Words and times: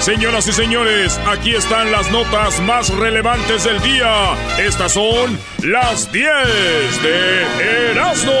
Señoras 0.00 0.48
y 0.48 0.52
señores, 0.52 1.20
aquí 1.26 1.54
están 1.54 1.92
las 1.92 2.10
notas 2.10 2.58
más 2.60 2.88
relevantes 2.88 3.64
del 3.64 3.82
día. 3.82 4.34
Estas 4.58 4.94
son 4.94 5.38
las 5.62 6.10
10 6.10 6.26
de 7.02 7.90
Erasmo. 7.90 8.32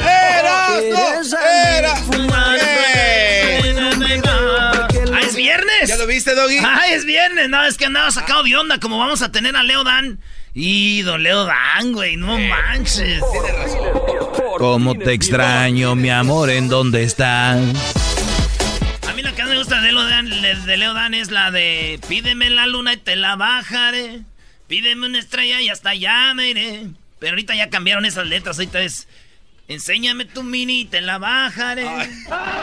¡Erasmo! 0.00 1.38
¡Erasmo! 1.78 2.28
¡Ah, 5.12 5.20
es 5.20 5.36
viernes! 5.36 5.88
¿Ya 5.88 5.96
lo 5.96 6.06
viste, 6.06 6.34
Doggy? 6.34 6.58
¡Ah, 6.64 6.86
es 6.90 7.04
viernes! 7.04 7.50
No, 7.50 7.62
es 7.62 7.76
que 7.76 7.84
andaba 7.84 8.10
sacado 8.10 8.42
de 8.44 8.56
onda 8.56 8.80
como 8.80 8.98
vamos 8.98 9.20
a 9.20 9.30
tener 9.30 9.54
a 9.54 9.62
Leo 9.62 9.84
Dan. 9.84 10.18
Y 10.54 11.02
don 11.02 11.22
Leo 11.22 11.44
Dan, 11.44 11.92
güey, 11.92 12.16
no 12.16 12.38
manches. 12.38 13.22
¿Cómo 14.56 14.94
te 14.94 15.12
extraño, 15.12 15.94
mi 15.94 16.08
amor? 16.08 16.48
¿En 16.48 16.68
dónde 16.70 17.02
están? 19.20 19.24
la 19.24 19.36
que 19.36 19.44
me 19.44 19.58
gusta 19.58 19.80
de 19.80 19.92
Leo, 19.92 20.04
Dan, 20.04 20.30
de 20.30 20.76
Leo 20.76 20.94
Dan 20.94 21.14
es 21.14 21.30
la 21.30 21.50
de 21.50 22.00
Pídeme 22.08 22.50
la 22.50 22.66
luna 22.66 22.94
y 22.94 22.96
te 22.96 23.16
la 23.16 23.36
bajaré. 23.36 24.20
Pídeme 24.68 25.06
una 25.06 25.18
estrella 25.18 25.60
y 25.60 25.68
hasta 25.68 25.90
allá 25.90 26.34
me 26.34 26.50
iré. 26.50 26.86
Pero 27.18 27.32
ahorita 27.32 27.54
ya 27.54 27.70
cambiaron 27.70 28.04
esas 28.04 28.26
letras. 28.26 28.58
Ahorita 28.58 28.80
es 28.80 29.06
Enséñame 29.68 30.24
tu 30.24 30.42
mini 30.42 30.80
y 30.80 30.84
te 30.84 31.00
la 31.00 31.18
bajaré. 31.18 31.86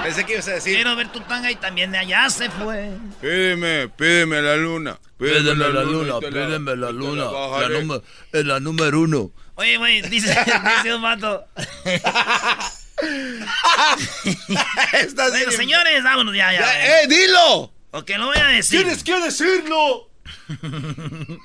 pensé 0.04 0.26
que 0.26 0.34
ibas 0.34 0.48
a 0.48 0.52
decir. 0.52 0.76
Quiero 0.76 0.96
ver 0.96 1.12
tu 1.12 1.22
tanga 1.22 1.50
y 1.50 1.56
también 1.56 1.92
de 1.92 1.98
allá 1.98 2.30
se 2.30 2.50
fue. 2.50 2.92
Pídeme, 3.22 3.88
pídeme 3.90 4.42
la 4.42 4.56
luna. 4.58 5.00
Pídeme, 5.18 5.56
la, 5.56 5.84
luna, 5.84 6.20
pídeme 6.20 6.76
la, 6.76 6.92
luna. 6.92 7.26
La, 7.26 8.02
es 8.32 8.46
la 8.46 8.60
número 8.60 9.02
uno. 9.02 9.32
Oye, 9.56 9.78
güey, 9.78 10.02
dice, 10.04 10.30
dice 10.84 10.96
un 10.96 11.04
vato. 15.16 15.32
bueno, 15.32 15.52
señores, 15.52 16.04
vámonos 16.04 16.36
ya, 16.36 16.54
ya. 16.54 17.04
¡Eh, 17.04 17.08
dilo! 17.08 17.74
Ok, 17.92 18.10
lo 18.18 18.28
voy 18.28 18.38
a 18.38 18.48
decir. 18.48 18.82
¡Tienes 18.82 19.04
que 19.04 19.20
decirlo! 19.20 20.10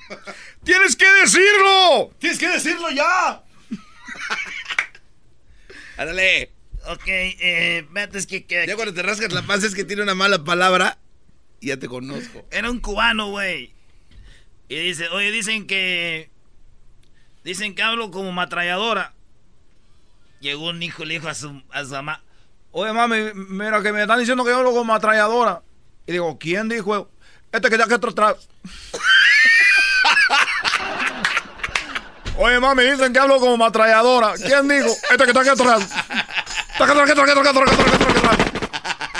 ¡Tienes 0.63 0.95
que 0.95 1.11
decirlo! 1.21 2.13
¡Tienes 2.19 2.39
que 2.39 2.49
decirlo 2.49 2.89
ya! 2.91 3.43
Ándale. 5.97 6.51
Ok, 6.87 7.07
eh, 7.07 7.87
es 8.13 8.27
que, 8.27 8.45
que, 8.45 8.67
Ya 8.67 8.75
cuando 8.75 8.93
te 8.93 9.01
rascas 9.01 9.33
la 9.33 9.41
panza 9.41 9.65
es 9.65 9.73
que 9.73 9.85
tiene 9.85 10.03
una 10.03 10.13
mala 10.13 10.43
palabra. 10.43 10.99
Y 11.59 11.67
ya 11.67 11.77
te 11.77 11.87
conozco. 11.87 12.45
Era 12.51 12.69
un 12.69 12.79
cubano, 12.79 13.29
güey. 13.29 13.73
Y 14.69 14.75
dice, 14.75 15.07
oye, 15.09 15.31
dicen 15.31 15.65
que... 15.65 16.29
Dicen 17.43 17.73
que 17.73 17.81
hablo 17.81 18.11
como 18.11 18.31
matralladora. 18.31 19.14
Llegó 20.45 20.69
un 20.69 20.83
hijo 20.83 21.01
y 21.01 21.07
le 21.07 21.13
dijo 21.15 21.27
a 21.27 21.33
su, 21.33 21.59
a 21.71 21.83
su 21.83 21.89
mamá, 21.89 22.21
oye 22.69 22.93
mami, 22.93 23.33
mira 23.33 23.81
que 23.81 23.91
me 23.91 24.03
están 24.03 24.19
diciendo 24.19 24.43
que 24.43 24.51
yo 24.51 24.57
hablo 24.57 24.73
como 24.73 24.93
atralladora. 24.93 25.63
Y 26.05 26.11
digo, 26.11 26.37
¿quién 26.37 26.69
dijo? 26.69 27.09
Este 27.51 27.67
que 27.67 27.73
está 27.73 27.85
aquí 27.85 27.95
atrás. 27.95 28.47
Oye, 32.37 32.59
mami, 32.59 32.83
dicen 32.83 33.11
que 33.11 33.17
hablo 33.17 33.39
como 33.39 33.65
atralladora. 33.65 34.33
¿Quién 34.35 34.67
dijo? 34.67 34.89
Este 35.09 35.23
que 35.23 35.31
está 35.31 35.39
aquí 35.39 35.49
atrás. 35.49 35.89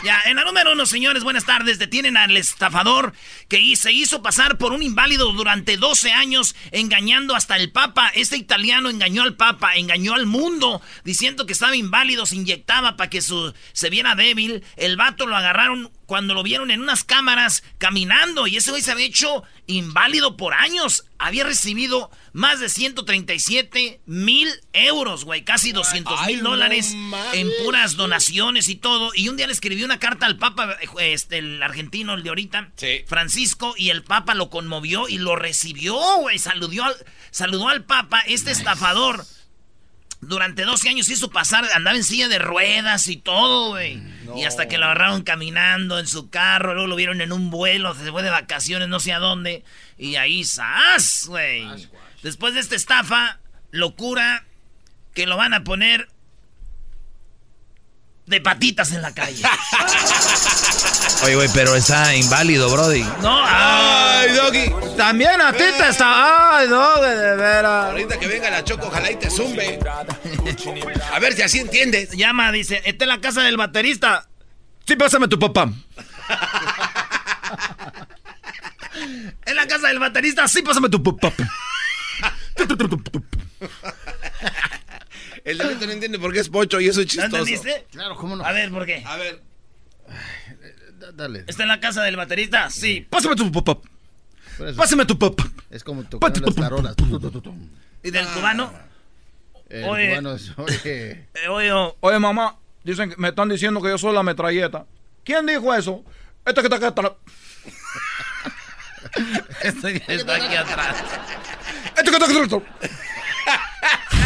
Ya, 0.06 0.22
en 0.26 0.36
la 0.36 0.44
número 0.44 0.74
uno, 0.74 0.86
señores, 0.86 1.24
buenas 1.24 1.46
tardes. 1.46 1.80
Detienen 1.80 2.16
al 2.16 2.38
estafador 2.38 3.14
que 3.48 3.76
se 3.76 3.92
hizo 3.92 4.22
pasar 4.22 4.60
por 4.60 4.72
un 4.72 4.84
inválido 4.84 5.32
durante 5.32 5.78
12 5.78 6.12
años, 6.12 6.56
engañando 6.70 7.34
hasta 7.34 7.58
el 7.58 7.72
Papa. 7.72 8.12
Este 8.14 8.38
italiano 8.38 8.92
engañó 8.92 9.24
al 9.24 9.34
Papa, 9.34 9.74
engañó 9.74 10.14
al 10.14 10.28
mundo, 10.28 10.80
diciendo 11.04 11.48
que 11.48 11.54
estaba 11.54 11.76
inválido, 11.76 12.28
se 12.28 12.36
inyectaba 12.36 12.98
para 12.98 13.10
que 13.10 13.24
su, 13.24 13.52
se 13.74 13.90
viera 13.90 14.14
débil. 14.14 14.64
El 14.76 14.96
vato 14.96 15.26
lo 15.26 15.36
agarraron 15.36 15.90
cuando 16.06 16.34
lo 16.34 16.44
vieron 16.44 16.72
en 16.72 16.82
unas 16.82 17.04
cámaras 17.04 17.64
caminando 17.78 18.48
y 18.48 18.58
ese 18.58 18.72
güey 18.72 18.82
se 18.82 18.92
había 18.92 19.06
hecho 19.06 19.44
inválido 19.68 20.38
por 20.38 20.54
años. 20.54 21.06
Había 21.18 21.44
recibido 21.44 22.12
más 22.34 22.60
de 22.60 22.70
137 22.70 24.02
mil 24.06 24.50
euros, 24.74 25.24
güey, 25.26 25.44
casi 25.44 25.72
200 25.72 26.28
mil 26.28 26.44
dólares 26.44 26.94
en 27.34 27.50
puras 27.64 27.96
donaciones 27.96 28.68
y 28.68 28.76
todo. 28.76 29.12
Y 29.16 29.30
un 29.30 29.38
día 29.38 29.48
le 29.48 29.54
escribió 29.54 29.86
una 29.86 30.00
carta 30.00 30.26
al 30.26 30.38
Papa, 30.38 30.78
este, 31.00 31.38
el 31.38 31.64
argentino, 31.64 32.14
el 32.14 32.24
de 32.24 32.30
ahorita, 32.30 32.72
Francisco, 33.08 33.74
y 33.78 33.90
el 33.90 34.04
Papa 34.04 34.34
lo 34.34 34.50
conmovió 34.50 35.08
y 35.08 35.18
lo 35.18 35.36
recibió, 35.36 35.96
güey. 36.20 36.38
Saludó 36.38 36.84
al, 36.84 36.96
saludó 37.32 37.70
al 37.70 37.84
Papa, 37.86 38.22
este 38.28 38.52
estafador. 38.52 39.26
Durante 40.22 40.64
12 40.64 40.90
años 40.90 41.10
hizo 41.10 41.30
pasar, 41.30 41.66
andaba 41.74 41.98
en 41.98 42.04
silla 42.04 42.28
de 42.28 42.40
ruedas 42.40 43.08
y 43.08 43.18
todo, 43.18 43.70
güey. 43.70 44.02
Y 44.36 44.46
hasta 44.46 44.68
que 44.68 44.78
lo 44.78 44.86
agarraron 44.86 45.24
caminando 45.24 46.00
en 46.00 46.08
su 46.08 46.30
carro, 46.30 46.74
luego 46.74 46.88
lo 46.88 46.96
vieron 46.96 47.22
en 47.22 47.32
un 47.32 47.52
vuelo, 47.52 47.94
se 47.94 48.12
fue 48.12 48.24
de 48.24 48.30
vacaciones, 48.30 48.88
no 48.88 49.00
sé 49.00 49.14
a 49.14 49.20
dónde. 49.20 49.64
Y 49.98 50.16
ahí, 50.16 50.44
¡zas, 50.44 51.26
güey! 51.28 51.68
Después 52.24 52.54
de 52.54 52.60
esta 52.60 52.76
estafa, 52.76 53.40
locura, 53.72 54.46
que 55.14 55.28
lo 55.28 55.38
van 55.38 55.54
a 55.54 55.64
poner 55.64 56.10
de 58.26 58.42
patitas 58.42 58.92
en 58.92 59.02
la 59.02 59.14
calle. 59.14 59.44
Oye, 61.24 61.36
güey, 61.36 61.50
pero 61.54 61.76
está 61.76 62.16
inválido, 62.16 62.70
Brody. 62.70 63.04
No, 63.22 63.42
ay, 63.46 64.32
Doggy. 64.32 64.98
También 64.98 65.40
a 65.42 65.54
ti 65.54 65.64
te 65.78 65.90
está. 65.90 66.58
Ay, 66.58 66.68
Doggy, 66.68 67.10
de 67.10 67.36
veras. 67.36 67.92
Ahorita 67.92 68.20
que 68.20 68.28
venga 68.28 68.50
la 68.50 68.64
Choco, 68.64 68.88
ojalá 68.88 69.12
y 69.12 69.16
te 69.16 69.30
zumbe. 69.30 69.80
A 71.12 71.20
ver 71.20 71.34
si 71.34 71.44
así 71.44 71.60
entiendes. 71.60 72.12
Llama, 72.12 72.52
dice, 72.52 72.82
esta 72.86 73.06
es 73.06 73.08
la 73.08 73.22
casa 73.22 73.42
del 73.42 73.58
baterista. 73.58 74.28
Sí, 74.86 74.96
pásame 74.96 75.28
tu 75.28 75.40
papá. 75.40 75.64
en 79.46 79.56
la 79.56 79.68
casa 79.68 79.88
del 79.88 80.00
baterista, 80.00 80.48
sí, 80.48 80.62
pásame 80.62 80.90
tu 80.90 81.02
papá. 81.02 81.32
El 85.46 85.60
delito 85.60 85.86
no 85.86 85.92
entiende 85.92 86.18
por 86.18 86.34
qué 86.34 86.40
es 86.40 86.50
pocho 86.50 86.82
y 86.82 86.88
eso 86.88 87.02
es 87.02 87.08
chistoso. 87.08 87.30
¿No 87.30 87.38
entendiste? 87.38 87.86
Claro, 87.92 88.16
¿cómo 88.16 88.36
no? 88.36 88.44
A 88.44 88.52
ver, 88.52 88.72
¿por 88.72 88.86
qué? 88.86 89.04
A 89.06 89.16
ver. 89.16 89.42
Dale. 91.14 91.44
¿Está 91.48 91.64
en 91.64 91.70
la 91.70 91.80
casa 91.80 92.04
del 92.04 92.16
baterista? 92.16 92.70
Sí. 92.72 93.06
Pásame 93.08 93.36
tu 93.36 93.52
papá. 93.52 93.78
Pásame 94.76 95.06
tu 95.06 95.20
papá. 95.20 95.48
Es 95.70 95.84
como 95.84 96.04
tocar 96.04 96.36
las 96.42 96.56
tarolas. 96.56 96.96
¿Y 98.02 98.10
del 98.10 98.26
cubano? 98.28 98.74
El 99.70 99.84
oye, 99.86 100.10
cubano 100.10 100.34
es, 100.34 100.52
oye. 100.58 101.28
Eh, 101.34 101.48
oye, 101.50 101.72
oye, 102.00 102.20
mamá, 102.20 102.58
dicen, 102.84 103.14
me 103.18 103.30
están 103.30 103.50
diciendo 103.50 103.82
que 103.82 103.90
yo 103.90 103.98
soy 103.98 104.14
la 104.14 104.24
metralleta. 104.24 104.86
¿Quién 105.24 105.46
dijo 105.46 105.74
eso? 105.74 106.04
Este 106.44 106.62
que 106.62 106.68
está 106.68 106.78
aquí 106.78 106.86
atrás. 106.86 107.12
este 109.62 110.02
que 110.02 110.16
está 110.16 110.36
aquí 110.36 110.56
atrás. 110.56 110.96
Este 111.98 112.10
que 112.10 112.18
está 112.18 112.26
aquí 112.26 112.38
atrás. 112.38 112.62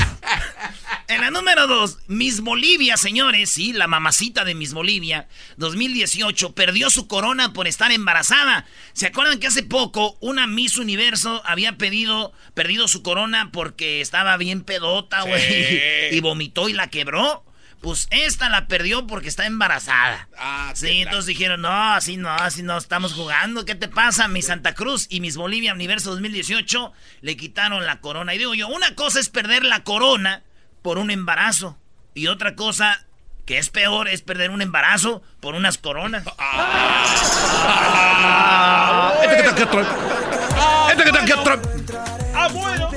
En 1.10 1.22
la 1.22 1.32
número 1.32 1.66
dos, 1.66 1.98
Miss 2.06 2.40
Bolivia, 2.40 2.96
señores, 2.96 3.50
sí, 3.50 3.74
la 3.74 3.88
mamacita 3.88 4.46
de 4.46 4.54
Miss 4.54 4.74
Bolivia, 4.74 5.28
2018, 5.58 6.54
perdió 6.54 6.92
su 6.92 7.08
corona 7.08 7.52
por 7.52 7.68
estar 7.68 7.92
embarazada. 7.92 8.68
¿Se 8.94 9.08
acuerdan 9.08 9.40
que 9.40 9.48
hace 9.48 9.64
poco 9.64 10.20
una 10.20 10.46
Miss 10.46 10.78
Universo 10.78 11.42
había 11.48 11.80
pedido, 11.80 12.32
perdido 12.54 12.88
su 12.88 13.02
corona 13.02 13.50
porque 13.52 14.02
estaba 14.02 14.38
bien 14.38 14.62
pedota, 14.62 15.24
güey, 15.24 16.14
y 16.16 16.20
vomitó 16.20 16.70
y 16.70 16.74
la 16.74 16.92
quebró? 16.92 17.44
Pues 17.82 18.08
esta 18.12 18.48
la 18.50 18.68
perdió 18.68 19.08
porque 19.08 19.30
está 19.30 19.48
embarazada. 19.48 20.30
Ah, 20.38 20.74
sí, 20.76 21.02
entonces 21.02 21.26
dijeron, 21.26 21.62
no, 21.62 21.94
así 21.94 22.18
no, 22.18 22.30
así 22.30 22.62
no 22.62 22.78
estamos 22.78 23.14
jugando. 23.14 23.66
¿Qué 23.66 23.74
te 23.74 23.88
pasa? 23.88 24.28
Mi 24.28 24.44
Santa 24.44 24.76
Cruz 24.76 25.08
y 25.10 25.22
Miss 25.22 25.38
Bolivia 25.38 25.74
Universo 25.74 26.12
2018 26.12 26.94
le 27.22 27.36
quitaron 27.36 27.88
la 27.88 28.00
corona. 28.00 28.36
Y 28.36 28.38
digo 28.38 28.54
yo, 28.54 28.68
una 28.68 28.94
cosa 28.94 29.20
es 29.20 29.30
perder 29.30 29.64
la 29.64 29.84
corona 29.84 30.44
por 30.82 30.98
un 30.98 31.12
embarazo. 31.12 31.78
Y 32.14 32.28
otra 32.28 32.56
cosa 32.56 33.06
que 33.46 33.58
es 33.58 33.70
peor 33.70 34.08
es 34.08 34.22
perder 34.22 34.52
un 34.52 34.62
embarazo 34.62 35.22
por 35.40 35.56
unas 35.56 35.78
coronas. 35.78 36.24
Este 39.22 39.64
atrás. 39.64 39.88
Este 40.92 41.34
atrás. 41.34 41.60
Ah, 42.36 42.48
bueno. 42.52 42.90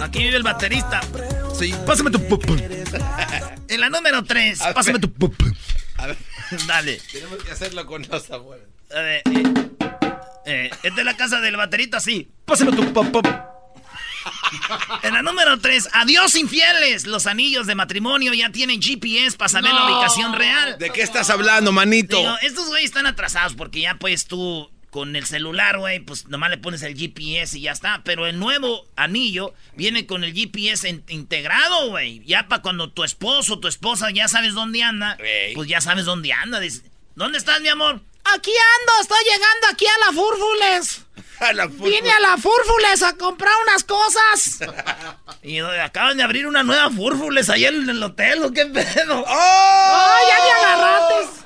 Aquí 0.00 0.18
vive 0.20 0.36
el 0.36 0.42
baterista. 0.42 1.00
Sí, 1.58 1.74
pásame 1.86 2.10
tu 2.10 2.26
pop. 2.28 2.42
En 3.68 3.80
la 3.80 3.88
número 3.88 4.22
3, 4.24 4.58
pásame 4.74 4.98
tu 4.98 5.12
pop. 5.12 5.34
A 5.96 6.06
ver, 6.08 6.16
Dale. 6.66 7.00
tenemos 7.12 7.42
que 7.42 7.50
hacerlo 7.50 7.86
con 7.86 8.06
los 8.10 8.30
abuelos. 8.30 8.66
A 8.94 9.00
ver, 9.00 9.22
eh, 9.26 9.70
eh, 10.46 10.70
esta 10.82 11.00
es 11.00 11.04
la 11.04 11.16
casa 11.16 11.40
del 11.40 11.56
baterista, 11.56 12.00
sí. 12.00 12.30
Pásame 12.44 12.72
tu 12.72 12.92
pop. 12.92 13.10
pop. 13.10 13.26
En 15.02 15.14
la 15.14 15.22
número 15.22 15.58
3, 15.58 15.90
adiós 15.92 16.34
infieles. 16.36 17.06
Los 17.06 17.26
anillos 17.26 17.66
de 17.66 17.74
matrimonio 17.74 18.32
ya 18.34 18.50
tienen 18.50 18.80
GPS 18.80 19.36
para 19.36 19.48
saber 19.48 19.72
la 19.72 19.86
ubicación 19.86 20.32
real. 20.32 20.78
¿De 20.78 20.90
qué 20.90 21.02
estás 21.02 21.30
hablando, 21.30 21.72
manito? 21.72 22.16
Digo, 22.18 22.36
estos 22.42 22.68
güeyes 22.68 22.86
están 22.86 23.06
atrasados 23.06 23.54
porque 23.54 23.80
ya 23.80 23.96
pues 23.96 24.26
tú 24.26 24.70
con 24.90 25.14
el 25.14 25.26
celular, 25.26 25.78
güey, 25.78 26.00
pues 26.00 26.26
nomás 26.28 26.48
le 26.48 26.56
pones 26.56 26.82
el 26.82 26.96
GPS 26.96 27.58
y 27.58 27.62
ya 27.62 27.72
está. 27.72 28.00
Pero 28.02 28.26
el 28.26 28.38
nuevo 28.38 28.86
anillo 28.96 29.52
viene 29.74 30.06
con 30.06 30.24
el 30.24 30.32
GPS 30.32 30.88
integrado, 31.08 31.90
güey. 31.90 32.24
Ya 32.24 32.48
para 32.48 32.62
cuando 32.62 32.90
tu 32.90 33.04
esposo 33.04 33.54
o 33.54 33.58
tu 33.58 33.68
esposa 33.68 34.10
ya 34.10 34.26
sabes 34.26 34.54
dónde 34.54 34.82
anda, 34.82 35.18
Ey. 35.20 35.54
pues 35.54 35.68
ya 35.68 35.80
sabes 35.82 36.06
dónde 36.06 36.32
anda. 36.32 36.60
¿dónde 37.14 37.38
estás, 37.38 37.60
mi 37.60 37.68
amor? 37.68 38.00
Aquí 38.34 38.50
ando, 38.80 39.00
estoy 39.00 39.24
llegando 39.24 39.66
aquí 39.70 39.86
a 39.86 40.06
la 40.06 40.12
Fúrfules. 40.12 41.02
A 41.40 41.52
la 41.52 41.68
fútbol. 41.68 41.90
Vine 41.90 42.10
a 42.10 42.20
la 42.20 42.38
Fúrfules 42.38 43.02
a 43.02 43.14
comprar 43.14 43.52
unas 43.68 43.84
cosas. 43.84 44.58
y 45.42 45.58
acaban 45.58 46.16
de 46.16 46.22
abrir 46.22 46.46
una 46.46 46.62
nueva 46.62 46.88
Fúrfules 46.90 47.50
ahí 47.50 47.66
en 47.66 47.90
el 47.90 48.02
hotel, 48.02 48.42
¿o 48.42 48.52
qué 48.52 48.64
pedo? 48.64 49.22
¡Oh! 49.28 50.18
ya 50.30 50.44
me 50.44 50.50
agarraste! 50.50 51.44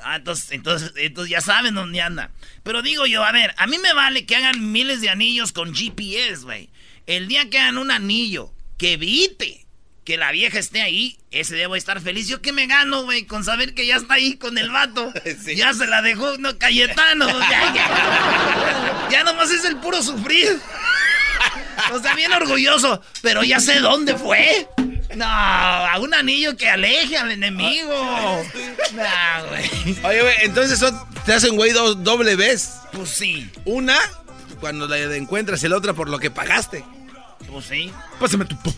Ah, 0.00 0.16
entonces, 0.16 0.50
entonces, 0.50 0.92
entonces 0.96 1.30
ya 1.30 1.40
saben 1.40 1.76
dónde 1.76 2.00
anda. 2.00 2.32
Pero 2.64 2.82
digo 2.82 3.06
yo, 3.06 3.22
a 3.22 3.30
ver, 3.30 3.54
a 3.56 3.68
mí 3.68 3.78
me 3.78 3.92
vale 3.92 4.26
que 4.26 4.34
hagan 4.34 4.72
miles 4.72 5.00
de 5.00 5.10
anillos 5.10 5.52
con 5.52 5.72
GPS, 5.72 6.42
güey. 6.42 6.70
El 7.06 7.28
día 7.28 7.48
que 7.48 7.60
hagan 7.60 7.78
un 7.78 7.92
anillo 7.92 8.52
que 8.76 8.94
evite 8.94 9.61
que 10.04 10.16
la 10.16 10.32
vieja 10.32 10.58
esté 10.58 10.82
ahí, 10.82 11.16
ese 11.30 11.62
a 11.64 11.76
estar 11.76 12.00
feliz. 12.00 12.26
¿Yo 12.28 12.42
qué 12.42 12.52
me 12.52 12.66
gano, 12.66 13.04
güey? 13.04 13.24
Con 13.24 13.44
saber 13.44 13.74
que 13.74 13.86
ya 13.86 13.96
está 13.96 14.14
ahí 14.14 14.36
con 14.36 14.58
el 14.58 14.70
vato. 14.70 15.12
Sí. 15.42 15.56
Ya 15.56 15.72
se 15.72 15.86
la 15.86 16.02
dejó, 16.02 16.36
no, 16.38 16.56
Cayetano. 16.58 17.26
Ya, 17.50 17.74
ya. 17.74 19.08
Ya 19.10 19.24
nomás 19.24 19.50
es 19.50 19.64
el 19.64 19.76
puro 19.76 20.02
sufrir. 20.02 20.60
O 21.92 21.98
sea, 21.98 22.14
bien 22.14 22.32
orgulloso, 22.32 23.00
pero 23.22 23.42
ya 23.42 23.58
sé 23.60 23.80
dónde 23.80 24.16
fue. 24.16 24.68
No, 25.16 25.24
a 25.26 25.98
un 25.98 26.14
anillo 26.14 26.56
que 26.56 26.68
aleje 26.68 27.16
al 27.16 27.32
enemigo. 27.32 28.44
No, 28.92 29.48
güey. 29.48 29.98
Oye, 30.04 30.22
güey, 30.22 30.34
entonces 30.42 30.78
son, 30.78 30.98
te 31.24 31.32
hacen 31.32 31.56
güey 31.56 31.72
dos 31.72 32.02
doble 32.04 32.36
vez. 32.36 32.74
Pues 32.92 33.08
sí, 33.10 33.50
Una, 33.64 33.98
cuando 34.60 34.86
la 34.86 34.98
encuentras, 35.16 35.62
y 35.64 35.68
la 35.68 35.76
otra 35.76 35.92
por 35.94 36.08
lo 36.08 36.18
que 36.18 36.30
pagaste. 36.30 36.84
pues 37.50 37.66
sí. 37.66 37.92
Pásame 38.20 38.44
tu 38.44 38.56
pop. 38.62 38.76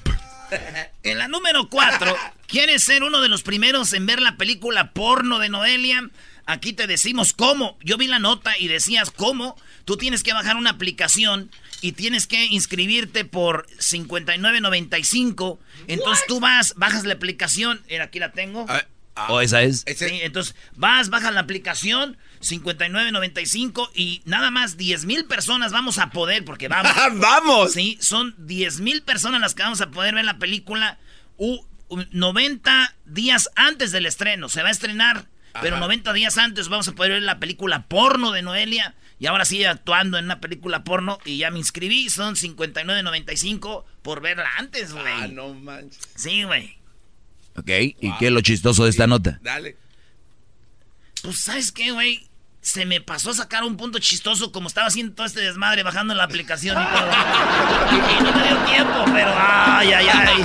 En 1.02 1.18
la 1.18 1.28
número 1.28 1.68
4, 1.68 2.16
¿quieres 2.46 2.84
ser 2.84 3.02
uno 3.02 3.20
de 3.20 3.28
los 3.28 3.42
primeros 3.42 3.92
en 3.92 4.06
ver 4.06 4.20
la 4.20 4.36
película 4.36 4.92
porno 4.92 5.38
de 5.38 5.48
Noelia? 5.48 6.10
Aquí 6.46 6.72
te 6.72 6.86
decimos 6.86 7.32
cómo. 7.32 7.78
Yo 7.82 7.96
vi 7.96 8.06
la 8.06 8.18
nota 8.18 8.54
y 8.58 8.68
decías 8.68 9.10
cómo. 9.10 9.56
Tú 9.84 9.96
tienes 9.96 10.22
que 10.22 10.32
bajar 10.32 10.56
una 10.56 10.70
aplicación 10.70 11.50
y 11.80 11.92
tienes 11.92 12.26
que 12.26 12.46
inscribirte 12.46 13.24
por 13.24 13.66
59.95. 13.78 15.58
Entonces 15.86 16.24
tú 16.26 16.40
vas, 16.40 16.74
bajas 16.76 17.04
la 17.04 17.14
aplicación. 17.14 17.82
Mira, 17.88 18.04
aquí 18.04 18.18
la 18.18 18.32
tengo. 18.32 18.66
A 18.68 18.74
ver, 18.74 18.88
ah, 19.16 19.32
¿O 19.32 19.40
esa 19.40 19.62
es? 19.62 19.84
Sí, 19.96 20.20
entonces 20.22 20.54
vas, 20.76 21.08
bajas 21.08 21.32
la 21.32 21.40
aplicación, 21.40 22.16
59.95 22.44 23.90
y 23.94 24.22
nada 24.24 24.50
más 24.50 24.76
10 24.76 25.04
mil 25.04 25.24
personas 25.26 25.72
vamos 25.72 25.98
a 25.98 26.10
poder, 26.10 26.44
porque 26.44 26.68
vamos. 26.68 26.92
¡Ah, 26.94 27.08
¡Vamos! 27.14 27.72
Sí, 27.72 27.98
son 28.00 28.34
10 28.38 28.80
mil 28.80 29.02
personas 29.02 29.40
las 29.40 29.54
que 29.54 29.62
vamos 29.62 29.80
a 29.80 29.90
poder 29.90 30.14
ver 30.14 30.24
la 30.24 30.38
película 30.38 30.98
u- 31.36 31.60
u- 31.88 32.04
90 32.12 32.94
días 33.06 33.50
antes 33.56 33.92
del 33.92 34.06
estreno. 34.06 34.48
Se 34.48 34.62
va 34.62 34.68
a 34.68 34.72
estrenar, 34.72 35.26
pero 35.60 35.78
90 35.78 36.12
días 36.12 36.38
antes 36.38 36.68
vamos 36.68 36.88
a 36.88 36.92
poder 36.92 37.12
ver 37.12 37.22
la 37.22 37.38
película 37.38 37.86
porno 37.86 38.32
de 38.32 38.42
Noelia. 38.42 38.94
Y 39.20 39.26
ahora 39.26 39.44
sí 39.44 39.64
actuando 39.64 40.18
en 40.18 40.24
una 40.24 40.40
película 40.40 40.82
porno 40.84 41.18
y 41.24 41.38
ya 41.38 41.50
me 41.50 41.58
inscribí. 41.58 42.10
Son 42.10 42.34
59.95 42.34 43.84
por 44.02 44.20
verla 44.20 44.48
antes, 44.58 44.92
güey. 44.92 45.04
Ah, 45.06 45.28
no 45.28 45.54
manches. 45.54 46.00
Sí, 46.16 46.42
güey. 46.42 46.76
Ok, 47.56 47.68
¿y 47.70 48.12
qué 48.18 48.26
es 48.26 48.32
lo 48.32 48.40
chistoso 48.40 48.82
de 48.84 48.90
esta 48.90 49.06
nota? 49.06 49.38
Dale. 49.42 49.76
Pues, 51.22 51.38
¿sabes 51.38 51.70
qué, 51.70 51.92
güey? 51.92 52.26
Se 52.64 52.86
me 52.86 53.02
pasó 53.02 53.28
a 53.28 53.34
sacar 53.34 53.62
un 53.62 53.76
punto 53.76 53.98
chistoso 53.98 54.50
como 54.50 54.68
estaba 54.68 54.86
haciendo 54.86 55.14
todo 55.14 55.26
este 55.26 55.42
desmadre 55.42 55.82
bajando 55.82 56.14
la 56.14 56.24
aplicación 56.24 56.80
y 56.80 56.86
todo. 56.86 57.10
Y 58.18 58.22
no 58.24 58.32
me 58.32 58.42
dio 58.42 58.56
tiempo, 58.64 59.04
pero 59.12 59.34
ay, 59.36 59.92
ay, 59.92 60.06
ay. 60.08 60.44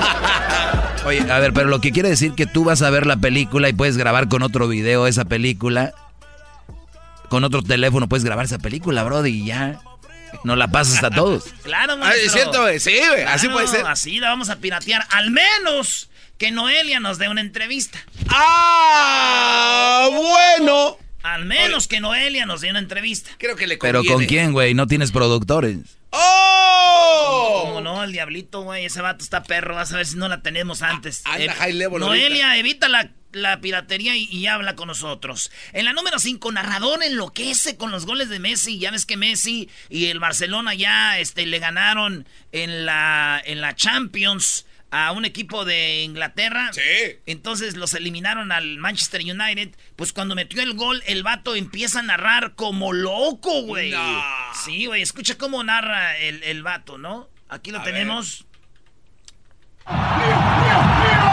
Oye, 1.05 1.31
a 1.31 1.39
ver, 1.39 1.53
pero 1.53 1.69
lo 1.69 1.79
que 1.79 1.93
quiere 1.93 2.09
decir 2.09 2.33
que 2.33 2.45
tú 2.45 2.65
vas 2.65 2.81
a 2.81 2.89
ver 2.89 3.07
la 3.07 3.15
película 3.15 3.69
y 3.69 3.73
puedes 3.73 3.95
grabar 3.95 4.27
con 4.27 4.43
otro 4.43 4.67
video 4.67 5.07
esa 5.07 5.23
película. 5.23 5.93
Con 7.29 7.45
otro 7.45 7.63
teléfono 7.63 8.09
puedes 8.09 8.25
grabar 8.25 8.43
esa 8.43 8.59
película, 8.59 9.03
brody, 9.05 9.29
y 9.29 9.45
ya. 9.45 9.79
No 10.43 10.57
la 10.57 10.67
pasas 10.67 11.01
a 11.01 11.11
todos. 11.11 11.45
Claro, 11.63 11.95
maestro. 11.95 12.25
es 12.25 12.31
cierto, 12.33 12.61
güey. 12.63 12.81
Sí, 12.81 12.99
güey. 13.07 13.23
Así 13.23 13.47
puede 13.47 13.67
ser. 13.67 13.85
Así 13.87 14.19
la 14.19 14.27
vamos 14.27 14.49
a 14.49 14.57
piratear. 14.57 15.07
Al 15.11 15.31
menos 15.31 16.09
que 16.37 16.51
Noelia 16.51 16.99
nos 16.99 17.17
dé 17.17 17.29
una 17.29 17.39
entrevista. 17.39 17.97
¡Ah! 18.27 20.09
Bueno. 20.11 20.97
Al 21.23 21.45
menos 21.45 21.87
que 21.87 21.99
Noelia 21.99 22.45
nos 22.45 22.61
dé 22.61 22.69
una 22.69 22.79
entrevista. 22.79 23.29
Creo 23.37 23.55
que 23.55 23.67
le 23.67 23.77
Pero 23.77 23.99
conviene. 23.99 24.15
¿con 24.15 24.25
quién, 24.25 24.51
güey? 24.53 24.73
No 24.73 24.87
tienes 24.87 25.11
productores. 25.11 25.77
¡Oh! 26.11 27.61
Como 27.65 27.81
no, 27.81 28.03
el 28.03 28.11
diablito, 28.11 28.61
güey, 28.61 28.85
ese 28.85 29.01
vato 29.01 29.23
está 29.23 29.43
perro, 29.43 29.75
vas 29.75 29.91
a 29.93 29.97
ver 29.97 30.05
si 30.05 30.15
no 30.15 30.27
la 30.27 30.41
tenemos 30.41 30.81
antes. 30.81 31.21
Ah, 31.25 31.33
anda 31.35 31.45
Eh, 31.45 31.55
high 31.55 31.73
level 31.73 31.99
Noelia, 31.99 32.57
evita 32.57 32.87
la, 32.87 33.11
la 33.31 33.59
piratería 33.61 34.15
y, 34.15 34.23
y 34.31 34.47
habla 34.47 34.75
con 34.75 34.87
nosotros. 34.87 35.51
En 35.73 35.85
la 35.85 35.93
número 35.93 36.19
5, 36.19 36.51
narrador 36.51 37.03
enloquece 37.03 37.77
con 37.77 37.91
los 37.91 38.05
goles 38.05 38.29
de 38.29 38.39
Messi. 38.39 38.79
Ya 38.79 38.91
ves 38.91 39.05
que 39.05 39.17
Messi 39.17 39.69
y 39.89 40.05
el 40.07 40.19
Barcelona 40.19 40.73
ya 40.73 41.19
este, 41.19 41.45
le 41.45 41.59
ganaron 41.59 42.27
en 42.51 42.85
la, 42.85 43.41
en 43.45 43.61
la 43.61 43.75
Champions 43.75 44.65
a 44.91 45.11
un 45.11 45.25
equipo 45.25 45.65
de 45.65 46.03
Inglaterra. 46.03 46.71
Sí. 46.73 47.17
Entonces 47.25 47.75
los 47.75 47.93
eliminaron 47.93 48.51
al 48.51 48.77
Manchester 48.77 49.21
United. 49.21 49.75
Pues 49.95 50.13
cuando 50.13 50.35
metió 50.35 50.61
el 50.61 50.73
gol, 50.73 51.03
el 51.05 51.23
vato 51.23 51.55
empieza 51.55 51.99
a 51.99 52.03
narrar 52.03 52.55
como 52.55 52.93
loco, 52.93 53.61
güey. 53.63 53.91
No. 53.91 54.23
Sí, 54.65 54.85
güey, 54.87 55.01
escucha 55.01 55.37
cómo 55.37 55.63
narra 55.63 56.17
el, 56.17 56.43
el 56.43 56.63
vato, 56.63 56.97
¿no? 56.97 57.29
Aquí 57.49 57.71
lo 57.71 57.79
A 57.79 57.83
tenemos. 57.83 58.45
¡Impresionante! 59.85 61.28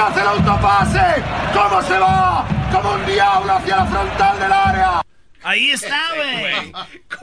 Se 0.00 0.06
hace 0.06 0.20
el 0.20 0.28
autopase? 0.28 1.22
¿Cómo 1.52 1.82
se 1.82 1.98
va? 1.98 2.46
Como 2.72 2.92
un 2.92 3.04
diablo 3.04 3.52
hacia 3.52 3.76
la 3.76 3.86
frontal 3.86 4.38
del 4.40 4.52
área. 4.52 5.02
Ahí 5.42 5.70
está, 5.70 6.00
güey. 6.16 6.72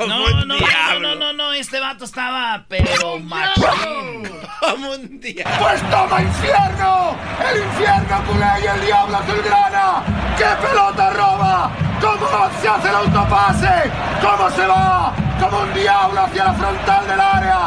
No, 0.07 0.29
no, 0.29 0.45
no, 0.45 0.99
no, 0.99 1.15
no, 1.15 1.33
no, 1.33 1.53
este 1.53 1.79
vato 1.79 2.05
estaba, 2.05 2.65
pero 2.67 3.17
machín. 3.17 4.29
Como 4.59 4.91
un 4.91 5.19
diablo. 5.19 5.57
Pues 5.59 5.89
toma 5.89 6.21
infierno, 6.21 7.15
el 7.49 7.63
infierno 7.63 8.23
culé 8.27 8.45
y 8.61 8.67
el 8.67 8.85
diablo 8.85 9.17
azulgrana. 9.17 10.03
¡Qué 10.37 10.67
pelota 10.67 11.09
roba! 11.11 11.71
¿Cómo 11.99 12.61
se 12.61 12.67
hace 12.67 12.89
el 12.89 12.95
autopase? 12.95 13.91
¿Cómo 14.21 14.51
se 14.51 14.67
va? 14.67 15.15
Como 15.39 15.61
un 15.61 15.73
diablo 15.73 16.21
hacia 16.21 16.43
la 16.43 16.53
frontal 16.53 17.07
del 17.07 17.19
área. 17.19 17.65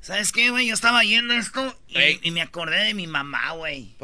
¿Sabes 0.00 0.32
qué, 0.32 0.50
güey? 0.50 0.66
Yo 0.66 0.74
estaba 0.74 1.04
yendo 1.04 1.32
esto 1.34 1.76
y, 1.86 2.26
y 2.26 2.30
me 2.32 2.42
acordé 2.42 2.82
de 2.84 2.94
mi 2.94 3.06
mamá, 3.06 3.52
güey. 3.52 3.94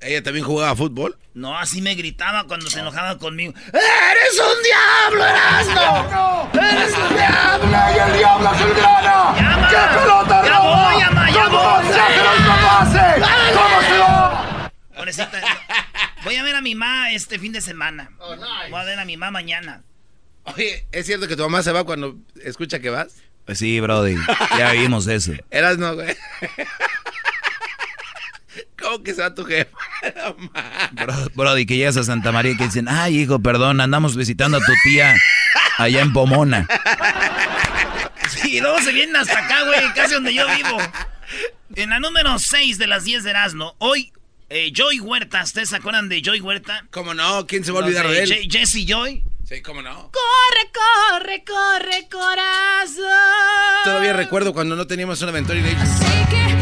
¿Ella 0.00 0.22
también 0.22 0.44
jugaba 0.44 0.76
fútbol? 0.76 1.18
No, 1.34 1.58
así 1.58 1.82
me 1.82 1.94
gritaba 1.94 2.44
cuando 2.44 2.70
se 2.70 2.80
enojaba 2.80 3.18
conmigo. 3.18 3.52
¡Eres 3.68 4.38
un 4.38 4.62
diablo, 4.62 5.26
Erasmo! 5.26 6.50
¡Eres 6.54 6.94
un 6.96 7.16
diablo! 7.16 7.78
y 7.94 7.98
el 8.12 8.18
diablo 8.18 8.48
azulgrana. 8.48 9.34
¡Llama! 9.36 9.68
¡Qué 9.68 9.98
pelota 9.98 10.42
¡Ya 10.44 10.58
roba! 10.58 10.92
voy, 10.92 11.02
llama, 11.02 11.30
ya 11.30 11.44
¿Cómo 11.44 11.58
voy! 11.58 11.86
se 11.92 12.00
hace 12.00 12.20
el 12.20 12.26
autopase? 12.26 13.22
¿Cómo 13.54 13.82
se 13.82 13.98
va? 13.98 14.70
Pobrecita, 14.96 15.40
Voy 16.24 16.36
a 16.36 16.42
ver 16.42 16.56
a 16.56 16.60
mi 16.60 16.74
mamá 16.74 17.10
este 17.12 17.38
fin 17.38 17.52
de 17.52 17.60
semana. 17.60 18.10
Voy 18.70 18.80
a 18.80 18.84
ver 18.84 18.98
a 19.00 19.04
mi 19.04 19.16
mamá 19.16 19.30
mañana. 19.32 19.82
Oye, 20.44 20.86
¿es 20.92 21.06
cierto 21.06 21.26
que 21.28 21.36
tu 21.36 21.42
mamá 21.42 21.62
se 21.62 21.72
va 21.72 21.84
cuando 21.84 22.16
escucha 22.42 22.78
que 22.80 22.90
vas? 22.90 23.14
Pues 23.44 23.58
sí, 23.58 23.80
Brody. 23.80 24.16
Ya 24.58 24.72
vimos 24.72 25.06
eso. 25.06 25.32
Eras 25.50 25.78
no, 25.78 25.94
güey. 25.94 26.14
¿Cómo 28.88 29.02
que 29.02 29.12
se 29.14 29.20
va 29.20 29.34
tu 29.34 29.44
jefa? 29.44 29.76
Bro- 30.92 31.30
Brody, 31.34 31.66
que 31.66 31.76
llegas 31.76 31.98
a 31.98 32.04
Santa 32.04 32.32
María 32.32 32.52
y 32.52 32.56
que 32.56 32.64
dicen, 32.64 32.88
ay, 32.88 33.18
hijo, 33.20 33.38
perdón, 33.40 33.82
andamos 33.82 34.16
visitando 34.16 34.56
a 34.56 34.60
tu 34.60 34.72
tía 34.82 35.14
allá 35.76 36.00
en 36.00 36.12
Pomona. 36.14 36.66
Sí, 38.30 38.52
y 38.56 38.60
luego 38.60 38.80
se 38.80 38.92
vienen 38.92 39.14
hasta 39.16 39.40
acá, 39.40 39.64
güey, 39.64 39.92
casi 39.94 40.14
donde 40.14 40.32
yo 40.32 40.46
vivo. 40.56 40.78
En 41.76 41.90
la 41.90 42.00
número 42.00 42.38
6 42.38 42.78
de 42.78 42.86
las 42.86 43.04
10 43.04 43.24
de 43.24 43.30
Erasmo, 43.30 43.74
hoy 43.78 44.10
eh, 44.48 44.72
Joy 44.74 45.00
Huerta, 45.00 45.42
¿ustedes 45.42 45.68
se 45.68 45.76
acuerdan 45.76 46.08
de 46.08 46.22
Joy 46.22 46.40
Huerta? 46.40 46.86
¿Cómo 46.90 47.12
no? 47.12 47.46
¿Quién 47.46 47.64
se 47.64 47.72
va 47.72 47.80
a 47.80 47.84
olvidar 47.84 48.08
de 48.08 48.22
él? 48.22 48.30
Je- 48.30 48.50
Jesse 48.50 48.86
Joy. 48.86 49.22
Sí, 49.44 49.60
¿cómo 49.60 49.82
no? 49.82 50.10
Corre, 50.10 50.72
corre, 50.72 51.44
corre, 51.44 52.08
corazón. 52.10 53.04
Todavía 53.84 54.14
recuerdo 54.14 54.54
cuando 54.54 54.76
no 54.76 54.86
teníamos 54.86 55.20
una 55.20 55.30
aventura 55.30 55.58
y 55.58 55.62
le 55.62 55.68
dije, 55.70 55.82
Corre, 55.84 56.57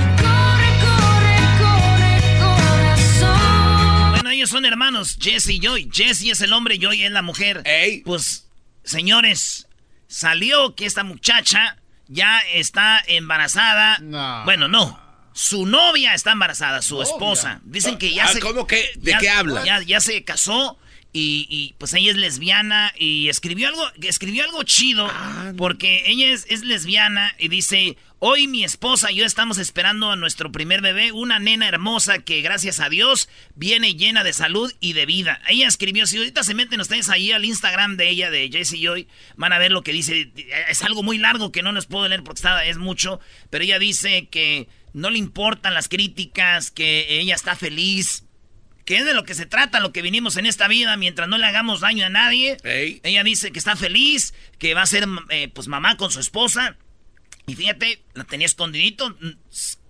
Jesse 5.30 5.50
y 5.50 5.59
Joy. 5.61 5.90
Jesse 5.92 6.30
es 6.30 6.40
el 6.40 6.52
hombre, 6.52 6.78
Joy 6.80 7.02
es 7.02 7.11
la 7.11 7.23
mujer. 7.23 7.62
Pues, 8.04 8.47
señores, 8.85 9.66
salió 10.09 10.75
que 10.75 10.87
esta 10.87 11.02
muchacha 11.04 11.76
ya 12.09 12.38
está 12.54 13.02
embarazada. 13.06 13.99
Bueno, 14.45 14.68
no. 14.68 15.04
Su 15.33 15.66
novia 15.66 16.14
está 16.14 16.33
embarazada, 16.33 16.80
su 16.80 17.02
esposa. 17.02 17.61
Dicen 17.64 17.99
que 17.99 18.14
ya 18.14 18.25
Ah, 18.25 18.33
se. 18.33 18.40
¿cómo 18.40 18.66
que? 18.66 18.88
¿De 18.97 19.11
ya- 19.12 19.18
qué 19.18 19.28
habla? 19.28 19.64
Ya, 19.66 19.83
ya 19.83 20.00
se 20.00 20.25
casó 20.25 20.78
y, 21.18 21.46
y, 21.49 21.75
pues 21.78 21.94
ella 21.94 22.11
es 22.11 22.18
lesbiana 22.18 22.92
y 22.94 23.30
escribió 23.30 23.68
algo, 23.68 23.90
escribió 24.02 24.44
algo 24.44 24.62
chido 24.64 25.11
porque 25.56 26.02
ella 26.08 26.26
es, 26.26 26.44
es 26.50 26.62
lesbiana 26.62 27.35
y 27.38 27.49
dice, 27.49 27.96
hoy 28.18 28.46
mi 28.49 28.64
esposa 28.64 29.11
y 29.11 29.16
yo 29.16 29.25
estamos 29.25 29.56
esperando 29.56 30.11
a 30.11 30.16
nuestro 30.16 30.52
primer 30.52 30.82
bebé, 30.82 31.12
una 31.12 31.38
nena 31.38 31.68
hermosa 31.68 32.18
que 32.18 32.42
gracias 32.42 32.80
a 32.80 32.90
Dios 32.90 33.30
viene 33.54 33.94
llena 33.94 34.25
de 34.25 34.35
salud 34.35 34.70
y 34.78 34.92
de 34.92 35.06
vida. 35.06 35.40
Ella 35.49 35.68
escribió, 35.68 36.06
si 36.06 36.18
ahorita 36.18 36.44
se 36.44 36.52
meten 36.52 36.82
ustedes 36.82 37.08
ahí 37.08 37.32
al 37.32 37.46
Instagram 37.46 37.96
de 37.96 38.11
ella, 38.11 38.30
de 38.30 38.50
Jessie 38.52 38.87
Joy, 38.87 39.08
van 39.37 39.54
a 39.54 39.58
ver 39.58 39.73
lo 39.73 39.82
que 39.82 39.94
dice. 39.94 40.35
Es 40.68 40.82
algo 40.82 41.02
muy 41.02 41.16
largo 41.16 41.50
que 41.50 41.62
no 41.62 41.73
les 41.73 41.87
puedo 41.87 42.06
leer 42.08 42.25
porque 42.25 42.40
está, 42.40 42.62
es 42.66 42.76
mucho, 42.76 43.20
pero 43.49 43.64
ella 43.64 43.78
dice 43.78 44.28
que 44.28 44.68
no 44.92 45.08
le 45.08 45.16
importan 45.16 45.73
las 45.73 45.88
críticas, 45.88 46.70
que 46.70 47.20
ella 47.20 47.35
está 47.35 47.56
feliz, 47.56 48.25
que 48.86 48.96
es 48.98 49.04
de 49.04 49.14
lo 49.14 49.24
que 49.24 49.34
se 49.34 49.46
trata, 49.46 49.80
lo 49.80 49.92
que 49.92 50.00
vinimos 50.00 50.36
en 50.36 50.46
esta 50.46 50.68
vida, 50.68 50.96
mientras 50.96 51.28
no 51.28 51.36
le 51.38 51.44
hagamos 51.44 51.80
daño 51.80 52.06
a 52.06 52.08
nadie. 52.08 52.56
Ella 53.02 53.24
dice 53.24 53.50
que 53.50 53.58
está 53.58 53.74
feliz, 53.74 54.32
que 54.58 54.74
va 54.74 54.82
a 54.82 54.86
ser 54.86 55.06
eh, 55.28 55.48
pues 55.52 55.66
mamá 55.66 55.96
con 55.96 56.12
su 56.12 56.20
esposa. 56.20 56.76
Y 57.48 57.56
fíjate, 57.56 58.00
la 58.14 58.24
tenía 58.24 58.46
escondidito 58.46 59.10
mm, 59.10 59.30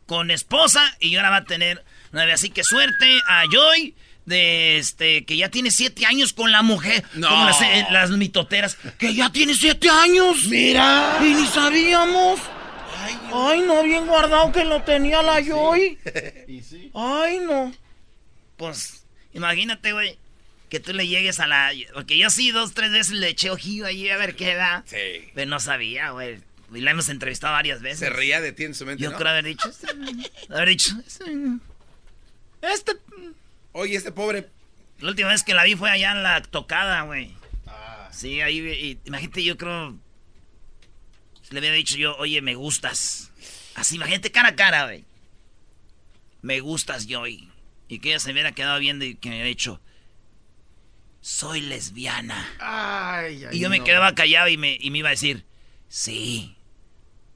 con 0.06 0.30
esposa 0.30 0.96
y 0.98 1.14
ahora 1.16 1.28
va 1.28 1.36
a 1.36 1.44
tener 1.44 1.84
nueve. 2.10 2.32
Así 2.32 2.48
que 2.48 2.64
suerte 2.64 3.20
a 3.28 3.44
Joy 3.52 3.94
de 4.24 4.78
este 4.78 5.26
que 5.26 5.36
ya 5.36 5.50
tiene 5.50 5.70
siete 5.70 6.06
años 6.06 6.32
con 6.32 6.50
la 6.50 6.62
mujer. 6.62 7.04
No. 7.14 7.28
Como 7.28 7.44
las, 7.44 7.60
eh, 7.60 7.86
las 7.90 8.10
mitoteras. 8.10 8.78
Que 8.98 9.14
ya 9.14 9.30
tiene 9.30 9.54
siete 9.54 9.90
años. 9.90 10.46
Mira. 10.46 11.18
Y 11.20 11.34
ni 11.34 11.46
sabíamos. 11.46 12.40
Ay, 13.30 13.60
no, 13.60 13.82
bien 13.82 14.06
guardado 14.06 14.50
que 14.52 14.64
lo 14.64 14.82
tenía 14.82 15.22
la 15.22 15.42
Joy. 15.42 15.98
Ay, 16.94 17.40
no. 17.40 17.72
Pues, 18.56 19.04
imagínate, 19.34 19.92
güey, 19.92 20.18
que 20.70 20.80
tú 20.80 20.92
le 20.92 21.06
llegues 21.06 21.40
a 21.40 21.46
la... 21.46 21.72
Porque 21.94 22.16
yo 22.18 22.30
sí, 22.30 22.50
dos, 22.50 22.72
tres 22.75 22.90
veces 22.90 23.12
le 23.14 23.28
eché 23.28 23.50
ojillo 23.50 23.86
ahí 23.86 24.08
a 24.08 24.16
ver 24.16 24.34
qué 24.36 24.54
da. 24.54 24.82
Sí. 24.86 24.96
Pero 25.34 25.50
no 25.50 25.60
sabía, 25.60 26.10
güey. 26.10 26.40
Y 26.75 26.80
la 26.80 26.90
hemos 26.90 27.08
entrevistado 27.08 27.52
varias 27.52 27.80
veces. 27.80 28.00
Se 28.00 28.10
ría 28.10 28.40
de 28.40 28.52
ti 28.52 28.64
en 28.64 28.75
su 28.75 28.84
mente, 28.86 29.02
Yo 29.04 29.10
¿no? 29.12 29.16
creo 29.18 29.30
haber 29.30 29.44
dicho... 29.44 29.68
este, 29.68 29.86
haber 30.52 30.68
dicho... 30.70 30.96
este, 31.06 31.25
Este... 32.62 32.92
Oye, 33.72 33.96
este 33.96 34.10
pobre... 34.12 34.48
La 34.98 35.10
última 35.10 35.28
vez 35.28 35.42
que 35.42 35.52
la 35.54 35.62
vi 35.64 35.75
fue 35.76 35.90
allá 35.90 36.12
en 36.12 36.22
la 36.22 36.42
tocada, 36.42 37.02
güey. 37.02 37.34
Sí, 38.10 38.40
ahí... 38.40 38.58
y- 38.58 38.98
imagínate, 39.04 39.44
yo 39.44 39.56
creo... 39.56 39.96
Le 41.50 41.60
hubiera 41.60 41.76
dicho 41.76 41.96
yo, 41.96 42.16
oye, 42.16 42.40
me 42.42 42.54
gustas. 42.56 43.30
Así, 43.76 43.94
imagínate 43.96 44.32
cara 44.32 44.48
a 44.48 44.56
cara, 44.56 44.84
güey. 44.86 45.04
Me 46.42 46.58
gustas, 46.60 47.06
Joy. 47.06 47.48
Y 47.88 47.99
que 48.00 48.11
ella 48.11 48.19
se 48.19 48.33
hubiera 48.33 48.52
quedado 48.52 48.78
viendo 48.78 49.05
y 49.05 49.14
que 49.14 49.28
me 49.28 49.37
hubiera 49.37 49.49
dicho... 49.49 49.81
Soy 51.21 51.61
lesbiana. 51.61 52.47
Ay, 52.61 53.45
ay, 53.45 53.57
Y 53.57 53.59
yo 53.59 53.69
me 53.69 53.81
quedaba 53.81 54.14
callado 54.14 54.49
y 54.49 54.57
me, 54.57 54.76
y 54.81 54.90
me 54.90 54.99
iba 54.99 55.09
a 55.09 55.11
decir... 55.12 55.45
Sí. 55.88 56.57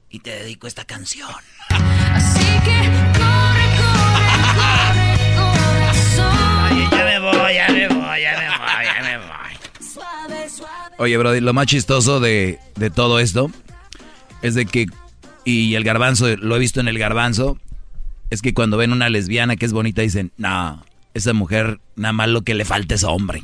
Y 0.09 0.19
te 0.19 0.29
dedico 0.31 0.67
esta 0.67 0.85
canción. 0.85 1.29
Así 1.69 2.45
que 2.63 2.77
corre, 3.17 3.67
corre, 3.77 4.45
corre, 4.55 5.35
corazón. 5.35 6.31
Ay, 6.33 6.87
ya 6.91 7.03
me 7.05 7.19
voy, 7.19 7.53
ya 7.53 7.67
me 7.69 7.87
voy, 7.87 8.21
ya 8.21 8.37
me 8.37 8.49
voy, 8.49 8.85
ya 8.85 9.01
me 9.01 9.17
voy. 9.17 9.85
Suave, 9.93 10.49
suave. 10.49 10.95
Oye, 10.97 11.17
Brody, 11.17 11.39
lo 11.39 11.53
más 11.53 11.67
chistoso 11.67 12.19
de, 12.19 12.59
de 12.75 12.89
todo 12.89 13.19
esto 13.19 13.51
es 14.41 14.55
de 14.55 14.65
que, 14.65 14.87
y 15.45 15.75
el 15.75 15.83
garbanzo, 15.83 16.35
lo 16.37 16.55
he 16.55 16.59
visto 16.59 16.79
en 16.79 16.87
el 16.87 16.97
garbanzo, 16.99 17.57
es 18.31 18.41
que 18.41 18.53
cuando 18.53 18.77
ven 18.77 18.93
una 18.93 19.09
lesbiana 19.09 19.57
que 19.57 19.65
es 19.65 19.73
bonita 19.73 20.01
dicen, 20.01 20.31
no, 20.37 20.83
esa 21.13 21.33
mujer 21.33 21.79
nada 21.95 22.13
más 22.13 22.29
lo 22.29 22.41
que 22.41 22.55
le 22.55 22.65
falta 22.65 22.95
es 22.95 23.03
hombre. 23.03 23.43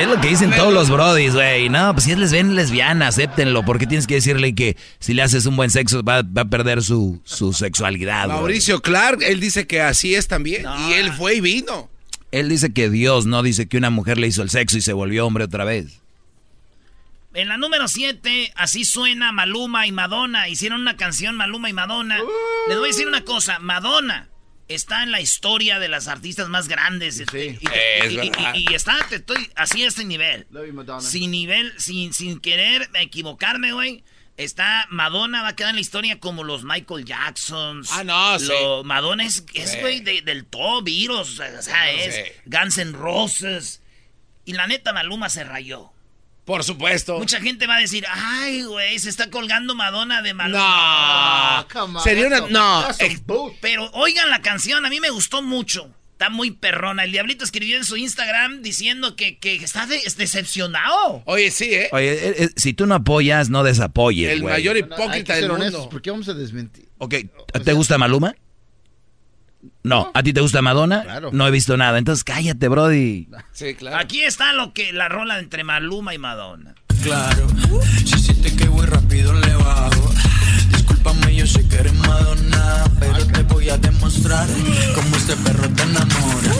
Es 0.00 0.08
lo 0.08 0.20
que 0.20 0.28
dicen 0.28 0.50
todos 0.50 0.72
los 0.72 0.90
brodis, 0.90 1.34
güey. 1.34 1.68
No, 1.68 1.92
pues 1.92 2.04
si 2.04 2.12
es 2.12 2.18
lesbiana, 2.18 2.52
lesbiana, 2.54 3.08
acéptenlo. 3.08 3.64
Porque 3.64 3.86
tienes 3.86 4.06
que 4.06 4.14
decirle 4.14 4.54
que 4.54 4.76
si 4.98 5.12
le 5.14 5.22
haces 5.22 5.46
un 5.46 5.56
buen 5.56 5.70
sexo 5.70 6.02
va, 6.02 6.22
va 6.22 6.42
a 6.42 6.46
perder 6.46 6.82
su, 6.82 7.20
su 7.24 7.52
sexualidad. 7.52 8.28
Mauricio 8.28 8.80
Clark, 8.80 9.22
él 9.22 9.40
dice 9.40 9.66
que 9.66 9.82
así 9.82 10.14
es 10.14 10.26
también. 10.26 10.64
Y 10.88 10.94
él 10.94 11.12
fue 11.12 11.36
y 11.36 11.40
vino. 11.40 11.90
Él 12.32 12.48
dice 12.48 12.72
que 12.72 12.90
Dios 12.90 13.26
no 13.26 13.42
dice 13.42 13.68
que 13.68 13.76
una 13.76 13.90
mujer 13.90 14.18
le 14.18 14.26
hizo 14.26 14.42
el 14.42 14.50
sexo 14.50 14.78
y 14.78 14.80
se 14.80 14.94
volvió 14.94 15.26
hombre 15.26 15.44
otra 15.44 15.64
vez. 15.64 16.00
En 17.34 17.48
la 17.48 17.56
número 17.56 17.88
7, 17.88 18.52
así 18.54 18.84
suena 18.84 19.32
Maluma 19.32 19.86
y 19.86 19.92
Madonna. 19.92 20.48
Hicieron 20.48 20.80
una 20.82 20.96
canción 20.96 21.36
Maluma 21.36 21.68
y 21.68 21.72
Madonna. 21.72 22.18
Les 22.68 22.76
voy 22.78 22.86
a 22.88 22.92
decir 22.92 23.08
una 23.08 23.24
cosa, 23.24 23.58
Madonna 23.58 24.28
está 24.68 25.02
en 25.02 25.10
la 25.10 25.20
historia 25.20 25.78
de 25.80 25.88
las 25.88 26.06
artistas 26.08 26.48
más 26.48 26.68
grandes. 26.68 27.18
Este, 27.18 27.58
Y, 27.60 27.66
Es 28.00 28.12
y- 28.12 28.14
y- 28.14 28.30
verdad. 28.30 28.54
y- 28.54 28.70
y 28.70 28.74
está, 28.74 28.96
te 29.08 29.16
estoy, 29.16 29.50
así 29.56 29.82
a 29.82 29.88
este 29.88 30.04
nivel. 30.04 30.46
You. 30.52 31.00
Sin 31.00 31.32
nivel, 31.32 31.72
sin, 31.76 32.14
sin 32.14 32.38
querer 32.40 32.88
equivocarme, 32.94 33.72
güey. 33.72 34.04
Está, 34.36 34.86
Madonna 34.90 35.42
va 35.42 35.48
a 35.48 35.56
quedar 35.56 35.70
en 35.70 35.76
la 35.76 35.80
historia 35.82 36.18
como 36.20 36.44
los 36.44 36.64
Michael 36.64 37.04
Jacksons. 37.04 37.90
Ah, 37.92 38.04
no, 38.04 38.38
sí. 38.38 38.46
Lo- 38.46 38.82
Madonna 38.84 39.24
es, 39.24 39.44
Sí. 39.54 39.78
güey, 39.80 40.00
de- 40.00 40.22
del 40.22 40.44
top, 40.46 40.84
virus, 40.84 41.38
o 41.40 41.62
sea, 41.62 41.90
es 41.90 42.14
Sí. 42.14 42.20
Guns 42.46 42.78
N' 42.78 42.92
Roses. 42.92 43.80
Y 44.44 44.52
la 44.54 44.66
neta, 44.66 44.92
Maluma 44.92 45.28
se 45.28 45.42
rayó. 45.44 45.90
Por 46.44 46.62
supuesto. 46.62 47.18
Mucha 47.18 47.40
gente 47.40 47.66
va 47.66 47.76
a 47.76 47.80
decir, 47.80 48.04
ay, 48.10 48.64
güey, 48.64 48.98
se 48.98 49.08
está 49.08 49.30
colgando 49.30 49.74
Madonna 49.74 50.20
de 50.20 50.34
Maluma. 50.34 51.66
No. 51.74 52.00
Sería 52.00 52.26
una... 52.26 52.40
No. 52.42 52.86
eh, 52.98 53.18
Pero 53.60 53.90
oigan 53.94 54.28
la 54.30 54.42
canción, 54.42 54.84
a 54.84 54.90
mí 54.90 55.00
me 55.00 55.10
gustó 55.10 55.40
mucho. 55.42 55.90
Está 56.12 56.28
muy 56.30 56.50
perrona. 56.52 57.04
El 57.04 57.12
diablito 57.12 57.44
escribió 57.44 57.76
en 57.76 57.84
su 57.84 57.96
Instagram 57.96 58.62
diciendo 58.62 59.16
que, 59.16 59.38
que 59.38 59.56
está 59.56 59.86
de- 59.86 60.00
decepcionado. 60.16 61.22
Oye, 61.26 61.50
sí, 61.50 61.74
¿eh? 61.74 61.88
Oye, 61.92 62.12
eh, 62.12 62.34
eh, 62.44 62.48
si 62.56 62.72
tú 62.72 62.86
no 62.86 62.94
apoyas, 62.94 63.50
no 63.50 63.64
desapoyes, 63.64 64.30
El 64.30 64.42
mayor 64.44 64.76
No, 64.76 64.84
hay 64.84 64.88
que 64.88 64.94
hipócrita 64.94 65.34
ser 65.34 65.42
del 65.42 65.50
honestos, 65.50 65.80
mundo. 65.80 65.90
¿Por 65.90 66.02
qué 66.02 66.10
vamos 66.10 66.28
a 66.28 66.34
desmentir? 66.34 66.88
Ok, 66.98 67.14
¿te 67.64 67.72
gusta 67.72 67.98
Maluma? 67.98 68.34
No. 69.84 70.10
¿A 70.14 70.22
ti 70.22 70.32
te 70.32 70.40
gusta 70.40 70.62
Madonna? 70.62 71.02
Claro. 71.02 71.30
No 71.32 71.46
he 71.46 71.50
visto 71.50 71.76
nada. 71.76 71.98
Entonces 71.98 72.24
cállate, 72.24 72.68
Brody. 72.68 73.28
Sí, 73.52 73.74
claro. 73.74 73.98
Aquí 73.98 74.22
está 74.24 74.52
lo 74.52 74.72
que 74.72 74.92
la 74.92 75.08
rola 75.08 75.38
entre 75.38 75.62
Maluma 75.62 76.12
y 76.14 76.18
Madonna. 76.18 76.74
Claro, 77.02 77.46
si 78.04 78.18
sientes 78.18 78.54
que 78.54 78.66
voy 78.66 78.86
rápido 78.86 79.32
le 79.34 79.54
bajo. 79.54 80.10
Discúlpame, 80.70 81.36
yo 81.36 81.46
sé 81.46 81.68
que 81.68 81.76
eres 81.76 81.94
Madonna, 81.94 82.84
pero 82.98 83.26
te 83.26 83.42
voy 83.42 83.68
a 83.68 83.76
demostrar 83.76 84.48
cómo 84.94 85.16
este 85.16 85.36
perro 85.36 85.68
te 85.68 85.82
enamora. 85.82 86.50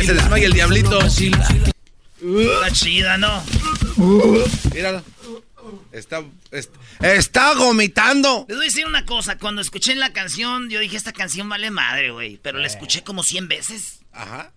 Que 0.00 0.06
se 0.06 0.14
desmaye 0.14 0.46
el 0.46 0.52
diablito. 0.54 0.98
Está 1.04 2.70
chida, 2.72 3.18
¿no? 3.18 3.42
Míralo. 4.74 5.02
Está, 5.92 6.22
est- 6.52 6.74
está 7.00 7.54
vomitando. 7.54 8.46
Les 8.48 8.56
voy 8.56 8.64
a 8.66 8.68
decir 8.68 8.86
una 8.86 9.04
cosa. 9.04 9.36
Cuando 9.38 9.60
escuché 9.60 9.94
la 9.94 10.12
canción, 10.12 10.70
yo 10.70 10.80
dije, 10.80 10.96
esta 10.96 11.12
canción 11.12 11.48
vale 11.50 11.70
madre, 11.70 12.10
güey. 12.12 12.38
Pero 12.42 12.58
la 12.58 12.66
escuché 12.66 13.02
como 13.04 13.22
100 13.22 13.48
veces. 13.48 14.00
Ajá. 14.12 14.52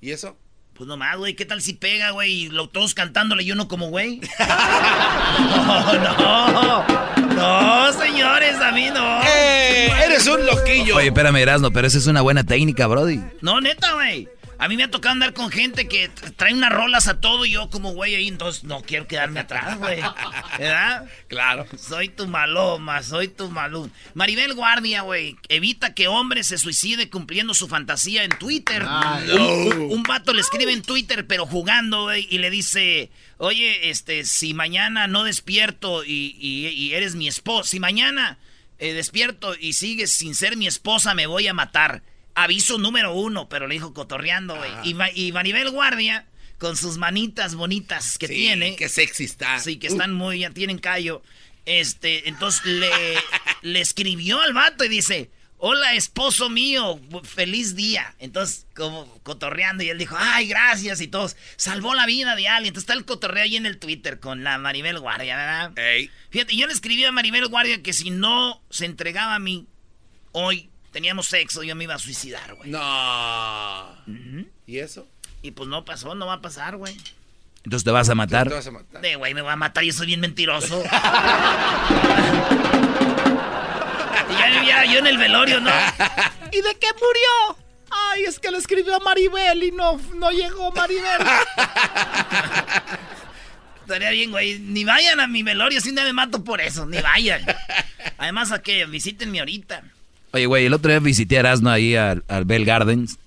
¿Y 0.00 0.10
eso? 0.12 0.38
Pues 0.74 0.88
nomás, 0.88 1.16
güey. 1.18 1.34
¿Qué 1.34 1.44
tal 1.44 1.60
si 1.60 1.74
pega, 1.74 2.10
güey? 2.12 2.32
Y 2.44 2.48
lo, 2.48 2.68
todos 2.70 2.94
cantándole 2.94 3.42
y 3.42 3.52
uno 3.52 3.68
como, 3.68 3.88
güey. 3.88 4.20
No, 5.38 6.52
no. 6.52 6.84
No, 7.34 7.92
señores, 7.92 8.56
a 8.56 8.72
mí 8.72 8.88
no. 8.92 9.22
¡Eh! 9.22 9.90
Eres 10.04 10.26
un 10.26 10.44
loquillo. 10.46 10.96
Oye, 10.96 11.08
espérame, 11.08 11.36
Erasmo, 11.36 11.70
pero 11.70 11.86
esa 11.86 11.98
es 11.98 12.06
una 12.06 12.20
buena 12.22 12.42
técnica, 12.44 12.86
Brody. 12.86 13.20
No, 13.42 13.60
neta, 13.60 13.92
güey. 13.92 14.28
A 14.60 14.66
mí 14.68 14.76
me 14.76 14.82
ha 14.82 14.90
tocado 14.90 15.12
andar 15.12 15.34
con 15.34 15.50
gente 15.50 15.86
que 15.86 16.08
trae 16.36 16.52
unas 16.52 16.72
rolas 16.72 17.06
a 17.06 17.20
todo 17.20 17.44
y 17.44 17.52
yo 17.52 17.70
como 17.70 17.92
güey 17.92 18.16
ahí, 18.16 18.26
entonces 18.26 18.64
no 18.64 18.82
quiero 18.82 19.06
quedarme 19.06 19.40
atrás, 19.40 19.78
güey. 19.78 20.00
¿Verdad? 20.58 21.06
Claro. 21.28 21.66
Soy 21.78 22.08
tu 22.08 22.26
maloma, 22.26 23.02
soy 23.04 23.28
tu 23.28 23.50
malún. 23.50 23.92
Maribel 24.14 24.54
Guardia, 24.54 25.02
güey, 25.02 25.36
evita 25.48 25.94
que 25.94 26.08
hombre 26.08 26.42
se 26.42 26.58
suicide 26.58 27.08
cumpliendo 27.08 27.54
su 27.54 27.68
fantasía 27.68 28.24
en 28.24 28.30
Twitter. 28.30 28.84
Ay. 28.88 29.30
un, 29.30 29.40
un- 29.82 29.92
un 29.98 30.02
vato 30.02 30.32
le 30.32 30.40
escribe 30.40 30.72
en 30.72 30.82
Twitter, 30.82 31.26
pero 31.26 31.46
jugando, 31.46 32.02
güey, 32.04 32.26
y 32.28 32.38
le 32.38 32.50
dice, 32.50 33.10
oye, 33.36 33.90
este, 33.90 34.24
si 34.24 34.54
mañana 34.54 35.06
no 35.06 35.22
despierto 35.24 36.04
y, 36.04 36.36
y- 36.40 36.66
y 36.68 36.94
eres 36.94 37.14
mi 37.14 37.28
esposa, 37.28 37.68
si 37.70 37.78
mañana 37.80 38.38
eh, 38.80 38.92
despierto 38.92 39.54
y 39.58 39.74
sigues 39.74 40.12
sin 40.12 40.34
ser 40.34 40.56
mi 40.56 40.66
esposa, 40.66 41.14
me 41.14 41.26
voy 41.26 41.46
a 41.46 41.54
matar. 41.54 42.02
Aviso 42.42 42.78
número 42.78 43.12
uno, 43.14 43.48
pero 43.48 43.66
le 43.66 43.74
dijo 43.74 43.92
cotorreando, 43.94 44.56
güey. 44.56 44.70
Y, 44.84 44.94
Ma- 44.94 45.10
y 45.12 45.32
Maribel 45.32 45.70
Guardia, 45.70 46.26
con 46.58 46.76
sus 46.76 46.98
manitas 46.98 47.54
bonitas 47.54 48.18
que 48.18 48.28
Sí, 48.28 48.34
tiene. 48.34 48.76
Qué 48.76 48.88
sexy 48.88 49.24
está. 49.24 49.58
Sí, 49.60 49.76
que 49.76 49.86
están 49.88 50.12
muy, 50.12 50.40
ya 50.40 50.50
tienen 50.50 50.78
callo. 50.78 51.22
Este, 51.66 52.28
entonces 52.28 52.64
le, 52.64 52.90
le 53.62 53.80
escribió 53.80 54.40
al 54.40 54.52
vato 54.54 54.84
y 54.84 54.88
dice, 54.88 55.30
hola 55.58 55.94
esposo 55.94 56.48
mío, 56.48 57.00
feliz 57.24 57.74
día. 57.74 58.14
Entonces, 58.20 58.66
como 58.74 59.06
cotorreando, 59.22 59.82
y 59.84 59.90
él 59.90 59.98
dijo, 59.98 60.16
ay, 60.18 60.46
gracias, 60.48 61.00
y 61.00 61.08
todos, 61.08 61.36
salvó 61.56 61.94
la 61.94 62.06
vida 62.06 62.36
de 62.36 62.48
alguien. 62.48 62.68
Entonces 62.68 62.84
está 62.88 62.94
el 62.94 63.04
cotorreo 63.04 63.42
ahí 63.44 63.56
en 63.56 63.66
el 63.66 63.78
Twitter 63.78 64.18
con 64.20 64.44
la 64.44 64.58
Maribel 64.58 64.98
Guardia, 65.00 65.36
¿verdad? 65.36 65.78
Ey. 65.78 66.10
Fíjate, 66.30 66.56
yo 66.56 66.66
le 66.66 66.72
escribí 66.72 67.04
a 67.04 67.12
Maribel 67.12 67.48
Guardia 67.48 67.82
que 67.82 67.92
si 67.92 68.10
no 68.10 68.62
se 68.70 68.84
entregaba 68.86 69.34
a 69.34 69.38
mí, 69.40 69.66
hoy 70.32 70.70
teníamos 70.92 71.26
sexo, 71.26 71.62
yo 71.62 71.74
me 71.76 71.84
iba 71.84 71.94
a 71.94 71.98
suicidar, 71.98 72.54
güey. 72.54 72.70
No. 72.70 73.94
¿Y 74.66 74.78
eso? 74.78 75.06
Y 75.42 75.52
pues 75.52 75.68
no 75.68 75.84
pasó, 75.84 76.14
no 76.14 76.26
va 76.26 76.34
a 76.34 76.40
pasar, 76.40 76.76
güey. 76.76 76.96
Entonces 77.64 77.84
te 77.84 77.90
vas 77.90 78.08
a 78.08 78.14
matar. 78.14 78.48
Te 78.48 78.54
vas 78.54 78.66
a 78.66 78.70
matar. 78.70 79.00
De 79.02 79.16
güey, 79.16 79.34
me 79.34 79.42
va 79.42 79.52
a 79.52 79.56
matar, 79.56 79.84
yo 79.84 79.92
soy 79.92 80.06
bien 80.06 80.20
mentiroso. 80.20 80.82
y 84.30 84.32
ya 84.32 84.50
vivía 84.50 84.84
yo 84.86 84.98
en 85.00 85.06
el 85.06 85.18
velorio, 85.18 85.60
¿no? 85.60 85.70
¿Y 86.52 86.60
de 86.62 86.76
qué 86.80 86.88
murió? 86.94 87.58
Ay, 87.90 88.24
es 88.24 88.38
que 88.38 88.50
le 88.50 88.58
escribió 88.58 88.96
a 88.96 89.00
Maribel 89.00 89.62
y 89.62 89.72
no, 89.72 90.00
no 90.14 90.30
llegó 90.30 90.72
Maribel. 90.72 91.20
Estaría 93.82 94.10
bien, 94.10 94.30
güey. 94.30 94.58
Ni 94.58 94.84
vayan 94.84 95.20
a 95.20 95.26
mi 95.26 95.42
velorio, 95.42 95.80
si 95.80 95.92
día 95.92 96.04
me 96.04 96.12
mato 96.12 96.44
por 96.44 96.60
eso, 96.60 96.84
ni 96.86 97.00
vayan. 97.00 97.42
Además, 98.18 98.52
a 98.52 98.62
que 98.62 98.84
visítenme 98.84 99.40
ahorita. 99.40 99.82
Oye, 100.32 100.46
güey, 100.46 100.66
el 100.66 100.74
otro 100.74 100.90
día 100.90 101.00
visité 101.00 101.36
a 101.36 101.40
Erasmo 101.40 101.70
ahí 101.70 101.94
al, 101.94 102.22
al 102.28 102.44
Bell 102.44 102.64
Gardens. 102.64 103.18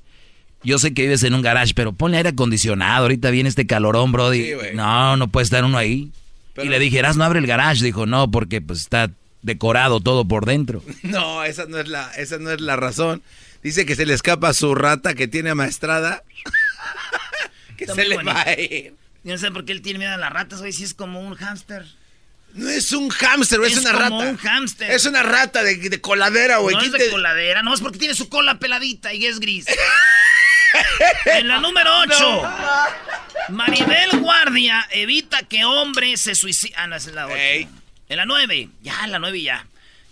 Yo 0.64 0.78
sé 0.78 0.94
que 0.94 1.02
vives 1.04 1.24
en 1.24 1.34
un 1.34 1.42
garage, 1.42 1.74
pero 1.74 1.92
ponle 1.94 2.18
aire 2.18 2.30
acondicionado. 2.30 3.04
Ahorita 3.04 3.32
viene 3.32 3.50
este 3.50 3.66
calorón, 3.66 4.12
Brody. 4.12 4.44
Sí, 4.44 4.52
no, 4.76 5.18
no 5.18 5.28
puede 5.28 5.46
estar 5.46 5.64
uno 5.64 5.78
ahí. 5.78 6.12
Pero- 6.54 6.68
Y 6.68 6.70
le 6.70 6.78
dije, 6.80 7.00
Erasmo, 7.00 7.24
abre 7.24 7.40
el 7.40 7.48
garage. 7.48 7.84
Dijo, 7.84 8.06
no, 8.06 8.30
porque 8.30 8.62
pues 8.62 8.80
está 8.82 9.10
decorado 9.42 10.00
todo 10.02 10.26
por 10.26 10.46
dentro. 10.46 10.84
No, 11.04 11.44
esa 11.44 11.66
no 11.66 11.80
es 11.80 11.88
la, 11.88 12.12
esa 12.18 12.38
no 12.38 12.52
es 12.52 12.62
la 12.62 12.76
razón. 12.76 13.24
Dice 13.64 13.86
que 13.88 13.96
se 13.96 14.06
le 14.06 14.14
escapa 14.14 14.54
su 14.54 14.76
rata 14.76 15.16
que 15.16 15.28
tiene 15.28 15.50
amaestrada. 15.52 16.24
que 17.78 17.86
Está 17.86 17.96
se 17.96 18.06
le 18.06 18.16
bonito. 18.16 18.34
va 18.36 18.42
a 18.44 18.60
ir. 18.60 18.94
Yo 19.24 19.32
no 19.34 19.38
sé 19.38 19.52
por 19.52 19.66
qué 19.66 19.72
él 19.72 19.82
tiene 19.82 20.00
miedo 20.00 20.14
a 20.14 20.18
las 20.18 20.32
ratas, 20.34 20.60
güey, 20.60 20.72
si 20.74 20.84
es 20.84 20.94
como 20.94 21.20
un 21.22 21.36
hámster. 21.36 21.86
No 22.54 22.70
es 22.70 22.92
un 22.92 23.10
hámster, 23.10 23.60
es, 23.64 23.74
Es 23.74 23.80
una 23.80 23.92
como 23.94 24.20
rata. 24.22 24.32
un 24.32 24.38
hámster. 24.38 24.92
Es 24.92 25.06
una 25.06 25.24
rata 25.24 25.64
de, 25.64 25.76
de 25.78 26.02
coladera, 26.02 26.58
güey. 26.58 26.76
No 26.76 26.82
es 26.82 26.90
¿Quién 26.90 27.00
de 27.00 27.06
te- 27.06 27.12
coladera, 27.12 27.64
no 27.64 27.74
es 27.74 27.82
porque 27.82 27.98
tiene 28.00 28.14
su 28.14 28.30
cola 28.30 28.60
peladita 28.60 29.14
y 29.14 29.26
es 29.26 29.40
gris. 29.40 29.66
en 31.26 31.48
la 31.48 31.60
número 31.60 31.92
8, 32.00 32.54
Maribel 33.50 34.20
Guardia 34.20 34.88
evita 34.92 35.44
que 35.44 35.66
hombre 35.66 36.16
se 36.18 36.36
suicide. 36.36 36.74
Ah, 36.78 36.88
no, 36.88 36.96
es 36.96 37.08
la 37.08 37.28
8. 37.28 37.36
Ey. 37.36 37.68
En 38.10 38.18
la 38.18 38.26
9, 38.26 38.70
ya, 38.82 39.04
en 39.06 39.12
la 39.12 39.20
9 39.20 39.42
ya. 39.42 39.66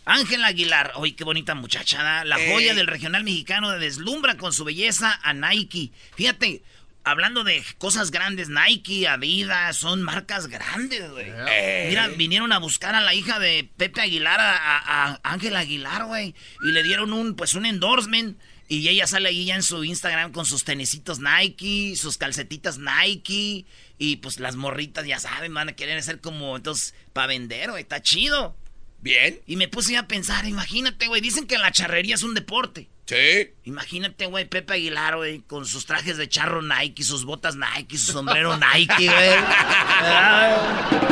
Ángela 0.06 0.48
Aguilar, 0.48 0.94
oye, 0.96 1.16
qué 1.16 1.24
bonita 1.24 1.54
muchacha, 1.54 2.02
¿da? 2.02 2.26
la 2.26 2.38
joya 2.38 2.74
del 2.74 2.88
regional 2.88 3.24
mexicano 3.24 3.70
deslumbra 3.78 4.38
con 4.38 4.54
su 4.54 4.64
belleza 4.64 5.20
a 5.22 5.34
Nike. 5.34 5.92
Fíjate, 6.16 6.64
hablando 7.04 7.44
de 7.44 7.64
cosas 7.78 8.12
grandes, 8.12 8.50
Nike, 8.50 9.08
Adidas, 9.08 9.78
son 9.78 10.04
marcas 10.04 10.48
grandes, 10.48 11.10
güey. 11.12 11.32
Ey. 11.48 11.90
Mira, 11.90 12.08
vinieron 12.10 12.52
a 12.52 12.60
buscar 12.60 12.96
a 12.96 13.02
la 13.02 13.14
hija 13.14 13.40
de 13.40 13.70
Pepe 13.78 14.02
Aguilar, 14.02 14.40
a, 14.40 15.20
Ángela 15.24 15.60
Aguilar, 15.60 16.06
güey. 16.06 16.36
Y 16.64 16.72
le 16.72 16.84
dieron 16.84 17.14
un, 17.14 17.36
pues, 17.36 17.54
un 17.54 17.66
endorsement. 17.66 18.38
Y 18.68 18.88
ella 18.88 19.08
sale 19.08 19.30
ahí 19.30 19.46
ya 19.46 19.56
en 19.56 19.64
su 19.64 19.84
Instagram 19.84 20.32
con 20.32 20.46
sus 20.46 20.64
tenisitos 20.64 21.20
Nike, 21.20 21.96
sus 21.96 22.18
calcetitas 22.18 22.78
Nike. 22.78 23.66
Y 23.98 24.18
pues 24.18 24.40
las 24.40 24.56
morritas, 24.56 25.08
ya 25.08 25.20
saben, 25.20 25.54
van 25.54 25.70
a 25.70 25.74
querer 25.74 26.02
ser 26.04 26.22
como, 26.22 26.56
entonces, 26.56 26.94
para 27.12 27.28
vender, 27.28 27.72
güey. 27.72 27.82
Está 27.82 28.02
chido. 28.04 28.56
Bien. 29.02 29.40
Y 29.48 29.56
me 29.56 29.68
puse 29.68 29.98
a 29.98 30.08
pensar, 30.08 30.46
imagínate, 30.46 31.08
güey. 31.08 31.22
Dicen 31.22 31.48
que 31.48 31.58
la 31.58 31.72
charrería 31.72 32.14
es 32.16 32.24
un 32.24 32.36
deporte. 32.36 32.90
Sí. 33.10 33.56
Imagínate, 33.64 34.28
güey, 34.28 34.46
Pepe 34.46 34.74
Aguilar, 34.76 35.16
güey, 35.18 35.40
con 35.40 35.66
sus 35.66 35.88
trajes 35.88 36.18
de 36.18 36.30
charro 36.30 36.62
Nike, 36.62 37.02
sus 37.02 37.26
botas 37.26 37.56
Nike, 37.56 37.98
su 37.98 38.12
sombrero 38.12 38.56
Nike, 38.56 39.08
güey. 39.08 39.32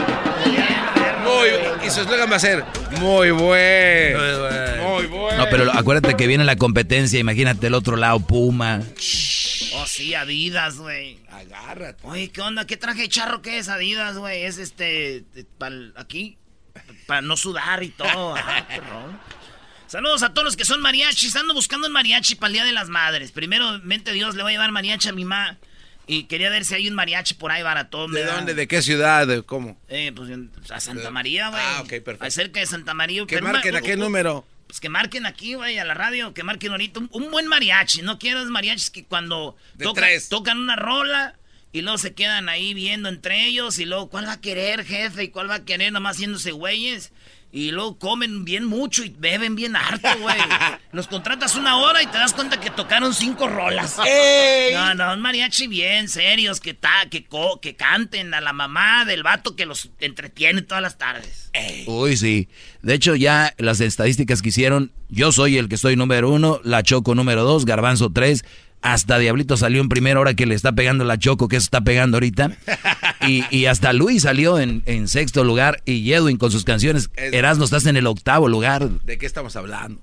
Muy 1.24 1.50
Y 1.84 1.90
su 1.90 2.02
eslogan 2.02 2.32
va 2.32 2.36
a 2.36 2.40
ser 2.40 2.64
muy 3.02 3.32
bueno. 3.32 4.20
Muy 4.94 5.08
bueno. 5.08 5.38
No, 5.38 5.50
pero 5.50 5.72
acuérdate 5.74 6.16
que 6.16 6.28
viene 6.28 6.46
la 6.46 6.56
competencia. 6.56 7.20
Imagínate 7.20 7.66
el 7.66 7.74
otro 7.74 7.98
lado, 7.98 8.20
Puma. 8.20 8.84
Oh, 9.74 9.86
sí, 9.88 10.14
Adidas, 10.14 10.78
güey. 10.78 11.20
Agárrate. 11.32 12.06
Oye, 12.06 12.30
¿qué 12.30 12.42
onda? 12.42 12.68
¿Qué 12.68 12.78
traje 12.78 13.02
de 13.02 13.10
charro 13.10 13.42
que 13.42 13.58
es 13.58 13.70
Adidas, 13.70 14.20
güey? 14.20 14.44
Es 14.44 14.60
este, 14.60 15.26
para 15.58 15.76
aquí, 15.96 16.38
para 17.08 17.22
no 17.22 17.36
sudar 17.36 17.82
y 17.82 17.90
todo. 17.90 18.36
Ah. 18.38 18.68
Saludos 19.88 20.22
a 20.24 20.34
todos 20.34 20.44
los 20.46 20.58
que 20.58 20.66
son 20.66 20.82
mariachis. 20.82 21.36
Ando 21.36 21.54
buscando 21.54 21.88
un 21.88 21.94
mariachi 21.94 22.36
para 22.36 22.48
el 22.48 22.54
Día 22.54 22.66
de 22.66 22.74
las 22.74 22.90
Madres. 22.90 23.32
Primero, 23.32 23.80
mente 23.84 24.12
Dios, 24.12 24.36
le 24.36 24.44
voy 24.44 24.52
a 24.52 24.54
llevar 24.54 24.72
mariachi 24.72 25.10
a 25.10 25.14
mi 25.14 25.24
mamá. 25.26 25.58
Y 26.10 26.24
quería 26.24 26.50
ver 26.50 26.64
si 26.66 26.74
hay 26.76 26.88
un 26.88 26.96
mariachi 26.96 27.34
por 27.36 27.52
ahí 27.52 27.64
baratón. 27.64 28.12
¿De 28.14 28.24
dónde? 28.26 28.54
¿De 28.54 28.68
qué 28.68 28.82
ciudad? 28.82 29.28
¿De 29.28 29.44
¿Cómo? 29.44 29.78
Eh, 29.90 30.12
pues 30.16 30.30
en- 30.30 30.52
a 30.70 30.80
Santa 30.80 31.10
María, 31.12 31.50
güey. 31.50 31.62
Ah, 31.66 31.82
ok, 31.82 31.90
perfecto. 31.90 32.26
Acerca 32.26 32.60
de 32.60 32.66
Santa 32.66 32.94
María. 32.94 33.26
Que 33.26 33.42
marquen 33.42 33.74
ma- 33.74 33.80
a 33.80 33.82
qué 33.82 33.98
número. 33.98 34.46
Pues 34.68 34.80
que 34.82 34.90
marquen 34.90 35.26
aquí, 35.26 35.54
güey, 35.56 35.78
a 35.80 35.86
la 35.86 35.94
radio, 35.94 36.34
que 36.34 36.44
marquen 36.44 36.72
ahorita. 36.72 37.00
Un, 37.00 37.10
un 37.12 37.32
buen 37.32 37.48
mariachi. 37.48 38.02
No 38.02 38.20
quiero 38.20 38.44
mariachis 38.46 38.90
que 38.90 39.06
cuando 39.06 39.56
toca- 39.82 40.08
tocan 40.30 40.58
una 40.60 40.76
rola 40.76 41.36
Y 41.78 41.82
luego 41.82 41.98
se 41.98 42.14
quedan 42.14 42.50
ahí 42.50 42.74
viendo 42.74 43.08
entre 43.10 43.46
ellos. 43.48 43.78
Y 43.80 43.86
luego, 43.86 44.10
¿cuál 44.10 44.28
va 44.28 44.34
a 44.34 44.42
querer, 44.42 44.84
jefe? 44.86 45.26
¿Y 45.26 45.28
cuál 45.30 45.50
va 45.50 45.56
a 45.56 45.66
querer? 45.66 45.92
Nomás 45.94 46.16
haciéndose 46.18 46.52
güeyes. 46.52 47.12
Y 47.50 47.72
luego 47.72 47.98
comen 47.98 48.44
bien 48.44 48.66
mucho 48.66 49.04
y 49.06 49.10
beben 49.18 49.56
bien 49.56 49.76
harto, 49.78 50.10
güey. 50.20 50.36
Los 50.92 51.08
contratas 51.08 51.56
una 51.56 51.78
hora 51.78 52.04
y 52.04 52.08
te 52.08 52.18
das 52.18 52.34
cuenta 52.34 52.60
que 52.60 52.70
tocaron 52.70 53.14
cinco 53.14 53.48
rolas. 53.48 53.96
¡Ey! 54.06 54.74
No, 54.74 54.94
no, 54.96 55.14
un 55.14 55.22
mariachi 55.22 55.68
bien, 55.68 56.10
serios, 56.10 56.60
que, 56.60 56.74
ta, 56.74 57.08
que, 57.10 57.24
co- 57.26 57.62
que 57.62 57.76
canten 57.76 58.34
a 58.34 58.42
la 58.42 58.52
mamá 58.52 59.06
del 59.06 59.24
vato 59.24 59.56
que 59.56 59.66
los 59.66 59.90
entretiene 60.00 60.62
todas 60.62 60.84
las 60.84 60.98
tardes. 60.98 61.50
Uy, 61.88 62.18
sí. 62.18 62.50
De 62.82 62.94
hecho, 62.94 63.16
ya 63.16 63.54
las 63.58 63.80
estadísticas 63.80 64.42
que 64.42 64.50
hicieron, 64.50 64.92
yo 65.08 65.32
soy 65.32 65.58
el 65.58 65.70
que 65.70 65.76
estoy 65.76 65.96
número 65.96 66.30
uno, 66.30 66.60
la 66.64 66.84
Choco 66.84 67.16
número 67.16 67.44
dos, 67.44 67.66
Garbanzo 67.66 68.12
tres, 68.12 68.44
hasta 68.82 69.18
Diablito 69.20 69.58
salió 69.58 69.82
en 69.82 69.90
primera 69.90 70.20
hora 70.20 70.34
que 70.34 70.46
le 70.46 70.56
está 70.56 70.72
pegando 70.72 71.04
la 71.04 71.18
Choco, 71.18 71.48
que 71.48 71.58
eso 71.58 71.66
está 71.66 71.82
pegando 71.82 72.18
ahorita. 72.18 72.52
Y, 73.28 73.44
y 73.50 73.66
hasta 73.66 73.92
Luis 73.94 74.24
salió 74.24 74.60
en, 74.60 74.84
en 74.86 75.08
sexto 75.08 75.44
lugar 75.44 75.82
y 75.86 76.12
Edwin 76.14 76.38
con 76.38 76.52
sus 76.52 76.64
canciones. 76.64 77.10
Es- 77.16 77.34
Erasmo 77.34 77.66
estás 77.66 77.86
en 77.86 77.98
el 77.98 78.08
octavo 78.08 78.48
lugar. 78.48 78.88
¿De 78.90 79.18
qué 79.18 79.26
estamos 79.26 79.56
hablando? 79.56 80.00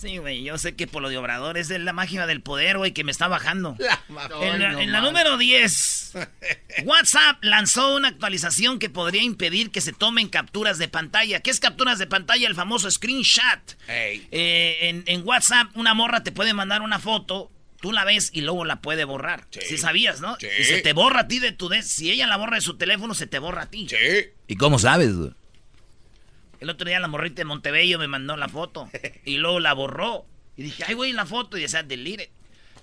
Sí, 0.00 0.16
güey, 0.16 0.42
yo 0.42 0.56
sé 0.56 0.74
que 0.76 0.86
por 0.86 1.02
lo 1.02 1.10
de 1.10 1.18
Obrador 1.18 1.58
es 1.58 1.68
de 1.68 1.78
la 1.78 1.92
magia 1.92 2.26
del 2.26 2.40
poder, 2.40 2.78
güey, 2.78 2.92
que 2.92 3.04
me 3.04 3.12
está 3.12 3.28
bajando. 3.28 3.76
No, 4.08 4.42
En 4.42 4.60
la, 4.60 4.72
no 4.72 4.80
en 4.80 4.92
la 4.92 5.00
número 5.02 5.36
10, 5.38 6.12
WhatsApp 6.84 7.38
lanzó 7.42 7.94
una 7.96 8.08
actualización 8.08 8.78
que 8.78 8.90
podría 8.90 9.22
impedir 9.22 9.70
que 9.70 9.80
se 9.80 9.92
tomen 9.92 10.28
capturas 10.28 10.78
de 10.78 10.88
pantalla. 10.88 11.40
¿Qué 11.40 11.50
es 11.50 11.60
capturas 11.60 11.98
de 11.98 12.06
pantalla? 12.06 12.48
El 12.48 12.54
famoso 12.54 12.90
screenshot. 12.90 13.76
Ey. 13.88 14.26
Eh, 14.30 14.78
en, 14.82 15.04
en 15.06 15.26
WhatsApp, 15.26 15.68
una 15.76 15.94
morra 15.94 16.22
te 16.24 16.32
puede 16.32 16.54
mandar 16.54 16.82
una 16.82 16.98
foto, 16.98 17.50
tú 17.80 17.92
la 17.92 18.04
ves 18.04 18.30
y 18.32 18.40
luego 18.40 18.64
la 18.64 18.80
puede 18.80 19.04
borrar. 19.04 19.46
Sí. 19.50 19.60
Si 19.68 19.78
sabías, 19.78 20.20
¿no? 20.20 20.36
Sí. 20.40 20.48
Y 20.58 20.64
se 20.64 20.80
te 20.80 20.92
borra 20.92 21.20
a 21.20 21.28
ti 21.28 21.38
de 21.38 21.52
tu... 21.52 21.68
de- 21.68 21.82
si 21.82 22.10
ella 22.10 22.26
la 22.26 22.36
borra 22.36 22.56
de 22.56 22.62
su 22.62 22.76
teléfono, 22.76 23.14
se 23.14 23.26
te 23.26 23.38
borra 23.38 23.62
a 23.62 23.70
ti. 23.70 23.86
Sí. 23.88 23.96
¿Y 24.48 24.56
cómo 24.56 24.78
sabes? 24.78 25.14
güey? 25.14 25.30
El 26.60 26.70
otro 26.70 26.86
día 26.86 27.00
la 27.00 27.08
morrita 27.08 27.36
de 27.36 27.46
Montebello 27.46 27.98
me 27.98 28.06
mandó 28.06 28.36
la 28.36 28.48
foto 28.48 28.88
y 29.24 29.38
luego 29.38 29.60
la 29.60 29.72
borró. 29.72 30.26
Y 30.56 30.62
dije, 30.62 30.84
ay, 30.86 30.94
güey, 30.94 31.12
la 31.12 31.26
foto 31.26 31.56
y 31.56 31.62
decía, 31.62 31.82
delete. 31.82 32.24
it. 32.24 32.30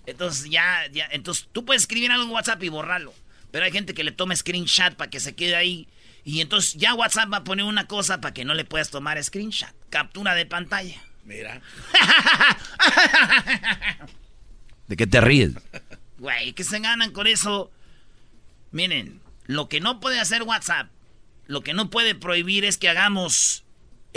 Entonces 0.08 0.50
ya, 0.50 0.88
ya, 0.92 1.08
entonces 1.12 1.48
tú 1.52 1.66
puedes 1.66 1.84
escribir 1.84 2.12
algo 2.12 2.24
en 2.24 2.32
WhatsApp 2.32 2.64
y 2.64 2.70
borrarlo. 2.70 3.14
Pero 3.52 3.66
hay 3.66 3.72
gente 3.72 3.94
que 3.94 4.04
le 4.04 4.12
toma 4.12 4.36
screenshot 4.36 4.96
para 4.96 5.10
que 5.10 5.20
se 5.20 5.36
quede 5.36 5.56
ahí. 5.56 5.88
Y 6.24 6.42
entonces 6.42 6.74
ya 6.74 6.94
WhatsApp 6.94 7.32
va 7.32 7.38
a 7.38 7.44
poner 7.44 7.66
una 7.66 7.88
cosa 7.88 8.20
para 8.20 8.34
que 8.34 8.46
no 8.46 8.54
le 8.54 8.66
puedas 8.66 8.90
tomar 8.90 9.22
screenshot. 9.24 9.74
Captura 9.90 10.34
de 10.34 10.46
pantalla. 10.46 11.02
Mira. 11.24 11.62
¿De 14.88 14.96
qué 14.96 15.06
te 15.06 15.20
ríes? 15.20 15.52
Güey, 16.18 16.54
¿qué 16.54 16.64
se 16.64 16.80
ganan 16.80 17.12
con 17.12 17.28
eso? 17.28 17.70
Miren, 18.72 19.22
lo 19.46 19.68
que 19.68 19.82
no 19.82 20.00
puede 20.00 20.20
hacer 20.20 20.44
WhatsApp, 20.44 20.90
lo 21.46 21.62
que 21.62 21.74
no 21.74 21.90
puede 21.90 22.16
prohibir 22.16 22.64
es 22.64 22.78
que 22.78 22.88
hagamos 22.88 23.66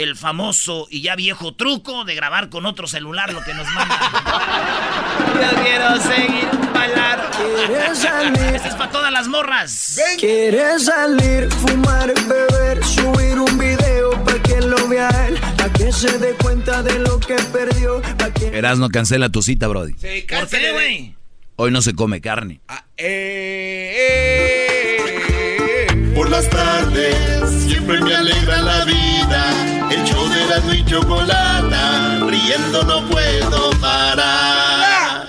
el 0.01 0.15
famoso 0.15 0.87
y 0.89 1.01
ya 1.01 1.15
viejo 1.15 1.53
truco 1.53 2.03
de 2.05 2.15
grabar 2.15 2.49
con 2.49 2.65
otro 2.65 2.87
celular 2.87 3.31
lo 3.33 3.41
que 3.43 3.53
nos 3.53 3.67
manda. 3.73 3.99
Yo 5.41 5.63
quiero 5.63 5.97
seguir 6.01 6.49
bailar. 6.73 7.31
¿Quieres 7.67 7.97
salir? 7.97 8.55
Este 8.55 8.69
es 8.69 8.75
para 8.75 8.91
todas 8.91 9.11
las 9.11 9.27
morras. 9.27 9.99
¿Quieres 10.19 10.85
salir, 10.85 11.49
fumar, 11.51 12.13
beber, 12.27 12.83
subir 12.85 13.39
un 13.39 13.57
video 13.57 14.11
para 14.23 14.41
que 14.41 14.61
lo 14.61 14.87
vea 14.87 15.09
él? 15.27 15.37
Para 15.57 15.71
que 15.73 15.91
se 15.91 16.17
dé 16.19 16.33
cuenta 16.35 16.83
de 16.83 16.99
lo 16.99 17.19
que 17.19 17.35
perdió. 17.51 18.01
Que... 18.35 18.47
Erasmo 18.57 18.89
cancela 18.89 19.29
tu 19.29 19.41
cita, 19.41 19.67
Brody. 19.67 19.93
Sí, 19.93 20.25
¿Por 20.29 20.47
qué, 20.47 20.57
de- 20.59 20.71
güey? 20.71 21.15
Hoy 21.57 21.69
no 21.71 21.81
se 21.81 21.93
come 21.93 22.21
carne. 22.21 22.61
Ah, 22.67 22.85
eh, 22.97 23.95
eh, 23.97 25.87
eh. 25.89 26.11
Por 26.15 26.29
las 26.29 26.49
tardes 26.49 27.49
siempre 27.67 28.01
me 28.01 28.15
alegra 28.15 28.61
la 28.61 28.85
vida. 28.85 29.70
El 29.91 30.05
show 30.05 30.25
de 30.29 30.45
la 30.45 30.73
y 30.73 30.85
chocolata, 30.85 32.19
riendo 32.25 32.81
no 32.83 33.09
puedo 33.09 33.71
parar. 33.81 35.27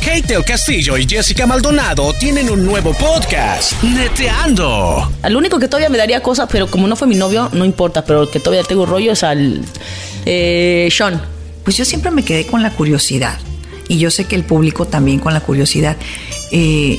Kate 0.00 0.26
del 0.26 0.44
Castillo 0.44 0.96
y 0.96 1.06
Jessica 1.08 1.46
Maldonado 1.46 2.12
tienen 2.14 2.50
un 2.50 2.66
nuevo 2.66 2.92
podcast, 2.94 3.80
Neteando. 3.84 5.12
Al 5.22 5.36
único 5.36 5.60
que 5.60 5.68
todavía 5.68 5.90
me 5.90 5.96
daría 5.96 6.20
cosas, 6.24 6.48
pero 6.50 6.66
como 6.66 6.88
no 6.88 6.96
fue 6.96 7.06
mi 7.06 7.14
novio, 7.14 7.50
no 7.52 7.64
importa, 7.64 8.04
pero 8.04 8.22
el 8.22 8.30
que 8.30 8.40
todavía 8.40 8.64
tengo 8.64 8.84
rollo 8.84 9.12
es 9.12 9.22
al 9.22 9.60
eh, 10.26 10.88
Sean. 10.90 11.22
Pues 11.62 11.76
yo 11.76 11.84
siempre 11.84 12.10
me 12.10 12.24
quedé 12.24 12.48
con 12.48 12.64
la 12.64 12.72
curiosidad. 12.72 13.38
Y 13.86 13.98
yo 13.98 14.10
sé 14.10 14.24
que 14.24 14.34
el 14.34 14.42
público 14.42 14.86
también 14.86 15.20
con 15.20 15.32
la 15.32 15.40
curiosidad. 15.40 15.96
Eh, 16.50 16.98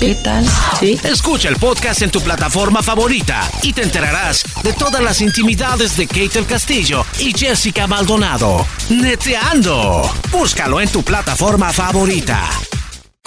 ¿Qué 0.00 0.14
tal? 0.14 0.46
Sí. 0.78 0.98
Escucha 1.02 1.48
el 1.48 1.56
podcast 1.56 2.02
en 2.02 2.10
tu 2.10 2.20
plataforma 2.20 2.82
favorita 2.84 3.40
y 3.62 3.72
te 3.72 3.82
enterarás 3.82 4.44
de 4.62 4.72
todas 4.72 5.02
las 5.02 5.20
intimidades 5.20 5.96
de 5.96 6.06
Kate 6.06 6.28
del 6.28 6.46
Castillo 6.46 7.04
y 7.18 7.36
Jessica 7.36 7.88
Maldonado. 7.88 8.64
Neteando. 8.90 10.08
Búscalo 10.30 10.80
en 10.80 10.88
tu 10.88 11.02
plataforma 11.02 11.72
favorita. 11.72 12.48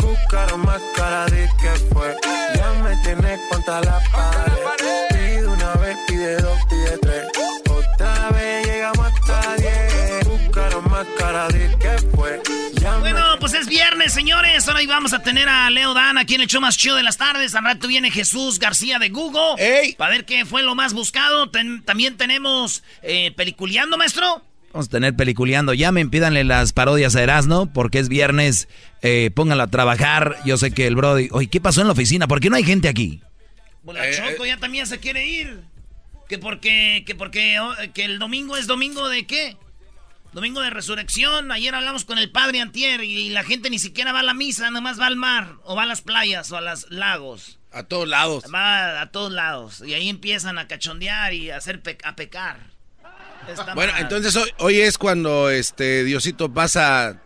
Buscaron 0.02 0.62
más 0.66 0.82
cara 0.96 1.26
de 1.26 1.50
que 1.62 1.94
fue. 1.94 2.16
Ya 2.56 2.72
me 2.84 2.96
tienes 3.04 3.40
contra 3.50 3.82
la 3.82 4.00
pared. 4.12 4.51
Viernes, 13.72 14.12
señores. 14.14 14.68
Ahora 14.68 14.82
vamos 14.86 15.14
a 15.14 15.20
tener 15.20 15.48
a 15.48 15.70
Leo 15.70 15.94
Dan 15.94 16.18
aquí 16.18 16.36
en 16.36 16.42
el 16.42 16.48
show 16.48 16.60
más 16.60 16.78
chido 16.78 16.98
de 16.98 17.04
las 17.04 17.18
tardes. 17.18 17.56
Al 17.56 17.64
rato 17.64 17.88
viene 17.88 18.12
Jesús 18.12 18.60
García 18.60 19.00
de 19.00 19.08
Google. 19.10 19.56
¡Ey! 19.58 19.94
Para 19.94 20.12
ver 20.12 20.26
qué 20.26 20.46
fue 20.46 20.62
lo 20.62 20.76
más 20.76 20.94
buscado. 20.94 21.50
Ten- 21.50 21.82
también 21.84 22.18
tenemos 22.18 22.84
eh, 23.02 23.32
Peliculeando, 23.32 23.98
maestro. 23.98 24.44
Vamos 24.74 24.88
a 24.88 24.92
tener 24.92 25.16
peliculeando. 25.16 25.74
Llamen, 25.74 26.10
pídanle 26.10 26.44
las 26.44 26.72
parodias 26.74 27.16
a 27.16 27.24
Erasmo, 27.24 27.72
porque 27.74 28.00
es 28.00 28.10
viernes. 28.10 28.68
Eh, 29.02 29.32
pónganlo 29.34 29.64
a 29.64 29.68
trabajar. 29.68 30.38
Yo 30.46 30.58
sé 30.58 30.72
que 30.72 30.86
el 30.88 30.96
Brody. 30.96 31.30
Oye, 31.32 31.48
¿qué 31.48 31.60
pasó 31.62 31.80
en 31.82 31.88
la 31.88 31.94
oficina? 31.94 32.28
¿Por 32.28 32.40
qué 32.42 32.50
no 32.50 32.58
hay 32.58 32.64
gente 32.66 32.90
aquí? 32.90 33.22
Pues 33.86 33.98
la 33.98 34.08
Eh, 34.10 34.14
Choco 34.32 34.46
ya 34.46 34.58
también 34.58 34.86
se 34.86 35.00
quiere 35.00 35.26
ir. 35.28 35.62
Que 36.30 36.38
porque, 36.38 37.04
que 37.06 37.16
porque 37.16 37.60
oh, 37.60 37.74
que 37.94 38.04
el 38.06 38.20
domingo 38.20 38.56
es 38.58 38.68
domingo 38.68 39.08
de 39.10 39.26
qué? 39.26 39.56
Domingo 40.34 40.62
de 40.62 40.70
resurrección. 40.70 41.52
Ayer 41.52 41.76
hablamos 41.76 42.06
con 42.06 42.17
el 42.17 42.32
padre 42.32 42.62
Antier 42.62 43.04
y 43.04 43.30
la 43.30 43.44
gente 43.44 43.70
ni 43.70 43.80
siquiera 43.80 44.13
va 44.13 44.22
a 44.22 44.24
la 44.24 44.34
misa, 44.34 44.72
nomás 44.72 45.00
va 45.00 45.08
al 45.08 45.17
mar, 45.17 45.56
o 45.63 45.76
va 45.76 45.84
a 45.84 45.86
las 45.86 46.02
playas, 46.02 46.50
o 46.52 46.58
a 46.58 46.62
los 46.62 46.89
lagos. 46.89 47.60
A 47.74 47.84
todos 47.84 48.08
lados. 48.08 48.44
Va 48.54 49.02
a 49.02 49.12
todos 49.12 49.32
lados. 49.32 49.82
Y 49.86 49.94
ahí 49.94 50.08
empiezan 50.10 50.58
a 50.58 50.67
cachondear 50.67 51.34
y 51.34 51.52
a 51.52 51.58
hacer 51.58 51.82
pe- 51.82 51.98
a 52.04 52.15
pecar. 52.15 52.72
Está 53.50 53.74
Bueno, 53.76 53.91
mal. 53.94 54.02
entonces 54.04 54.36
hoy, 54.36 54.50
hoy 54.60 54.80
es 54.80 54.98
cuando 54.98 55.50
este 55.50 56.04
Diosito 56.06 56.54
pasa. 56.54 57.22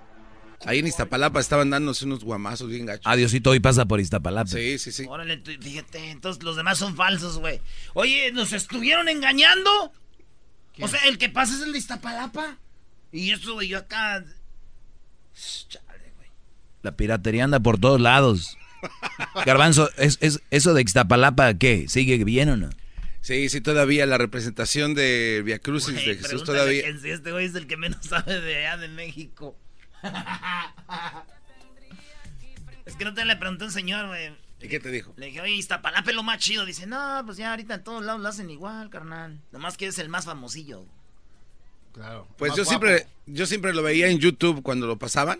Ahí 0.65 0.79
en 0.79 0.87
Iztapalapa 0.87 1.39
estaban 1.39 1.69
dándose 1.69 2.05
unos 2.05 2.23
guamazos 2.23 2.69
bien 2.69 2.87
gachos. 2.87 3.05
Adiosito, 3.05 3.51
hoy 3.51 3.59
pasa 3.59 3.85
por 3.85 3.99
Iztapalapa. 3.99 4.49
Sí, 4.49 4.79
sí, 4.79 4.91
sí. 4.91 5.05
Órale, 5.07 5.39
fíjate, 5.61 6.09
entonces 6.09 6.41
los 6.41 6.55
demás 6.55 6.79
son 6.79 6.95
falsos, 6.95 7.37
güey. 7.37 7.61
Oye, 7.93 8.31
¿nos 8.31 8.51
estuvieron 8.53 9.07
engañando? 9.09 9.91
O 10.81 10.87
sea, 10.87 11.01
el 11.01 11.19
que 11.19 11.29
pasa 11.29 11.53
es 11.53 11.61
el 11.61 11.71
de 11.73 11.77
Iztapalapa. 11.77 12.57
Y 13.11 13.31
eso, 13.31 13.53
güey, 13.53 13.69
yo 13.69 13.79
acá... 13.79 14.23
Chale, 15.67 16.13
güey. 16.17 16.29
La 16.81 16.95
piratería 16.95 17.43
anda 17.43 17.59
por 17.59 17.79
todos 17.79 18.01
lados. 18.01 18.57
Garbanzo, 19.45 19.89
¿es, 19.97 20.17
es, 20.21 20.41
¿eso 20.51 20.73
de 20.73 20.81
Iztapalapa 20.81 21.53
qué? 21.55 21.87
¿Sigue 21.87 22.23
bien 22.23 22.49
o 22.49 22.57
no? 22.57 22.69
Sí, 23.21 23.49
sí, 23.49 23.59
todavía 23.59 24.05
la 24.05 24.19
representación 24.19 24.93
de 24.93 25.41
Via 25.43 25.57
Crucis 25.59 25.95
Güey, 25.95 26.05
de 26.05 26.15
Jesús 26.17 26.43
todavía. 26.43 26.83
quién, 26.83 27.01
si 27.01 27.09
este 27.09 27.31
güey 27.31 27.47
es 27.47 27.55
el 27.55 27.65
que 27.65 27.75
menos 27.75 28.05
sabe 28.05 28.39
de 28.39 28.67
allá 28.67 28.77
de 28.77 28.87
México. 28.87 29.57
es 32.85 32.95
que 32.95 33.03
no 33.03 33.15
te 33.15 33.25
le 33.25 33.35
pregunté 33.35 33.63
a 33.63 33.67
un 33.67 33.73
señor, 33.73 34.07
güey. 34.07 34.31
¿Y 34.61 34.67
qué 34.67 34.79
te 34.79 34.91
dijo? 34.91 35.13
Le 35.17 35.27
dije, 35.27 35.41
oye, 35.41 35.53
Iztapalapa 35.53 36.09
es 36.09 36.15
lo 36.15 36.21
más 36.21 36.39
chido. 36.39 36.65
Dice, 36.65 36.85
no, 36.85 37.23
pues 37.25 37.37
ya 37.37 37.49
ahorita 37.49 37.73
en 37.73 37.83
todos 37.83 38.05
lados 38.05 38.21
lo 38.21 38.27
hacen 38.27 38.49
igual, 38.49 38.89
carnal. 38.89 39.41
Nomás 39.51 39.75
que 39.75 39.87
es 39.87 39.97
el 39.97 40.09
más 40.09 40.25
famosillo. 40.25 40.85
Claro. 41.95 42.27
Pues 42.37 42.51
yo 42.55 42.63
guapo. 42.65 42.69
siempre, 42.69 43.07
yo 43.25 43.45
siempre 43.47 43.73
lo 43.73 43.81
veía 43.81 44.07
en 44.09 44.19
YouTube 44.19 44.61
cuando 44.61 44.85
lo 44.85 44.97
pasaban. 44.97 45.39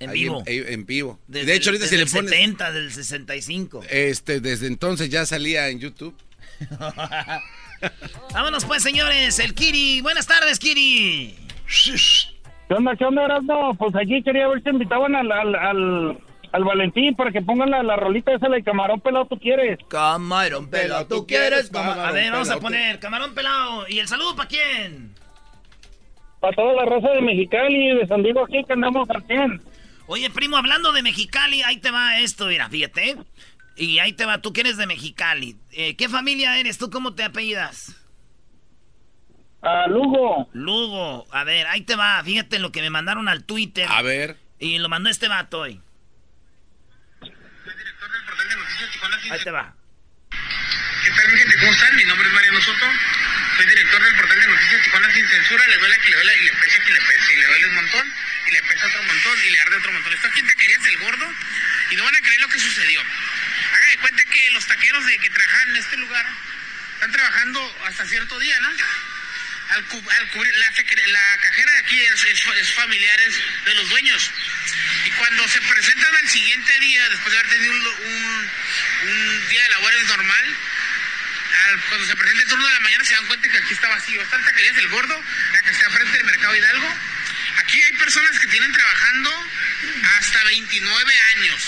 En 0.00 0.10
Ahí 0.10 0.20
vivo. 0.22 0.42
En, 0.46 0.72
en 0.72 0.86
vivo. 0.86 1.18
Desde 1.26 1.46
de 1.46 1.54
hecho, 1.56 1.70
el- 1.70 1.76
ahorita 1.76 1.88
si 1.90 1.96
desde 1.96 2.04
le 2.04 2.10
el 2.20 2.26
pones. 2.26 2.30
70, 2.30 2.72
del 2.72 2.92
65. 2.92 3.82
Este, 3.90 4.40
desde 4.40 4.68
entonces 4.68 5.08
ya 5.10 5.26
salía 5.26 5.68
en 5.68 5.80
YouTube. 5.80 6.14
Vámonos 8.32 8.64
pues, 8.64 8.82
señores. 8.82 9.38
El 9.38 9.54
Kiri. 9.54 10.00
Buenas 10.00 10.26
tardes, 10.26 10.58
Kiri. 10.58 11.34
¿Qué 12.68 12.74
onda, 12.74 12.94
qué 12.96 13.04
onda, 13.04 13.24
Erasmo? 13.24 13.74
Pues 13.76 13.94
aquí 13.96 14.22
quería 14.22 14.46
ver 14.48 14.62
si 14.62 14.68
invitaban 14.70 15.14
al, 15.16 15.30
al, 15.32 15.54
al, 15.54 16.18
al 16.52 16.64
Valentín 16.64 17.14
para 17.14 17.32
que 17.32 17.40
pongan 17.42 17.70
la, 17.70 17.82
la 17.82 17.96
rolita 17.96 18.32
esa 18.34 18.48
de 18.48 18.62
camarón 18.62 19.00
pelado 19.00 19.26
tú 19.26 19.38
quieres. 19.38 19.78
Camarón 19.88 20.68
pelado, 20.68 21.06
¿tú 21.06 21.26
quieres? 21.26 21.70
Camarón 21.70 22.04
a 22.04 22.12
ver, 22.12 22.30
vamos 22.32 22.50
a 22.50 22.58
poner 22.60 22.98
camarón 23.00 23.34
pelado. 23.34 23.86
¿Y 23.88 23.98
el 24.00 24.08
saludo 24.08 24.36
para 24.36 24.48
quién? 24.48 25.14
Para 26.40 26.54
toda 26.54 26.72
la 26.74 26.84
raza 26.84 27.10
de 27.10 27.20
Mexicali 27.20 27.90
y 27.90 27.94
de 27.96 28.06
San 28.06 28.22
Diego 28.22 28.44
aquí 28.44 28.62
que 28.64 28.72
andamos 28.72 29.08
al 29.10 29.22
100. 29.26 29.62
Oye, 30.06 30.30
primo, 30.30 30.56
hablando 30.56 30.92
de 30.92 31.02
Mexicali, 31.02 31.62
ahí 31.62 31.78
te 31.78 31.90
va 31.90 32.18
esto, 32.20 32.46
mira, 32.46 32.68
fíjate. 32.68 33.16
Y 33.76 33.98
ahí 33.98 34.12
te 34.12 34.24
va, 34.24 34.40
tú 34.40 34.52
que 34.52 34.62
eres 34.62 34.76
de 34.76 34.86
Mexicali. 34.86 35.56
Eh, 35.72 35.96
¿Qué 35.96 36.08
familia 36.08 36.58
eres 36.58 36.78
tú? 36.78 36.90
¿Cómo 36.90 37.14
te 37.14 37.22
apellidas? 37.24 37.94
A 39.62 39.86
Lugo. 39.88 40.48
Lugo. 40.52 41.26
A 41.30 41.44
ver, 41.44 41.66
ahí 41.66 41.82
te 41.82 41.96
va. 41.96 42.22
Fíjate 42.24 42.58
lo 42.58 42.72
que 42.72 42.80
me 42.80 42.90
mandaron 42.90 43.28
al 43.28 43.44
Twitter. 43.44 43.86
A 43.90 44.02
ver. 44.02 44.36
Y 44.58 44.78
lo 44.78 44.88
mandó 44.88 45.10
este 45.10 45.28
vato 45.28 45.60
hoy. 45.60 45.80
Ahí 49.30 49.40
te 49.44 49.50
va. 49.50 49.74
¿Qué 51.08 51.14
tal, 51.14 51.32
mi 51.32 51.38
gente? 51.38 51.56
¿Cómo 51.58 51.72
están? 51.72 51.96
Mi 51.96 52.04
nombre 52.04 52.28
es 52.28 52.34
Mariano 52.34 52.60
Soto. 52.60 52.92
Soy 53.56 53.64
director 53.66 54.02
del 54.04 54.14
portal 54.16 54.40
de 54.40 54.46
noticias 54.46 54.82
Tijuana 54.82 55.10
Sin 55.14 55.26
Censura. 55.26 55.66
Le 55.68 55.76
duele 55.78 55.98
que 56.00 56.10
le 56.10 56.16
duele 56.16 56.36
y 56.36 56.44
le 56.44 56.52
pesa 56.52 56.78
que 56.80 56.92
le 56.92 57.00
pesa. 57.00 57.32
Y 57.32 57.36
le 57.36 57.46
duele 57.46 57.66
un 57.68 57.74
montón. 57.76 58.14
Y 58.46 58.50
le 58.52 58.62
pesa 58.64 58.86
otro 58.86 59.02
montón. 59.04 59.44
Y 59.46 59.50
le 59.50 59.60
arde 59.60 59.76
otro 59.76 59.92
montón. 59.92 60.12
Esto 60.12 60.28
aquí 60.28 60.40
en 60.40 60.46
Taquerías 60.48 60.82
del 60.82 60.98
Gordo. 60.98 61.34
Y 61.90 61.96
no 61.96 62.04
van 62.04 62.14
a 62.14 62.20
creer 62.20 62.40
lo 62.42 62.48
que 62.48 62.58
sucedió. 62.58 63.00
Hagan 63.72 63.88
de 63.90 63.96
cuenta 63.98 64.22
que 64.24 64.50
los 64.50 64.66
taqueros 64.66 65.06
de 65.06 65.18
que 65.18 65.30
trabajan 65.30 65.70
en 65.70 65.76
este 65.78 65.96
lugar 65.96 66.26
están 66.94 67.12
trabajando 67.12 67.82
hasta 67.86 68.04
cierto 68.06 68.38
día, 68.38 68.60
¿no? 68.60 68.68
Al, 69.70 69.84
cu- 69.84 70.10
al 70.10 70.28
cubrir, 70.30 70.54
la, 70.56 70.66
la 70.70 71.38
cajera 71.40 71.72
de 71.72 71.78
aquí 71.78 72.00
es, 72.00 72.24
es, 72.24 72.46
es 72.60 72.72
familiares 72.74 73.34
de 73.64 73.74
los 73.76 73.88
dueños. 73.88 74.30
Y 75.06 75.10
cuando 75.12 75.48
se 75.48 75.60
presentan 75.62 76.14
al 76.16 76.28
siguiente 76.28 76.78
día, 76.80 77.08
después 77.08 77.32
de 77.32 77.38
haber 77.38 77.50
tenido 77.50 77.72
un, 77.72 77.86
un- 77.86 78.50
un 79.08 79.48
día 79.48 79.62
de 79.62 79.68
labores 79.70 80.04
normal, 80.04 80.44
al- 80.44 80.56
cuando 81.88 82.06
se 82.06 82.16
presenta 82.16 82.42
el 82.42 82.48
turno 82.48 82.66
de 82.66 82.74
la 82.74 82.80
mañana 82.80 83.04
se 83.04 83.14
dan 83.14 83.26
cuenta 83.26 83.48
que 83.48 83.58
aquí 83.58 83.74
está 83.74 83.88
vacío. 83.88 84.22
Está 84.22 84.36
en 84.36 84.44
Taquerías 84.44 84.76
del 84.76 84.88
Gordo, 84.88 85.22
la 85.52 85.62
que 85.62 85.70
está 85.70 85.90
frente 85.90 86.16
del 86.16 86.26
Mercado 86.26 86.56
Hidalgo. 86.56 86.88
Aquí 87.58 87.82
hay 87.82 87.92
personas 87.94 88.38
que 88.38 88.46
tienen 88.46 88.72
trabajando 88.72 89.30
hasta 90.18 90.44
29 90.44 91.18
años. 91.36 91.62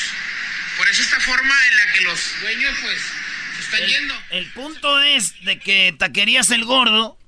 Por 0.76 0.88
eso 0.88 1.02
esta 1.02 1.20
forma 1.20 1.54
en 1.68 1.76
la 1.76 1.92
que 1.92 2.00
los 2.02 2.40
dueños 2.40 2.74
pues 2.80 3.00
se 3.56 3.62
están 3.62 3.86
yendo. 3.86 4.22
El 4.30 4.46
punto 4.52 5.02
es 5.02 5.44
de 5.44 5.58
que 5.58 5.94
taquerías 5.98 6.50
el 6.50 6.64
gordo. 6.64 7.18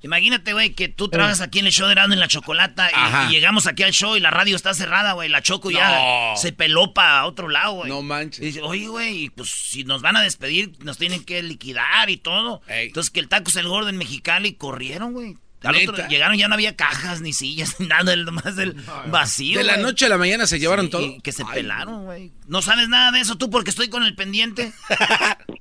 Imagínate, 0.00 0.52
güey, 0.52 0.74
que 0.74 0.88
tú 0.88 1.08
trabajas 1.08 1.40
aquí 1.40 1.58
en 1.58 1.66
el 1.66 1.72
show 1.72 1.86
de 1.86 1.92
Erasmo 1.92 2.14
en 2.14 2.20
la 2.20 2.28
Chocolata 2.28 2.88
y- 2.90 2.94
Ajá. 2.94 3.26
y, 3.28 3.32
llegamos 3.34 3.66
aquí 3.66 3.82
al 3.82 3.90
show 3.92 4.14
y 4.16 4.20
la 4.20 4.30
radio 4.30 4.54
está 4.54 4.72
cerrada, 4.72 5.12
güey. 5.14 5.28
La 5.28 5.42
Choco 5.42 5.70
No. 5.72 5.78
ya 5.78 6.36
se 6.36 6.52
peló 6.52 6.94
para 6.94 7.26
otro 7.26 7.48
lado, 7.48 7.72
güey. 7.72 7.88
No 7.90 8.02
manches. 8.02 8.40
Y 8.40 8.46
dice, 8.46 8.62
oye, 8.62 8.86
güey, 8.86 9.24
y 9.24 9.30
pues 9.30 9.50
si 9.50 9.82
nos 9.84 10.00
van 10.00 10.16
a 10.16 10.22
despedir, 10.22 10.72
nos 10.84 10.98
tienen 10.98 11.24
que 11.24 11.42
liquidar 11.42 12.10
y 12.10 12.16
todo. 12.16 12.62
Entonces 12.68 13.10
que 13.10 13.18
el 13.20 13.28
Tacos 13.28 13.56
el 13.56 13.66
Gordo 13.66 13.88
en 13.88 13.96
Mexicali 13.96 14.54
corrieron, 14.54 15.12
güey. 15.14 15.36
Al 15.64 15.74
otro- 15.74 16.06
llegaron, 16.06 16.36
ya 16.38 16.46
no 16.46 16.54
había 16.54 16.76
cajas, 16.76 17.20
ni 17.20 17.32
sillas, 17.32 17.74
ni 17.80 17.88
nada, 17.88 18.14
nomás 18.14 18.54
del 18.54 18.74
vacío. 19.08 19.58
De 19.58 19.64
la 19.64 19.76
noche 19.78 20.06
a 20.06 20.08
la 20.08 20.16
mañana 20.16 20.46
se 20.46 20.60
llevaron 20.60 20.84
Sí, 20.86 20.90
todo. 20.92 21.02
y 21.06 21.20
que 21.20 21.32
se 21.32 21.44
pelaron, 21.44 22.04
güey. 22.04 22.30
¿No 22.46 22.62
sabes 22.62 22.88
nada 22.88 23.10
de 23.10 23.18
eso 23.18 23.36
tú 23.36 23.50
porque 23.50 23.70
estoy 23.70 23.88
con 23.88 24.04
el 24.04 24.14
pendiente? 24.14 24.72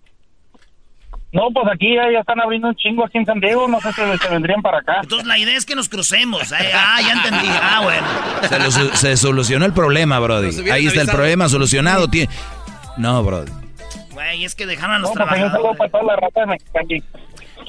No, 1.34 1.50
pues 1.54 1.66
aquí 1.74 1.94
ya, 1.96 2.10
ya 2.12 2.20
están 2.20 2.40
abriendo 2.40 2.70
un 2.70 2.76
chingo 2.76 3.06
aquí 3.06 3.18
en 3.18 3.26
San 3.26 3.40
Diego. 3.40 3.68
No 3.68 3.80
sé 3.82 3.92
si 3.94 4.02
se 4.18 4.30
vendrían 4.30 4.62
para 4.62 4.80
acá. 4.80 5.00
Entonces 5.04 5.28
la 5.28 5.38
idea 5.38 5.58
es 5.58 5.66
que 5.66 5.76
nos 5.76 5.90
crucemos. 5.90 6.52
¿eh? 6.54 6.72
Ah, 6.74 7.00
ya 7.02 7.14
entendí. 7.14 7.50
Ah, 7.62 7.82
bueno. 7.84 8.08
Se, 8.48 8.60
lo 8.60 8.72
se 8.96 9.18
solucionó 9.18 9.66
el 9.66 9.74
problema, 9.74 10.20
Brody. 10.20 10.70
Ahí 10.72 10.88
está 10.88 11.02
el 11.02 11.08
problema 11.10 11.50
solucionado. 11.50 12.08
Tie- 12.08 12.30
No, 12.98 13.24
Brody. 13.24 13.52
Güey, 14.12 14.46
es 14.46 14.56
que 14.56 14.66
dejaron 14.66 14.96
a 14.96 15.00
los 15.00 15.10
No, 15.10 15.16
pues 15.16 15.28
saludo 15.30 15.52
trabajadores. 15.52 15.78
para 15.78 15.90
toda 15.92 16.04
la 16.04 16.16
raza 16.16 16.40
de 16.40 16.46
Mexicali. 16.48 17.04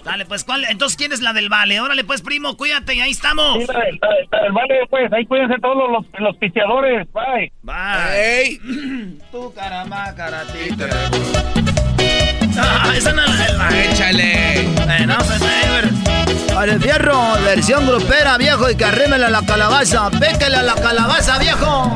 Dale, 0.05 0.25
pues, 0.25 0.45
¿cuál? 0.45 0.65
Entonces, 0.71 0.97
¿quién 0.97 1.13
es 1.13 1.21
la 1.21 1.33
del 1.35 1.49
vale? 1.51 1.81
Órale, 1.81 2.05
pues, 2.05 2.23
primo, 2.23 2.57
cuídate, 2.57 2.95
y 2.95 3.01
ahí 3.01 3.11
estamos. 3.11 3.59
Sí, 3.59 3.67
la- 3.67 3.75
la- 3.75 4.17
la 4.39 4.43
del 4.45 4.53
Vale, 4.53 4.87
pues 4.89 5.13
ahí 5.13 5.27
cuídense 5.27 5.57
todos 5.61 5.91
los, 5.91 6.07
los 6.21 6.37
pisteadores. 6.37 7.07
Bye. 7.13 7.53
Bye. 7.63 8.61
Tu 9.31 9.53
caramba, 9.57 10.15
karatita. 10.15 11.11
Ah, 12.59 12.93
esa 12.95 13.13
no. 13.13 13.23
Échale. 13.75 14.69
Bueno, 14.85 15.17
pues, 15.27 15.41
eh, 15.43 16.55
Al 16.57 16.81
fierro, 16.81 17.35
versión 17.45 17.87
grupera, 17.87 18.37
viejo, 18.37 18.69
y 18.71 18.77
que 18.77 18.85
arrímele 18.85 19.27
a 19.27 19.31
la 19.31 19.43
calabaza. 19.43 20.11
Péquele 20.11 20.57
a 20.57 20.63
la 20.63 20.75
calabaza, 20.75 21.39
viejo. 21.39 21.93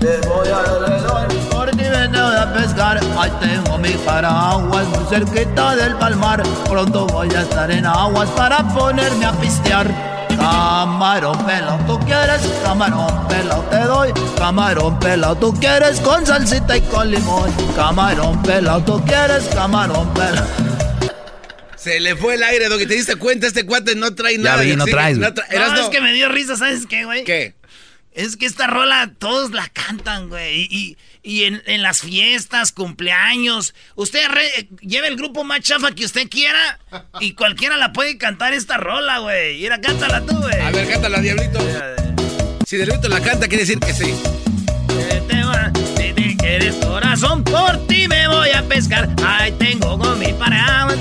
Te 0.00 0.20
voy 0.28 0.48
alrededor, 0.48 1.28
por 1.50 1.70
ti 1.70 1.84
vete 1.84 2.18
a 2.18 2.52
pescar. 2.52 3.00
Ahí 3.18 3.32
tengo 3.40 3.78
mi 3.78 3.90
paraguas 3.90 4.86
muy 4.86 5.04
cerquita 5.08 5.76
del 5.76 5.94
palmar. 5.96 6.42
Pronto 6.68 7.06
voy 7.06 7.28
a 7.34 7.42
estar 7.42 7.70
en 7.70 7.86
aguas 7.86 8.28
para 8.30 8.58
ponerme 8.68 9.26
a 9.26 9.32
pistear. 9.32 10.17
Camarón 10.38 11.36
pelado, 11.44 11.78
tú 11.86 11.98
quieres, 12.06 12.40
camarón 12.62 13.26
pelado 13.28 13.62
te 13.70 13.78
doy. 13.80 14.12
Camarón 14.36 14.98
pelado, 15.00 15.36
tú 15.36 15.52
quieres 15.58 16.00
con 16.00 16.24
salsita 16.24 16.76
y 16.76 16.80
con 16.82 17.10
limón. 17.10 17.50
Camarón 17.74 18.40
pelado, 18.42 18.80
tú 18.84 19.04
quieres, 19.04 19.48
camarón 19.52 20.08
pelado. 20.14 20.46
Se 21.76 22.00
le 22.00 22.16
fue 22.16 22.34
el 22.34 22.42
aire, 22.42 22.68
Doggy. 22.68 22.86
¿Te 22.86 22.94
diste 22.94 23.16
cuenta? 23.16 23.46
Este 23.46 23.64
cuate 23.64 23.94
no 23.94 24.14
trae 24.14 24.36
Ya 24.36 24.42
nada. 24.42 24.62
vi, 24.62 24.76
no 24.76 24.84
traes, 24.84 25.18
güey. 25.18 25.30
tra- 25.32 25.44
No, 25.74 25.80
es 25.80 25.88
que 25.88 26.00
me 26.00 26.12
dio 26.12 26.28
risa, 26.28 26.56
¿sabes 26.56 26.86
qué, 26.88 27.04
güey? 27.04 27.24
¿Qué? 27.24 27.54
Es 28.18 28.36
que 28.36 28.46
esta 28.46 28.66
rola 28.66 29.12
todos 29.16 29.52
la 29.52 29.68
cantan, 29.68 30.28
güey. 30.28 30.62
Y, 30.62 30.68
y- 30.76 30.96
y 31.22 31.44
en, 31.44 31.62
en 31.66 31.82
las 31.82 32.00
fiestas, 32.00 32.72
cumpleaños. 32.72 33.74
Usted 33.94 34.26
re- 34.28 34.68
lleve 34.80 35.06
el 35.08 35.16
grupo 35.16 35.44
más 35.44 35.60
chafa 35.60 35.92
que 35.92 36.04
usted 36.04 36.28
quiera 36.28 36.78
y 37.20 37.34
cualquiera 37.34 37.76
la 37.76 37.92
puede 37.92 38.18
cantar 38.18 38.54
esta 38.54 38.76
rola, 38.76 39.18
güey. 39.18 39.60
Mira, 39.60 39.80
cántala 39.80 40.20
tú, 40.24 40.36
güey. 40.36 40.58
A 40.60 40.70
ver, 40.70 40.88
cántala, 40.88 41.20
Diablito. 41.20 41.60
Si 42.66 42.76
Diablito 42.76 43.08
la 43.08 43.20
canta, 43.20 43.46
quiere 43.46 43.62
decir 43.64 43.78
que 43.78 43.92
sí. 43.92 44.14
Te 45.28 45.42
va- 45.44 45.70
Si 45.96 46.12
te 46.12 46.36
quieres 46.38 46.74
corazón, 46.76 47.44
por 47.44 47.86
ti 47.86 48.08
me 48.08 48.26
voy 48.28 48.50
a 48.50 48.62
pescar. 48.66 49.08
Ahí 49.24 49.52
tengo 49.52 49.98
con 49.98 50.18
mi 50.18 50.32
paraguas. 50.32 50.98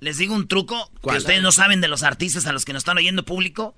Les 0.00 0.18
digo 0.18 0.34
un 0.34 0.48
truco 0.48 0.90
que 0.94 1.00
¿Cuál? 1.00 1.16
ustedes 1.18 1.42
no 1.42 1.52
saben 1.52 1.80
de 1.80 1.88
los 1.88 2.02
artistas 2.02 2.46
a 2.46 2.52
los 2.52 2.64
que 2.64 2.72
nos 2.72 2.80
están 2.80 2.96
oyendo 2.98 3.24
público. 3.24 3.76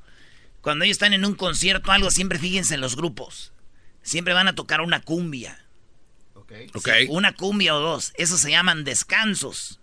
Cuando 0.60 0.84
ellos 0.84 0.96
están 0.96 1.12
en 1.12 1.24
un 1.24 1.34
concierto 1.34 1.90
o 1.90 1.94
algo, 1.94 2.10
siempre 2.10 2.38
fíjense 2.38 2.74
en 2.74 2.80
los 2.80 2.96
grupos. 2.96 3.52
Siempre 4.02 4.34
van 4.34 4.48
a 4.48 4.54
tocar 4.54 4.80
una 4.80 5.00
cumbia. 5.00 5.64
Sí, 6.48 7.06
Una 7.10 7.34
cumbia 7.34 7.74
o 7.74 7.80
dos. 7.80 8.12
Esos 8.16 8.40
se 8.40 8.50
llaman 8.50 8.84
descansos. 8.84 9.80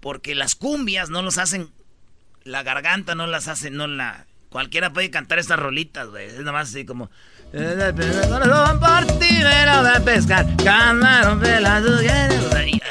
Porque 0.00 0.34
las 0.34 0.54
cumbias 0.54 1.10
no 1.10 1.22
los 1.22 1.38
hacen. 1.38 1.70
La 2.44 2.62
garganta 2.62 3.14
no 3.14 3.26
las 3.26 3.48
hace, 3.48 3.70
no 3.70 3.86
la. 3.86 4.26
Cualquiera 4.50 4.92
puede 4.92 5.10
cantar 5.10 5.38
estas 5.38 5.58
rolitas, 5.58 6.08
güey. 6.08 6.26
Es 6.26 6.38
nada 6.40 6.52
más 6.52 6.68
así 6.68 6.84
como. 6.84 7.10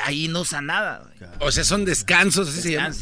Ahí, 0.06 0.28
no 0.28 0.42
usa 0.42 0.62
nada, 0.62 1.04
güey. 1.04 1.30
O 1.40 1.52
sea, 1.52 1.64
son 1.64 1.86
descansos, 1.86 2.50
así 2.50 2.62
se 2.62 2.72
llama. 2.74 2.96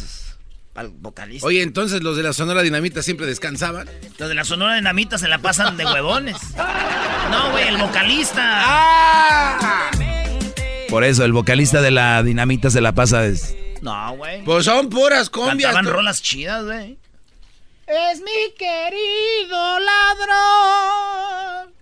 Al 0.76 0.90
vocalista. 0.90 1.46
Oye, 1.48 1.62
entonces 1.62 2.02
los 2.04 2.16
de 2.16 2.24
la 2.24 2.32
Sonora 2.34 2.62
Dinamita 2.62 3.02
siempre 3.02 3.26
descansaban. 3.26 3.90
Los 4.18 4.30
de 4.30 4.36
la 4.36 4.44
Sonora 4.46 4.76
Dinamita 4.76 5.18
se 5.18 5.28
la 5.28 5.40
pasan 5.40 5.76
de 5.78 5.86
huevones. 5.86 6.38
No, 7.30 7.52
güey, 7.52 7.68
el 7.68 7.78
vocalista. 7.78 8.42
¡Ah! 8.44 9.92
Por 10.90 11.04
eso, 11.04 11.24
el 11.26 11.32
vocalista 11.32 11.80
de 11.82 11.92
la 11.92 12.24
dinamita 12.24 12.72
se 12.72 12.82
la 12.82 12.94
pasa. 12.94 13.24
es- 13.28 13.56
No, 13.84 14.16
güey. 14.16 14.44
Pues 14.44 14.66
son 14.66 14.90
puras 14.90 15.30
combias. 15.30 15.72
Cantaban 15.72 15.94
rolas 15.96 16.24
chidas, 16.24 16.64
güey. 16.66 16.98
Es 17.86 18.20
mi 18.22 18.54
querido 18.58 19.80
ladrón. 19.80 21.74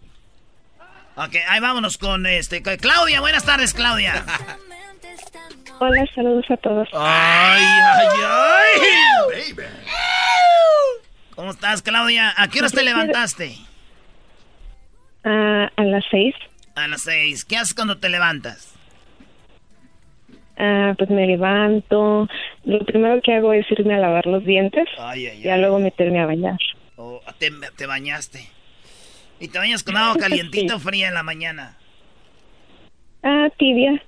Ok, 1.15 1.35
ahí 1.47 1.59
vámonos 1.61 1.97
con 1.97 2.25
este. 2.25 2.61
Claudia, 2.61 3.21
buenas 3.21 3.45
tardes, 3.45 3.73
Claudia. 3.73 4.25
Hola, 5.79 6.05
saludos 6.15 6.45
a 6.49 6.57
todos. 6.57 6.87
Ay, 6.93 7.63
ay, 7.63 8.07
ay. 8.25 9.55
¿Cómo 11.35 11.51
estás, 11.51 11.81
Claudia? 11.83 12.33
¿A 12.35 12.47
qué 12.47 12.59
horas 12.59 12.71
te 12.71 12.83
levantaste? 12.83 13.55
Ah, 15.23 15.69
a 15.75 15.83
las 15.83 16.03
seis, 16.09 16.33
A 16.75 16.87
las 16.87 17.01
seis. 17.01 17.45
¿Qué 17.45 17.57
haces 17.57 17.73
cuando 17.73 17.97
te 17.97 18.09
levantas? 18.09 18.73
ah, 20.57 20.93
pues 20.97 21.09
me 21.11 21.27
levanto. 21.27 22.27
Lo 22.63 22.79
primero 22.85 23.21
que 23.21 23.35
hago 23.35 23.53
es 23.53 23.69
irme 23.71 23.93
a 23.95 23.99
lavar 23.99 24.25
los 24.25 24.43
dientes. 24.43 24.87
Ay, 24.97 25.27
ay, 25.27 25.41
Ya 25.41 25.57
luego 25.57 25.79
meterme 25.79 26.19
a 26.21 26.25
bañar. 26.25 26.57
Oh, 26.95 27.21
te, 27.37 27.51
te 27.75 27.85
bañaste. 27.85 28.49
¿Y 29.39 29.49
te 29.49 29.59
bañas 29.59 29.83
con 29.83 29.95
agua 29.95 30.17
calientita 30.19 30.75
o 30.75 30.79
fría 30.79 31.09
en 31.09 31.13
la 31.13 31.21
mañana? 31.23 31.77
Ah, 33.21 33.49
tibia. 33.59 34.01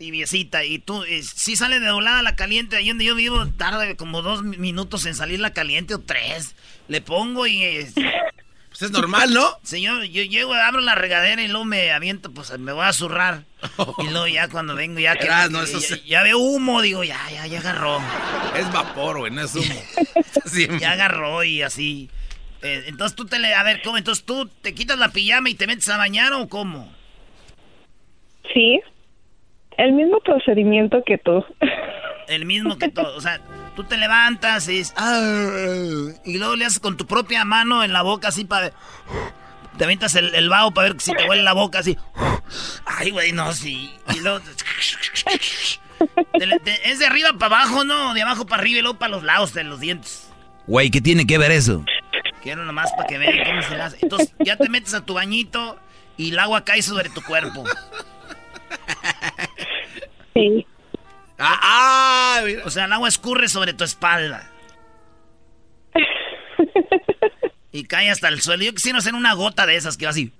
Tibiecita. 0.00 0.64
Y 0.64 0.78
tú, 0.78 1.04
eh, 1.04 1.22
si 1.22 1.54
sale 1.56 1.78
de 1.78 1.92
volada 1.92 2.22
la 2.22 2.34
caliente, 2.34 2.74
ahí 2.76 2.88
donde 2.88 3.04
yo 3.04 3.14
vivo, 3.14 3.46
tarda 3.46 3.94
como 3.96 4.22
dos 4.22 4.42
minutos 4.42 5.04
en 5.04 5.14
salir 5.14 5.38
la 5.40 5.52
caliente 5.52 5.94
o 5.94 6.00
tres. 6.00 6.56
Le 6.88 7.00
pongo 7.02 7.46
y... 7.46 7.62
eh, 7.62 7.92
Pues 8.70 8.82
es 8.82 8.92
normal, 8.92 9.34
¿no? 9.34 9.46
Señor, 9.64 10.04
yo 10.04 10.22
llego, 10.22 10.54
abro 10.54 10.80
la 10.80 10.94
regadera 10.94 11.42
y 11.42 11.48
luego 11.48 11.64
me 11.64 11.90
aviento, 11.90 12.30
pues 12.30 12.56
me 12.56 12.70
voy 12.72 12.84
a 12.84 12.92
zurrar. 12.92 13.42
Y 13.98 14.04
luego 14.08 14.28
ya 14.28 14.46
cuando 14.48 14.76
vengo, 14.76 15.00
ya 15.00 15.16
que 15.16 15.26
no, 15.50 15.64
ya, 15.66 15.80
se- 15.80 16.00
ya 16.06 16.22
veo 16.22 16.38
humo, 16.38 16.80
digo, 16.80 17.02
ya, 17.02 17.18
ya, 17.32 17.48
ya 17.48 17.58
agarró. 17.58 18.00
Es 18.56 18.72
vapor, 18.72 19.18
güey, 19.18 19.32
no 19.32 19.42
es 19.42 19.54
humo. 19.56 19.82
Ya 20.80 20.92
agarró 20.92 21.42
y 21.42 21.62
así. 21.62 22.08
Eh, 22.62 22.84
entonces 22.86 23.16
tú 23.16 23.26
te 23.26 23.40
le... 23.40 23.52
A 23.54 23.64
ver, 23.64 23.82
¿cómo? 23.82 23.98
Entonces 23.98 24.24
tú 24.24 24.46
te 24.62 24.72
quitas 24.72 24.96
la 24.98 25.08
pijama 25.10 25.50
y 25.50 25.54
te 25.54 25.66
metes 25.66 25.88
a 25.88 25.96
bañar 25.96 26.32
o 26.32 26.48
cómo? 26.48 26.94
Sí, 28.54 28.80
el 29.84 29.92
mismo 29.92 30.20
procedimiento 30.20 31.02
que 31.04 31.18
tú. 31.18 31.44
El 32.28 32.46
mismo 32.46 32.78
que 32.78 32.88
todo. 32.88 33.16
O 33.16 33.20
sea, 33.20 33.40
tú 33.74 33.84
te 33.84 33.96
levantas 33.96 34.68
y 34.68 34.74
dices, 34.78 34.94
"Ah", 34.96 36.10
y 36.24 36.38
luego 36.38 36.54
le 36.56 36.64
haces 36.64 36.78
con 36.78 36.96
tu 36.96 37.06
propia 37.06 37.44
mano 37.44 37.82
en 37.82 37.92
la 37.92 38.02
boca 38.02 38.28
así 38.28 38.44
para... 38.44 38.72
Te 39.76 39.84
avientas 39.84 40.14
el, 40.14 40.34
el 40.34 40.48
vaho 40.48 40.72
para 40.72 40.88
ver 40.90 41.00
si 41.00 41.12
te 41.12 41.28
huele 41.28 41.42
la 41.42 41.54
boca 41.54 41.78
así. 41.78 41.96
Ay, 42.84 43.10
güey, 43.10 43.32
no, 43.32 43.52
sí. 43.52 43.90
Y 44.14 44.20
luego... 44.20 44.40
te 46.64 46.90
es 46.90 46.98
de 46.98 47.06
arriba 47.06 47.32
para 47.38 47.56
abajo, 47.56 47.84
¿no? 47.84 48.14
De 48.14 48.22
abajo 48.22 48.46
para 48.46 48.62
arriba 48.62 48.78
y 48.78 48.82
luego 48.82 48.98
para 48.98 49.10
los 49.10 49.22
lados 49.22 49.52
de 49.54 49.64
los 49.64 49.80
dientes. 49.80 50.30
Güey, 50.66 50.90
¿qué 50.90 51.00
tiene 51.00 51.26
que 51.26 51.38
ver 51.38 51.50
eso? 51.50 51.84
Quiero 52.42 52.64
nomás 52.64 52.92
para 52.92 53.06
que 53.08 53.18
vean 53.18 53.44
cómo 53.44 53.62
se 53.62 53.76
le 53.76 53.82
hace. 53.82 53.98
Entonces 54.02 54.34
ya 54.38 54.56
te 54.56 54.68
metes 54.68 54.94
a 54.94 55.04
tu 55.04 55.14
bañito 55.14 55.78
y 56.16 56.30
el 56.30 56.38
agua 56.38 56.64
cae 56.64 56.82
sobre 56.82 57.08
tu 57.10 57.22
cuerpo. 57.22 57.64
Sí. 60.34 60.66
Ah, 61.38 62.40
mira. 62.44 62.64
O 62.64 62.70
sea, 62.70 62.84
el 62.84 62.92
agua 62.92 63.08
escurre 63.08 63.48
sobre 63.48 63.72
tu 63.72 63.84
espalda. 63.84 64.50
Y 67.72 67.84
cae 67.84 68.10
hasta 68.10 68.26
el 68.28 68.40
suelo. 68.40 68.64
Yo 68.64 68.74
quisiera 68.74 68.98
hacer 68.98 69.14
una 69.14 69.32
gota 69.34 69.64
de 69.64 69.76
esas 69.76 69.96
que 69.96 70.04
va 70.04 70.10
así. 70.10 70.32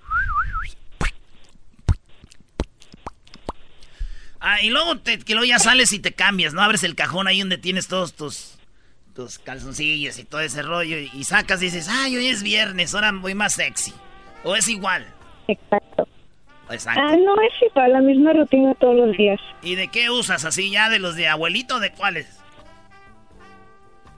Ah, 4.39 4.61
y 4.61 4.69
luego, 4.69 4.97
te, 4.97 5.19
que 5.19 5.33
luego 5.33 5.45
ya 5.45 5.59
sales 5.59 5.93
y 5.93 5.99
te 5.99 6.13
cambias, 6.13 6.53
¿no? 6.53 6.61
Abres 6.61 6.83
el 6.83 6.95
cajón 6.95 7.27
ahí 7.27 7.39
donde 7.39 7.57
tienes 7.57 7.87
todos 7.87 8.15
tus, 8.15 8.55
tus 9.15 9.39
calzoncillos 9.39 10.17
y 10.17 10.25
todo 10.25 10.41
ese 10.41 10.61
rollo. 10.61 10.97
Y, 10.97 11.11
y 11.13 11.23
sacas 11.23 11.61
y 11.61 11.65
dices, 11.65 11.87
ay, 11.89 12.17
hoy 12.17 12.27
es 12.27 12.43
viernes, 12.43 12.93
ahora 12.95 13.11
voy 13.13 13.35
más 13.35 13.53
sexy. 13.53 13.93
O 14.43 14.55
es 14.55 14.67
igual. 14.67 15.07
Exacto. 15.47 16.07
Exacto. 16.71 17.01
Ah, 17.03 17.15
no 17.17 17.33
es 17.41 17.51
igual, 17.69 17.93
la 17.93 18.01
misma 18.01 18.33
rutina 18.33 18.73
todos 18.75 18.95
los 18.95 19.17
días. 19.17 19.39
¿Y 19.61 19.75
de 19.75 19.87
qué 19.89 20.09
usas 20.09 20.45
así 20.45 20.71
ya? 20.71 20.89
¿De 20.89 20.99
los 20.99 21.15
de 21.15 21.27
abuelito 21.27 21.75
o 21.75 21.79
de 21.79 21.91
cuáles? 21.91 22.37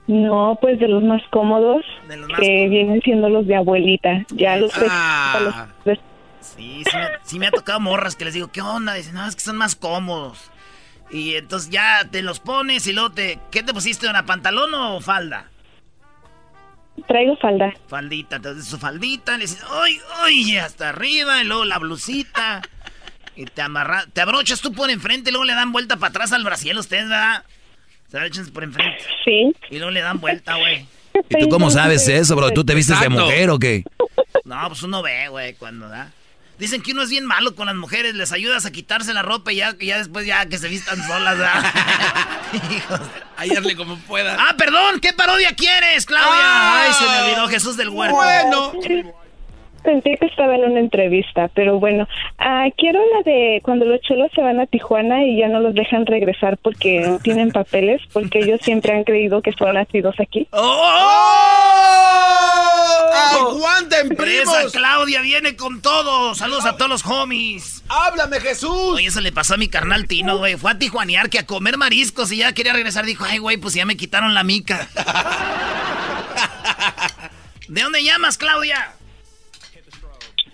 No, 0.06 0.58
pues 0.60 0.78
de 0.78 0.86
los 0.88 1.02
más 1.02 1.22
cómodos, 1.30 1.84
De 2.08 2.16
los 2.18 2.28
más 2.28 2.38
que 2.40 2.68
vienen 2.68 3.00
siendo 3.02 3.28
los 3.30 3.46
de 3.46 3.56
abuelita. 3.56 4.24
Ya 4.34 4.56
los 4.56 4.72
Ah. 4.90 5.66
los- 5.84 5.98
Sí, 6.40 6.82
sí 6.84 6.96
me, 6.96 7.06
sí 7.22 7.38
me 7.38 7.46
ha 7.46 7.50
tocado 7.50 7.80
morras 7.80 8.14
que 8.16 8.26
les 8.26 8.34
digo, 8.34 8.48
¿qué 8.52 8.60
onda? 8.60 8.92
Dicen, 8.94 9.14
no, 9.14 9.26
es 9.26 9.34
que 9.34 9.40
son 9.40 9.56
más 9.56 9.74
cómodos. 9.74 10.50
Y 11.10 11.34
entonces 11.36 11.70
ya 11.70 12.06
te 12.10 12.22
los 12.22 12.38
pones 12.38 12.86
y 12.86 12.92
luego 12.92 13.10
te... 13.10 13.38
¿Qué 13.50 13.62
te 13.62 13.72
pusiste? 13.72 14.08
¿Una 14.08 14.26
pantalón 14.26 14.72
o 14.74 15.00
falda? 15.00 15.46
Traigo 17.06 17.36
falda. 17.36 17.72
Faldita, 17.88 18.36
entonces 18.36 18.66
su 18.66 18.78
faldita, 18.78 19.32
le 19.36 19.42
dices, 19.42 19.64
¡ay, 19.70 20.00
ay! 20.20 20.56
Hasta 20.58 20.90
arriba, 20.90 21.42
y 21.42 21.44
luego 21.44 21.64
la 21.64 21.78
blusita. 21.78 22.62
Y 23.36 23.46
te 23.46 23.62
amarras, 23.62 24.06
te 24.12 24.20
abrochas 24.20 24.60
tú 24.60 24.72
por 24.72 24.90
enfrente, 24.90 25.30
y 25.30 25.32
luego 25.32 25.44
le 25.44 25.54
dan 25.54 25.72
vuelta 25.72 25.96
para 25.96 26.10
atrás 26.10 26.32
al 26.32 26.44
brasil 26.44 26.78
ustedes, 26.78 27.08
¿verdad? 27.08 27.44
Se 28.08 28.16
abrochan 28.18 28.46
por 28.48 28.64
enfrente. 28.64 29.04
Sí. 29.24 29.52
Y 29.70 29.76
luego 29.76 29.90
le 29.90 30.00
dan 30.00 30.20
vuelta, 30.20 30.54
güey. 30.56 30.86
¿Y 31.28 31.40
tú 31.40 31.48
cómo 31.48 31.70
sabes 31.70 32.08
eso, 32.08 32.36
bro? 32.36 32.50
¿Tú 32.50 32.64
te 32.64 32.74
vistes 32.74 32.98
de 33.00 33.08
mujer 33.08 33.50
o 33.50 33.58
qué? 33.58 33.84
No, 34.44 34.68
pues 34.68 34.82
uno 34.82 35.02
ve, 35.02 35.28
güey, 35.28 35.54
cuando 35.54 35.88
da. 35.88 36.12
Dicen 36.58 36.82
que 36.82 36.92
uno 36.92 37.02
es 37.02 37.10
bien 37.10 37.26
malo 37.26 37.54
con 37.56 37.66
las 37.66 37.74
mujeres, 37.74 38.14
les 38.14 38.30
ayudas 38.32 38.64
a 38.64 38.70
quitarse 38.70 39.12
la 39.12 39.22
ropa 39.22 39.52
y 39.52 39.56
ya, 39.56 39.76
ya 39.78 39.98
después 39.98 40.24
ya 40.26 40.46
que 40.46 40.58
se 40.58 40.68
vistan 40.68 41.04
solas. 41.06 41.36
Hijos. 42.70 43.00
Hallarle 43.36 43.76
como 43.76 43.98
pueda. 43.98 44.36
Ah, 44.38 44.54
perdón, 44.56 45.00
¿qué 45.00 45.12
parodia 45.12 45.54
quieres, 45.54 46.06
Claudia? 46.06 46.42
Ah. 46.42 46.84
Ay, 46.84 46.92
se 46.94 47.04
me 47.04 47.22
olvidó 47.22 47.48
Jesús 47.48 47.76
del 47.76 47.88
Huerto. 47.88 48.14
Bueno. 48.14 48.72
Pensé 49.84 50.16
que 50.18 50.26
estaba 50.26 50.54
en 50.54 50.64
una 50.64 50.80
entrevista, 50.80 51.48
pero 51.54 51.78
bueno. 51.78 52.08
Ah, 52.38 52.66
quiero 52.76 53.00
la 53.14 53.22
de 53.22 53.60
cuando 53.62 53.84
los 53.84 54.00
cholos 54.00 54.30
se 54.34 54.40
van 54.40 54.58
a 54.58 54.66
Tijuana 54.66 55.24
y 55.24 55.38
ya 55.38 55.48
no 55.48 55.60
los 55.60 55.74
dejan 55.74 56.06
regresar 56.06 56.56
porque 56.56 57.00
no 57.00 57.18
tienen 57.18 57.50
papeles, 57.50 58.00
porque 58.12 58.38
ellos 58.38 58.60
siempre 58.62 58.94
han 58.94 59.04
creído 59.04 59.42
que 59.42 59.52
son 59.52 59.74
nacidos 59.74 60.14
aquí. 60.18 60.48
¡Aguanten, 63.34 64.12
Esa 64.12 64.22
primos! 64.22 64.72
Claudia 64.72 65.20
viene 65.20 65.56
con 65.56 65.82
todo. 65.82 66.34
Saludos 66.34 66.64
a 66.64 66.76
todos 66.76 66.90
los 66.90 67.04
homies. 67.04 67.82
¡Háblame, 67.88 68.40
Jesús! 68.40 68.94
Oye, 68.94 69.08
eso 69.08 69.20
le 69.20 69.32
pasó 69.32 69.54
a 69.54 69.58
mi 69.58 69.68
carnal 69.68 70.06
Tino, 70.06 70.38
güey. 70.38 70.56
Fue 70.56 70.70
a 70.70 70.78
tijuanear 70.78 71.28
que 71.28 71.38
a 71.38 71.46
comer 71.46 71.76
mariscos 71.76 72.32
y 72.32 72.38
ya 72.38 72.52
quería 72.52 72.72
regresar. 72.72 73.04
Dijo, 73.04 73.24
ay, 73.24 73.38
güey, 73.38 73.56
pues 73.58 73.74
ya 73.74 73.84
me 73.84 73.96
quitaron 73.96 74.34
la 74.34 74.44
mica. 74.44 74.88
¿De 77.68 77.82
dónde 77.82 78.02
llamas, 78.02 78.38
Claudia? 78.38 78.92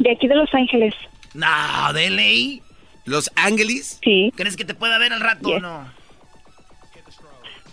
De 0.01 0.11
aquí 0.13 0.27
de 0.27 0.35
Los 0.35 0.53
Ángeles. 0.55 0.95
No, 1.35 1.93
de 1.93 2.09
ley. 2.09 2.63
¿Los 3.05 3.31
Ángeles? 3.37 4.01
Sí. 4.03 4.33
¿Crees 4.35 4.57
que 4.57 4.65
te 4.65 4.75
pueda 4.75 4.97
ver 4.97 5.13
al 5.13 5.21
rato 5.21 5.51
o 5.51 5.61
no? 5.61 5.87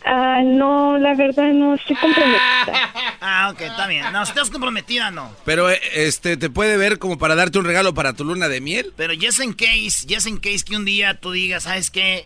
Ah, 0.06 0.42
no, 0.44 0.98
la 0.98 1.16
verdad 1.16 1.52
no 1.54 1.76
estoy 1.76 1.96
comprometida. 1.96 2.92
Ah, 3.22 3.50
ok, 3.52 3.62
está 3.62 3.88
bien. 3.88 4.06
No, 4.12 4.26
si 4.26 4.32
estás 4.32 4.50
comprometida, 4.50 5.10
no. 5.10 5.32
Pero, 5.46 5.70
eh, 5.70 5.80
este, 5.94 6.38
¿te 6.38 6.50
puede 6.50 6.78
ver 6.78 7.00
como 7.00 7.18
para 7.18 7.36
darte 7.36 7.60
un 7.60 7.66
regalo 7.66 7.94
para 7.94 8.14
tu 8.14 8.26
luna 8.26 8.50
de 8.50 8.60
miel? 8.62 8.94
Pero 8.96 9.14
just 9.20 9.42
in 9.42 9.54
case, 9.54 10.06
just 10.10 10.28
in 10.28 10.38
case 10.38 10.64
que 10.66 10.76
un 10.76 10.86
día 10.86 11.16
tú 11.16 11.32
digas, 11.32 11.64
¿sabes 11.64 11.92
qué? 11.92 12.26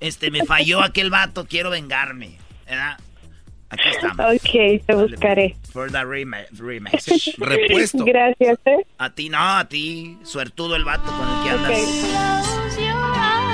Este, 0.00 0.30
me 0.30 0.44
falló 0.44 0.82
aquel 0.82 1.10
vato, 1.10 1.46
quiero 1.46 1.70
vengarme. 1.70 2.38
¿Verdad? 2.66 2.98
Aquí 3.70 3.88
estamos. 3.88 4.34
Ok, 4.36 4.86
te 4.86 4.94
buscaré. 4.94 5.56
For 5.72 5.90
the 5.90 5.98
rema- 6.04 6.46
rematch. 6.52 7.06
Gracias, 7.38 8.58
¿eh? 8.64 8.86
A 8.98 9.10
ti 9.10 9.28
no, 9.28 9.38
a 9.58 9.64
ti. 9.68 10.18
Suertudo 10.22 10.76
el 10.76 10.84
vato 10.84 11.04
con 11.10 11.28
el 11.28 11.42
que 11.44 11.50
andas. 11.50 12.86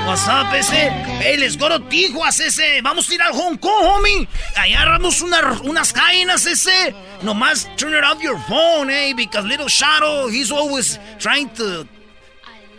What's 0.05 0.27
up, 0.27 0.53
ese? 0.55 0.90
Hey, 1.20 1.37
let's 1.38 1.57
go 1.57 1.68
to 1.68 1.79
Tijuas, 1.88 2.40
ese. 2.40 2.83
Vamos 2.83 3.09
a 3.09 3.14
ir 3.14 3.22
al 3.22 3.33
Hong 3.33 3.57
Kong, 3.57 3.85
homie. 3.87 4.29
Allá 4.57 4.83
agarramos 4.83 5.20
una- 5.22 5.61
unas 5.62 5.92
cadenas, 5.92 6.44
ese. 6.44 6.92
Nomás 7.22 7.68
turn 7.77 7.94
it 7.94 8.03
off 8.05 8.20
your 8.20 8.38
phone, 8.48 8.90
eh. 8.90 9.14
Because 9.16 9.46
little 9.46 9.68
Shadow, 9.68 10.29
he's 10.29 10.51
always 10.51 10.98
trying 11.18 11.48
to, 11.51 11.87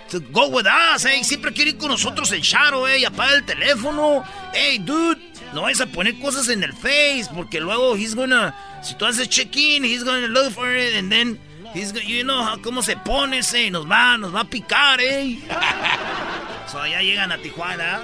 to 0.09 0.19
go 0.31 0.49
with 0.49 0.67
us, 0.67 1.05
eh. 1.05 1.23
Siempre 1.23 1.53
quiere 1.53 1.71
ir 1.71 1.77
con 1.77 1.89
nosotros 1.89 2.31
el 2.33 2.41
Shadow, 2.41 2.85
eh. 2.87 2.99
Y 2.99 3.05
apaga 3.05 3.35
el 3.35 3.45
teléfono. 3.45 4.23
Hey, 4.53 4.79
dude, 4.79 5.17
no 5.53 5.61
vayas 5.63 5.81
a 5.81 5.87
poner 5.87 6.19
cosas 6.19 6.49
en 6.49 6.63
el 6.63 6.73
Face. 6.73 7.25
Porque 7.33 7.59
luego 7.59 7.95
he's 7.95 8.15
gonna, 8.15 8.53
si 8.83 8.95
tú 8.95 9.05
haces 9.05 9.29
check-in, 9.29 9.83
he's 9.85 10.03
gonna 10.03 10.27
look 10.27 10.51
for 10.51 10.75
it. 10.75 10.95
And 10.95 11.09
then, 11.11 11.39
he's 11.73 11.91
gonna, 11.93 12.05
you 12.05 12.23
know 12.23 12.43
how- 12.43 12.61
cómo 12.61 12.81
se 12.81 12.95
pone, 12.97 13.39
ese. 13.39 13.67
Y 13.67 13.71
nos 13.71 13.89
va, 13.89 14.17
nos 14.17 14.33
va 14.33 14.41
a 14.41 14.45
picar, 14.49 14.99
eh. 15.01 15.39
So, 16.71 16.79
allá 16.79 17.01
llegan 17.01 17.31
a 17.31 17.37
Tijuana. 17.37 18.01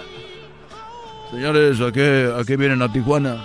Señores, 1.31 1.79
¿a 1.81 1.91
qué, 1.91 2.31
a 2.39 2.43
qué 2.43 2.55
vienen 2.57 2.81
a 2.81 2.91
Tijuana? 2.91 3.43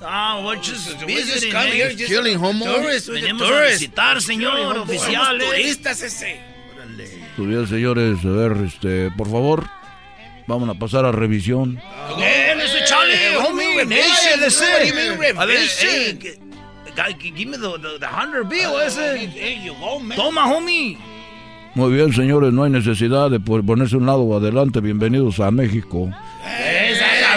Ah, 0.00 0.40
we're 0.44 0.56
just 0.60 0.88
just 0.88 1.04
visiting, 1.06 1.54
eh. 1.54 1.70
here, 1.72 1.94
just 1.94 2.08
Killing 2.10 2.36
homo. 2.38 2.64
tourists, 2.64 3.08
Venimos 3.08 3.48
a 3.48 3.60
visitar, 3.70 4.20
señor 4.20 4.52
Killing 4.54 4.66
homo. 4.70 4.82
oficial. 4.82 5.38
Somos 5.38 5.42
eh. 5.42 5.46
turistas, 5.62 6.02
ese. 6.02 6.40
Bien, 7.36 7.66
señores, 7.68 8.24
a 8.24 8.28
ver, 8.28 8.56
este, 8.66 9.10
por 9.12 9.30
favor, 9.30 9.68
vamos 10.46 10.68
a 10.68 10.74
pasar 10.74 11.04
a 11.04 11.12
revisión. 11.12 11.78
Eh, 12.18 12.52
A 15.36 15.44
ver, 15.44 15.56
revision? 15.58 16.18
eh, 16.22 17.14
give 17.20 17.46
me 17.46 17.56
the, 17.56 17.78
the, 17.78 17.98
the 18.00 18.06
hundred 18.06 18.48
bill, 18.48 18.78
ese. 18.86 19.28
Toma, 20.16 20.46
homie. 20.52 20.98
Muy 21.74 21.94
bien, 21.94 22.12
señores, 22.12 22.52
no 22.52 22.64
hay 22.64 22.70
necesidad 22.70 23.30
de 23.30 23.40
po- 23.40 23.62
ponerse 23.62 23.96
un 23.96 24.04
lado 24.04 24.36
adelante. 24.36 24.80
Bienvenidos 24.80 25.40
a 25.40 25.50
México. 25.50 26.10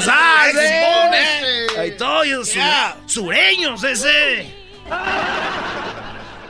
Sal, 0.02 0.58
eh. 0.60 1.68
Ahí 1.80 1.92
todos 1.98 2.26
sureños, 3.06 3.82
ese. 3.84 4.46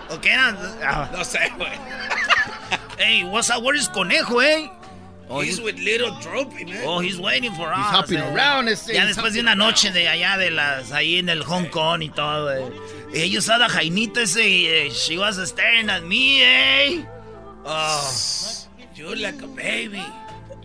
¿O 0.09 0.19
qué 0.19 0.31
eran? 0.31 0.57
Ah. 0.83 1.09
No 1.11 1.23
sé, 1.23 1.39
güey. 1.57 1.69
Hey, 2.97 3.23
what's 3.25 3.49
up? 3.51 3.63
Where 3.63 3.77
is 3.77 3.87
Conejo, 3.89 4.41
eh? 4.41 4.71
Oh, 5.27 5.39
He's 5.39 5.59
with 5.59 5.79
little 5.79 6.11
Droopy, 6.21 6.65
man. 6.65 6.83
Oh, 6.85 6.99
he's 6.99 7.19
waiting 7.19 7.51
for 7.51 7.67
us. 7.73 7.77
He's 7.77 7.85
hopping 7.85 8.19
eh. 8.19 8.33
around, 8.33 8.67
ese, 8.67 8.93
Ya 8.93 9.05
he's 9.05 9.17
después 9.17 9.33
de 9.33 9.39
una 9.39 9.55
noche 9.55 9.91
de 9.91 10.07
allá 10.07 10.37
de 10.37 10.51
las 10.51 10.91
ahí 10.91 11.17
en 11.17 11.29
el 11.29 11.41
Hong 11.43 11.69
Kong 11.69 12.03
y 12.03 12.09
todo, 12.09 12.51
eh. 12.51 12.71
Ellos 13.13 13.49
a 13.49 13.57
la 13.57 13.67
Jainita 13.67 14.21
ese 14.21 14.47
y 14.47 14.65
eh, 14.67 14.89
she 14.91 15.17
was 15.17 15.37
staring 15.49 15.89
at 15.89 16.03
me, 16.03 16.43
eh. 16.43 17.05
Oh. 17.65 18.11
You 18.93 19.15
like 19.15 19.41
a 19.41 19.47
baby. 19.47 20.03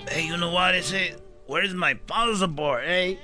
Hey, 0.09 0.27
you 0.27 0.37
know 0.37 0.51
what? 0.51 0.75
Ese, 0.75 1.17
where's 1.47 1.73
my 1.73 1.95
passport, 1.95 2.85
hey? 2.85 3.19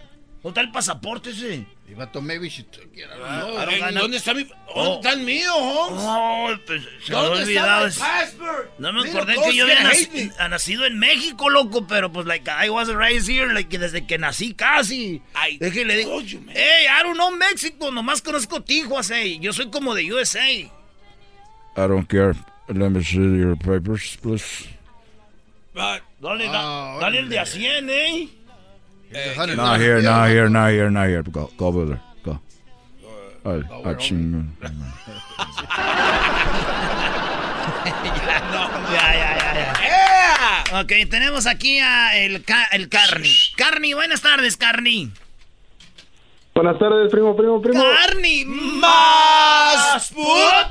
¿Dónde 0.47 0.61
está 0.61 0.61
el 0.61 0.71
pasaporte 0.71 1.31
ese? 1.31 1.67
Y 1.89 1.95
vato, 1.95 2.21
maybe 2.23 2.49
she 2.49 2.63
took 2.63 2.85
it. 2.95 3.05
I 3.05 3.19
don't 3.19 3.41
know. 3.41 3.61
I 3.61 3.65
don't 3.67 3.81
got 3.81 3.91
no- 3.93 4.01
¿Dónde 4.03 4.17
está 4.19 4.33
mi.? 4.33 4.47
Oh. 4.69 4.85
¿Dónde 4.85 4.95
está 5.09 5.13
el 5.15 5.21
mío, 5.27 5.55
Holmes? 5.57 6.03
Oh, 6.07 6.51
pues, 6.67 6.83
se 7.05 7.13
me 7.13 7.19
¿Dónde 7.19 7.43
olvidado. 7.43 7.87
está 7.87 8.05
mi 8.05 8.21
passport? 8.21 8.79
No 8.79 8.93
me 8.93 9.09
acordé 9.11 9.35
que 9.45 9.57
yo 9.57 9.65
había 9.65 9.81
nac- 9.81 10.11
me. 10.13 10.31
ha 10.39 10.49
nacido 10.49 10.85
en 10.87 10.99
México, 11.01 11.51
loco, 11.51 11.87
pero 11.89 12.13
pues, 12.13 12.27
like, 12.27 12.49
I 12.49 12.71
was 12.71 12.87
raised 12.95 13.29
here, 13.29 13.53
like, 13.53 13.77
desde 13.77 14.07
que 14.07 14.19
nací 14.19 14.55
casi. 14.55 15.21
Es 15.59 15.73
que 15.73 15.85
le 15.85 15.97
digo, 15.97 16.21
hey, 16.21 16.87
I 16.89 17.03
don't 17.03 17.17
know 17.17 17.33
México, 17.33 17.91
nomás 17.91 18.23
conozco 18.23 18.63
Tijuas, 18.63 19.11
hey, 19.11 19.39
yo 19.41 19.53
soy 19.53 19.69
como 19.71 19.95
de 19.97 20.13
USA. 20.13 20.49
I 20.49 20.71
don't 21.75 22.07
care. 22.09 22.35
Let 22.69 22.91
me 22.91 23.03
see 23.03 23.17
your 23.19 23.57
papers, 23.57 24.17
please. 24.23 24.69
Dale, 25.75 26.47
da- 26.47 26.99
dale 27.01 27.19
el 27.19 27.29
de 27.29 27.39
a 27.41 27.47
100, 27.47 27.91
eh. 27.91 28.29
Not 29.57 29.81
here, 29.81 30.03
not 30.03 30.29
here, 30.29 30.49
not 30.51 30.71
here, 30.71 30.91
not 30.91 31.09
here. 31.09 31.23
Go, 31.23 31.51
go 31.57 31.67
over 31.67 31.87
there. 31.87 32.01
Go. 32.23 32.39
Ah, 33.45 33.95
chingón. 33.95 34.53
Ya, 38.87 39.07
ya, 39.15 39.31
ya, 39.39 39.53
ya. 39.83 40.81
Ok, 40.81 40.93
tenemos 41.11 41.47
aquí 41.47 41.79
a 41.79 42.17
el, 42.19 42.45
ca- 42.45 42.69
el 42.73 42.89
Carni. 42.89 43.35
Carni, 43.57 43.95
buenas 43.95 44.21
tardes, 44.21 44.57
Carni. 44.57 45.11
Buenas 46.55 46.79
tardes, 46.79 47.11
primo, 47.11 47.37
primo, 47.37 47.61
primo. 47.61 47.83
Carni, 47.83 48.45
más 48.47 50.11
put. 50.13 50.25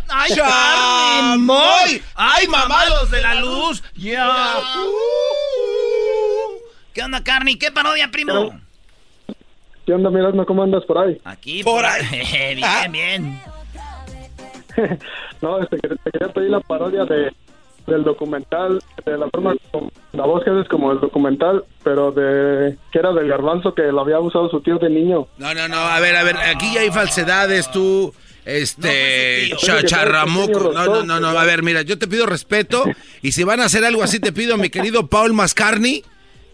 Ay, 0.09 0.31
Carni, 0.35 1.37
muy. 1.43 2.01
Ay, 2.15 2.47
mamados 2.47 3.11
de 3.11 3.21
la 3.21 3.35
luz. 3.35 3.83
Ya. 3.95 4.57
¿Qué 6.95 7.03
onda, 7.03 7.21
Carni? 7.23 7.57
¿Qué 7.57 7.71
parodia, 7.73 8.09
primo? 8.09 8.57
¿Qué 9.85 9.93
onda, 9.93 10.09
Mirasno? 10.09 10.45
¿Cómo 10.45 10.63
andas 10.63 10.85
por 10.85 10.97
ahí? 10.97 11.19
Aquí, 11.25 11.61
por 11.61 11.85
ahí. 11.85 12.55
bien, 12.55 12.91
bien. 12.91 13.41
no, 15.41 15.61
este, 15.61 15.77
te 15.77 16.11
quería 16.11 16.33
pedir 16.33 16.49
la 16.51 16.61
parodia 16.61 17.03
de, 17.03 17.33
del 17.85 18.03
documental, 18.05 18.81
de 19.05 19.17
la 19.17 19.29
forma, 19.29 19.53
como- 19.71 19.91
la 20.13 20.25
voz 20.25 20.45
que 20.45 20.51
haces 20.51 20.69
como 20.69 20.93
el 20.93 21.01
documental, 21.01 21.65
pero 21.83 22.13
de 22.13 22.77
que 22.93 22.99
era 22.99 23.11
del 23.11 23.27
garbanzo 23.27 23.75
que 23.75 23.81
lo 23.83 23.99
había 23.99 24.17
usado 24.21 24.49
su 24.49 24.61
tío 24.61 24.77
de 24.77 24.89
niño. 24.89 25.27
No, 25.37 25.53
no, 25.53 25.67
no. 25.67 25.75
A 25.77 25.99
ver, 25.99 26.15
a 26.15 26.23
ver. 26.23 26.37
Aquí 26.37 26.73
ya 26.73 26.79
hay 26.79 26.91
falsedades, 26.91 27.69
tú. 27.71 28.13
Este. 28.45 29.47
tío. 29.47 29.57
cha- 29.57 29.73
Oye, 29.73 29.81
que 29.81 29.87
charramuco. 29.87 30.69
pequeño 30.69 30.71
No, 30.71 30.85
no, 30.85 31.03
no, 31.03 31.19
no. 31.19 31.37
A 31.37 31.43
ver, 31.43 31.61
mira, 31.61 31.81
yo 31.81 31.99
te 31.99 32.07
pido 32.07 32.25
respeto. 32.25 32.85
Y 33.21 33.33
si 33.33 33.43
van 33.43 33.59
a 33.59 33.65
hacer 33.65 33.83
algo 33.83 34.01
así, 34.01 34.21
te 34.21 34.31
pido, 34.31 34.55
mi 34.57 34.69
querido 34.69 35.07
Paul 35.07 35.33
Mascarni, 35.33 36.01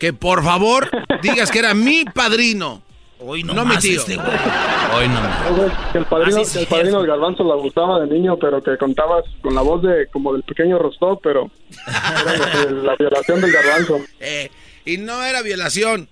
que 0.01 0.13
por 0.13 0.43
favor 0.43 0.89
digas 1.21 1.51
que 1.51 1.59
era 1.59 1.75
mi 1.75 2.05
padrino. 2.05 2.81
Hoy 3.19 3.43
no 3.43 3.63
mi 3.65 3.77
tío. 3.77 3.99
este 3.99 4.17
Hoy 4.17 5.07
no. 5.07 5.21
No, 5.21 5.91
que 5.91 5.99
el 5.99 6.05
padrino, 6.05 6.37
Ah, 6.41 6.43
sí, 6.43 6.57
el 6.57 6.65
padrino 6.65 6.97
del 7.01 7.07
garbanzo 7.07 7.43
la 7.43 7.53
gustaba 7.53 7.99
de 7.99 8.07
niño, 8.07 8.35
pero 8.37 8.63
que 8.63 8.75
contabas 8.79 9.25
con 9.43 9.53
la 9.53 9.61
voz 9.61 9.83
de 9.83 10.07
como 10.11 10.33
del 10.33 10.41
pequeño 10.41 10.79
Rostov, 10.79 11.19
pero 11.21 11.51
era 11.77 12.71
la 12.71 12.95
violación 12.99 13.41
del 13.41 13.51
garbanzo. 13.51 13.99
Eh, 14.19 14.49
y 14.85 14.97
no 14.97 15.23
era 15.23 15.43
violación. 15.43 16.09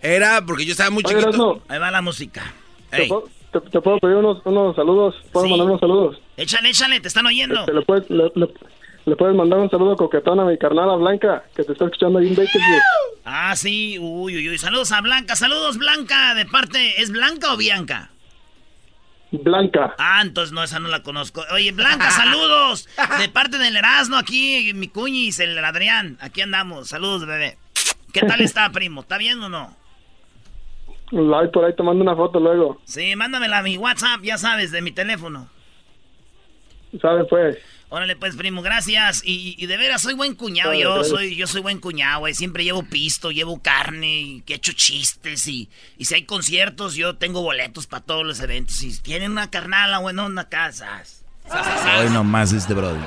Era 0.00 0.42
porque 0.46 0.64
yo 0.64 0.70
estaba 0.72 0.88
muy 0.88 1.02
Oye, 1.06 1.18
chiquito. 1.18 1.60
Ahí 1.68 1.78
va 1.78 1.90
la 1.90 2.00
música. 2.00 2.54
¿Te, 2.90 3.04
puedo, 3.06 3.28
te- 3.52 3.60
te 3.60 3.80
puedo 3.82 3.98
pedir 3.98 4.16
unos, 4.16 4.40
unos 4.46 4.74
saludos? 4.74 5.14
¿Puedo 5.32 5.46
mandar 5.46 5.66
unos 5.66 5.80
saludos? 5.80 6.22
Échale, 6.38 6.70
échale, 6.70 7.00
te 7.00 7.08
están 7.08 7.26
oyendo. 7.26 7.60
Este, 7.60 7.74
¿le, 7.74 7.82
puedes, 7.82 8.08
le, 8.08 8.32
le- 8.34 8.48
le 9.10 9.16
puedes 9.16 9.34
mandar 9.34 9.58
un 9.58 9.68
saludo 9.68 9.96
coquetón 9.96 10.38
a 10.38 10.44
mi 10.44 10.56
carnala 10.56 10.94
Blanca, 10.94 11.42
que 11.56 11.64
te 11.64 11.72
está 11.72 11.86
escuchando 11.86 12.20
ahí 12.20 12.28
en 12.28 12.36
Bakersfield. 12.36 12.82
Ah, 13.24 13.56
sí, 13.56 13.98
uy, 13.98 14.36
uy, 14.36 14.50
uy. 14.50 14.56
Saludos 14.56 14.92
a 14.92 15.00
Blanca, 15.00 15.34
saludos 15.34 15.78
Blanca, 15.78 16.32
de 16.36 16.46
parte, 16.46 17.02
¿es 17.02 17.10
Blanca 17.10 17.52
o 17.52 17.56
Bianca? 17.56 18.10
Blanca. 19.32 19.96
Ah, 19.98 20.20
entonces 20.22 20.52
no, 20.52 20.62
esa 20.62 20.78
no 20.78 20.86
la 20.86 21.02
conozco. 21.02 21.42
Oye, 21.52 21.72
Blanca, 21.72 22.08
saludos. 22.12 22.88
De 23.18 23.28
parte 23.28 23.58
del 23.58 23.76
Erasmo, 23.76 24.16
aquí, 24.16 24.70
mi 24.74 24.86
cuñis, 24.86 25.40
el 25.40 25.58
Adrián. 25.58 26.16
Aquí 26.20 26.40
andamos. 26.40 26.88
Saludos, 26.88 27.26
bebé. 27.26 27.58
¿Qué 28.12 28.20
tal 28.20 28.40
está, 28.42 28.70
primo? 28.72 29.00
¿Está 29.00 29.18
bien 29.18 29.42
o 29.42 29.48
no? 29.48 29.76
Ay, 31.10 31.48
por 31.48 31.64
ahí 31.64 31.74
te 31.74 31.82
mando 31.82 32.04
una 32.04 32.14
foto 32.14 32.38
luego. 32.38 32.80
Sí, 32.84 33.16
mándamela 33.16 33.58
a 33.58 33.62
mi 33.62 33.76
WhatsApp, 33.76 34.20
ya 34.22 34.38
sabes, 34.38 34.70
de 34.70 34.82
mi 34.82 34.92
teléfono. 34.92 35.48
¿Sabes, 37.00 37.26
pues? 37.28 37.58
Órale, 37.90 38.14
pues, 38.14 38.36
primo, 38.36 38.62
gracias. 38.62 39.20
Y, 39.24 39.56
y 39.58 39.66
de 39.66 39.76
veras, 39.76 40.00
soy 40.00 40.14
buen 40.14 40.34
cuñado. 40.36 40.72
Yo 40.74 40.94
gracias. 40.94 41.08
soy, 41.08 41.34
yo 41.34 41.46
soy 41.48 41.60
buen 41.60 41.80
cuñado, 41.80 42.20
güey. 42.20 42.34
Siempre 42.34 42.62
llevo 42.62 42.84
pisto, 42.84 43.32
llevo 43.32 43.60
carne, 43.60 44.20
y 44.20 44.40
que 44.42 44.52
he 44.54 44.56
hecho 44.56 44.72
chistes. 44.72 45.46
Y, 45.48 45.68
y 45.98 46.04
si 46.04 46.14
hay 46.14 46.24
conciertos, 46.24 46.94
yo 46.94 47.16
tengo 47.16 47.42
boletos 47.42 47.88
para 47.88 48.04
todos 48.04 48.24
los 48.24 48.38
eventos. 48.40 48.80
Y 48.84 48.92
si 48.92 49.00
tienen 49.02 49.32
una 49.32 49.50
carnala, 49.50 49.98
bueno, 49.98 50.24
una 50.26 50.48
casa. 50.48 51.02
Hoy 51.98 52.08
nomás 52.10 52.52
este 52.52 52.74
brody. 52.74 53.04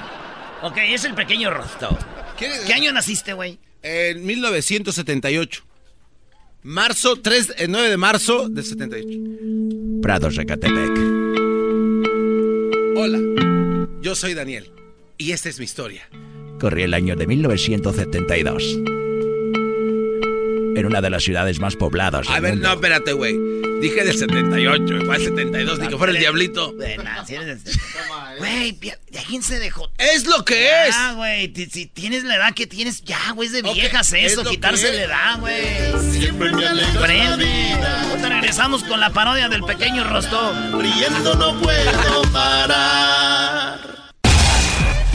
Ok, 0.62 0.78
es 0.80 1.06
el 1.06 1.14
pequeño 1.14 1.50
Rostov. 1.50 1.98
¿Qué 2.38 2.74
año 2.74 2.92
naciste, 2.92 3.32
güey? 3.34 3.60
En 3.82 4.26
1978. 4.26 5.64
Marzo, 6.64 7.18
3, 7.22 7.56
el 7.58 7.72
9 7.72 7.90
de 7.90 7.98
marzo 7.98 8.48
de 8.50 8.64
78. 8.64 9.20
Prados, 10.02 10.38
Ecatepec. 10.38 10.98
Hola, 12.96 13.20
yo 14.04 14.16
soy 14.16 14.34
Daniel 14.34 14.72
y 15.18 15.32
esta 15.32 15.50
es 15.50 15.58
mi 15.60 15.66
historia. 15.66 16.08
Corría 16.60 16.86
el 16.86 16.94
año 16.94 17.16
de 17.16 17.26
1972. 17.26 18.64
En 20.76 20.86
una 20.88 21.02
de 21.02 21.10
las 21.10 21.24
ciudades 21.24 21.60
más 21.60 21.76
pobladas 21.76 22.26
del 22.28 22.36
A 22.36 22.40
ver, 22.40 22.54
mundo. 22.54 22.68
no, 22.68 22.74
espérate, 22.76 23.14
güey. 23.14 23.38
Dije 23.80 24.04
del 24.04 24.18
78, 24.18 24.96
igual 24.98 25.22
72, 25.22 25.80
ni 25.80 25.88
que 25.88 25.98
fuera 25.98 26.12
el 26.14 26.20
diablito. 26.20 26.74
Buena, 26.74 27.26
si 27.26 27.36
eres 27.36 27.64
de- 27.64 27.72
Güey, 28.40 28.74
pi- 28.74 28.90
¿de 29.12 29.20
quién 29.28 29.44
se 29.44 29.60
dejó? 29.60 29.92
Es 29.98 30.26
lo 30.26 30.44
que 30.46 30.88
es. 30.88 30.96
Ah, 30.98 31.14
güey, 31.16 31.54
si 31.72 31.86
tienes 31.86 32.24
la 32.24 32.36
edad 32.38 32.54
que 32.56 32.66
tienes, 32.66 33.04
ya, 33.04 33.32
güey, 33.36 33.48
es 33.48 33.54
de 33.54 33.62
viejas 33.62 34.12
es 34.14 34.32
eso, 34.34 34.44
quitarse 34.44 34.92
la 34.94 35.04
edad, 35.04 35.40
güey. 35.40 36.12
Siempre 36.12 36.52
me 36.52 37.00
Prende. 37.00 37.74
Ahorita 37.74 38.30
regresamos 38.30 38.84
con 38.84 39.00
la 39.00 39.12
parodia 39.12 39.48
del 39.50 39.64
pequeño 39.64 40.04
Rostov. 40.06 40.54
Riendo 40.82 41.36
no 41.36 41.60
puedo 41.62 42.22
parar. 42.32 43.93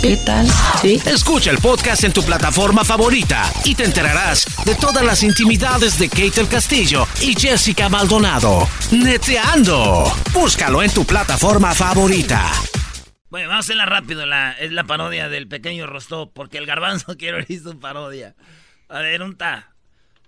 ¿Qué 0.00 0.16
tal? 0.16 0.46
Sí. 0.80 1.00
Escucha 1.06 1.50
el 1.50 1.58
podcast 1.58 2.04
en 2.04 2.12
tu 2.12 2.22
plataforma 2.22 2.84
favorita 2.84 3.50
y 3.64 3.74
te 3.74 3.82
enterarás 3.84 4.46
de 4.64 4.76
todas 4.76 5.04
las 5.04 5.24
intimidades 5.24 5.98
de 5.98 6.08
Kate 6.08 6.40
el 6.40 6.48
Castillo 6.48 7.04
y 7.20 7.34
Jessica 7.34 7.88
Maldonado. 7.88 8.68
Neteando. 8.92 10.04
Búscalo 10.32 10.84
en 10.84 10.92
tu 10.92 11.04
plataforma 11.04 11.74
favorita. 11.74 12.48
Bueno, 13.28 13.48
vamos 13.48 13.64
a 13.64 13.66
hacerla 13.66 13.86
rápido, 13.86 14.24
la, 14.24 14.52
es 14.52 14.70
la 14.70 14.84
parodia 14.84 15.28
del 15.28 15.48
pequeño 15.48 15.86
Rostov, 15.88 16.32
porque 16.32 16.58
el 16.58 16.66
garbanzo 16.66 17.16
quiero 17.18 17.38
hizo 17.48 17.78
parodia. 17.80 18.36
A 18.88 19.00
ver, 19.00 19.20
un 19.22 19.36
ta. 19.36 19.74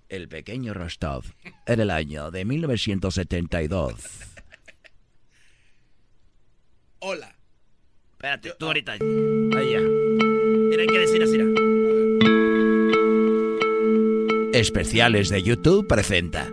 El 0.08 0.28
pequeño 0.28 0.74
Rostov. 0.74 1.24
Era 1.64 1.84
el 1.84 1.90
año 1.90 2.32
de 2.32 2.44
1972. 2.44 3.94
Hola. 6.98 7.36
Espérate, 8.20 8.52
tú 8.58 8.66
ahorita. 8.66 8.92
Ahí 8.92 8.98
ya. 9.00 9.80
Mira, 9.80 10.82
hay 10.82 10.88
que 10.88 10.98
decir 10.98 11.22
así. 11.22 11.38
Especiales 14.52 15.30
de 15.30 15.42
YouTube 15.42 15.88
presenta 15.88 16.52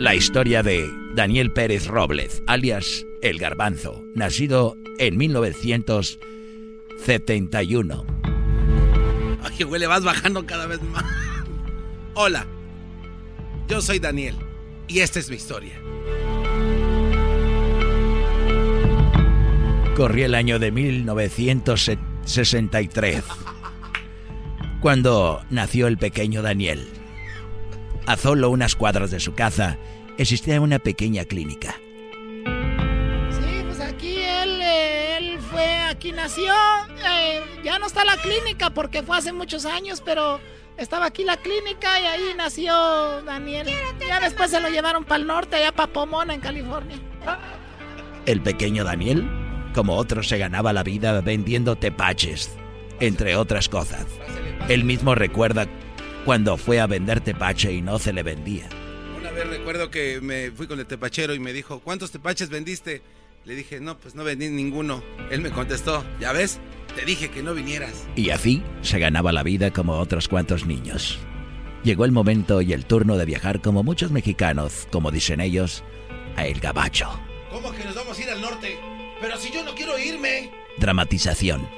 la 0.00 0.16
historia 0.16 0.64
de 0.64 0.90
Daniel 1.14 1.52
Pérez 1.52 1.86
Robles, 1.86 2.42
alias 2.48 3.06
El 3.22 3.38
Garbanzo, 3.38 4.02
nacido 4.16 4.76
en 4.98 5.16
1971. 5.16 8.04
Oye, 9.44 9.62
güey, 9.62 9.80
le 9.80 9.86
vas 9.86 10.02
bajando 10.02 10.44
cada 10.44 10.66
vez 10.66 10.82
más. 10.82 11.04
Hola, 12.14 12.48
yo 13.68 13.80
soy 13.80 14.00
Daniel 14.00 14.34
Y 14.88 14.98
esta 14.98 15.20
es 15.20 15.30
mi 15.30 15.36
historia. 15.36 15.80
Corría 19.98 20.24
el 20.26 20.34
año 20.36 20.60
de 20.60 20.70
1963, 20.70 23.24
cuando 24.80 25.42
nació 25.50 25.88
el 25.88 25.98
pequeño 25.98 26.40
Daniel. 26.40 26.86
A 28.06 28.16
solo 28.16 28.50
unas 28.50 28.76
cuadras 28.76 29.10
de 29.10 29.18
su 29.18 29.34
casa 29.34 29.76
existía 30.16 30.60
una 30.60 30.78
pequeña 30.78 31.24
clínica. 31.24 31.74
Sí, 33.28 33.64
pues 33.66 33.80
aquí 33.80 34.20
él, 34.20 34.62
él 34.62 35.40
fue, 35.40 35.80
aquí 35.90 36.12
nació. 36.12 36.54
eh, 37.04 37.42
ya 37.64 37.80
no 37.80 37.86
está 37.86 38.04
la 38.04 38.18
clínica 38.18 38.70
porque 38.70 39.02
fue 39.02 39.18
hace 39.18 39.32
muchos 39.32 39.66
años, 39.66 40.00
pero 40.04 40.38
estaba 40.76 41.06
aquí 41.06 41.24
la 41.24 41.38
clínica 41.38 42.00
y 42.00 42.04
ahí 42.04 42.34
nació 42.36 43.20
Daniel. 43.22 43.66
Ya 44.08 44.20
después 44.20 44.52
se 44.52 44.60
lo 44.60 44.68
llevaron 44.68 45.02
para 45.02 45.22
el 45.22 45.26
norte, 45.26 45.56
allá 45.56 45.72
para 45.72 45.92
Pomona, 45.92 46.34
en 46.34 46.40
California. 46.40 47.00
El 48.26 48.40
pequeño 48.42 48.84
Daniel, 48.84 49.28
como 49.74 49.96
otros, 49.96 50.28
se 50.28 50.38
ganaba 50.38 50.72
la 50.72 50.82
vida 50.82 51.20
vendiendo 51.20 51.76
tepaches, 51.76 52.56
entre 53.00 53.36
otras 53.36 53.68
cosas. 53.68 54.06
Él 54.68 54.84
mismo 54.84 55.14
recuerda 55.14 55.66
cuando 56.24 56.56
fue 56.56 56.80
a 56.80 56.86
vender 56.86 57.20
tepache 57.20 57.72
y 57.72 57.80
no 57.80 57.98
se 57.98 58.12
le 58.12 58.22
vendía. 58.22 58.68
Una 59.18 59.30
vez 59.30 59.48
recuerdo 59.48 59.90
que 59.90 60.20
me 60.20 60.50
fui 60.50 60.66
con 60.66 60.78
el 60.78 60.86
tepachero 60.86 61.34
y 61.34 61.38
me 61.38 61.52
dijo, 61.52 61.80
¿cuántos 61.80 62.10
tepaches 62.10 62.50
vendiste? 62.50 63.02
Le 63.44 63.54
dije, 63.54 63.80
no, 63.80 63.96
pues 63.96 64.14
no 64.14 64.24
vendí 64.24 64.48
ninguno. 64.48 65.02
Él 65.30 65.40
me 65.40 65.50
contestó, 65.50 66.04
¿ya 66.20 66.32
ves? 66.32 66.60
Te 66.94 67.04
dije 67.04 67.30
que 67.30 67.42
no 67.42 67.54
vinieras. 67.54 68.06
Y 68.14 68.30
así 68.30 68.62
se 68.82 68.98
ganaba 68.98 69.32
la 69.32 69.42
vida 69.42 69.72
como 69.72 69.94
otros 69.94 70.28
cuantos 70.28 70.66
niños. 70.66 71.18
Llegó 71.84 72.04
el 72.04 72.12
momento 72.12 72.60
y 72.60 72.72
el 72.72 72.84
turno 72.84 73.16
de 73.16 73.24
viajar 73.24 73.62
como 73.62 73.82
muchos 73.82 74.10
mexicanos, 74.10 74.86
como 74.90 75.10
dicen 75.10 75.40
ellos, 75.40 75.84
a 76.36 76.46
El 76.46 76.60
Gabacho. 76.60 77.08
¿Cómo 77.50 77.72
que 77.72 77.84
nos 77.84 77.94
vamos 77.94 78.18
a 78.18 78.22
ir 78.22 78.30
al 78.30 78.40
norte? 78.42 78.78
Pero 79.20 79.36
si 79.38 79.50
yo 79.50 79.62
no 79.64 79.74
quiero 79.74 79.98
irme. 79.98 80.50
Dramatización. 80.76 81.68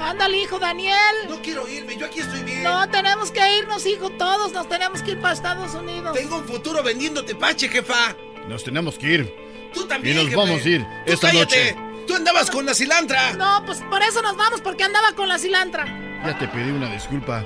Ándale, 0.00 0.38
hijo 0.38 0.58
Daniel. 0.60 0.94
No 1.28 1.42
quiero 1.42 1.68
irme, 1.68 1.96
yo 1.96 2.06
aquí 2.06 2.20
estoy 2.20 2.42
bien. 2.44 2.62
No, 2.62 2.88
tenemos 2.88 3.30
que 3.32 3.58
irnos, 3.58 3.84
hijo, 3.84 4.10
todos 4.10 4.52
nos 4.52 4.68
tenemos 4.68 5.02
que 5.02 5.12
ir 5.12 5.20
para 5.20 5.34
Estados 5.34 5.74
Unidos. 5.74 6.12
Tengo 6.16 6.36
un 6.38 6.44
futuro 6.44 6.82
vendiendo 6.84 7.24
tepache, 7.24 7.68
jefa. 7.68 8.14
Nos 8.48 8.62
tenemos 8.62 8.96
que 8.96 9.06
ir. 9.14 9.34
Tú 9.74 9.86
también, 9.86 10.14
Y 10.14 10.18
nos 10.18 10.24
jefe. 10.26 10.36
vamos 10.36 10.64
a 10.64 10.68
ir 10.68 10.82
Tú 11.04 11.12
esta 11.12 11.26
cállate. 11.30 11.74
noche. 11.74 11.76
Tú 12.06 12.14
andabas 12.14 12.50
con 12.50 12.64
la 12.64 12.74
cilantra. 12.74 13.32
No, 13.34 13.62
pues 13.66 13.80
por 13.90 14.00
eso 14.02 14.22
nos 14.22 14.36
vamos, 14.36 14.60
porque 14.62 14.84
andaba 14.84 15.12
con 15.14 15.28
la 15.28 15.38
cilantra. 15.38 15.84
Ya 16.24 16.38
te 16.38 16.48
pedí 16.48 16.70
una 16.70 16.90
disculpa. 16.92 17.44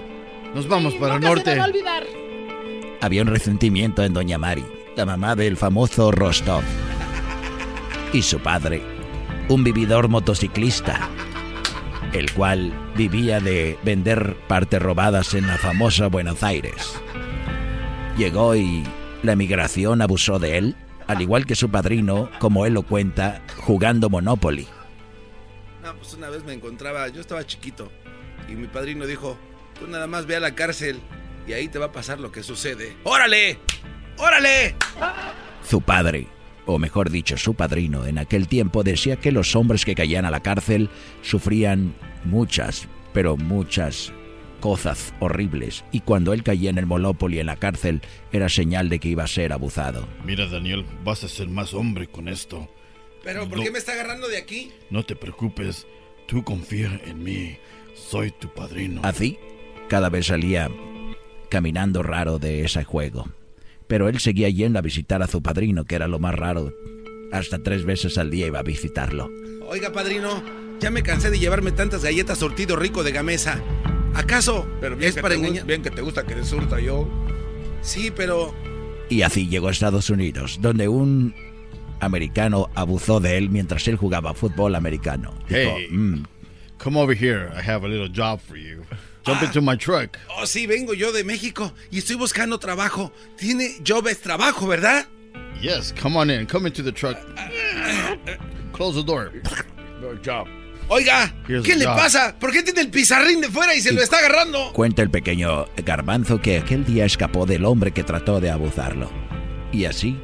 Nos 0.54 0.68
vamos 0.68 0.94
para 0.94 1.14
el 1.14 1.20
Nunca 1.20 1.28
se 1.28 1.34
norte. 1.34 1.50
me 1.52 1.56
va 1.58 1.64
a 1.64 1.68
olvidar. 1.68 2.06
Había 3.00 3.22
un 3.22 3.28
resentimiento 3.28 4.04
en 4.04 4.12
Doña 4.12 4.38
Mari, 4.38 4.64
la 4.94 5.06
mamá 5.06 5.34
del 5.34 5.56
famoso 5.56 6.12
Rostov. 6.12 6.62
Y 8.12 8.22
su 8.22 8.38
padre, 8.38 8.82
un 9.52 9.64
vividor 9.64 10.08
motociclista, 10.08 11.10
el 12.14 12.32
cual 12.32 12.72
vivía 12.96 13.38
de 13.38 13.78
vender 13.84 14.34
partes 14.48 14.80
robadas 14.80 15.34
en 15.34 15.46
la 15.46 15.58
famosa 15.58 16.06
Buenos 16.06 16.42
Aires. 16.42 16.94
Llegó 18.16 18.56
y 18.56 18.82
la 19.22 19.36
migración 19.36 20.00
abusó 20.00 20.38
de 20.38 20.56
él, 20.56 20.76
al 21.06 21.20
igual 21.20 21.44
que 21.44 21.54
su 21.54 21.70
padrino, 21.70 22.30
como 22.38 22.64
él 22.64 22.72
lo 22.72 22.82
cuenta, 22.82 23.42
jugando 23.58 24.08
Monopoly. 24.08 24.66
No, 25.82 25.94
pues 25.96 26.14
una 26.14 26.30
vez 26.30 26.44
me 26.44 26.54
encontraba, 26.54 27.08
yo 27.08 27.20
estaba 27.20 27.44
chiquito, 27.46 27.92
y 28.48 28.52
mi 28.52 28.68
padrino 28.68 29.06
dijo, 29.06 29.36
tú 29.78 29.86
nada 29.86 30.06
más 30.06 30.24
ve 30.24 30.36
a 30.36 30.40
la 30.40 30.54
cárcel 30.54 30.98
y 31.46 31.52
ahí 31.52 31.68
te 31.68 31.78
va 31.78 31.86
a 31.86 31.92
pasar 31.92 32.20
lo 32.20 32.32
que 32.32 32.42
sucede. 32.42 32.96
¡Órale! 33.04 33.58
¡Órale! 34.16 34.76
Su 35.62 35.82
padre, 35.82 36.26
o 36.66 36.78
mejor 36.78 37.10
dicho, 37.10 37.36
su 37.36 37.54
padrino, 37.54 38.06
en 38.06 38.18
aquel 38.18 38.48
tiempo 38.48 38.82
decía 38.82 39.16
que 39.16 39.32
los 39.32 39.56
hombres 39.56 39.84
que 39.84 39.94
caían 39.94 40.24
a 40.24 40.30
la 40.30 40.40
cárcel 40.40 40.90
sufrían 41.22 41.94
muchas, 42.24 42.86
pero 43.12 43.36
muchas 43.36 44.12
cosas 44.60 45.12
horribles, 45.18 45.84
y 45.90 46.00
cuando 46.00 46.32
él 46.32 46.44
caía 46.44 46.70
en 46.70 46.78
el 46.78 46.86
Monopoly 46.86 47.40
en 47.40 47.46
la 47.46 47.56
cárcel 47.56 48.00
era 48.30 48.48
señal 48.48 48.88
de 48.88 49.00
que 49.00 49.08
iba 49.08 49.24
a 49.24 49.28
ser 49.28 49.52
abusado. 49.52 50.06
Mira, 50.24 50.46
Daniel, 50.46 50.84
vas 51.02 51.24
a 51.24 51.28
ser 51.28 51.48
más 51.48 51.74
hombre 51.74 52.06
con 52.06 52.28
esto. 52.28 52.68
Pero 53.24 53.48
¿por 53.48 53.58
No. 53.58 53.64
qué 53.64 53.70
me 53.72 53.78
está 53.78 53.92
agarrando 53.92 54.28
de 54.28 54.36
aquí? 54.36 54.70
No 54.90 55.04
te 55.04 55.16
preocupes. 55.16 55.86
Tú 56.28 56.44
confía 56.44 57.00
en 57.06 57.22
mí. 57.24 57.56
Soy 57.94 58.30
tu 58.30 58.48
padrino. 58.54 59.00
Así, 59.04 59.36
cada 59.88 60.08
vez 60.10 60.26
salía 60.26 60.70
caminando 61.48 62.02
raro 62.02 62.38
de 62.38 62.64
ese 62.64 62.84
juego. 62.84 63.26
Pero 63.92 64.08
él 64.08 64.20
seguía 64.20 64.48
yendo 64.48 64.78
a 64.78 64.82
visitar 64.82 65.22
a 65.22 65.26
su 65.26 65.42
padrino, 65.42 65.84
que 65.84 65.96
era 65.96 66.08
lo 66.08 66.18
más 66.18 66.34
raro. 66.34 66.72
Hasta 67.30 67.62
tres 67.62 67.84
veces 67.84 68.16
al 68.16 68.30
día 68.30 68.46
iba 68.46 68.58
a 68.58 68.62
visitarlo. 68.62 69.30
Oiga, 69.66 69.92
padrino, 69.92 70.42
ya 70.80 70.90
me 70.90 71.02
cansé 71.02 71.30
de 71.30 71.38
llevarme 71.38 71.72
tantas 71.72 72.02
galletas 72.02 72.38
sortido 72.38 72.74
rico 72.76 73.04
de 73.04 73.12
gamesa. 73.12 73.60
¿Acaso 74.14 74.66
Pero 74.80 74.96
bien 74.96 75.10
es 75.10 75.16
que 75.16 75.20
para 75.20 75.34
engañar? 75.34 75.66
Bien 75.66 75.82
que 75.82 75.90
te 75.90 76.00
gusta 76.00 76.24
que 76.24 76.42
surta 76.42 76.80
yo. 76.80 77.06
Sí, 77.82 78.10
pero 78.16 78.54
Y 79.10 79.20
así 79.20 79.46
llegó 79.46 79.68
a 79.68 79.72
Estados 79.72 80.08
Unidos, 80.08 80.58
donde 80.62 80.88
un 80.88 81.34
americano 82.00 82.70
abusó 82.74 83.20
de 83.20 83.36
él 83.36 83.50
mientras 83.50 83.86
él 83.88 83.96
jugaba 83.96 84.32
fútbol 84.32 84.74
americano. 84.74 85.34
Dijo, 85.50 85.74
Hey, 85.76 85.88
"Mm, 85.90 86.22
come 86.78 86.98
over 86.98 87.14
here. 87.14 87.50
I 87.54 87.60
have 87.60 87.84
a 87.84 87.88
little 87.90 88.08
job 88.08 88.40
for 88.40 88.56
you. 88.56 88.84
Jump 89.24 89.42
into 89.42 89.62
my 89.62 89.76
truck. 89.76 90.16
Oh, 90.36 90.46
sí, 90.46 90.66
vengo 90.66 90.94
yo 90.94 91.12
de 91.12 91.22
México 91.24 91.72
y 91.90 91.98
estoy 91.98 92.16
buscando 92.16 92.58
trabajo. 92.58 93.12
Tiene 93.36 93.76
job 93.86 94.08
es 94.08 94.20
trabajo, 94.20 94.66
¿verdad? 94.66 95.06
Yes, 95.60 95.94
come 96.00 96.16
on 96.18 96.30
in. 96.30 96.46
Come 96.46 96.68
into 96.68 96.82
the 96.82 96.92
truck. 96.92 97.16
Close 98.72 98.94
the 99.00 99.04
door. 99.04 99.30
job. 100.24 100.48
Oiga, 100.88 101.32
Here's 101.46 101.64
¿qué 101.64 101.76
le 101.76 101.86
job. 101.86 101.96
pasa? 101.96 102.36
¿Por 102.38 102.50
qué 102.52 102.62
tiene 102.62 102.80
el 102.80 102.90
pizarrín 102.90 103.40
de 103.40 103.48
fuera 103.48 103.74
y 103.74 103.80
se 103.80 103.92
lo 103.92 104.02
está 104.02 104.18
agarrando? 104.18 104.72
Cuenta 104.72 105.02
el 105.02 105.10
pequeño 105.10 105.66
garbanzo 105.84 106.40
que 106.40 106.58
aquel 106.58 106.84
día 106.84 107.04
escapó 107.04 107.46
del 107.46 107.64
hombre 107.64 107.92
que 107.92 108.02
trató 108.02 108.40
de 108.40 108.50
abusarlo. 108.50 109.08
Y 109.72 109.84
así 109.84 110.18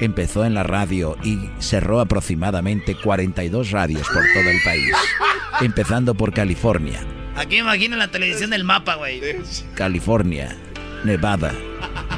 empezó 0.00 0.44
en 0.44 0.54
la 0.54 0.62
radio 0.62 1.16
y 1.24 1.50
cerró 1.58 2.00
aproximadamente 2.00 2.94
42 2.94 3.72
radios 3.72 4.06
por 4.06 4.22
todo 4.32 4.48
el 4.48 4.60
país, 4.64 4.92
empezando 5.60 6.14
por 6.14 6.32
California, 6.32 7.00
Aquí 7.38 7.58
imagina 7.58 7.96
la 7.96 8.08
televisión 8.08 8.50
del 8.50 8.64
mapa, 8.64 8.96
güey. 8.96 9.22
California, 9.74 10.56
Nevada, 11.04 11.54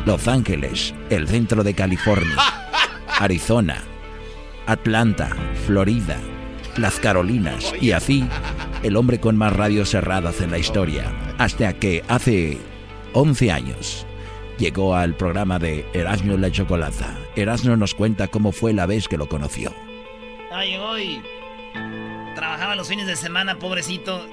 Los 0.06 0.26
Ángeles, 0.26 0.94
el 1.10 1.28
centro 1.28 1.62
de 1.62 1.74
California, 1.74 2.36
Arizona, 3.18 3.82
Atlanta, 4.66 5.36
Florida, 5.66 6.16
las 6.78 6.98
Carolinas 6.98 7.74
y 7.82 7.92
así 7.92 8.26
el 8.82 8.96
hombre 8.96 9.20
con 9.20 9.36
más 9.36 9.52
radios 9.52 9.90
cerradas 9.90 10.40
en 10.40 10.52
la 10.52 10.58
historia, 10.58 11.12
hasta 11.36 11.74
que 11.74 12.02
hace 12.08 12.56
11 13.12 13.52
años 13.52 14.06
llegó 14.58 14.94
al 14.94 15.14
programa 15.14 15.58
de 15.58 15.84
Erasmo 15.92 16.38
la 16.38 16.50
Chocolata. 16.50 17.18
Erasmo 17.36 17.76
nos 17.76 17.94
cuenta 17.94 18.28
cómo 18.28 18.52
fue 18.52 18.72
la 18.72 18.86
vez 18.86 19.06
que 19.06 19.18
lo 19.18 19.28
conoció. 19.28 19.74
Ah, 20.50 20.64
llegó 20.64 20.98
y 20.98 21.20
trabajaba 22.34 22.74
los 22.74 22.88
fines 22.88 23.06
de 23.06 23.16
semana, 23.16 23.58
pobrecito, 23.58 24.26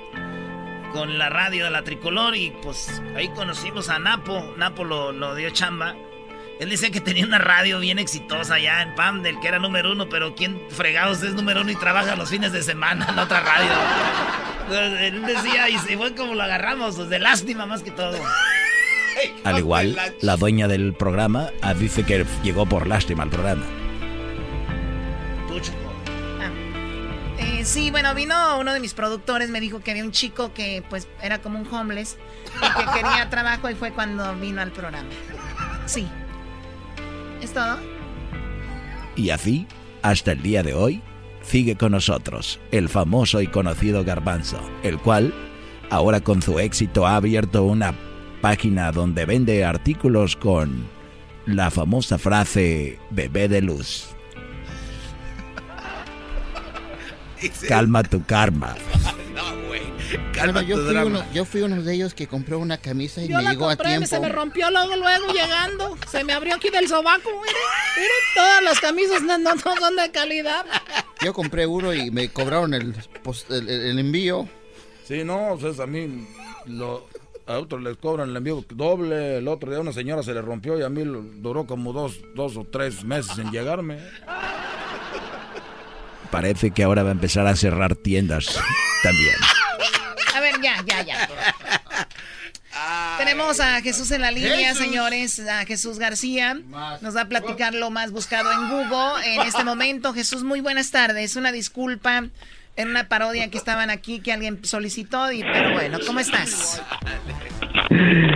con 0.91 1.17
la 1.17 1.29
radio 1.29 1.65
de 1.65 1.71
la 1.71 1.83
tricolor 1.83 2.35
y 2.35 2.51
pues 2.63 3.01
ahí 3.15 3.29
conocimos 3.29 3.89
a 3.89 3.99
Napo. 3.99 4.53
Napo 4.57 4.83
lo, 4.83 5.35
dio 5.35 5.49
chamba. 5.49 5.95
Él 6.59 6.69
decía 6.69 6.89
que 6.89 7.01
tenía 7.01 7.25
una 7.25 7.38
radio 7.38 7.79
bien 7.79 7.99
exitosa 7.99 8.55
allá 8.55 8.81
en 8.81 8.95
Pam, 8.95 9.21
del 9.21 9.39
que 9.39 9.47
era 9.47 9.59
número 9.59 9.91
uno, 9.91 10.09
pero 10.09 10.33
¿quién 10.33 10.59
fregados 10.69 11.21
es 11.21 11.35
número 11.35 11.61
uno 11.61 11.71
y 11.71 11.75
trabaja 11.75 12.15
los 12.15 12.29
fines 12.29 12.51
de 12.51 12.63
semana 12.63 13.07
en 13.09 13.19
otra 13.19 13.41
radio? 13.41 13.69
Entonces, 14.63 15.01
él 15.01 15.21
decía, 15.25 15.69
y 15.69 15.77
fue 15.77 16.15
como 16.15 16.33
lo 16.33 16.41
agarramos, 16.43 16.95
pues, 16.95 17.09
de 17.09 17.19
lástima 17.19 17.67
más 17.67 17.83
que 17.83 17.91
todo. 17.91 18.17
Al 19.43 19.59
igual, 19.59 19.97
la 20.21 20.35
dueña 20.35 20.67
del 20.67 20.93
programa 20.93 21.51
dice 21.79 22.03
que 22.03 22.25
llegó 22.43 22.65
por 22.65 22.88
lástima 22.88 23.23
al 23.23 23.29
programa. 23.29 23.65
Sí, 27.68 27.91
bueno, 27.91 28.15
vino 28.15 28.59
uno 28.59 28.74
de 28.74 28.80
mis 28.80 28.93
productores, 28.93 29.49
me 29.49 29.59
dijo 29.59 29.82
que 29.82 29.91
había 29.91 30.03
un 30.03 30.11
chico 30.11 30.53
que 30.53 30.84
pues 30.89 31.07
era 31.22 31.41
como 31.41 31.59
un 31.59 31.68
homeless 31.72 32.18
y 32.57 32.80
que 32.80 32.86
quería 32.93 33.30
trabajo 33.30 33.70
y 33.70 33.76
fue 33.76 33.91
cuando 33.91 34.36
vino 34.36 34.61
al 34.61 34.72
programa. 34.72 35.09
Sí. 35.86 36.07
¿Es 37.41 37.53
todo? 37.53 37.78
Y 39.15 39.30
así, 39.32 39.68
hasta 40.01 40.32
el 40.32 40.41
día 40.41 40.63
de 40.63 40.74
hoy, 40.74 41.01
sigue 41.41 41.76
con 41.76 41.91
nosotros 41.91 42.59
el 42.72 42.89
famoso 42.89 43.41
y 43.41 43.47
conocido 43.47 44.03
Garbanzo, 44.03 44.59
el 44.84 44.97
cual, 44.97 45.34
ahora 45.89 46.22
con 46.22 46.41
su 46.41 46.59
éxito, 46.59 47.05
ha 47.05 47.18
abierto 47.18 47.63
una 47.63 47.93
página 48.41 48.91
donde 48.91 49.26
vende 49.26 49.65
artículos 49.65 50.36
con 50.36 50.88
la 51.45 51.70
famosa 51.70 52.18
frase 52.18 52.99
bebé 53.09 53.47
de 53.47 53.61
luz. 53.61 54.16
Calma 57.67 58.03
tu 58.03 58.23
karma. 58.25 58.75
No, 59.37 59.67
güey. 59.67 59.81
Calma 60.33 60.63
yo, 60.63 60.77
tu 60.77 60.81
fui 60.85 60.89
drama. 60.93 61.05
uno, 61.05 61.23
yo 61.31 61.45
fui 61.45 61.61
uno 61.61 61.79
de 61.83 61.93
ellos 61.93 62.15
que 62.15 62.25
compró 62.25 62.57
una 62.57 62.77
camisa 62.79 63.21
y 63.21 63.27
Yo 63.27 63.37
me 63.37 63.43
la 63.43 63.51
llegó 63.51 63.69
a 63.69 63.75
tiempo. 63.75 64.07
se 64.07 64.19
me 64.19 64.29
rompió 64.29 64.71
luego, 64.71 64.95
luego 64.95 65.31
llegando. 65.31 65.95
Se 66.09 66.23
me 66.23 66.33
abrió 66.33 66.55
aquí 66.55 66.71
del 66.71 66.87
sobaco. 66.87 67.29
Miren, 67.29 67.55
miren, 67.97 68.11
todas 68.33 68.63
las 68.63 68.79
camisas 68.79 69.21
no, 69.21 69.37
no, 69.37 69.53
no 69.53 69.75
son 69.77 69.95
de 69.95 70.09
calidad. 70.11 70.65
Yo 71.23 71.33
compré 71.33 71.67
uno 71.67 71.93
y 71.93 72.09
me 72.09 72.29
cobraron 72.29 72.73
el, 72.73 72.95
pos- 73.21 73.45
el, 73.49 73.69
el- 73.69 73.81
el 73.91 73.99
envío. 73.99 74.49
Sí, 75.07 75.23
no, 75.23 75.51
o 75.51 75.59
sea, 75.73 75.83
a 75.83 75.87
mí 75.87 76.27
lo, 76.65 77.07
a 77.45 77.59
otros 77.59 77.83
les 77.83 77.95
cobran 77.97 78.31
el 78.31 78.37
envío 78.37 78.65
doble. 78.69 79.37
El 79.37 79.47
otro 79.47 79.69
día 79.69 79.77
a 79.77 79.81
una 79.81 79.93
señora 79.93 80.23
se 80.23 80.33
le 80.33 80.41
rompió 80.41 80.79
y 80.79 80.81
a 80.83 80.89
mí 80.89 81.03
duró 81.35 81.67
como 81.67 81.93
dos, 81.93 82.21
dos 82.33 82.57
o 82.57 82.63
tres 82.63 83.03
meses 83.03 83.37
en 83.37 83.51
llegarme. 83.51 83.99
Parece 86.32 86.71
que 86.71 86.84
ahora 86.84 87.03
va 87.03 87.09
a 87.09 87.13
empezar 87.13 87.47
a 87.47 87.55
cerrar 87.55 87.95
tiendas 87.95 88.59
también. 89.03 89.36
A 90.36 90.39
ver, 90.39 90.55
ya, 90.61 90.75
ya, 90.86 91.01
ya. 91.03 91.30
Tenemos 93.17 93.59
a 93.59 93.82
Jesús 93.82 94.11
en 94.11 94.21
la 94.21 94.32
línea, 94.32 94.69
Jesús. 94.69 94.78
señores, 94.84 95.39
a 95.39 95.65
Jesús 95.65 95.97
García. 95.97 96.59
Nos 97.01 97.15
va 97.15 97.21
a 97.21 97.25
platicar 97.28 97.73
lo 97.73 97.89
más 97.89 98.11
buscado 98.11 98.51
en 98.51 98.69
Google 98.69 99.25
en 99.25 99.41
este 99.41 99.63
momento. 99.65 100.13
Jesús, 100.13 100.43
muy 100.43 100.61
buenas 100.61 100.91
tardes. 100.91 101.36
Una 101.36 101.51
disculpa 101.51 102.25
en 102.75 102.89
una 102.89 103.09
parodia 103.09 103.49
que 103.49 103.57
estaban 103.57 103.89
aquí 103.89 104.19
que 104.19 104.32
alguien 104.32 104.63
solicitó, 104.63 105.32
y, 105.32 105.41
pero 105.41 105.73
bueno, 105.73 105.97
¿cómo 106.05 106.19
estás? 106.19 106.82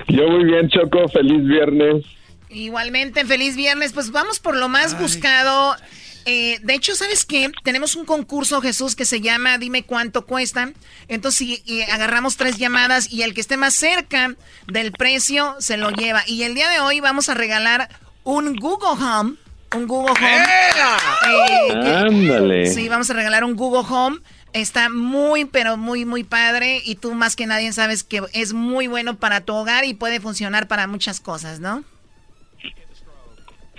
Yo 0.07 0.27
muy 0.29 0.45
bien, 0.45 0.67
Choco. 0.69 1.07
Feliz 1.09 1.45
viernes. 1.45 2.03
Igualmente, 2.49 3.23
feliz 3.25 3.55
viernes. 3.55 3.93
Pues 3.93 4.11
vamos 4.11 4.39
por 4.39 4.55
lo 4.57 4.67
más 4.67 4.99
buscado. 4.99 5.75
Eh, 6.25 6.59
de 6.61 6.73
hecho, 6.73 6.95
¿sabes 6.95 7.25
qué? 7.25 7.51
Tenemos 7.63 7.95
un 7.95 8.05
concurso, 8.05 8.61
Jesús, 8.61 8.95
que 8.95 9.05
se 9.05 9.21
llama 9.21 9.57
Dime 9.57 9.83
cuánto 9.83 10.25
cuesta. 10.25 10.71
Entonces, 11.07 11.61
si 11.65 11.81
agarramos 11.83 12.37
tres 12.37 12.57
llamadas 12.57 13.11
y 13.11 13.23
el 13.23 13.33
que 13.33 13.41
esté 13.41 13.57
más 13.57 13.73
cerca 13.73 14.35
del 14.67 14.91
precio 14.91 15.55
se 15.59 15.77
lo 15.77 15.89
lleva. 15.89 16.23
Y 16.27 16.43
el 16.43 16.55
día 16.55 16.69
de 16.69 16.79
hoy 16.79 16.99
vamos 16.99 17.29
a 17.29 17.33
regalar 17.33 17.89
un 18.23 18.55
Google 18.55 19.03
Home. 19.03 19.35
Un 19.75 19.87
Google 19.87 20.11
Home. 20.11 20.45
Eh, 21.29 21.95
Ándale. 21.95 22.67
Sí, 22.67 22.89
vamos 22.89 23.09
a 23.09 23.13
regalar 23.13 23.43
un 23.43 23.55
Google 23.55 23.87
Home. 23.89 24.19
Está 24.53 24.89
muy, 24.89 25.45
pero 25.45 25.77
muy, 25.77 26.05
muy 26.05 26.23
padre. 26.23 26.81
Y 26.83 26.95
tú 26.95 27.13
más 27.13 27.35
que 27.35 27.47
nadie 27.47 27.71
sabes 27.71 28.03
que 28.03 28.21
es 28.33 28.53
muy 28.53 28.87
bueno 28.87 29.17
para 29.17 29.41
tu 29.41 29.53
hogar 29.53 29.85
y 29.85 29.93
puede 29.93 30.19
funcionar 30.19 30.67
para 30.67 30.87
muchas 30.87 31.19
cosas, 31.19 31.59
¿no? 31.59 31.83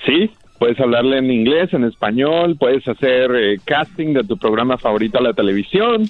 Sí, 0.07 0.33
puedes 0.63 0.79
hablarle 0.79 1.19
en 1.19 1.29
inglés, 1.29 1.71
en 1.73 1.83
español, 1.83 2.57
puedes 2.57 2.87
hacer 2.87 3.35
eh, 3.35 3.59
casting 3.65 4.15
de 4.15 4.23
tu 4.23 4.39
programa 4.39 4.79
favorito 4.79 5.19
a 5.19 5.21
la 5.21 5.33
televisión, 5.33 6.09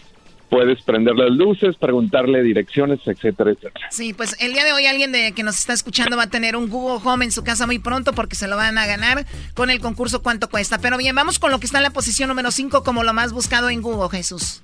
puedes 0.51 0.83
prender 0.83 1.15
las 1.17 1.31
luces, 1.31 1.75
preguntarle 1.77 2.43
direcciones, 2.43 3.01
etcétera, 3.07 3.53
etcétera. 3.53 3.89
Sí, 3.91 4.13
pues 4.13 4.37
el 4.41 4.53
día 4.53 4.67
de 4.67 4.75
hoy 4.75 4.85
alguien 4.85 5.11
de 5.11 5.33
que 5.33 5.43
nos 5.43 5.59
está 5.59 5.73
escuchando 5.73 6.19
va 6.19 6.25
a 6.25 6.31
tener 6.31 6.55
un 6.55 6.69
Google 6.69 7.01
Home 7.03 7.25
en 7.25 7.33
su 7.33 7.43
casa 7.43 7.65
muy 7.65 7.79
pronto 7.79 8.13
porque 8.13 8.37
se 8.37 8.47
lo 8.47 8.59
van 8.59 8.77
a 8.77 8.85
ganar 8.85 9.25
con 9.55 9.71
el 9.71 9.81
concurso 9.81 10.23
cuánto 10.23 10.51
cuesta. 10.51 10.77
Pero 10.77 10.99
bien, 10.99 11.17
vamos 11.17 11.39
con 11.39 11.51
lo 11.51 11.59
que 11.59 11.65
está 11.65 11.79
en 11.79 11.85
la 11.85 11.91
posición 11.91 12.29
número 12.29 12.51
5 12.51 12.85
como 12.85 13.05
lo 13.05 13.15
más 13.15 13.33
buscado 13.33 13.71
en 13.71 13.81
Google, 13.81 14.11
Jesús. 14.11 14.61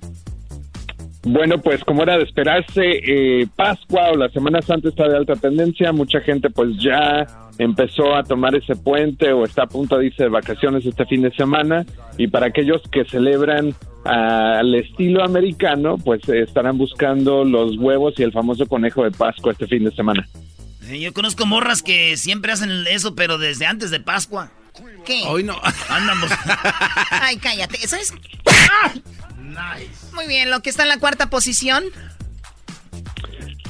Bueno, 1.23 1.57
pues 1.59 1.83
como 1.83 2.03
era 2.03 2.17
de 2.17 2.23
esperarse, 2.23 2.81
eh, 2.81 3.47
Pascua 3.55 4.11
o 4.11 4.15
la 4.15 4.29
Semana 4.29 4.61
Santa 4.61 4.87
está 4.89 5.07
de 5.07 5.17
alta 5.17 5.35
tendencia, 5.35 5.91
mucha 5.91 6.21
gente 6.21 6.49
pues 6.49 6.69
ya 6.81 7.27
empezó 7.57 8.15
a 8.15 8.23
tomar 8.23 8.55
ese 8.55 8.75
puente 8.77 9.33
o 9.33 9.43
está 9.43 9.63
a 9.63 9.67
punto 9.67 9.97
de 9.97 10.05
irse 10.07 10.23
de 10.23 10.29
vacaciones 10.29 10.85
este 10.85 11.05
fin 11.05 11.21
de 11.21 11.31
semana 11.31 11.85
y 12.17 12.27
para 12.27 12.45
aquellos 12.47 12.81
que 12.89 13.03
celebran 13.03 13.75
ah, 14.05 14.59
al 14.59 14.73
estilo 14.75 15.21
americano, 15.23 15.97
pues 15.97 16.21
eh, 16.29 16.41
estarán 16.41 16.77
buscando 16.77 17.43
los 17.43 17.75
huevos 17.77 18.13
y 18.17 18.23
el 18.23 18.31
famoso 18.31 18.65
conejo 18.65 19.03
de 19.03 19.11
Pascua 19.11 19.51
este 19.51 19.67
fin 19.67 19.83
de 19.83 19.91
semana. 19.91 20.25
Eh, 20.89 21.01
Yo 21.01 21.11
conozco 21.13 21.45
morras 21.45 21.83
que 21.83 22.15
siempre 22.15 22.53
hacen 22.53 22.71
eso, 22.89 23.13
pero 23.13 23.37
desde 23.37 23.65
antes 23.65 23.91
de 23.91 23.99
Pascua. 23.99 24.51
¿Qué? 25.05 25.23
Hoy 25.27 25.43
no. 25.43 25.57
Andan 25.89 26.21
bus- 26.21 26.31
Ay, 27.11 27.35
cállate. 27.37 27.77
Muy 30.13 30.27
bien, 30.27 30.49
lo 30.49 30.61
que 30.61 30.69
está 30.69 30.83
en 30.83 30.89
la 30.89 30.99
cuarta 30.99 31.29
posición. 31.29 31.83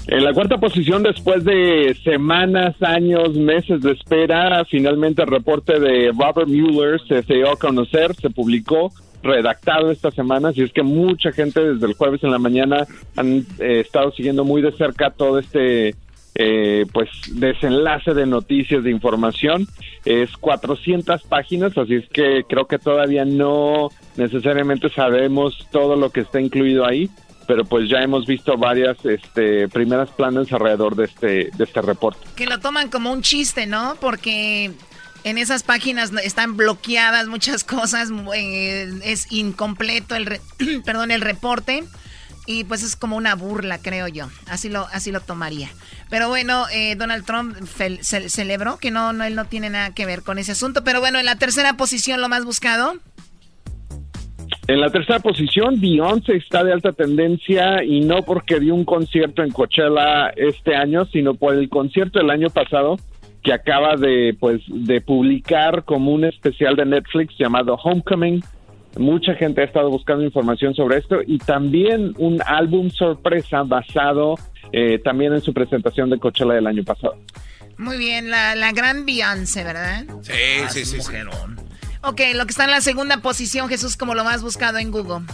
En 0.07 0.23
la 0.23 0.33
cuarta 0.33 0.57
posición, 0.57 1.03
después 1.03 1.43
de 1.43 1.95
semanas, 2.03 2.75
años, 2.81 3.35
meses 3.35 3.81
de 3.81 3.91
espera, 3.91 4.65
finalmente 4.65 5.21
el 5.21 5.27
reporte 5.27 5.79
de 5.79 6.11
Robert 6.17 6.47
Mueller 6.47 6.99
se, 7.07 7.21
se 7.21 7.35
dio 7.35 7.51
a 7.51 7.57
conocer, 7.57 8.15
se 8.15 8.31
publicó, 8.31 8.91
redactado 9.21 9.91
esta 9.91 10.11
semana, 10.11 10.49
así 10.49 10.61
es 10.61 10.71
que 10.71 10.83
mucha 10.83 11.31
gente 11.31 11.73
desde 11.73 11.85
el 11.85 11.93
jueves 11.93 12.23
en 12.23 12.31
la 12.31 12.39
mañana 12.39 12.87
han 13.15 13.45
eh, 13.59 13.81
estado 13.81 14.11
siguiendo 14.11 14.45
muy 14.45 14.61
de 14.61 14.71
cerca 14.71 15.11
todo 15.11 15.39
este 15.39 15.95
eh, 16.35 16.85
pues 16.93 17.09
desenlace 17.31 18.13
de 18.13 18.25
noticias, 18.25 18.83
de 18.83 18.91
información. 18.91 19.67
Es 20.05 20.31
400 20.37 21.23
páginas, 21.23 21.77
así 21.77 21.95
es 21.95 22.07
que 22.09 22.43
creo 22.47 22.65
que 22.67 22.79
todavía 22.79 23.25
no 23.25 23.89
necesariamente 24.15 24.89
sabemos 24.89 25.67
todo 25.71 25.95
lo 25.95 26.09
que 26.11 26.21
está 26.21 26.39
incluido 26.39 26.85
ahí, 26.85 27.09
pero 27.47 27.65
pues 27.65 27.89
ya 27.89 27.97
hemos 28.01 28.25
visto 28.25 28.57
varias 28.57 29.03
este, 29.05 29.67
primeras 29.67 30.09
planes 30.11 30.51
alrededor 30.53 30.95
de 30.95 31.05
este, 31.05 31.27
de 31.57 31.63
este 31.63 31.81
reporte. 31.81 32.19
Que 32.35 32.45
lo 32.45 32.59
toman 32.59 32.89
como 32.89 33.11
un 33.11 33.21
chiste, 33.21 33.65
¿no? 33.65 33.97
Porque 33.99 34.71
en 35.23 35.37
esas 35.37 35.63
páginas 35.63 36.11
están 36.23 36.55
bloqueadas 36.55 37.27
muchas 37.27 37.63
cosas, 37.65 38.09
eh, 38.35 38.89
es 39.03 39.31
incompleto 39.31 40.15
el, 40.15 40.25
re- 40.27 40.41
perdón, 40.85 41.11
el 41.11 41.21
reporte 41.21 41.83
y 42.51 42.63
pues 42.63 42.81
es 42.81 42.95
como 42.95 43.15
una 43.15 43.35
burla, 43.35 43.77
creo 43.77 44.07
yo. 44.07 44.27
Así 44.47 44.69
lo, 44.69 44.87
así 44.91 45.11
lo 45.11 45.19
tomaría. 45.21 45.69
Pero 46.09 46.29
bueno, 46.29 46.65
eh, 46.73 46.95
Donald 46.95 47.23
Trump 47.23 47.55
fel- 47.57 47.99
ce- 48.01 48.27
celebró 48.27 48.77
que 48.79 48.89
no, 48.89 49.13
no, 49.13 49.23
él 49.23 49.35
no 49.35 49.45
tiene 49.45 49.69
nada 49.69 49.93
que 49.93 50.07
ver 50.07 50.23
con 50.23 50.39
ese 50.39 50.53
asunto. 50.53 50.83
Pero 50.83 50.99
bueno, 50.99 51.19
en 51.19 51.25
la 51.25 51.35
tercera 51.35 51.73
posición, 51.77 52.21
lo 52.21 52.27
más 52.27 52.45
buscado. 52.45 52.93
En 54.67 54.81
la 54.81 54.89
tercera 54.89 55.19
posición, 55.19 55.79
Beyoncé 55.79 56.37
está 56.37 56.63
de 56.63 56.73
alta 56.73 56.91
tendencia 56.91 57.83
y 57.83 58.01
no 58.01 58.23
porque 58.23 58.59
dio 58.59 58.73
un 58.73 58.83
concierto 58.83 59.43
en 59.43 59.51
Coachella 59.51 60.29
este 60.35 60.75
año, 60.75 61.05
sino 61.05 61.35
por 61.35 61.53
el 61.53 61.69
concierto 61.69 62.17
del 62.17 62.31
año 62.31 62.49
pasado 62.49 62.97
que 63.43 63.53
acaba 63.53 63.95
de 63.95 64.35
pues 64.39 64.61
de 64.67 65.01
publicar 65.01 65.83
como 65.85 66.11
un 66.11 66.25
especial 66.25 66.75
de 66.75 66.85
Netflix 66.85 67.35
llamado 67.37 67.75
Homecoming. 67.75 68.43
Mucha 68.97 69.35
gente 69.35 69.61
ha 69.61 69.65
estado 69.65 69.89
buscando 69.89 70.23
información 70.23 70.73
sobre 70.73 70.97
esto 70.97 71.19
y 71.25 71.37
también 71.37 72.13
un 72.17 72.41
álbum 72.45 72.89
sorpresa 72.89 73.63
basado 73.63 74.35
eh, 74.71 74.99
también 75.03 75.33
en 75.33 75.41
su 75.41 75.53
presentación 75.53 76.09
de 76.09 76.19
Coachella 76.19 76.53
del 76.53 76.67
año 76.67 76.83
pasado. 76.83 77.15
Muy 77.77 77.97
bien, 77.97 78.29
la, 78.29 78.55
la 78.55 78.71
gran 78.71 79.05
Beyoncé, 79.05 79.63
¿verdad? 79.63 80.03
Sí, 80.21 80.33
sí, 80.69 80.85
sí. 80.85 81.01
sí. 81.01 81.13
Ok, 82.03 82.21
lo 82.35 82.45
que 82.45 82.51
está 82.51 82.65
en 82.65 82.71
la 82.71 82.81
segunda 82.81 83.17
posición, 83.21 83.69
Jesús, 83.69 83.95
como 83.95 84.15
lo 84.15 84.23
más 84.23 84.41
buscado 84.41 84.77
en 84.77 84.91
Google. 84.91 85.25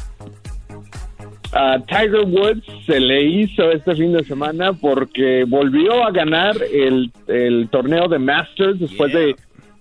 A 1.52 1.80
Tiger 1.88 2.26
Woods 2.26 2.66
se 2.86 3.00
le 3.00 3.24
hizo 3.24 3.72
este 3.72 3.96
fin 3.96 4.12
de 4.14 4.24
semana 4.26 4.74
porque 4.74 5.46
volvió 5.48 6.06
a 6.06 6.12
ganar 6.12 6.56
el, 6.72 7.12
el 7.28 7.70
torneo 7.72 8.08
de 8.08 8.20
Masters 8.20 8.80
después 8.80 9.14
de 9.14 9.36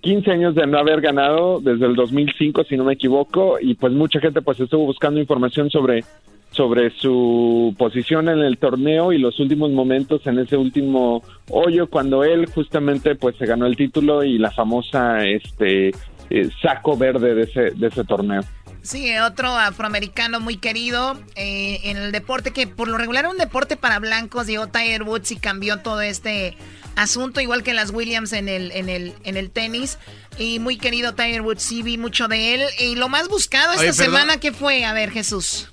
15 0.05 0.31
años 0.31 0.53
de 0.53 0.67
no 0.67 0.77
haber 0.77 1.01
ganado 1.01 1.59
desde 1.59 1.87
el 1.87 1.95
2005 1.95 2.65
si 2.65 2.77
no 2.77 2.83
me 2.83 2.93
equivoco 2.93 3.57
y 3.59 3.73
pues 3.73 3.91
mucha 3.91 4.19
gente 4.19 4.43
pues 4.43 4.59
estuvo 4.59 4.85
buscando 4.85 5.19
información 5.19 5.71
sobre 5.71 6.03
sobre 6.51 6.91
su 6.91 7.73
posición 7.75 8.29
en 8.29 8.37
el 8.37 8.59
torneo 8.59 9.11
y 9.11 9.17
los 9.17 9.39
últimos 9.39 9.71
momentos 9.71 10.21
en 10.27 10.37
ese 10.37 10.57
último 10.57 11.23
hoyo 11.49 11.87
cuando 11.87 12.23
él 12.23 12.45
justamente 12.45 13.15
pues 13.15 13.35
se 13.37 13.47
ganó 13.47 13.65
el 13.65 13.75
título 13.75 14.23
y 14.23 14.37
la 14.37 14.51
famosa 14.51 15.25
este 15.25 15.89
eh, 16.29 16.49
saco 16.61 16.95
verde 16.95 17.33
de 17.33 17.41
ese 17.41 17.71
de 17.71 17.87
ese 17.87 18.03
torneo. 18.03 18.41
Sí, 18.85 19.17
otro 19.17 19.47
afroamericano 19.57 20.39
muy 20.39 20.57
querido 20.57 21.19
eh, 21.35 21.79
en 21.85 21.97
el 21.97 22.11
deporte 22.11 22.51
que 22.51 22.67
por 22.67 22.87
lo 22.87 22.99
regular 22.99 23.23
era 23.25 23.31
un 23.31 23.37
deporte 23.37 23.77
para 23.77 23.97
blancos, 23.97 24.45
llegó 24.45 24.67
Tiger 24.67 25.01
Woods 25.01 25.31
y 25.31 25.37
cambió 25.37 25.79
todo 25.79 26.01
este 26.01 26.55
asunto, 26.95 27.41
igual 27.41 27.63
que 27.63 27.73
las 27.73 27.89
Williams 27.89 28.31
en 28.31 28.47
el, 28.47 28.71
en 28.71 28.89
el, 28.89 29.15
en 29.23 29.37
el 29.37 29.49
tenis. 29.49 29.97
Y 30.37 30.59
muy 30.59 30.77
querido 30.77 31.15
Tiger 31.15 31.41
Woods, 31.41 31.63
sí 31.63 31.81
vi 31.81 31.97
mucho 31.97 32.27
de 32.27 32.53
él. 32.53 32.61
Y 32.79 32.95
lo 32.95 33.09
más 33.09 33.27
buscado 33.27 33.71
esta 33.71 33.81
Oye, 33.85 33.93
semana, 33.93 34.37
¿qué 34.39 34.51
fue? 34.51 34.85
A 34.85 34.93
ver, 34.93 35.09
Jesús. 35.09 35.71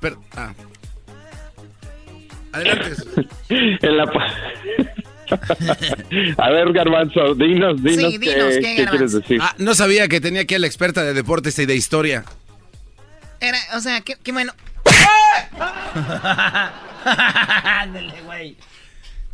Per- 0.00 0.16
ah. 0.36 0.52
Adelante. 2.52 2.92
En 3.48 3.96
la 3.98 4.06
A 6.38 6.50
ver, 6.50 6.72
Garbanzo, 6.72 7.34
dinos, 7.34 7.82
dinos, 7.82 8.12
Sí, 8.12 8.18
qué, 8.18 8.34
dinos, 8.34 8.54
¿qué, 8.54 8.60
qué 8.60 8.74
Garbanzo? 8.84 8.90
quieres 8.90 9.12
decir. 9.12 9.38
Ah, 9.42 9.54
no 9.58 9.74
sabía 9.74 10.08
que 10.08 10.20
tenía 10.20 10.42
aquí 10.42 10.54
a 10.54 10.58
la 10.58 10.66
experta 10.66 11.02
de 11.02 11.14
deportes 11.14 11.58
y 11.58 11.66
de 11.66 11.74
historia. 11.74 12.24
Era, 13.40 13.58
o 13.74 13.80
sea, 13.80 14.00
qué, 14.02 14.16
qué 14.22 14.32
bueno. 14.32 14.52
Ándale, 17.04 18.20
güey. 18.24 18.56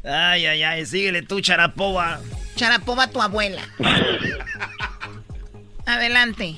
Ay, 0.05 0.47
ay, 0.47 0.63
ay, 0.63 0.87
síguele 0.87 1.23
tú, 1.23 1.41
Charapoba. 1.41 2.21
Charapova, 2.57 3.09
tu 3.09 3.21
abuela. 3.21 3.63
Adelante. 5.87 6.57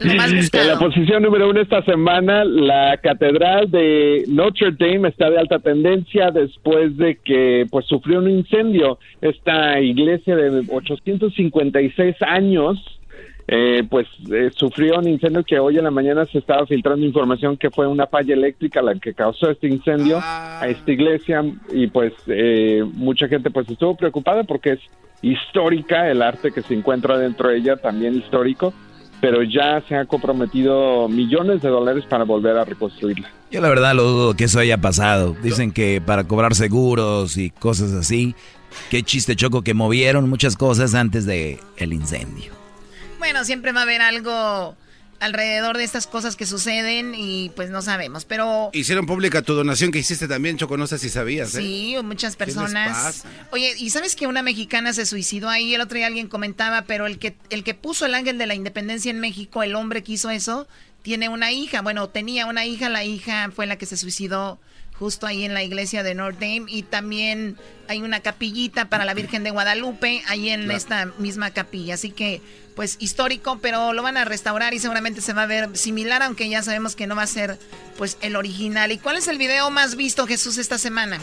Lo 0.00 0.14
más 0.14 0.34
buscado. 0.34 0.64
En 0.64 0.70
la 0.70 0.78
posición 0.78 1.22
número 1.22 1.48
uno 1.48 1.60
esta 1.60 1.82
semana, 1.82 2.44
la 2.44 2.98
Catedral 2.98 3.70
de 3.70 4.24
Notre 4.28 4.72
Dame 4.72 5.08
está 5.08 5.30
de 5.30 5.38
alta 5.38 5.58
tendencia 5.58 6.30
después 6.30 6.96
de 6.96 7.16
que 7.16 7.66
pues 7.70 7.86
sufrió 7.86 8.18
un 8.18 8.30
incendio. 8.30 8.98
Esta 9.20 9.80
iglesia 9.80 10.36
de 10.36 10.64
856 10.68 12.16
años 12.22 12.98
eh, 13.50 13.82
pues 13.88 14.06
eh, 14.30 14.50
sufrió 14.54 14.98
un 14.98 15.08
incendio 15.08 15.42
que 15.42 15.58
hoy 15.58 15.78
en 15.78 15.84
la 15.84 15.90
mañana 15.90 16.26
se 16.26 16.36
estaba 16.36 16.66
filtrando 16.66 17.06
información 17.06 17.56
que 17.56 17.70
fue 17.70 17.86
una 17.86 18.06
falla 18.06 18.34
eléctrica 18.34 18.82
la 18.82 18.94
que 18.96 19.14
causó 19.14 19.48
este 19.50 19.68
incendio 19.68 20.20
a 20.22 20.68
esta 20.68 20.92
iglesia 20.92 21.42
y 21.72 21.86
pues 21.86 22.12
eh, 22.26 22.84
mucha 22.92 23.26
gente 23.26 23.50
pues 23.50 23.66
estuvo 23.70 23.96
preocupada 23.96 24.44
porque 24.44 24.72
es 24.72 24.80
histórica 25.22 26.10
el 26.10 26.20
arte 26.20 26.52
que 26.52 26.60
se 26.60 26.74
encuentra 26.74 27.16
dentro 27.16 27.48
de 27.48 27.56
ella 27.56 27.76
también 27.76 28.16
histórico 28.16 28.74
pero 29.20 29.42
ya 29.42 29.82
se 29.88 29.94
han 29.94 30.06
comprometido 30.06 31.08
millones 31.08 31.62
de 31.62 31.68
dólares 31.68 32.04
para 32.08 32.24
volver 32.24 32.56
a 32.56 32.64
reconstruirla. 32.64 33.30
Yo 33.50 33.60
la 33.60 33.68
verdad 33.68 33.94
lo 33.94 34.04
dudo 34.04 34.34
que 34.34 34.44
eso 34.44 34.60
haya 34.60 34.78
pasado. 34.78 35.36
Dicen 35.42 35.72
que 35.72 36.00
para 36.04 36.24
cobrar 36.24 36.54
seguros 36.54 37.36
y 37.36 37.50
cosas 37.50 37.92
así. 37.92 38.34
Qué 38.90 39.02
chiste 39.02 39.34
choco 39.34 39.62
que 39.62 39.74
movieron 39.74 40.28
muchas 40.28 40.56
cosas 40.56 40.94
antes 40.94 41.24
de 41.24 41.58
el 41.78 41.92
incendio. 41.92 42.52
Bueno, 43.18 43.44
siempre 43.44 43.72
va 43.72 43.80
a 43.80 43.82
haber 43.84 44.02
algo 44.02 44.76
alrededor 45.20 45.76
de 45.76 45.84
estas 45.84 46.06
cosas 46.06 46.36
que 46.36 46.46
suceden 46.46 47.14
y 47.16 47.50
pues 47.56 47.70
no 47.70 47.82
sabemos, 47.82 48.24
pero... 48.24 48.70
Hicieron 48.72 49.06
pública 49.06 49.42
tu 49.42 49.54
donación 49.54 49.90
que 49.90 49.98
hiciste 49.98 50.28
también, 50.28 50.56
Choco, 50.56 50.76
no 50.76 50.86
sé 50.86 50.98
si 50.98 51.08
sabías. 51.08 51.54
¿eh? 51.54 51.60
Sí, 51.60 51.96
muchas 52.04 52.36
¿Qué 52.36 52.46
les 52.46 52.54
personas. 52.54 53.24
Oye, 53.50 53.74
¿y 53.78 53.90
sabes 53.90 54.14
que 54.16 54.26
una 54.26 54.42
mexicana 54.42 54.92
se 54.92 55.06
suicidó 55.06 55.48
ahí? 55.48 55.74
El 55.74 55.80
otro 55.80 55.96
día 55.98 56.06
alguien 56.06 56.28
comentaba, 56.28 56.82
pero 56.82 57.06
el 57.06 57.18
que, 57.18 57.34
el 57.50 57.64
que 57.64 57.74
puso 57.74 58.06
el 58.06 58.14
ángel 58.14 58.38
de 58.38 58.46
la 58.46 58.54
independencia 58.54 59.10
en 59.10 59.20
México, 59.20 59.62
el 59.62 59.74
hombre 59.74 60.02
que 60.02 60.12
hizo 60.12 60.30
eso, 60.30 60.68
tiene 61.02 61.28
una 61.28 61.50
hija. 61.52 61.82
Bueno, 61.82 62.08
tenía 62.08 62.46
una 62.46 62.64
hija, 62.66 62.88
la 62.88 63.04
hija 63.04 63.50
fue 63.54 63.66
la 63.66 63.76
que 63.76 63.86
se 63.86 63.96
suicidó 63.96 64.58
justo 64.98 65.26
ahí 65.28 65.44
en 65.44 65.54
la 65.54 65.62
iglesia 65.62 66.02
de 66.02 66.14
Notre 66.16 66.40
Dame 66.58 66.70
y 66.70 66.82
también 66.82 67.56
hay 67.86 68.02
una 68.02 68.18
capillita 68.18 68.88
para 68.88 69.04
la 69.04 69.14
Virgen 69.14 69.44
de 69.44 69.52
Guadalupe 69.52 70.22
ahí 70.26 70.48
en 70.50 70.64
Claro. 70.64 70.76
esta 70.76 71.06
misma 71.18 71.52
capilla. 71.52 71.94
Así 71.94 72.10
que, 72.10 72.42
pues 72.78 72.96
histórico, 73.00 73.58
pero 73.60 73.92
lo 73.92 74.04
van 74.04 74.16
a 74.16 74.24
restaurar 74.24 74.72
y 74.72 74.78
seguramente 74.78 75.20
se 75.20 75.32
va 75.32 75.42
a 75.42 75.46
ver 75.46 75.76
similar, 75.76 76.22
aunque 76.22 76.48
ya 76.48 76.62
sabemos 76.62 76.94
que 76.94 77.08
no 77.08 77.16
va 77.16 77.22
a 77.22 77.26
ser 77.26 77.58
pues 77.96 78.16
el 78.22 78.36
original. 78.36 78.92
¿Y 78.92 78.98
cuál 78.98 79.16
es 79.16 79.26
el 79.26 79.36
video 79.36 79.68
más 79.72 79.96
visto, 79.96 80.28
Jesús, 80.28 80.58
esta 80.58 80.78
semana? 80.78 81.18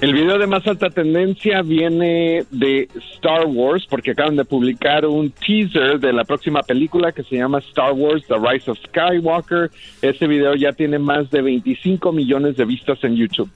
El 0.00 0.12
video 0.12 0.38
de 0.38 0.48
más 0.48 0.66
alta 0.66 0.90
tendencia 0.90 1.62
viene 1.62 2.44
de 2.50 2.88
Star 3.14 3.46
Wars 3.46 3.86
porque 3.88 4.10
acaban 4.10 4.34
de 4.34 4.44
publicar 4.44 5.06
un 5.06 5.30
teaser 5.30 6.00
de 6.00 6.12
la 6.12 6.24
próxima 6.24 6.64
película 6.64 7.12
que 7.12 7.22
se 7.22 7.36
llama 7.36 7.60
Star 7.60 7.92
Wars 7.92 8.24
The 8.26 8.38
Rise 8.38 8.72
of 8.72 8.78
Skywalker. 8.88 9.70
Ese 10.02 10.26
video 10.26 10.56
ya 10.56 10.72
tiene 10.72 10.98
más 10.98 11.30
de 11.30 11.42
25 11.42 12.10
millones 12.10 12.56
de 12.56 12.64
vistas 12.64 12.98
en 13.04 13.14
YouTube. 13.14 13.50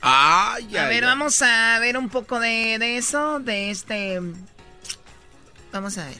Ay, 0.00 0.78
a 0.78 0.88
ver, 0.88 1.04
vamos 1.04 1.42
a 1.42 1.78
ver 1.78 1.98
un 1.98 2.08
poco 2.08 2.40
de, 2.40 2.78
de 2.78 2.96
eso, 2.96 3.38
de 3.40 3.68
este... 3.70 4.22
Vamos 5.74 5.98
a 5.98 6.04
ver. 6.04 6.14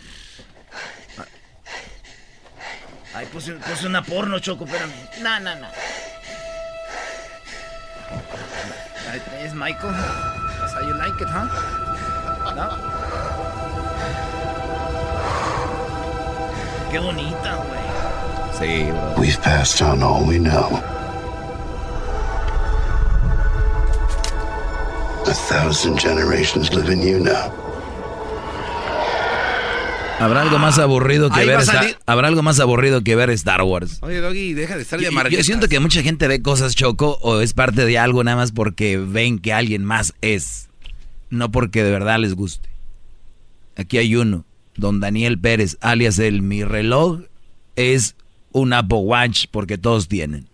Ay, 3.15 3.25
puse, 3.27 3.53
puse 3.53 3.87
una 3.87 4.03
porno, 4.03 4.41
Choco, 4.41 4.65
espérame. 4.65 4.93
No, 5.23 5.39
no, 5.39 5.55
no. 5.55 5.69
Es 9.39 9.55
Michael. 9.55 9.93
That's 9.93 10.73
how 10.73 10.81
you 10.81 10.95
like 10.95 11.21
it, 11.21 11.29
huh? 11.29 11.47
¿No? 12.57 12.69
Qué 16.91 16.99
bonita, 16.99 17.55
güey. 17.55 17.85
Sí, 18.59 18.91
bro. 18.91 19.15
We've 19.17 19.41
passed 19.41 19.81
on 19.83 20.03
all 20.03 20.25
we 20.27 20.41
know. 20.41 20.83
A 25.27 25.33
thousand 25.33 25.97
generations 26.01 26.75
live 26.75 26.91
in 26.91 27.01
you 27.01 27.21
now. 27.21 27.64
Habrá 30.21 30.43
algo 30.43 30.59
más 30.59 30.79
aburrido 30.79 31.29
que 31.29 31.41
Ahí 31.41 31.47
ver 31.47 31.57
va 31.57 31.61
a 31.61 31.65
Star- 31.65 31.77
salir- 31.85 31.99
habrá 32.07 32.29
algo 32.29 32.43
más 32.43 32.61
aburrido 32.61 33.03
que 33.03 33.17
ver 33.17 33.31
Star 33.31 33.63
Wars. 33.63 33.99
Oye, 34.01 34.21
Doggy, 34.21 34.55
deja 34.55 34.77
de 34.77 34.83
estar 34.83 34.99
de 34.99 35.05
Yo, 35.05 35.11
amargueta. 35.11 35.37
yo 35.41 35.45
siento 35.45 35.69
que 35.69 35.81
mucha 35.81 36.03
gente 36.03 36.29
ve 36.29 36.41
cosas 36.41 36.75
choco 36.77 37.19
o 37.21 37.41
es 37.41 37.53
parte 37.53 37.85
de 37.85 37.99
algo 37.99 38.23
nada 38.23 38.37
más 38.37 38.53
porque 38.53 38.97
ven 38.97 39.39
que 39.39 39.53
alguien 39.53 39.85
más 39.85 40.15
es, 40.21 40.69
no 41.31 41.51
porque 41.51 41.83
de 41.83 41.91
verdad 41.91 42.19
les 42.21 42.35
guste. 42.35 42.69
Aquí 43.77 43.99
hay 43.99 44.15
uno, 44.15 44.45
don 44.77 45.01
Daniel 45.01 45.39
Pérez, 45.39 45.77
alias 45.81 46.19
el 46.21 46.43
mi 46.43 46.63
reloj 46.65 47.21
es 47.77 48.15
un 48.53 48.73
Apple 48.73 48.99
Watch 48.99 49.47
porque 49.51 49.79
todos 49.79 50.07
tienen. 50.09 50.49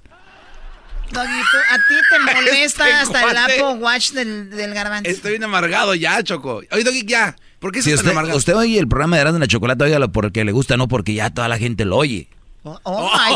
Doggy, 1.12 1.26
tú- 1.28 1.58
a 1.70 1.76
ti 1.76 1.94
te 2.08 2.18
molesta 2.34 2.88
Este 2.88 2.92
hasta 2.94 3.30
el. 3.30 3.36
Apple 3.36 3.82
Watch 3.84 4.12
del, 4.12 4.48
del 4.50 4.72
garbanzo. 4.74 5.10
Estoy 5.10 5.32
bien 5.32 5.44
amargado 5.44 5.94
ya, 5.94 6.22
Choco. 6.22 6.62
Oye, 6.72 6.82
Doggy, 6.84 7.04
ya. 7.04 7.36
¿Por 7.60 7.72
qué 7.72 7.82
Si 7.82 7.92
usted, 7.94 8.12
usted 8.34 8.56
oye 8.56 8.78
el 8.78 8.88
programa 8.88 9.16
de 9.16 9.22
Erasmo 9.22 9.36
en 9.36 9.40
la 9.42 9.46
Chocolate, 9.46 9.84
óigalo 9.84 10.10
porque 10.10 10.44
le 10.44 10.52
gusta, 10.52 10.76
no 10.76 10.88
porque 10.88 11.14
ya 11.14 11.30
toda 11.30 11.46
la 11.48 11.58
gente 11.58 11.84
lo 11.84 11.96
oye. 11.98 12.28
Oh, 12.62 12.78
oh 12.82 13.10
my 13.10 13.34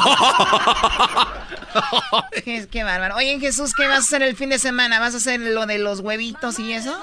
qué, 2.45 2.67
qué 2.71 2.85
bárbaro. 2.85 3.17
Oye, 3.17 3.39
Jesús, 3.41 3.73
¿qué 3.75 3.87
vas 3.87 3.97
a 3.99 4.01
hacer 4.01 4.23
el 4.23 4.37
fin 4.37 4.51
de 4.51 4.59
semana? 4.59 5.01
¿Vas 5.01 5.15
a 5.15 5.19
hacer 5.19 5.41
lo 5.41 5.67
de 5.67 5.79
los 5.79 6.01
huevitos 6.01 6.59
y 6.59 6.73
eso? 6.73 6.95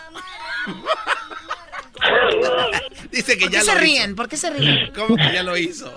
Dice 3.12 3.38
que 3.38 3.46
¿Por 3.46 3.54
ya 3.54 3.60
qué 3.60 3.66
lo 3.66 3.66
se 3.66 3.72
hizo. 3.72 3.80
ríen? 3.80 4.16
¿Por 4.16 4.30
qué 4.30 4.38
se 4.38 4.50
ríen? 4.50 4.92
¿Cómo 4.96 5.16
que 5.16 5.34
ya 5.34 5.44
lo 5.44 5.58
hizo? 5.58 5.92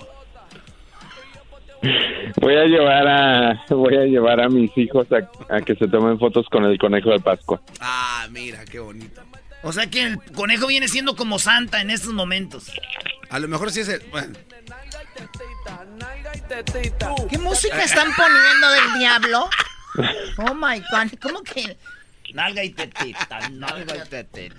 Voy 2.40 2.56
a 2.56 2.64
llevar 2.64 3.06
a 3.06 3.64
voy 3.68 3.96
a 3.96 4.04
llevar 4.04 4.40
a 4.40 4.48
mis 4.48 4.70
hijos 4.76 5.06
a, 5.12 5.54
a 5.54 5.60
que 5.60 5.74
se 5.74 5.86
tomen 5.88 6.18
fotos 6.18 6.46
con 6.50 6.64
el 6.64 6.78
conejo 6.78 7.10
de 7.10 7.20
Pascua. 7.20 7.60
Ah, 7.80 8.26
mira, 8.30 8.64
qué 8.64 8.80
bonito. 8.80 9.20
O 9.64 9.72
sea 9.72 9.88
que 9.88 10.02
el 10.04 10.22
conejo 10.34 10.66
viene 10.66 10.86
siendo 10.88 11.16
como 11.16 11.38
Santa 11.38 11.80
en 11.80 11.90
estos 11.90 12.12
momentos. 12.12 12.70
A 13.30 13.38
lo 13.38 13.48
mejor 13.48 13.70
sí 13.72 13.80
es 13.80 13.88
el... 13.88 14.00
Bueno, 14.10 14.34
¿Qué 17.30 17.38
música 17.38 17.82
están 17.82 18.08
poniendo 18.14 18.70
del 18.70 18.98
diablo? 18.98 19.48
Oh 20.38 20.54
my 20.54 20.80
god, 20.80 21.18
¿cómo 21.20 21.42
que? 21.42 21.76
Nalga 22.32 22.64
y 22.64 22.70
tetita, 22.70 23.48
nalga 23.50 23.96
y 23.96 24.08
tetita. 24.08 24.54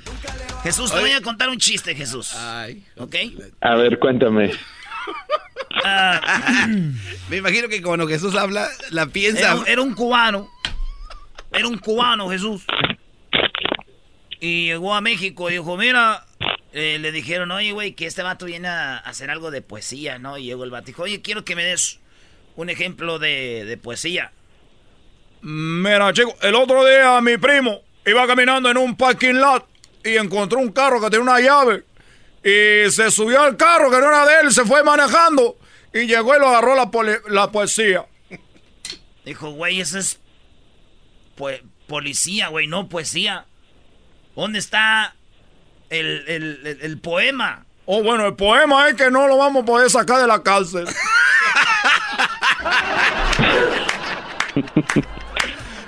Jesús, 0.63 0.91
te 0.91 0.99
voy 0.99 1.11
a 1.11 1.21
contar 1.21 1.49
un 1.49 1.57
chiste, 1.57 1.93
Jesús. 1.95 2.33
Ay. 2.35 2.83
¿Ok? 2.97 3.15
A 3.61 3.75
ver, 3.75 3.99
cuéntame. 3.99 4.51
Ah, 5.83 6.67
me 7.29 7.37
imagino 7.37 7.67
que 7.67 7.81
cuando 7.81 8.07
Jesús 8.07 8.35
habla, 8.35 8.67
la 8.91 9.05
piensa... 9.07 9.39
Era, 9.41 9.55
un- 9.55 9.67
era 9.67 9.81
un 9.81 9.93
cubano. 9.93 10.49
Era 11.51 11.67
un 11.67 11.77
cubano, 11.77 12.29
Jesús. 12.29 12.63
Y 14.39 14.65
llegó 14.67 14.93
a 14.93 15.01
México 15.01 15.49
y 15.49 15.53
dijo, 15.53 15.77
mira, 15.77 16.25
eh, 16.73 16.97
le 16.99 17.11
dijeron, 17.11 17.51
oye, 17.51 17.71
güey, 17.71 17.93
que 17.93 18.05
este 18.05 18.21
vato 18.23 18.45
viene 18.45 18.67
a 18.67 18.97
hacer 18.97 19.29
algo 19.31 19.49
de 19.51 19.61
poesía, 19.61 20.19
¿no? 20.19 20.37
Y 20.37 20.43
llegó 20.45 20.63
el 20.63 20.71
vato 20.71 20.85
y 20.85 20.91
dijo, 20.93 21.03
oye, 21.03 21.21
quiero 21.21 21.45
que 21.45 21.55
me 21.55 21.63
des 21.63 21.99
un 22.55 22.69
ejemplo 22.69 23.17
de, 23.19 23.65
de 23.65 23.77
poesía. 23.77 24.31
Mira, 25.41 26.11
chico, 26.13 26.35
el 26.41 26.55
otro 26.55 26.85
día 26.85 27.19
mi 27.21 27.37
primo 27.37 27.81
iba 28.05 28.25
caminando 28.27 28.69
en 28.69 28.77
un 28.77 28.95
parking 28.97 29.35
lot 29.35 29.67
y 30.03 30.17
encontró 30.17 30.59
un 30.59 30.71
carro 30.71 30.99
que 30.99 31.09
tenía 31.09 31.21
una 31.23 31.39
llave. 31.39 31.83
Y 32.43 32.89
se 32.91 33.09
subió 33.11 33.41
al 33.41 33.57
carro 33.57 33.89
que 33.89 33.97
no 33.99 34.07
era 34.07 34.25
de 34.25 34.41
él, 34.41 34.51
se 34.51 34.65
fue 34.65 34.83
manejando 34.83 35.57
y 35.93 36.05
llegó 36.07 36.35
y 36.35 36.39
lo 36.39 36.47
agarró 36.49 36.75
la, 36.75 36.91
poli- 36.91 37.17
la 37.29 37.51
poesía. 37.51 38.05
Dijo, 39.23 39.51
güey, 39.51 39.81
eso 39.81 39.97
es 39.97 40.19
pue- 41.37 41.63
policía, 41.87 42.49
güey, 42.49 42.67
no 42.67 42.87
poesía. 42.89 43.45
¿Dónde 44.35 44.59
está 44.59 45.15
el, 45.89 46.23
el- 46.27 46.61
el- 46.67 46.79
el 46.81 46.97
poema? 46.99 47.65
Oh, 47.85 48.01
bueno, 48.03 48.25
el 48.25 48.35
poema 48.35 48.89
es 48.89 48.95
que 48.95 49.11
no 49.11 49.27
lo 49.27 49.37
vamos 49.37 49.63
a 49.63 49.65
poder 49.65 49.89
sacar 49.89 50.19
de 50.19 50.27
la 50.27 50.41
cárcel. 50.43 50.87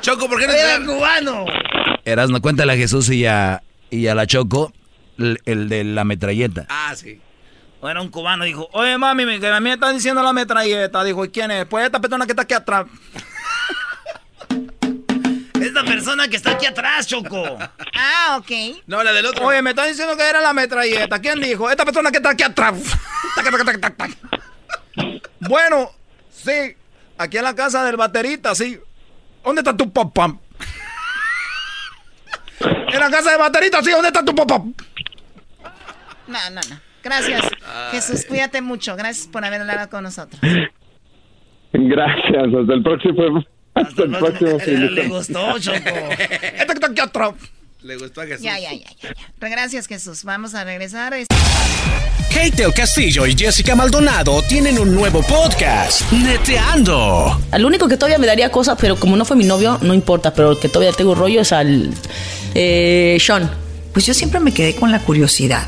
Choco, 0.02 0.30
¿por 0.30 0.40
qué 0.40 0.48
no 0.48 0.54
Era 0.54 0.86
cubano. 0.86 1.46
Erasmo, 2.06 2.42
cuéntale 2.42 2.74
a 2.74 2.78
Jesús 2.78 3.10
y 3.10 3.26
a, 3.26 3.62
y 3.90 4.08
a 4.08 4.16
la 4.16 4.26
Choco 4.28 4.72
el, 5.18 5.40
el 5.46 5.68
de 5.70 5.84
la 5.84 6.04
metralleta. 6.06 6.66
Ah, 6.70 6.94
sí. 6.96 7.20
Era 7.84 8.02
un 8.02 8.10
cubano, 8.10 8.44
dijo, 8.44 8.68
oye, 8.74 8.98
mami, 8.98 9.26
me- 9.26 9.40
que 9.40 9.48
a 9.48 9.60
mí 9.60 9.66
me 9.70 9.74
están 9.74 9.96
diciendo 9.96 10.24
la 10.24 10.34
metralleta. 10.34 11.04
Dijo, 11.04 11.26
¿y 11.26 11.30
quién 11.30 11.52
es? 11.52 11.66
Pues 11.66 11.86
esta 11.86 12.00
persona 12.00 12.26
que 12.26 12.32
está 12.32 12.44
aquí 12.44 12.54
atrás. 12.54 12.86
Esta 15.78 15.92
persona 15.92 16.28
que 16.28 16.38
está 16.38 16.52
aquí 16.54 16.66
atrás, 16.66 17.06
Choco. 17.06 17.60
Ah, 17.96 18.40
ok. 18.40 18.82
No, 18.88 19.04
la 19.04 19.14
del 19.14 19.28
otro. 19.28 19.46
Oye, 19.46 19.62
me 19.62 19.70
están 19.70 19.88
diciendo 19.88 20.18
que 20.18 20.28
era 20.28 20.42
la 20.42 20.52
metralleta. 20.52 21.20
¿Quién 21.20 21.40
dijo? 21.40 21.70
Esta 21.70 21.86
persona 21.86 22.10
que 22.10 22.18
está 22.18 22.32
aquí 22.32 22.42
atrás. 22.42 22.74
Bueno, 25.40 25.92
sí, 26.32 26.76
aquí 27.20 27.38
en 27.38 27.44
la 27.44 27.54
casa 27.54 27.86
del 27.86 27.96
baterista, 27.96 28.56
sí. 28.56 28.80
¿Dónde 29.44 29.62
está 29.62 29.78
tu 29.78 29.94
papá? 29.94 30.36
En 32.60 33.00
la 33.00 33.12
casa 33.12 33.30
del 33.30 33.40
baterista, 33.40 33.84
sí, 33.84 33.92
¿dónde 33.92 34.08
está 34.08 34.26
tu 34.26 34.34
papá? 34.34 34.58
No, 34.58 36.50
no, 36.50 36.62
no. 36.70 36.82
Gracias. 37.04 37.52
Jesús, 37.92 38.26
cuídate 38.26 38.62
mucho. 38.62 38.96
Gracias 38.96 39.28
por 39.28 39.46
haber 39.46 39.62
hablado 39.62 39.92
con 39.92 40.04
nosotros. 40.04 40.42
Gracias, 41.72 42.48
hasta 42.48 42.74
el 42.74 42.82
próximo. 42.82 43.44
Hasta 43.78 44.04
el 44.04 44.12
próximo 44.12 44.58
Le 44.66 45.08
gustó, 45.08 45.60
Choco. 45.60 45.78
Le 47.84 47.96
gustó 47.96 48.22
a 48.22 48.26
Jesús. 48.26 48.44
Ya, 48.44 48.60
ya, 48.60 48.74
ya, 48.74 48.90
ya, 49.02 49.14
ya. 49.14 49.50
Gracias, 49.50 49.88
Jesús. 49.88 50.24
Vamos 50.24 50.56
a 50.56 50.64
regresar. 50.64 51.14
Kate 52.30 52.52
del 52.52 52.74
Castillo 52.74 53.26
y 53.26 53.36
Jessica 53.38 53.76
Maldonado 53.76 54.42
tienen 54.44 54.80
un 54.80 54.94
nuevo 54.94 55.22
podcast, 55.22 56.12
Neteando. 56.12 57.40
Al 57.52 57.66
único 57.66 57.88
que 57.88 57.96
todavía 57.96 58.18
me 58.18 58.28
daría 58.28 58.52
cosas, 58.52 58.78
pero 58.82 58.96
como 58.96 59.16
no 59.16 59.26
fue 59.26 59.38
mi 59.38 59.46
novio, 59.46 59.78
no 59.82 59.94
importa, 59.94 60.34
pero 60.34 60.52
el 60.52 60.60
que 60.60 60.70
todavía 60.70 60.92
tengo 60.92 61.14
rollo 61.16 61.42
es 61.42 61.52
al 61.52 61.94
eh, 62.56 63.18
Sean. 63.20 63.50
Pues 63.94 64.06
yo 64.06 64.14
siempre 64.14 64.40
me 64.40 64.54
quedé 64.54 64.76
con 64.76 64.92
la 64.92 65.00
curiosidad. 65.00 65.68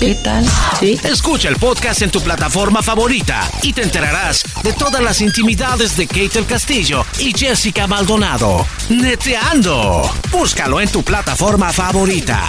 ¿Qué 0.00 0.14
tal? 0.16 0.44
Sí. 0.80 0.98
Escucha 1.04 1.48
el 1.48 1.56
podcast 1.56 2.02
en 2.02 2.10
tu 2.10 2.20
plataforma 2.20 2.82
favorita 2.82 3.48
y 3.62 3.72
te 3.72 3.82
enterarás 3.82 4.44
de 4.62 4.72
todas 4.72 5.02
las 5.02 5.20
intimidades 5.20 5.96
de 5.96 6.06
Kate 6.06 6.30
del 6.34 6.46
Castillo 6.46 7.04
y 7.18 7.32
Jessica 7.32 7.86
Maldonado. 7.86 8.66
Neteando. 8.90 10.02
Búscalo 10.30 10.80
en 10.80 10.90
tu 10.90 11.02
plataforma 11.02 11.72
favorita. 11.72 12.42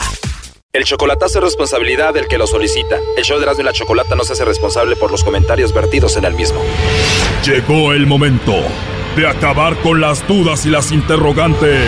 El 0.73 0.83
chocolatazo 0.83 1.37
es 1.39 1.45
responsabilidad 1.45 2.13
del 2.13 2.27
que 2.27 2.37
lo 2.37 2.47
solicita. 2.47 2.97
El 3.15 3.23
show 3.23 3.37
de 3.37 3.43
Erasmo 3.43 3.61
y 3.61 3.65
la 3.65 3.73
Chocolata 3.73 4.15
no 4.15 4.25
se 4.25 4.33
hace 4.33 4.43
responsable 4.43 4.97
por 4.97 5.09
los 5.11 5.23
comentarios 5.23 5.73
vertidos 5.73 6.17
en 6.17 6.25
el 6.25 6.33
mismo. 6.33 6.59
Llegó 7.45 7.93
el 7.93 8.05
momento 8.07 8.55
de 9.15 9.27
acabar 9.27 9.77
con 9.81 10.01
las 10.01 10.27
dudas 10.27 10.65
y 10.65 10.69
las 10.69 10.91
interrogantes. 10.91 11.87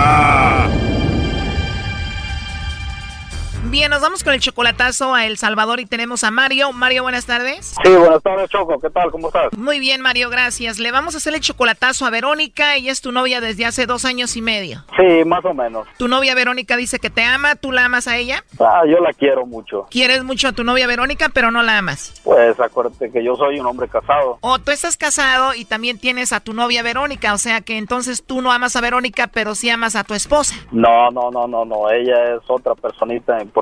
Bien, 3.71 3.89
nos 3.89 4.01
vamos 4.01 4.21
con 4.25 4.33
el 4.33 4.41
chocolatazo 4.41 5.15
a 5.15 5.25
El 5.25 5.37
Salvador 5.37 5.79
y 5.79 5.85
tenemos 5.85 6.25
a 6.25 6.29
Mario. 6.29 6.73
Mario, 6.73 7.03
buenas 7.03 7.25
tardes. 7.25 7.73
Sí, 7.81 7.89
buenas 7.89 8.21
tardes, 8.21 8.49
Choco. 8.49 8.77
¿Qué 8.81 8.89
tal? 8.89 9.09
¿Cómo 9.11 9.29
estás? 9.29 9.53
Muy 9.57 9.79
bien, 9.79 10.01
Mario, 10.01 10.29
gracias. 10.29 10.77
Le 10.77 10.91
vamos 10.91 11.15
a 11.15 11.19
hacer 11.19 11.33
el 11.35 11.39
chocolatazo 11.39 12.05
a 12.05 12.09
Verónica. 12.09 12.75
Ella 12.75 12.91
es 12.91 12.99
tu 12.99 13.13
novia 13.13 13.39
desde 13.39 13.65
hace 13.65 13.85
dos 13.85 14.03
años 14.03 14.35
y 14.35 14.41
medio. 14.41 14.83
Sí, 14.97 15.23
más 15.25 15.45
o 15.45 15.53
menos. 15.53 15.87
Tu 15.97 16.09
novia 16.09 16.35
Verónica 16.35 16.75
dice 16.75 16.99
que 16.99 17.09
te 17.09 17.23
ama, 17.23 17.55
¿tú 17.55 17.71
la 17.71 17.85
amas 17.85 18.09
a 18.09 18.17
ella? 18.17 18.43
Ah, 18.59 18.81
yo 18.85 18.99
la 18.99 19.13
quiero 19.13 19.45
mucho. 19.45 19.87
Quieres 19.89 20.25
mucho 20.25 20.49
a 20.49 20.51
tu 20.51 20.65
novia 20.65 20.85
Verónica, 20.85 21.29
pero 21.33 21.49
no 21.49 21.63
la 21.63 21.77
amas. 21.77 22.19
Pues 22.25 22.59
acuérdate 22.59 23.09
que 23.09 23.23
yo 23.23 23.37
soy 23.37 23.61
un 23.61 23.67
hombre 23.67 23.87
casado. 23.87 24.37
O 24.41 24.59
tú 24.59 24.71
estás 24.71 24.97
casado 24.97 25.53
y 25.55 25.63
también 25.63 25.97
tienes 25.97 26.33
a 26.33 26.41
tu 26.41 26.51
novia 26.51 26.83
Verónica, 26.83 27.33
o 27.33 27.37
sea 27.37 27.61
que 27.61 27.77
entonces 27.77 28.21
tú 28.21 28.41
no 28.41 28.51
amas 28.51 28.75
a 28.75 28.81
Verónica, 28.81 29.27
pero 29.27 29.55
sí 29.55 29.69
amas 29.69 29.95
a 29.95 30.03
tu 30.03 30.13
esposa. 30.13 30.55
No, 30.73 31.09
no, 31.09 31.31
no, 31.31 31.47
no, 31.47 31.63
no. 31.63 31.89
Ella 31.89 32.35
es 32.35 32.41
otra 32.49 32.75
personita 32.75 33.41
importante 33.41 33.60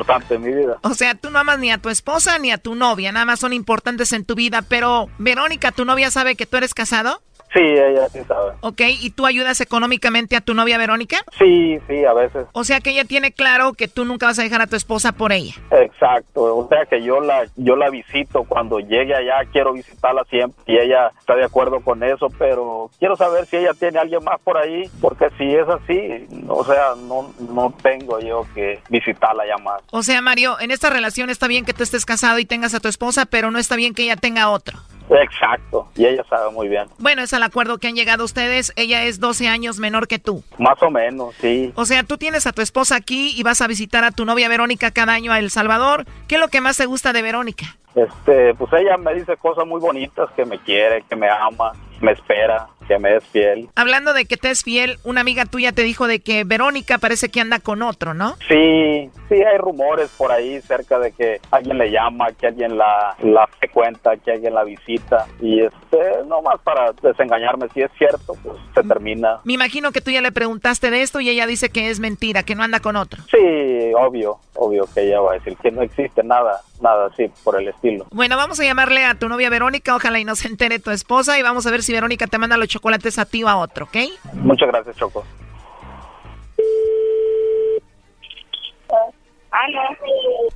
O 0.83 0.93
sea, 0.93 1.15
tú 1.15 1.29
no 1.29 1.39
amas 1.39 1.59
ni 1.59 1.71
a 1.71 1.77
tu 1.77 1.89
esposa 1.89 2.37
ni 2.39 2.51
a 2.51 2.57
tu 2.57 2.75
novia, 2.75 3.11
nada 3.11 3.25
más 3.25 3.39
son 3.39 3.53
importantes 3.53 4.13
en 4.13 4.25
tu 4.25 4.35
vida, 4.35 4.61
pero 4.61 5.09
Verónica, 5.17 5.71
¿tu 5.71 5.85
novia 5.85 6.11
sabe 6.11 6.35
que 6.35 6.45
tú 6.45 6.57
eres 6.57 6.73
casado? 6.73 7.21
Sí, 7.53 7.59
ella 7.59 8.07
sí 8.09 8.19
sabe. 8.27 8.53
¿Ok? 8.61 8.81
¿Y 9.01 9.09
tú 9.11 9.25
ayudas 9.25 9.59
económicamente 9.61 10.35
a 10.35 10.41
tu 10.41 10.53
novia 10.53 10.77
Verónica? 10.77 11.17
Sí, 11.37 11.79
sí, 11.87 12.05
a 12.05 12.13
veces. 12.13 12.45
O 12.53 12.63
sea 12.63 12.79
que 12.79 12.91
ella 12.91 13.05
tiene 13.05 13.31
claro 13.31 13.73
que 13.73 13.87
tú 13.87 14.05
nunca 14.05 14.27
vas 14.27 14.37
a 14.39 14.43
dejar 14.43 14.61
a 14.61 14.67
tu 14.67 14.75
esposa 14.75 15.11
por 15.13 15.31
ella. 15.31 15.55
Exacto. 15.71 16.55
O 16.55 16.67
sea 16.67 16.85
que 16.85 17.01
yo 17.03 17.21
la, 17.21 17.47
yo 17.55 17.75
la 17.75 17.89
visito 17.89 18.43
cuando 18.43 18.79
llegue 18.79 19.15
allá. 19.15 19.49
Quiero 19.51 19.73
visitarla 19.73 20.23
siempre 20.29 20.61
y 20.67 20.77
ella 20.77 21.11
está 21.19 21.35
de 21.35 21.45
acuerdo 21.45 21.79
con 21.81 22.03
eso, 22.03 22.27
pero 22.37 22.91
quiero 22.99 23.15
saber 23.15 23.45
si 23.47 23.57
ella 23.57 23.73
tiene 23.73 23.97
a 23.97 24.01
alguien 24.01 24.23
más 24.23 24.39
por 24.41 24.57
ahí, 24.57 24.89
porque 25.01 25.29
si 25.37 25.55
es 25.55 25.67
así, 25.67 26.27
o 26.47 26.63
sea, 26.63 26.93
no, 26.97 27.33
no 27.39 27.73
tengo 27.81 28.19
yo 28.19 28.45
que 28.53 28.79
visitarla 28.89 29.47
ya 29.47 29.57
más. 29.57 29.81
O 29.91 30.03
sea, 30.03 30.21
Mario, 30.21 30.59
en 30.59 30.71
esta 30.71 30.89
relación 30.89 31.29
está 31.29 31.47
bien 31.47 31.65
que 31.65 31.73
tú 31.73 31.83
estés 31.83 32.05
casado 32.05 32.37
y 32.39 32.45
tengas 32.45 32.73
a 32.73 32.79
tu 32.79 32.87
esposa, 32.87 33.25
pero 33.25 33.49
no 33.51 33.59
está 33.59 33.75
bien 33.75 33.93
que 33.93 34.03
ella 34.03 34.15
tenga 34.15 34.49
otro. 34.49 34.79
Exacto. 35.09 35.87
Y 35.95 36.05
ella 36.05 36.23
sabe 36.29 36.51
muy 36.51 36.67
bien. 36.67 36.85
Bueno, 36.99 37.21
es 37.21 37.33
al 37.33 37.43
acuerdo 37.43 37.77
que 37.77 37.87
han 37.87 37.95
llegado 37.95 38.23
ustedes. 38.23 38.73
Ella 38.75 39.03
es 39.03 39.19
12 39.19 39.47
años 39.47 39.79
menor 39.79 40.07
que 40.07 40.19
tú. 40.19 40.43
Más 40.57 40.81
o 40.81 40.89
menos, 40.89 41.35
sí. 41.41 41.71
O 41.75 41.85
sea, 41.85 42.03
tú 42.03 42.17
tienes 42.17 42.47
a 42.47 42.51
tu 42.51 42.61
esposa 42.61 42.95
aquí 42.95 43.33
y 43.35 43.43
vas 43.43 43.61
a 43.61 43.67
visitar 43.67 44.03
a 44.03 44.11
tu 44.11 44.25
novia 44.25 44.49
Verónica 44.49 44.91
cada 44.91 45.13
año 45.13 45.31
a 45.31 45.39
El 45.39 45.49
Salvador. 45.49 46.05
¿Qué 46.27 46.35
es 46.35 46.41
lo 46.41 46.49
que 46.49 46.61
más 46.61 46.77
te 46.77 46.85
gusta 46.85 47.13
de 47.13 47.21
Verónica? 47.21 47.77
Este, 47.95 48.53
pues 48.53 48.71
ella 48.73 48.97
me 48.97 49.13
dice 49.15 49.35
cosas 49.37 49.65
muy 49.65 49.79
bonitas, 49.79 50.29
que 50.35 50.45
me 50.45 50.59
quiere, 50.59 51.03
que 51.09 51.15
me 51.15 51.27
ama, 51.29 51.73
me 52.01 52.11
espera, 52.11 52.67
que 52.89 52.97
me 52.97 53.15
es 53.15 53.23
fiel. 53.25 53.69
Hablando 53.75 54.13
de 54.13 54.25
que 54.25 54.35
te 54.35 54.49
es 54.49 54.63
fiel, 54.63 54.97
una 55.03 55.21
amiga 55.21 55.45
tuya 55.45 55.71
te 55.71 55.83
dijo 55.83 56.07
de 56.07 56.21
que 56.21 56.43
Verónica 56.43 56.97
parece 56.97 57.29
que 57.29 57.39
anda 57.39 57.59
con 57.59 57.83
otro, 57.83 58.15
¿no? 58.15 58.35
Sí, 58.47 59.09
sí 59.29 59.35
hay 59.35 59.57
rumores 59.59 60.09
por 60.17 60.31
ahí 60.31 60.59
cerca 60.61 60.97
de 60.97 61.11
que 61.11 61.39
alguien 61.51 61.77
le 61.77 61.91
llama, 61.91 62.31
que 62.31 62.47
alguien 62.47 62.77
la, 62.79 63.15
la 63.21 63.45
frecuenta, 63.59 64.17
que 64.17 64.31
alguien 64.31 64.55
la 64.55 64.63
visita 64.63 65.27
y 65.39 65.61
este, 65.61 66.23
nomás 66.27 66.59
para 66.63 66.91
desengañarme, 67.03 67.67
si 67.75 67.81
es 67.81 67.91
cierto, 67.97 68.35
pues 68.41 68.57
se 68.73 68.81
termina. 68.81 69.39
Me 69.43 69.53
imagino 69.53 69.91
que 69.91 70.01
tú 70.01 70.09
ya 70.09 70.21
le 70.21 70.31
preguntaste 70.31 70.89
de 70.89 71.03
esto 71.03 71.19
y 71.19 71.29
ella 71.29 71.45
dice 71.45 71.69
que 71.69 71.91
es 71.91 71.99
mentira, 71.99 72.41
que 72.41 72.55
no 72.55 72.63
anda 72.63 72.79
con 72.79 72.95
otro. 72.95 73.21
Sí, 73.29 73.93
obvio, 73.95 74.39
obvio 74.55 74.87
que 74.95 75.01
ella 75.01 75.21
va 75.21 75.31
a 75.31 75.33
decir 75.35 75.55
que 75.57 75.69
no 75.69 75.83
existe 75.83 76.23
nada, 76.23 76.61
nada 76.81 77.05
así 77.05 77.29
por 77.43 77.61
el 77.61 77.67
estilo. 77.67 78.07
Bueno, 78.11 78.35
vamos 78.35 78.59
a 78.59 78.63
llamarle 78.63 79.05
a 79.05 79.13
tu 79.13 79.29
novia 79.29 79.51
Verónica, 79.51 79.95
ojalá 79.95 80.19
y 80.19 80.25
no 80.25 80.35
se 80.35 80.47
entere 80.47 80.79
tu 80.79 80.89
esposa 80.89 81.37
y 81.37 81.43
vamos 81.43 81.67
a 81.67 81.71
ver 81.71 81.83
si 81.83 81.93
Verónica 81.93 82.25
te 82.25 82.39
manda 82.39 82.57
los 82.57 82.67
chocolates 82.79 83.19
a 83.19 83.25
ti 83.25 83.43
o 83.43 83.49
a 83.49 83.57
otro, 83.57 83.85
¿ok? 83.85 83.97
Muchas 84.33 84.69
gracias, 84.69 84.95
Choco. 84.95 85.25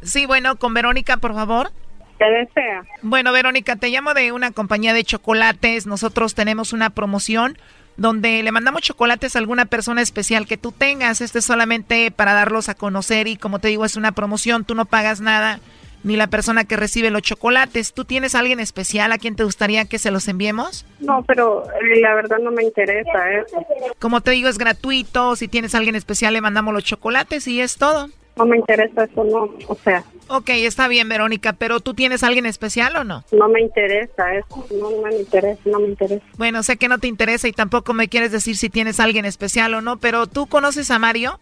Sí, 0.02 0.26
bueno, 0.26 0.56
con 0.56 0.74
Verónica, 0.74 1.18
por 1.18 1.34
favor. 1.34 1.72
¿Qué 2.18 2.26
desea? 2.26 2.84
Bueno, 3.02 3.34
Verónica, 3.34 3.76
te 3.76 3.90
llamo 3.90 4.14
de 4.14 4.32
una 4.32 4.52
compañía 4.52 4.94
de 4.94 5.04
chocolates. 5.04 5.86
Nosotros 5.88 6.36
tenemos 6.36 6.72
una 6.72 6.90
promoción 6.92 7.58
donde 7.98 8.42
le 8.42 8.52
mandamos 8.52 8.82
chocolates 8.82 9.36
a 9.36 9.40
alguna 9.40 9.66
persona 9.66 10.02
especial 10.02 10.48
que 10.48 10.58
tú 10.58 10.72
tengas. 10.72 11.22
Este 11.22 11.40
es 11.40 11.46
solamente 11.46 12.12
para 12.12 12.34
darlos 12.34 12.70
a 12.70 12.76
conocer 12.76 13.28
y 13.28 13.36
como 13.36 13.60
te 13.60 13.68
digo, 13.68 13.84
es 13.84 13.98
una 13.98 14.14
promoción, 14.14 14.64
tú 14.64 14.76
no 14.76 14.86
pagas 14.86 15.22
nada, 15.22 15.60
ni 16.04 16.16
la 16.16 16.28
persona 16.28 16.64
que 16.66 16.76
recibe 16.78 17.10
los 17.10 17.22
chocolates. 17.22 17.94
¿Tú 17.94 18.06
tienes 18.06 18.36
a 18.36 18.40
alguien 18.40 18.60
especial 18.60 19.12
a 19.12 19.18
quien 19.18 19.36
te 19.36 19.44
gustaría 19.44 19.86
que 19.86 20.00
se 20.00 20.12
los 20.12 20.28
enviemos? 20.28 20.86
No, 21.00 21.24
pero 21.24 21.64
eh, 21.66 22.00
la 22.02 22.14
verdad 22.16 22.38
no 22.40 22.52
me 22.52 22.64
interesa 22.64 23.32
eso. 23.32 23.66
Como 24.00 24.22
te 24.22 24.32
digo, 24.32 24.50
es 24.50 24.58
gratuito. 24.58 25.36
Si 25.36 25.48
tienes 25.48 25.76
a 25.76 25.78
alguien 25.78 25.96
especial, 25.96 26.34
le 26.34 26.42
mandamos 26.42 26.74
los 26.74 26.84
chocolates 26.84 27.48
y 27.48 27.62
es 27.62 27.78
todo. 27.78 28.10
No 28.36 28.46
me 28.46 28.58
interesa 28.58 29.04
eso, 29.04 29.24
no. 29.24 29.50
O 29.68 29.76
sea, 29.84 30.04
Ok, 30.30 30.50
está 30.50 30.88
bien, 30.88 31.10
Verónica, 31.10 31.54
pero 31.54 31.82
¿tú 31.82 31.94
tienes 31.94 32.24
a 32.24 32.28
alguien 32.28 32.46
especial 32.46 32.96
o 32.96 33.04
no? 33.04 33.24
no 33.32 33.50
me 33.50 33.62
interesa 33.62 34.34
eso. 34.34 34.66
No, 34.72 34.90
no 34.90 35.02
me 35.04 35.18
interesa, 35.18 35.60
no 35.66 35.80
me 35.80 35.88
interesa. 35.90 36.26
Bueno, 36.38 36.64
sé 36.64 36.78
que 36.78 36.88
no 36.88 36.98
te 36.98 37.08
interesa 37.08 37.48
y 37.48 37.52
tampoco 37.52 37.94
me 37.94 38.08
quieres 38.08 38.32
decir 38.32 38.56
si 38.58 38.70
tienes 38.70 39.00
a 39.00 39.04
alguien 39.04 39.26
especial 39.26 39.74
o 39.76 39.82
no, 39.82 39.98
pero 39.98 40.26
¿tú 40.26 40.48
conoces 40.48 40.90
a 40.92 40.98
Mario? 40.98 41.40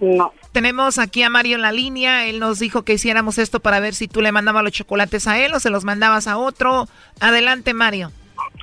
No. 0.00 0.32
Tenemos 0.52 0.98
aquí 0.98 1.22
a 1.22 1.30
Mario 1.30 1.56
en 1.56 1.62
la 1.62 1.72
línea. 1.72 2.26
Él 2.26 2.40
nos 2.40 2.58
dijo 2.58 2.82
que 2.82 2.94
hiciéramos 2.94 3.38
esto 3.38 3.60
para 3.60 3.80
ver 3.80 3.94
si 3.94 4.08
tú 4.08 4.20
le 4.22 4.32
mandabas 4.32 4.64
los 4.64 4.72
chocolates 4.72 5.26
a 5.26 5.38
él 5.38 5.54
o 5.54 5.60
se 5.60 5.70
los 5.70 5.84
mandabas 5.84 6.26
a 6.26 6.38
otro. 6.38 6.86
Adelante, 7.20 7.74
Mario. 7.74 8.10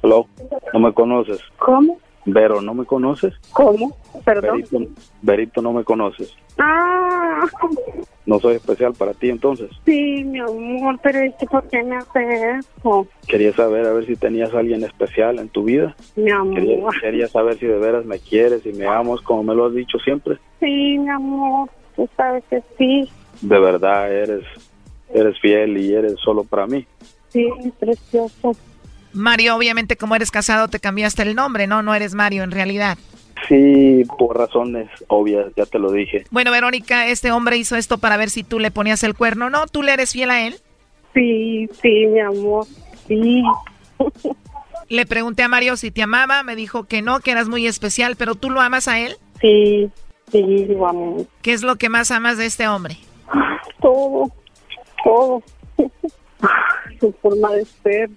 Hello, 0.02 0.28
no 0.74 0.80
me 0.80 0.94
conoces. 0.94 1.40
¿Cómo? 1.60 2.00
Vero, 2.30 2.62
¿no 2.62 2.74
me 2.74 2.86
conoces? 2.86 3.34
¿Cómo? 3.54 3.96
Perdón. 4.26 4.58
Verito, 4.70 4.92
Verito, 5.22 5.62
no 5.62 5.72
me 5.72 5.84
conoces. 5.86 6.36
Ah, 6.60 7.46
No 8.26 8.38
soy 8.42 8.56
especial 8.56 8.94
para 8.94 9.14
ti 9.14 9.30
entonces. 9.30 9.70
sí, 9.86 10.26
mi 10.26 10.40
amor, 10.40 11.00
pero 11.02 11.20
es 11.20 11.34
que 11.36 11.46
¿por 11.46 11.64
qué 11.70 11.82
me 11.84 11.96
hace 11.96 12.60
eso? 12.60 13.08
Quería 13.30 13.54
saber 13.54 13.86
a 13.88 13.94
ver 13.94 14.06
si 14.06 14.18
tenías 14.18 14.54
a 14.54 14.60
alguien 14.60 14.84
especial 14.84 15.40
en 15.40 15.48
tu 15.48 15.64
vida. 15.64 15.96
Mi 16.18 16.30
amor. 16.30 16.56
Quería, 16.56 16.88
quería 17.02 17.28
saber 17.30 17.58
si 17.60 17.66
de 17.66 17.80
veras 17.80 18.06
me 18.06 18.20
quieres 18.20 18.66
y 18.66 18.74
me 18.74 18.86
amas 18.86 19.22
como 19.22 19.44
me 19.44 19.56
lo 19.56 19.66
has 19.68 19.74
dicho 19.74 19.98
siempre. 20.00 20.38
Sí, 20.60 20.98
mi 21.00 21.10
amor, 21.10 21.70
tú 21.96 22.10
sabes 22.18 22.44
que 22.50 22.62
sí. 22.78 23.10
De 23.42 23.58
verdad 23.60 24.12
eres 24.12 24.44
eres 25.14 25.40
fiel 25.40 25.78
y 25.78 25.94
eres 25.94 26.16
solo 26.20 26.44
para 26.44 26.68
mí. 26.68 26.86
Sí, 27.30 27.48
precioso. 27.80 28.52
Mario, 29.18 29.56
obviamente 29.56 29.98
como 29.98 30.16
eres 30.16 30.32
casado 30.32 30.68
te 30.68 30.80
cambiaste 30.80 31.24
el 31.24 31.36
nombre, 31.36 31.68
¿no? 31.68 31.82
No 31.82 31.94
eres 31.94 32.14
Mario 32.14 32.44
en 32.44 32.52
realidad. 32.52 32.98
Sí, 33.48 34.04
por 34.18 34.38
razones 34.38 34.90
obvias, 35.08 35.46
ya 35.56 35.66
te 35.66 35.80
lo 35.80 35.92
dije. 35.92 36.26
Bueno, 36.32 36.52
Verónica, 36.52 37.08
este 37.08 37.32
hombre 37.32 37.58
hizo 37.58 37.76
esto 37.76 37.98
para 37.98 38.18
ver 38.18 38.30
si 38.30 38.44
tú 38.44 38.60
le 38.60 38.72
ponías 38.72 39.04
el 39.04 39.16
cuerno, 39.16 39.50
¿no? 39.50 39.68
¿Tú 39.68 39.84
le 39.84 39.94
eres 39.94 40.12
fiel 40.12 40.32
a 40.32 40.46
él? 40.46 40.56
Sí, 41.14 41.68
sí, 41.82 42.08
mi 42.08 42.20
amor, 42.20 42.66
sí. 43.08 43.44
Le 44.90 45.06
pregunté 45.06 45.44
a 45.44 45.50
Mario 45.50 45.76
si 45.76 45.92
te 45.92 46.02
amaba, 46.02 46.44
me 46.44 46.56
dijo 46.56 46.86
que 46.86 47.02
no, 47.02 47.20
que 47.20 47.32
eras 47.32 47.50
muy 47.50 47.68
especial, 47.68 48.16
pero 48.16 48.36
¿tú 48.36 48.50
lo 48.50 48.62
amas 48.62 48.88
a 48.88 49.00
él? 49.00 49.18
Sí, 49.42 49.90
sí, 50.32 50.66
lo 50.66 50.88
amo. 50.88 51.26
¿Qué 51.42 51.52
es 51.52 51.62
lo 51.62 51.76
que 51.76 51.90
más 51.90 52.10
amas 52.10 52.38
de 52.38 52.46
este 52.46 52.68
hombre? 52.70 52.98
Todo, 53.82 54.32
todo. 55.04 55.44
Su 57.02 57.12
forma 57.22 57.52
de 57.52 57.66
ser, 57.66 58.10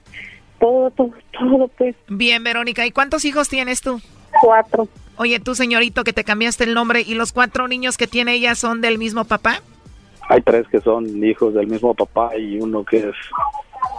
todo, 0.60 0.90
todo, 0.90 1.12
todo, 1.32 1.68
pues. 1.76 1.96
Bien, 2.08 2.44
Verónica, 2.44 2.86
¿y 2.86 2.92
cuántos 2.92 3.24
hijos 3.24 3.48
tienes 3.48 3.80
tú? 3.80 4.00
Cuatro. 4.40 4.86
Oye, 5.16 5.40
tú, 5.40 5.54
señorito, 5.54 6.04
que 6.04 6.12
te 6.12 6.24
cambiaste 6.24 6.64
el 6.64 6.74
nombre, 6.74 7.00
¿y 7.00 7.14
los 7.14 7.32
cuatro 7.32 7.66
niños 7.66 7.96
que 7.96 8.06
tiene 8.06 8.34
ella 8.34 8.54
son 8.54 8.80
del 8.80 8.98
mismo 8.98 9.24
papá? 9.24 9.60
Hay 10.28 10.42
tres 10.42 10.68
que 10.68 10.80
son 10.80 11.24
hijos 11.24 11.54
del 11.54 11.66
mismo 11.66 11.92
papá 11.94 12.36
y 12.36 12.60
uno 12.60 12.84
que 12.84 12.98
es 12.98 13.16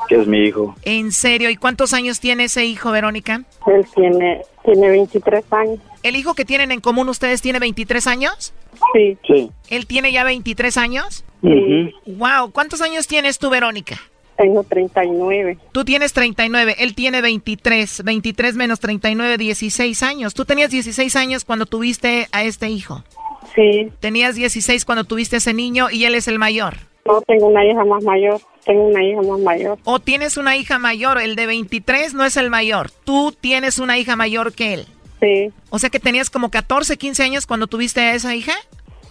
que 0.07 0.15
es 0.15 0.27
mi 0.27 0.39
hijo. 0.39 0.75
¿En 0.83 1.11
serio? 1.11 1.49
¿Y 1.49 1.57
cuántos 1.57 1.93
años 1.93 2.19
tiene 2.19 2.45
ese 2.45 2.65
hijo, 2.65 2.91
Verónica? 2.91 3.43
Él 3.67 3.85
tiene, 3.93 4.41
tiene 4.63 4.89
23 4.89 5.53
años. 5.53 5.79
¿El 6.03 6.15
hijo 6.15 6.33
que 6.33 6.45
tienen 6.45 6.71
en 6.71 6.81
común 6.81 7.09
ustedes 7.09 7.41
tiene 7.41 7.59
23 7.59 8.07
años? 8.07 8.53
Sí. 8.93 9.17
Sí. 9.27 9.51
¿Él 9.69 9.87
tiene 9.87 10.11
ya 10.11 10.23
23 10.23 10.77
años? 10.77 11.23
Sí. 11.41 11.93
Wow, 12.05 12.51
¿cuántos 12.51 12.81
años 12.81 13.07
tienes 13.07 13.39
tú, 13.39 13.49
Verónica? 13.49 13.97
Tengo 14.37 14.63
39. 14.63 15.57
Tú 15.71 15.85
tienes 15.85 16.13
39, 16.13 16.75
él 16.79 16.95
tiene 16.95 17.21
23. 17.21 18.03
23 18.03 18.55
menos 18.55 18.79
39, 18.79 19.37
16 19.37 20.03
años. 20.03 20.33
Tú 20.33 20.45
tenías 20.45 20.71
16 20.71 21.15
años 21.15 21.45
cuando 21.45 21.65
tuviste 21.65 22.27
a 22.31 22.43
este 22.43 22.69
hijo. 22.69 23.03
Sí. 23.55 23.91
Tenías 23.99 24.35
16 24.35 24.85
cuando 24.85 25.03
tuviste 25.03 25.35
a 25.35 25.37
ese 25.37 25.53
niño 25.53 25.89
y 25.91 26.05
él 26.05 26.15
es 26.15 26.27
el 26.27 26.39
mayor. 26.39 26.75
No, 27.05 27.21
tengo 27.21 27.47
una 27.47 27.65
hija 27.65 27.83
más 27.83 28.03
mayor. 28.03 28.39
Tengo 28.65 28.85
una 28.85 29.03
hija 29.03 29.21
más 29.21 29.39
mayor. 29.39 29.79
O 29.83 29.99
tienes 29.99 30.37
una 30.37 30.55
hija 30.55 30.77
mayor, 30.77 31.19
el 31.19 31.35
de 31.35 31.47
23 31.47 32.13
no 32.13 32.25
es 32.25 32.37
el 32.37 32.49
mayor. 32.49 32.91
Tú 32.91 33.35
tienes 33.39 33.79
una 33.79 33.97
hija 33.97 34.15
mayor 34.15 34.53
que 34.53 34.75
él. 34.75 34.85
Sí. 35.19 35.51
O 35.69 35.79
sea 35.79 35.89
que 35.89 35.99
tenías 35.99 36.29
como 36.29 36.49
14, 36.49 36.97
15 36.97 37.23
años 37.23 37.45
cuando 37.47 37.67
tuviste 37.67 38.01
a 38.01 38.13
esa 38.13 38.35
hija. 38.35 38.53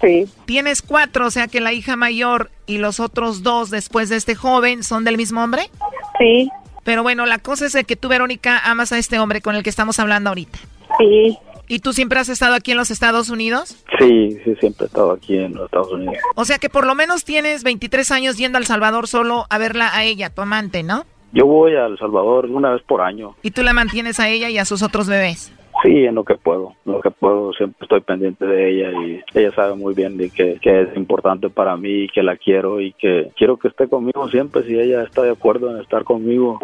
Sí. 0.01 0.27
Tienes 0.47 0.83
cuatro, 0.83 1.27
o 1.27 1.31
sea 1.31 1.49
que 1.49 1.61
la 1.61 1.73
hija 1.73 1.97
mayor 1.97 2.51
y 2.67 2.79
los 2.79 3.01
otros 3.01 3.43
dos 3.43 3.71
después 3.71 4.09
de 4.09 4.17
este 4.17 4.35
joven 4.35 4.83
son 4.83 5.05
del 5.05 5.17
mismo 5.17 5.43
hombre. 5.43 5.71
Sí. 6.19 6.49
Pero 6.85 7.03
bueno, 7.03 7.27
la 7.27 7.39
cosa 7.39 7.67
es 7.67 7.73
de 7.73 7.85
que 7.85 7.97
tú, 7.97 8.09
Verónica, 8.09 8.59
amas 8.65 8.93
a 8.93 8.99
este 8.99 9.19
hombre 9.19 9.41
con 9.43 9.55
el 9.55 9.63
que 9.63 9.71
estamos 9.71 9.99
hablando 9.99 10.31
ahorita. 10.31 10.59
Sí. 10.99 11.39
¿Y 11.69 11.79
tú 11.79 11.93
siempre 11.93 12.19
has 12.19 12.29
estado 12.29 12.55
aquí 12.55 12.73
en 12.73 12.79
los 12.79 12.91
Estados 12.91 13.31
Unidos? 13.31 13.77
Sí, 13.99 14.37
sí, 14.45 14.57
siempre 14.59 14.85
he 14.85 14.89
estado 14.89 15.13
aquí 15.13 15.37
en 15.37 15.55
los 15.55 15.67
Estados 15.67 15.93
Unidos. 15.93 16.17
O 16.35 16.45
sea 16.45 16.59
que 16.59 16.69
por 16.69 16.85
lo 16.85 16.97
menos 16.97 17.25
tienes 17.25 17.63
23 17.63 18.11
años 18.11 18.37
yendo 18.39 18.59
al 18.59 18.67
Salvador 18.67 19.07
solo 19.07 19.47
a 19.51 19.59
verla 19.59 19.95
a 19.95 20.03
ella, 20.03 20.31
tu 20.31 20.43
amante, 20.43 20.83
¿no? 20.83 21.05
Yo 21.33 21.47
voy 21.47 21.77
a 21.77 21.87
El 21.87 21.97
Salvador 21.97 22.47
una 22.47 22.71
vez 22.71 22.83
por 22.83 23.03
año. 23.03 23.37
Y 23.43 23.53
tú 23.53 23.63
la 23.63 23.73
mantienes 23.73 24.19
a 24.19 24.29
ella 24.29 24.49
y 24.51 24.59
a 24.59 24.65
sus 24.65 24.83
otros 24.83 25.07
bebés. 25.07 25.53
Sí, 25.83 26.05
en 26.05 26.15
lo 26.15 26.25
que 26.25 26.35
puedo, 26.35 26.75
en 26.85 26.93
lo 26.93 27.01
que 27.01 27.11
puedo, 27.11 27.53
siempre 27.53 27.79
estoy 27.83 28.01
pendiente 28.01 28.45
de 28.47 28.71
ella 28.71 28.91
y 28.93 29.21
ella 29.35 29.53
sabe 29.55 29.75
muy 29.75 29.95
bien 29.95 30.17
de 30.17 30.31
que, 30.31 30.59
que 30.61 30.83
es 30.83 30.97
importante 30.97 31.49
para 31.49 31.77
mí 31.77 32.05
y 32.05 32.09
que 32.09 32.23
la 32.23 32.37
quiero 32.37 32.81
y 32.81 32.93
que 32.93 33.31
quiero 33.37 33.57
que 33.57 33.69
esté 33.69 33.89
conmigo 33.89 34.29
siempre 34.29 34.63
si 34.65 34.79
ella 34.79 35.03
está 35.03 35.23
de 35.23 35.31
acuerdo 35.31 35.75
en 35.75 35.81
estar 35.81 36.05
conmigo. 36.05 36.59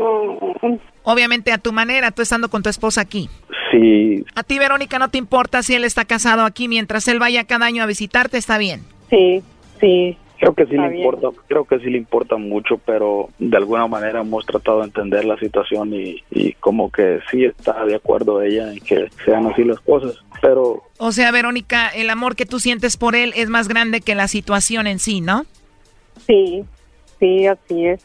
Obviamente 1.04 1.52
a 1.52 1.58
tu 1.58 1.72
manera, 1.72 2.10
tú 2.10 2.22
estando 2.22 2.48
con 2.48 2.62
tu 2.62 2.68
esposa 2.68 3.00
aquí. 3.00 3.28
Sí, 3.70 4.24
A 4.34 4.42
ti, 4.42 4.58
Verónica, 4.58 4.98
no 4.98 5.08
te 5.08 5.18
importa 5.18 5.62
si 5.62 5.74
él 5.74 5.84
está 5.84 6.04
casado 6.04 6.44
aquí, 6.44 6.68
mientras 6.68 7.08
él 7.08 7.18
vaya 7.18 7.44
cada 7.44 7.66
año 7.66 7.82
a 7.82 7.86
visitarte, 7.86 8.38
está 8.38 8.58
bien. 8.58 8.80
Sí, 9.10 9.42
sí. 9.80 10.16
Creo 10.38 10.54
que 10.54 10.64
sí 10.66 10.72
Está 10.74 10.82
le 10.86 10.92
bien. 10.92 11.04
importa, 11.04 11.28
creo 11.48 11.64
que 11.64 11.78
sí 11.80 11.90
le 11.90 11.98
importa 11.98 12.36
mucho, 12.36 12.78
pero 12.78 13.30
de 13.38 13.56
alguna 13.56 13.86
manera 13.86 14.20
hemos 14.20 14.44
tratado 14.46 14.78
de 14.80 14.84
entender 14.86 15.24
la 15.24 15.36
situación 15.38 15.92
y, 15.94 16.22
y 16.30 16.52
como 16.54 16.90
que 16.90 17.20
sí 17.30 17.44
está 17.44 17.84
de 17.84 17.94
acuerdo 17.96 18.42
ella 18.42 18.72
en 18.72 18.80
que 18.80 19.08
sean 19.24 19.46
así 19.46 19.64
las 19.64 19.80
cosas, 19.80 20.16
pero 20.42 20.82
O 20.98 21.12
sea, 21.12 21.30
Verónica, 21.30 21.88
el 21.88 22.10
amor 22.10 22.36
que 22.36 22.46
tú 22.46 22.60
sientes 22.60 22.96
por 22.96 23.14
él 23.16 23.32
es 23.36 23.48
más 23.48 23.68
grande 23.68 24.00
que 24.00 24.14
la 24.14 24.28
situación 24.28 24.86
en 24.86 24.98
sí, 24.98 25.20
¿no? 25.20 25.44
Sí, 26.26 26.64
sí, 27.20 27.46
así 27.46 27.86
es. 27.86 28.02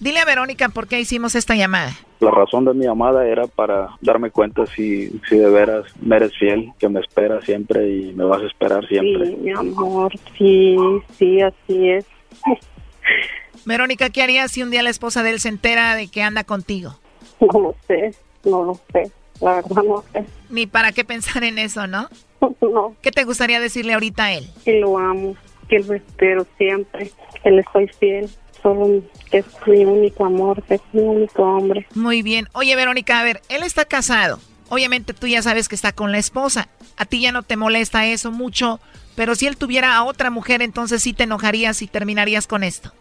Dile 0.00 0.20
a 0.20 0.24
Verónica 0.24 0.68
por 0.68 0.88
qué 0.88 1.00
hicimos 1.00 1.34
esta 1.34 1.54
llamada. 1.54 1.92
La 2.22 2.30
razón 2.30 2.64
de 2.64 2.72
mi 2.72 2.84
llamada 2.84 3.26
era 3.26 3.48
para 3.48 3.88
darme 4.00 4.30
cuenta 4.30 4.64
si, 4.66 5.08
si 5.28 5.36
de 5.36 5.50
veras 5.50 5.86
me 6.00 6.14
eres 6.16 6.30
fiel, 6.38 6.72
que 6.78 6.88
me 6.88 7.00
esperas 7.00 7.44
siempre 7.44 7.90
y 7.90 8.12
me 8.12 8.24
vas 8.24 8.40
a 8.42 8.46
esperar 8.46 8.86
siempre. 8.86 9.26
Sí, 9.26 9.36
mi 9.40 9.50
amor, 9.50 10.12
sí, 10.38 10.76
sí, 11.18 11.40
así 11.40 11.90
es. 11.90 12.06
Verónica, 13.66 14.08
¿qué 14.10 14.22
harías 14.22 14.52
si 14.52 14.62
un 14.62 14.70
día 14.70 14.84
la 14.84 14.90
esposa 14.90 15.24
de 15.24 15.30
él 15.30 15.40
se 15.40 15.48
entera 15.48 15.96
de 15.96 16.06
que 16.08 16.22
anda 16.22 16.44
contigo? 16.44 16.94
No 17.40 17.60
lo 17.60 17.74
sé, 17.88 18.14
no 18.44 18.64
lo 18.66 18.74
sé. 18.92 19.10
La 19.40 19.56
verdad 19.56 19.82
no 19.82 20.04
sé. 20.12 20.24
Ni 20.48 20.68
para 20.68 20.92
qué 20.92 21.04
pensar 21.04 21.42
en 21.42 21.58
eso, 21.58 21.88
¿no? 21.88 22.08
No, 22.60 22.94
¿Qué 23.02 23.10
te 23.10 23.24
gustaría 23.24 23.58
decirle 23.58 23.94
ahorita 23.94 24.26
a 24.26 24.32
él? 24.34 24.48
que 24.64 24.78
lo 24.78 24.96
amo, 24.96 25.34
que 25.68 25.80
lo 25.80 25.94
espero 25.94 26.46
siempre, 26.56 27.10
que 27.42 27.50
le 27.50 27.62
estoy 27.62 27.88
fiel. 27.88 28.30
Solo 28.62 29.02
que 29.30 29.38
es 29.38 29.46
mi 29.66 29.84
único 29.84 30.24
amor, 30.24 30.62
que 30.62 30.74
es 30.74 30.82
mi 30.92 31.02
único 31.02 31.42
hombre. 31.42 31.86
Muy 31.94 32.22
bien. 32.22 32.48
Oye, 32.52 32.76
Verónica, 32.76 33.20
a 33.20 33.24
ver, 33.24 33.42
él 33.48 33.62
está 33.62 33.84
casado. 33.84 34.38
Obviamente 34.68 35.12
tú 35.14 35.26
ya 35.26 35.42
sabes 35.42 35.68
que 35.68 35.74
está 35.74 35.92
con 35.92 36.12
la 36.12 36.18
esposa. 36.18 36.68
A 36.96 37.04
ti 37.04 37.20
ya 37.20 37.32
no 37.32 37.42
te 37.42 37.56
molesta 37.56 38.06
eso 38.06 38.30
mucho, 38.30 38.78
pero 39.16 39.34
si 39.34 39.46
él 39.46 39.56
tuviera 39.56 39.96
a 39.96 40.04
otra 40.04 40.30
mujer, 40.30 40.62
entonces 40.62 41.02
sí 41.02 41.12
te 41.12 41.24
enojarías 41.24 41.82
y 41.82 41.86
terminarías 41.88 42.46
con 42.46 42.62
esto. 42.62 42.92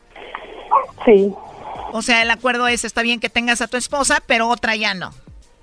Sí, 1.05 1.31
O 1.93 2.01
sea, 2.01 2.21
el 2.21 2.29
acuerdo 2.31 2.67
es, 2.67 2.83
está 2.85 3.01
bien 3.01 3.19
que 3.19 3.29
tengas 3.29 3.61
a 3.61 3.67
tu 3.67 3.77
esposa, 3.77 4.21
pero 4.25 4.47
otra 4.47 4.75
ya 4.75 4.93
no. 4.93 5.11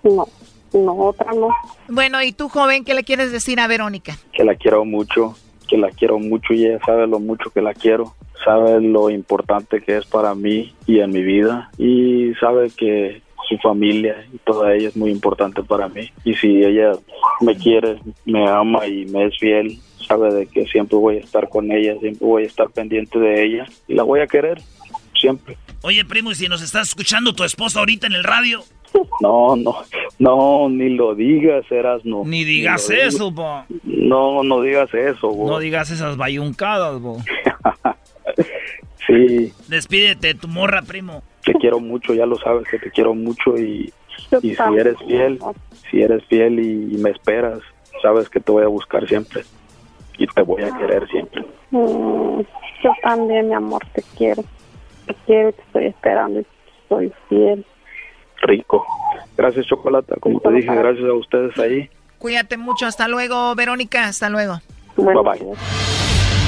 no, 0.02 0.28
no, 0.72 0.92
otra 0.94 1.32
no. 1.32 1.48
Bueno, 1.88 2.22
¿y 2.22 2.32
tú, 2.32 2.48
joven, 2.48 2.84
qué 2.84 2.94
le 2.94 3.04
quieres 3.04 3.32
decir 3.32 3.60
a 3.60 3.66
Verónica? 3.66 4.16
que 4.32 4.44
la 4.44 4.54
quiero 4.54 4.84
mucho, 4.84 5.36
que 5.68 5.76
la 5.78 5.90
quiero 5.90 6.18
mucho 6.18 6.52
y 6.54 6.66
ella 6.66 6.78
sabe 6.84 7.06
lo 7.06 7.18
mucho 7.20 7.50
que 7.50 7.62
la 7.62 7.72
quiero, 7.74 8.14
sabe 8.44 8.80
lo 8.80 9.10
importante 9.10 9.80
que 9.80 9.96
es 9.96 10.06
para 10.06 10.34
mí 10.34 10.72
y 10.86 11.00
en 11.00 11.10
mi 11.10 11.22
vida 11.22 11.70
y 11.78 12.32
sabe 12.40 12.70
que 12.76 13.22
su 13.48 13.56
familia 13.58 14.26
y 14.32 14.38
toda 14.38 14.74
ella 14.74 14.88
es 14.88 14.96
muy 14.96 15.10
importante 15.10 15.62
para 15.62 15.88
mí 15.88 16.10
y 16.24 16.34
si 16.34 16.62
ella 16.62 16.92
me 17.40 17.56
quiere, 17.56 17.98
me 18.26 18.48
ama 18.48 18.86
y 18.86 19.06
me 19.06 19.24
es 19.26 19.38
fiel, 19.38 19.78
sabe 20.06 20.32
de 20.34 20.46
que 20.46 20.66
siempre 20.66 20.98
voy 20.98 21.16
a 21.16 21.20
estar 21.20 21.48
con 21.48 21.70
ella, 21.72 21.94
siempre 22.00 22.26
voy 22.26 22.42
a 22.44 22.46
estar 22.46 22.68
pendiente 22.70 23.18
de 23.18 23.44
ella 23.44 23.66
y 23.86 23.94
la 23.94 24.02
voy 24.02 24.20
a 24.20 24.26
querer 24.26 24.60
siempre. 25.18 25.56
Oye, 25.82 26.04
primo, 26.04 26.30
y 26.30 26.34
si 26.34 26.48
nos 26.48 26.60
estás 26.62 26.88
escuchando 26.88 27.32
tu 27.32 27.44
esposa 27.44 27.78
ahorita 27.80 28.06
en 28.06 28.12
el 28.14 28.24
radio, 28.24 28.60
No, 29.20 29.54
no, 29.56 29.76
no, 30.18 30.68
ni 30.68 30.90
lo 30.90 31.14
digas, 31.14 31.64
eras 31.70 32.04
no. 32.04 32.24
ni 32.24 32.44
digas 32.44 32.88
eso, 32.90 33.30
bo. 33.30 33.64
No, 33.84 34.42
no 34.42 34.60
digas 34.62 34.92
eso, 34.94 35.28
bo. 35.30 35.48
No 35.48 35.58
digas 35.58 35.90
esas 35.90 36.16
bayuncadas, 36.16 37.00
bo. 37.00 37.18
Sí, 39.06 39.54
Despídete 39.68 40.26
de 40.26 40.34
tu 40.34 40.48
morra, 40.48 40.82
primo. 40.82 41.22
te 41.44 41.54
quiero 41.54 41.80
mucho, 41.80 42.12
ya 42.12 42.26
lo 42.26 42.38
sabes 42.38 42.66
que 42.68 42.78
te 42.78 42.90
quiero 42.90 43.14
mucho 43.14 43.58
y, 43.58 43.90
si 44.42 44.48
eres 44.76 44.98
fiel, 44.98 45.40
si 45.90 46.02
eres 46.02 46.22
fiel 46.26 46.58
y, 46.60 46.94
y 46.94 46.98
me 46.98 47.10
esperas, 47.10 47.62
sabes 48.02 48.28
que 48.28 48.40
te 48.40 48.52
voy 48.52 48.64
a 48.64 48.68
buscar 48.68 49.08
siempre 49.08 49.44
y 50.18 50.26
te 50.26 50.42
voy 50.42 50.62
a 50.62 50.76
querer 50.76 51.08
siempre. 51.08 51.42
Mm, 51.70 52.40
yo 52.82 52.92
también, 53.02 53.48
mi 53.48 53.54
amor, 53.54 53.82
te 53.94 54.02
quiero. 54.16 54.44
Te 55.06 55.14
quiero, 55.26 55.52
te 55.52 55.62
estoy 55.62 55.86
esperando 55.86 56.40
y 56.40 56.46
soy 56.88 57.12
fiel. 57.28 57.64
Rico. 58.42 58.84
Gracias, 59.36 59.66
Chocolata. 59.66 60.16
Como 60.20 60.40
te 60.40 60.50
dije, 60.52 60.74
gracias 60.74 61.08
a 61.08 61.14
ustedes 61.14 61.58
ahí. 61.58 61.88
Cuídate 62.18 62.56
mucho. 62.56 62.86
Hasta 62.86 63.08
luego, 63.08 63.54
Verónica. 63.54 64.06
Hasta 64.06 64.28
luego. 64.28 64.58
Bye 64.96 65.14
bye. 65.14 66.17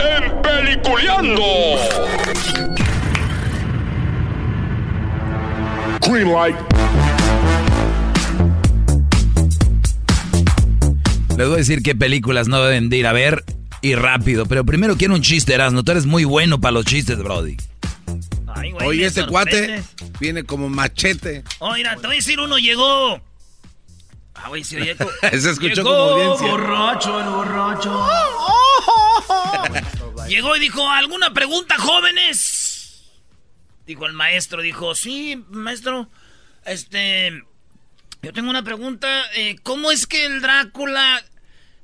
en 0.00 0.42
Peliculeando. 0.42 1.42
Green 6.00 6.32
light. 6.32 6.56
Les 11.36 11.46
voy 11.46 11.54
a 11.54 11.58
decir 11.58 11.82
qué 11.82 11.94
películas 11.94 12.48
no 12.48 12.62
deben 12.62 12.88
de 12.88 12.96
ir 12.96 13.06
a 13.06 13.12
ver 13.12 13.44
y 13.82 13.94
rápido. 13.94 14.46
Pero 14.46 14.64
primero 14.64 14.96
quiero 14.96 15.14
un 15.14 15.22
chiste, 15.22 15.54
Erasmo. 15.54 15.82
Tú 15.84 15.92
eres 15.92 16.06
muy 16.06 16.24
bueno 16.24 16.60
para 16.60 16.72
los 16.72 16.86
chistes, 16.86 17.18
Brody. 17.18 17.56
Ay, 18.46 18.70
güey, 18.72 18.86
Oye, 18.86 19.06
este 19.06 19.26
cuate 19.26 19.82
viene 20.18 20.44
como 20.44 20.68
machete. 20.68 21.44
Mira, 21.74 21.96
te 21.96 22.06
voy 22.06 22.16
a 22.16 22.18
decir, 22.18 22.40
uno 22.40 22.58
llegó. 22.58 23.20
Ah, 24.42 24.48
güey, 24.48 24.64
se 24.64 24.80
oye. 24.80 24.96
co- 24.96 25.10
Se 25.30 25.50
escuchó 25.50 25.74
llegó 25.74 25.90
como 25.90 26.02
audiencia. 26.12 26.46
borracho, 26.48 27.20
el 27.20 27.28
borracho. 27.28 28.08
Llegó 30.28 30.56
y 30.56 30.60
dijo, 30.60 30.88
¿alguna 30.90 31.32
pregunta, 31.32 31.76
jóvenes? 31.78 33.04
Dijo 33.86 34.06
el 34.06 34.12
maestro, 34.12 34.60
dijo, 34.62 34.94
sí, 34.96 35.44
maestro, 35.50 36.08
este, 36.64 37.44
yo 38.22 38.32
tengo 38.32 38.50
una 38.50 38.64
pregunta, 38.64 39.22
eh, 39.36 39.54
¿cómo 39.62 39.92
es 39.92 40.08
que 40.08 40.26
el 40.26 40.40
Drácula 40.40 41.22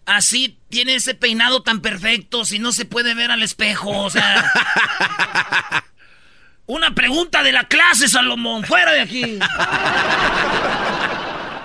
así 0.06 0.58
tiene 0.70 0.96
ese 0.96 1.14
peinado 1.14 1.62
tan 1.62 1.80
perfecto 1.80 2.44
si 2.44 2.58
no 2.58 2.72
se 2.72 2.84
puede 2.84 3.14
ver 3.14 3.30
al 3.30 3.44
espejo? 3.44 3.90
O 3.90 4.10
sea, 4.10 4.50
una 6.66 6.92
pregunta 6.96 7.44
de 7.44 7.52
la 7.52 7.68
clase, 7.68 8.08
Salomón, 8.08 8.64
fuera 8.64 8.90
de 8.92 9.00
aquí. 9.02 9.38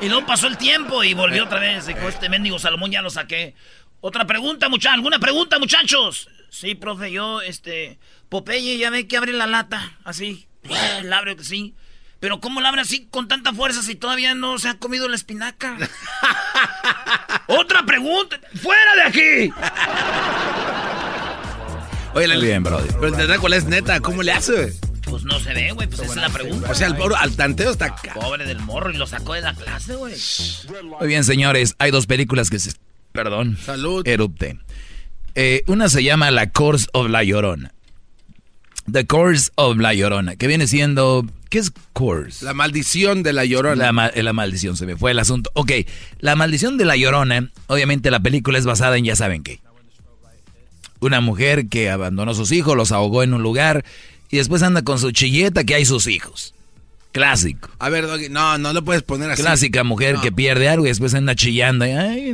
Y 0.02 0.10
luego 0.10 0.26
pasó 0.28 0.48
el 0.48 0.58
tiempo 0.58 1.04
y 1.04 1.14
volvió 1.14 1.45
otra 1.45 1.60
vez. 1.60 1.88
Dijo, 1.88 2.08
este 2.08 2.30
mendigo 2.30 2.60
Salomón 2.60 2.91
ya 2.91 3.02
lo 3.02 3.10
saqué. 3.10 3.56
Otra 4.00 4.26
pregunta, 4.28 4.70
muchachos. 4.70 4.95
¿Alguna 4.95 5.20
pregunta, 5.20 5.58
muchachos? 5.60 6.30
Sí, 6.50 6.76
profe, 6.76 7.12
yo, 7.12 7.41
este... 7.41 8.00
Popeye 8.30 8.78
ya 8.78 8.89
ve 8.89 9.08
que 9.08 9.18
abre 9.18 9.34
la 9.34 9.48
lata, 9.48 9.98
así. 10.04 10.48
La 11.04 11.18
abre, 11.20 11.41
sí. 11.43 11.74
Pero 12.20 12.39
¿cómo 12.41 12.62
la 12.62 12.70
abre 12.70 12.82
así 12.82 13.06
con 13.12 13.28
tanta 13.28 13.54
fuerza 13.54 13.84
si 13.84 13.93
todavía 13.93 14.34
no 14.34 14.58
se 14.58 14.70
ha 14.70 14.80
comido 14.80 15.08
la 15.08 15.16
espinaca? 15.16 15.78
Otra 17.48 17.86
pregunta. 17.86 18.39
¡Fuera 18.60 18.95
de 18.95 19.02
aquí! 19.04 19.54
Oye, 22.16 22.28
la, 22.28 22.36
Muy 22.36 22.45
bien, 22.45 22.64
Brody. 22.64 22.89
Pero 23.00 23.28
Drácula 23.28 23.56
es 23.56 23.66
neta, 23.66 24.00
¿cómo 24.00 24.24
le 24.24 24.32
hace? 24.32 24.74
Pues 25.10 25.24
no 25.24 25.39
se 25.39 25.53
ve, 25.53 25.72
güey. 25.72 25.88
Pues 25.88 26.01
esa 26.01 26.12
es 26.12 26.18
la 26.18 26.30
pregunta. 26.30 26.70
O 26.72 26.76
sea, 26.76 26.89
pobre- 26.97 27.16
al 27.18 27.36
tanteo 27.36 27.72
está 27.72 27.86
acá. 27.86 28.14
Pobre 28.14 28.45
del 28.45 28.60
morro 28.60 28.91
y 28.91 28.97
lo 28.97 29.08
sacó 29.08 29.34
de 29.34 29.41
la 29.41 29.53
clase, 29.53 29.95
güey. 29.95 30.14
Muy 30.99 31.08
bien, 31.08 31.24
señores. 31.24 31.76
Hay 31.80 31.91
dos 31.91 32.08
películas 32.08 32.49
que 32.49 32.60
se... 32.60 32.72
Perdón. 33.12 33.58
Salud. 33.64 34.05
Erupte. 34.08 34.60
Eh, 35.36 35.64
una 35.68 35.89
se 35.89 36.03
llama 36.03 36.30
La 36.32 36.49
Course 36.49 36.88
of 36.93 37.10
La 37.10 37.24
Llorona. 37.24 37.74
The 38.91 39.05
Course 39.05 39.51
of 39.55 39.78
La 39.78 39.93
Llorona, 39.93 40.36
que 40.36 40.47
viene 40.47 40.68
siendo... 40.68 41.26
¿Qué 41.49 41.60
es 41.60 41.72
Course? 41.93 42.43
La 42.43 42.53
maldición 42.53 43.24
de 43.24 43.32
la 43.32 43.45
llorona. 43.45 43.86
La, 43.86 43.91
ma- 43.93 44.08
eh, 44.08 44.22
la 44.22 44.34
maldición, 44.34 44.76
se 44.76 44.86
me 44.86 44.97
fue 44.97 45.12
el 45.12 45.20
asunto. 45.20 45.49
Ok, 45.53 45.72
la 46.20 46.36
maldición 46.36 46.78
de 46.78 46.84
la 46.84 46.97
llorona, 46.97 47.49
obviamente 47.68 48.12
la 48.12 48.20
película 48.20 48.58
es 48.58 48.66
basada 48.66 48.97
en 48.97 49.05
ya 49.05 49.16
saben 49.16 49.43
qué. 49.43 49.62
Una 50.99 51.22
mujer 51.22 51.68
que 51.70 51.89
abandonó 51.89 52.32
a 52.32 52.36
sus 52.36 52.51
hijos, 52.51 52.76
los 52.76 52.91
ahogó 52.91 53.24
en 53.24 53.34
un 53.34 53.43
lugar 53.43 53.86
y 54.30 54.38
después 54.38 54.63
anda 54.63 54.82
con 54.82 54.99
su 54.99 55.11
chilleta 55.11 55.63
que 55.63 55.75
hay 55.75 55.86
sus 55.86 56.07
hijos. 56.07 56.53
Clásico. 57.13 57.69
A 57.80 57.89
ver, 57.89 58.05
Doggy, 58.05 58.30
no, 58.30 58.57
no 58.59 58.73
lo 58.73 58.84
puedes 58.84 59.01
poner 59.01 59.32
así. 59.32 59.41
Clásica 59.41 59.84
mujer 59.84 60.15
No. 60.15 60.21
que 60.21 60.32
pierde 60.32 60.69
algo 60.69 60.86
y 60.86 60.89
después 60.89 61.15
anda 61.15 61.34
chillando. 61.34 61.86
y, 61.86 61.89
Ay, 61.91 62.34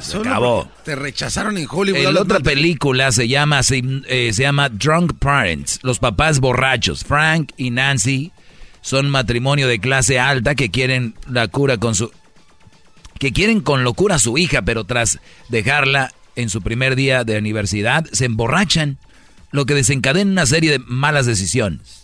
se 0.00 0.18
acabó. 0.18 0.68
Te 0.84 0.94
rechazaron 0.94 1.58
en 1.58 1.66
Hollywood. 1.68 2.00
La 2.00 2.08
hablas 2.10 2.22
otra 2.22 2.38
película 2.40 3.10
se 3.10 3.26
llama, 3.26 3.62
se, 3.64 3.82
eh, 4.06 4.30
se 4.32 4.42
llama 4.42 4.68
Drunk 4.68 5.14
Parents, 5.18 5.80
los 5.82 5.98
papás 5.98 6.38
borrachos. 6.38 7.02
Frank 7.04 7.52
y 7.56 7.70
Nancy 7.70 8.30
son 8.82 9.10
matrimonio 9.10 9.66
de 9.66 9.80
clase 9.80 10.20
alta 10.20 10.54
que 10.54 10.70
quieren 10.70 11.14
la 11.28 11.48
cura 11.48 11.78
con 11.78 11.96
su... 11.96 12.12
que 13.18 13.32
quieren 13.32 13.60
con 13.62 13.82
locura 13.82 14.16
a 14.16 14.18
su 14.20 14.38
hija, 14.38 14.62
pero 14.62 14.84
tras 14.84 15.18
dejarla 15.48 16.12
en 16.36 16.50
su 16.50 16.62
primer 16.62 16.94
día 16.94 17.24
de 17.24 17.38
universidad, 17.38 18.04
se 18.12 18.26
emborrachan, 18.26 18.98
lo 19.54 19.66
que 19.66 19.74
desencadena 19.74 20.30
una 20.32 20.46
serie 20.46 20.72
de 20.72 20.78
malas 20.80 21.26
decisiones. 21.26 22.00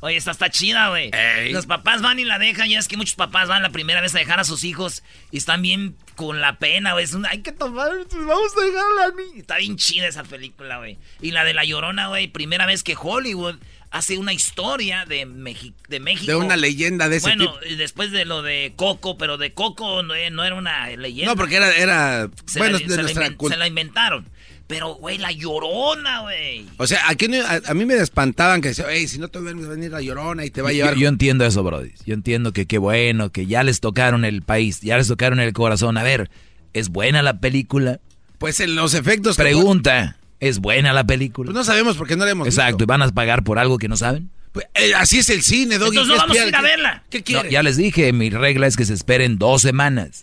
Oye, 0.00 0.18
esta 0.18 0.32
está 0.32 0.50
chida, 0.50 0.90
güey. 0.90 1.10
Los 1.50 1.64
papás 1.64 2.02
van 2.02 2.18
y 2.18 2.24
la 2.26 2.38
dejan. 2.38 2.68
Ya 2.68 2.78
es 2.78 2.88
que 2.88 2.98
muchos 2.98 3.14
papás 3.14 3.48
van 3.48 3.62
la 3.62 3.70
primera 3.70 4.02
vez 4.02 4.14
a 4.14 4.18
dejar 4.18 4.38
a 4.38 4.44
sus 4.44 4.62
hijos 4.62 5.02
y 5.30 5.38
están 5.38 5.62
bien 5.62 5.96
con 6.14 6.42
la 6.42 6.58
pena, 6.58 6.92
güey. 6.92 7.04
Es 7.06 7.14
un, 7.14 7.24
hay 7.24 7.38
que 7.40 7.52
tomar, 7.52 7.90
vamos 8.12 8.52
a 8.54 8.60
dejarla 8.60 9.04
a 9.06 9.12
mí. 9.12 9.38
Está 9.40 9.56
bien 9.56 9.76
chida 9.78 10.06
esa 10.06 10.22
película, 10.24 10.76
güey. 10.76 10.98
Y 11.22 11.30
la 11.30 11.42
de 11.44 11.54
La 11.54 11.64
Llorona, 11.64 12.08
güey. 12.08 12.28
Primera 12.28 12.66
vez 12.66 12.82
que 12.82 12.94
Hollywood 13.00 13.54
hace 13.90 14.18
una 14.18 14.34
historia 14.34 15.06
de, 15.06 15.26
Mexi- 15.26 15.72
de 15.88 16.00
México. 16.00 16.26
De 16.26 16.36
una 16.36 16.58
leyenda 16.58 17.08
de 17.08 17.16
ese 17.16 17.28
bueno, 17.28 17.54
tipo. 17.54 17.66
y 17.72 17.76
después 17.76 18.10
de 18.10 18.26
lo 18.26 18.42
de 18.42 18.74
Coco, 18.76 19.16
pero 19.16 19.38
de 19.38 19.54
Coco 19.54 20.02
no, 20.02 20.14
eh, 20.14 20.28
no 20.30 20.44
era 20.44 20.54
una 20.56 20.88
leyenda. 20.90 21.32
No, 21.32 21.36
porque 21.38 21.56
era, 21.56 21.74
era 21.74 22.28
Se 22.44 22.58
bueno, 22.58 22.74
la, 22.78 22.78
de 22.80 22.90
se 22.90 22.96
la 22.96 23.02
nuestra 23.04 23.28
cul- 23.38 23.48
se 23.48 23.56
la 23.56 23.68
inventaron. 23.68 24.28
Pero, 24.66 24.94
güey, 24.94 25.18
La 25.18 25.30
Llorona, 25.30 26.20
güey. 26.20 26.64
O 26.78 26.86
sea, 26.86 27.08
aquí 27.08 27.28
no- 27.28 27.44
a, 27.44 27.60
a 27.66 27.74
mí 27.74 27.84
me 27.84 27.94
espantaban 27.96 28.60
que 28.62 28.68
decía, 28.68 28.86
hey, 28.88 29.06
si 29.08 29.18
no 29.18 29.28
te 29.28 29.38
va 29.38 29.50
a 29.50 29.52
venir 29.52 29.90
la 29.90 30.00
llorona 30.00 30.44
y 30.44 30.50
te 30.50 30.62
va 30.62 30.70
a 30.70 30.72
llevar. 30.72 30.94
yo 30.96 31.08
entiendo 31.08 31.44
eso, 31.44 31.62
Brody. 31.62 31.90
Yo 32.06 32.14
entiendo 32.14 32.52
que 32.52 32.64
qué 32.66 32.78
bueno, 32.78 33.30
que 33.30 33.44
ya 33.46 33.62
les 33.62 33.80
tocaron 33.80 34.24
el 34.24 34.40
país, 34.42 34.80
ya 34.80 34.96
les 34.96 35.06
tocaron 35.08 35.38
el 35.38 35.52
corazón. 35.52 35.98
A 35.98 36.02
ver, 36.02 36.30
¿es 36.72 36.88
buena 36.88 37.22
la 37.22 37.40
película? 37.40 38.00
Pues 38.38 38.58
en 38.60 38.74
los 38.74 38.94
efectos. 38.94 39.36
que- 39.36 39.42
Pregunta, 39.42 40.16
¿es 40.40 40.58
buena 40.60 40.92
la 40.94 41.04
película? 41.04 41.48
Pues 41.48 41.54
no 41.56 41.64
sabemos 41.64 41.96
por 41.98 42.06
qué 42.08 42.16
no 42.16 42.24
la 42.24 42.30
hemos 42.30 42.48
Exacto, 42.48 42.84
¿y 42.84 42.86
van 42.86 43.02
a 43.02 43.08
pagar 43.12 43.44
por 43.44 43.58
algo 43.58 43.76
que 43.78 43.88
no 43.88 43.96
saben? 43.98 44.30
Pues, 44.52 44.66
eh, 44.74 44.94
así 44.94 45.18
es 45.18 45.28
el 45.30 45.42
cine, 45.42 45.78
Doggy. 45.78 45.98
Entonces 45.98 46.08
no 46.08 46.14
¿qué 46.14 46.20
vamos 46.20 46.36
a 46.38 46.48
ir 46.48 46.54
a 46.54 46.58
¿Qué- 46.60 46.64
verla. 46.64 47.02
¿Qué 47.10 47.18
No, 47.18 47.24
quieres? 47.24 47.52
ya 47.52 47.62
les 47.62 47.76
dije, 47.76 48.12
mi 48.14 48.30
regla 48.30 48.66
es 48.66 48.76
que 48.76 48.84
se 48.86 48.94
esperen 48.94 49.36
dos 49.36 49.60
semanas. 49.62 50.22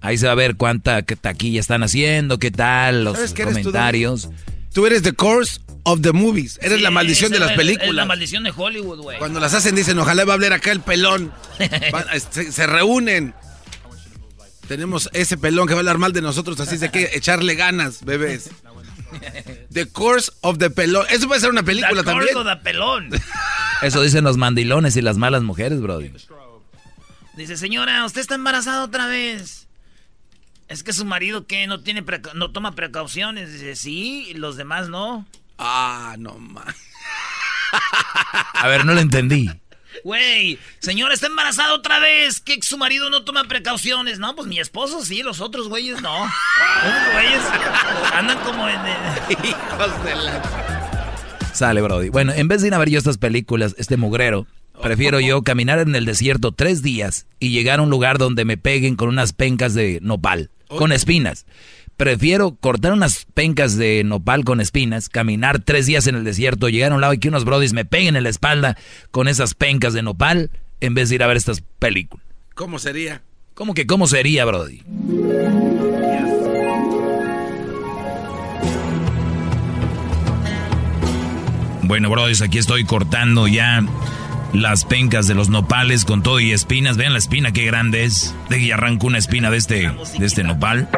Ahí 0.00 0.18
se 0.18 0.26
va 0.26 0.32
a 0.32 0.36
ver 0.36 0.56
cuánta 0.56 1.02
taquilla 1.02 1.58
están 1.60 1.82
haciendo, 1.82 2.38
qué 2.38 2.50
tal, 2.50 3.04
los 3.04 3.14
¿Sabes 3.16 3.32
qué 3.32 3.42
eres 3.42 3.54
tú, 3.56 3.60
comentarios. 3.62 4.28
Tú 4.72 4.86
eres 4.86 5.02
the 5.02 5.12
course 5.12 5.60
of 5.84 6.00
the 6.02 6.12
movies. 6.12 6.58
Eres 6.62 6.78
Sí, 6.78 6.82
la 6.82 6.90
maldición 6.90 7.32
de 7.32 7.38
las 7.38 7.50
es- 7.50 7.52
Es 7.52 7.56
la 7.56 7.62
películas. 7.78 8.06
maldición 8.06 8.44
de 8.44 8.52
Hollywood, 8.54 9.00
güey. 9.00 9.18
Cuando 9.18 9.40
las 9.40 9.54
hacen 9.54 9.74
dicen, 9.74 9.98
ojalá 9.98 10.24
va 10.24 10.32
a 10.32 10.34
hablar 10.34 10.52
acá 10.52 10.70
el 10.72 10.80
pelón. 10.80 11.32
Van- 11.92 12.04
se, 12.30 12.52
se 12.52 12.66
reúnen. 12.66 13.34
Tenemos 14.68 15.08
ese 15.12 15.36
pelón 15.38 15.66
que 15.68 15.74
va 15.74 15.78
a 15.78 15.80
hablar 15.82 15.98
mal 15.98 16.12
de 16.12 16.20
nosotros, 16.22 16.58
así 16.60 16.74
es 16.74 16.80
de 16.80 16.90
que 16.90 17.10
echarle 17.14 17.54
ganas, 17.54 18.04
bebés. 18.04 18.50
The 19.72 19.86
Course 19.86 20.32
of 20.40 20.58
the 20.58 20.68
Pelón. 20.70 21.06
Eso 21.10 21.28
puede 21.28 21.40
ser 21.40 21.50
una 21.50 21.62
película 21.62 22.02
también. 22.02 22.34
corto, 22.34 22.44
da 22.44 22.60
pelón. 22.60 23.08
Eso 23.82 24.02
dicen 24.02 24.24
los 24.24 24.36
mandilones 24.36 24.96
y 24.96 25.02
las 25.02 25.16
malas 25.18 25.42
mujeres, 25.42 25.80
Brody. 25.80 26.10
Dice, 27.36 27.56
señora, 27.56 28.04
usted 28.04 28.20
está 28.22 28.34
embarazada 28.34 28.82
otra 28.82 29.06
vez. 29.06 29.65
Es 30.68 30.82
que 30.82 30.92
su 30.92 31.04
marido 31.04 31.46
que 31.46 31.66
no 31.66 31.80
tiene 31.80 32.04
no 32.34 32.50
toma 32.50 32.72
precauciones. 32.74 33.52
Dice, 33.52 33.76
sí, 33.76 34.26
y 34.28 34.34
los 34.34 34.56
demás 34.56 34.88
no. 34.88 35.26
Ah, 35.58 36.16
no 36.18 36.38
más. 36.38 36.74
A 38.54 38.68
ver, 38.68 38.84
no 38.84 38.94
lo 38.94 39.00
entendí. 39.00 39.50
Güey, 40.04 40.58
señora, 40.78 41.14
está 41.14 41.26
embarazada 41.26 41.74
otra 41.74 41.98
vez. 41.98 42.40
Que 42.40 42.58
su 42.62 42.78
marido 42.78 43.10
no 43.10 43.24
toma 43.24 43.44
precauciones. 43.44 44.18
No, 44.18 44.34
pues 44.34 44.46
mi 44.48 44.58
esposo 44.58 45.04
sí, 45.04 45.22
los 45.22 45.40
otros 45.40 45.68
güeyes 45.68 46.00
no. 46.02 46.24
Los 46.24 47.12
güeyes 47.12 47.42
andan 48.12 48.38
como 48.40 48.68
en. 48.68 48.80
Hijos 49.44 50.04
de 50.04 50.16
la. 50.16 50.76
Sale, 51.52 51.80
Brody. 51.80 52.10
Bueno, 52.10 52.32
en 52.34 52.48
vez 52.48 52.60
de 52.60 52.68
ir 52.68 52.74
a 52.74 52.78
ver 52.78 52.90
yo 52.90 52.98
estas 52.98 53.16
películas, 53.16 53.74
este 53.78 53.96
mugrero, 53.96 54.46
prefiero 54.82 55.20
yo 55.20 55.42
caminar 55.42 55.78
en 55.78 55.94
el 55.94 56.04
desierto 56.04 56.52
tres 56.52 56.82
días 56.82 57.26
y 57.40 57.50
llegar 57.50 57.78
a 57.78 57.82
un 57.82 57.88
lugar 57.88 58.18
donde 58.18 58.44
me 58.44 58.58
peguen 58.58 58.94
con 58.94 59.08
unas 59.08 59.32
pencas 59.32 59.72
de 59.72 59.98
nopal, 60.02 60.50
con 60.68 60.92
espinas. 60.92 61.46
Prefiero 61.96 62.54
cortar 62.54 62.92
unas 62.92 63.26
pencas 63.32 63.76
de 63.76 64.02
nopal 64.04 64.44
con 64.44 64.60
espinas, 64.60 65.08
caminar 65.08 65.60
tres 65.60 65.86
días 65.86 66.06
en 66.06 66.14
el 66.14 66.24
desierto, 66.24 66.68
llegar 66.68 66.92
a 66.92 66.94
un 66.94 67.00
lado 67.00 67.14
y 67.14 67.18
que 67.18 67.28
unos 67.28 67.44
brodis 67.44 67.72
me 67.72 67.86
peguen 67.86 68.16
en 68.16 68.24
la 68.24 68.28
espalda 68.28 68.76
con 69.10 69.28
esas 69.28 69.54
pencas 69.54 69.94
de 69.94 70.02
nopal, 70.02 70.50
en 70.80 70.94
vez 70.94 71.08
de 71.08 71.14
ir 71.14 71.22
a 71.22 71.26
ver 71.26 71.38
estas 71.38 71.62
películas. 71.78 72.26
¿Cómo 72.54 72.78
sería? 72.78 73.22
¿Cómo 73.54 73.72
que 73.72 73.86
cómo 73.86 74.06
sería, 74.06 74.44
Brody? 74.44 74.82
Bueno, 81.82 82.10
brodis, 82.10 82.42
aquí 82.42 82.58
estoy 82.58 82.84
cortando 82.84 83.46
ya 83.46 83.82
las 84.52 84.84
pencas 84.84 85.26
de 85.26 85.34
los 85.34 85.48
nopales 85.48 86.04
con 86.04 86.22
todo 86.22 86.40
y 86.40 86.52
espinas. 86.52 86.96
Vean 86.96 87.12
la 87.12 87.18
espina, 87.18 87.52
qué 87.52 87.64
grande 87.64 88.04
es. 88.04 88.34
De 88.48 88.58
que 88.58 88.72
arranco 88.72 89.06
una 89.06 89.18
espina 89.18 89.50
de 89.50 89.58
este, 89.58 89.90
de 90.18 90.26
este 90.26 90.44
nopal. 90.44 90.88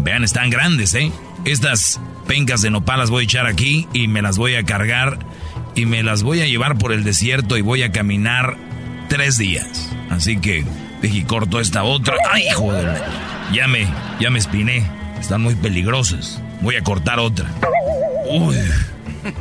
Vean, 0.00 0.24
están 0.24 0.50
grandes, 0.50 0.94
¿eh? 0.94 1.12
Estas 1.44 2.00
pencas 2.26 2.62
de 2.62 2.70
nopal 2.70 2.98
las 2.98 3.10
voy 3.10 3.22
a 3.22 3.24
echar 3.24 3.46
aquí 3.46 3.88
y 3.92 4.08
me 4.08 4.22
las 4.22 4.38
voy 4.38 4.54
a 4.54 4.64
cargar 4.64 5.18
y 5.74 5.86
me 5.86 6.02
las 6.02 6.22
voy 6.22 6.40
a 6.40 6.46
llevar 6.46 6.78
por 6.78 6.92
el 6.92 7.04
desierto 7.04 7.56
y 7.56 7.62
voy 7.62 7.82
a 7.82 7.92
caminar 7.92 8.56
tres 9.08 9.38
días. 9.38 9.90
Así 10.10 10.38
que 10.38 10.64
dije, 11.02 11.24
corto 11.24 11.60
esta 11.60 11.82
otra. 11.82 12.14
¡Ay, 12.30 12.44
joder! 12.54 13.02
Ya 13.52 13.66
me, 13.68 13.86
ya 14.20 14.30
me 14.30 14.38
espiné. 14.38 14.84
Están 15.18 15.42
muy 15.42 15.54
peligrosas. 15.54 16.40
Voy 16.60 16.76
a 16.76 16.82
cortar 16.82 17.18
otra. 17.18 17.46
Uy. 18.30 18.56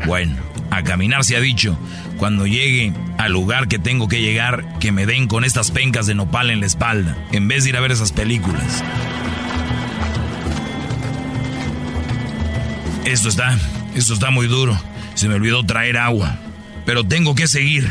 Bueno, 0.06 0.36
a 0.72 0.84
caminar 0.84 1.24
se 1.24 1.36
ha 1.36 1.40
dicho. 1.40 1.78
Cuando 2.18 2.46
llegue 2.46 2.94
al 3.18 3.32
lugar 3.32 3.68
que 3.68 3.80
tengo 3.80 4.08
que 4.08 4.22
llegar, 4.22 4.80
que 4.80 4.92
me 4.92 5.06
den 5.06 5.28
con 5.28 5.44
estas 5.44 5.72
pencas 5.72 6.06
de 6.08 6.16
nopal 6.16 6.50
en 6.50 6.60
la 6.60 6.66
espalda, 6.66 7.18
en 7.32 7.48
vez 7.48 7.64
de 7.64 7.70
ir 7.70 7.78
a 7.78 7.82
ver 7.82 7.92
esas 7.92 8.12
películas. 8.12 8.84
Esto 13.06 13.30
está, 13.30 13.58
esto 13.96 14.14
está 14.14 14.30
muy 14.30 14.48
duro. 14.48 14.80
Se 15.16 15.28
me 15.28 15.36
olvidó 15.36 15.66
traer 15.66 15.98
agua. 15.98 16.38
Pero 16.86 17.04
tengo 17.04 17.36
que 17.36 17.48
seguir. 17.48 17.90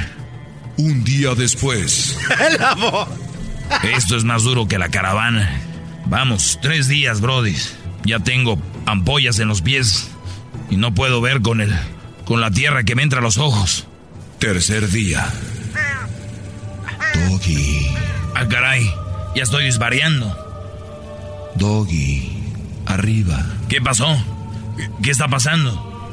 Un 0.77 1.03
día 1.05 1.35
después. 1.35 2.19
Esto 3.83 4.17
es 4.17 4.25
más 4.25 4.45
duro 4.45 4.69
que 4.69 4.79
la 4.79 4.89
caravana. 4.89 5.61
Vamos, 6.07 6.59
tres 6.63 6.89
días, 6.89 7.21
Brody. 7.21 7.55
Ya 8.05 8.21
tengo 8.21 8.59
ampollas 8.87 9.39
en 9.41 9.49
los 9.49 9.61
pies 9.61 10.11
y 10.71 10.77
no 10.77 10.95
puedo 10.95 11.21
ver 11.21 11.43
con 11.43 11.61
el, 11.61 11.75
con 12.29 12.43
la 12.43 12.51
tierra 12.51 12.85
que 12.85 12.95
me 12.95 13.03
entra 13.03 13.21
a 13.21 13.23
los 13.23 13.39
ojos. 13.39 13.87
Tercer 14.39 14.91
día. 14.91 15.27
Doggy. 17.15 17.89
Ah, 18.35 18.47
caray, 18.47 18.85
ya 19.35 19.45
estoy 19.45 19.65
disvariando. 19.65 20.37
Doggy. 21.55 22.31
Arriba. 22.85 23.47
¿Qué 23.71 23.81
pasó? 23.81 24.23
¿Qué 25.03 25.11
está 25.11 25.27
pasando? 25.29 26.11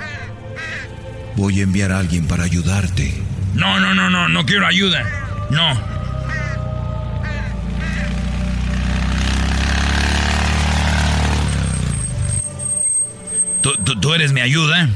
Voy 1.36 1.60
a 1.60 1.64
enviar 1.64 1.92
a 1.92 2.00
alguien 2.00 2.28
para 2.28 2.46
ayudarte. 2.46 3.14
No, 3.54 3.82
no, 3.82 3.94
no, 3.94 4.10
no, 4.10 4.30
no 4.30 4.46
quiero 4.46 4.66
ayuda. 4.68 5.04
No. 5.50 5.96
¿Tú, 14.02 14.14
eres 14.14 14.32
mi 14.32 14.40
ayuda? 14.40 14.88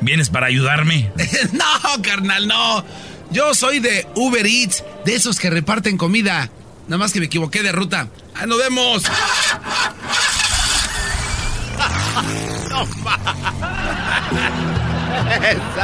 ¿Vienes 0.00 0.30
para 0.30 0.46
ayudarme? 0.46 1.10
no, 1.52 2.02
carnal, 2.02 2.46
no. 2.46 2.84
Yo 3.30 3.54
soy 3.54 3.80
de 3.80 4.06
Uber 4.14 4.46
Eats, 4.46 4.84
de 5.04 5.14
esos 5.14 5.38
que 5.38 5.50
reparten 5.50 5.98
comida. 5.98 6.50
Nada 6.86 6.98
más 6.98 7.12
que 7.12 7.20
me 7.20 7.26
equivoqué 7.26 7.62
de 7.62 7.72
ruta. 7.72 8.08
¡Ah, 8.34 8.46
nos 8.46 8.58
vemos! 8.58 9.02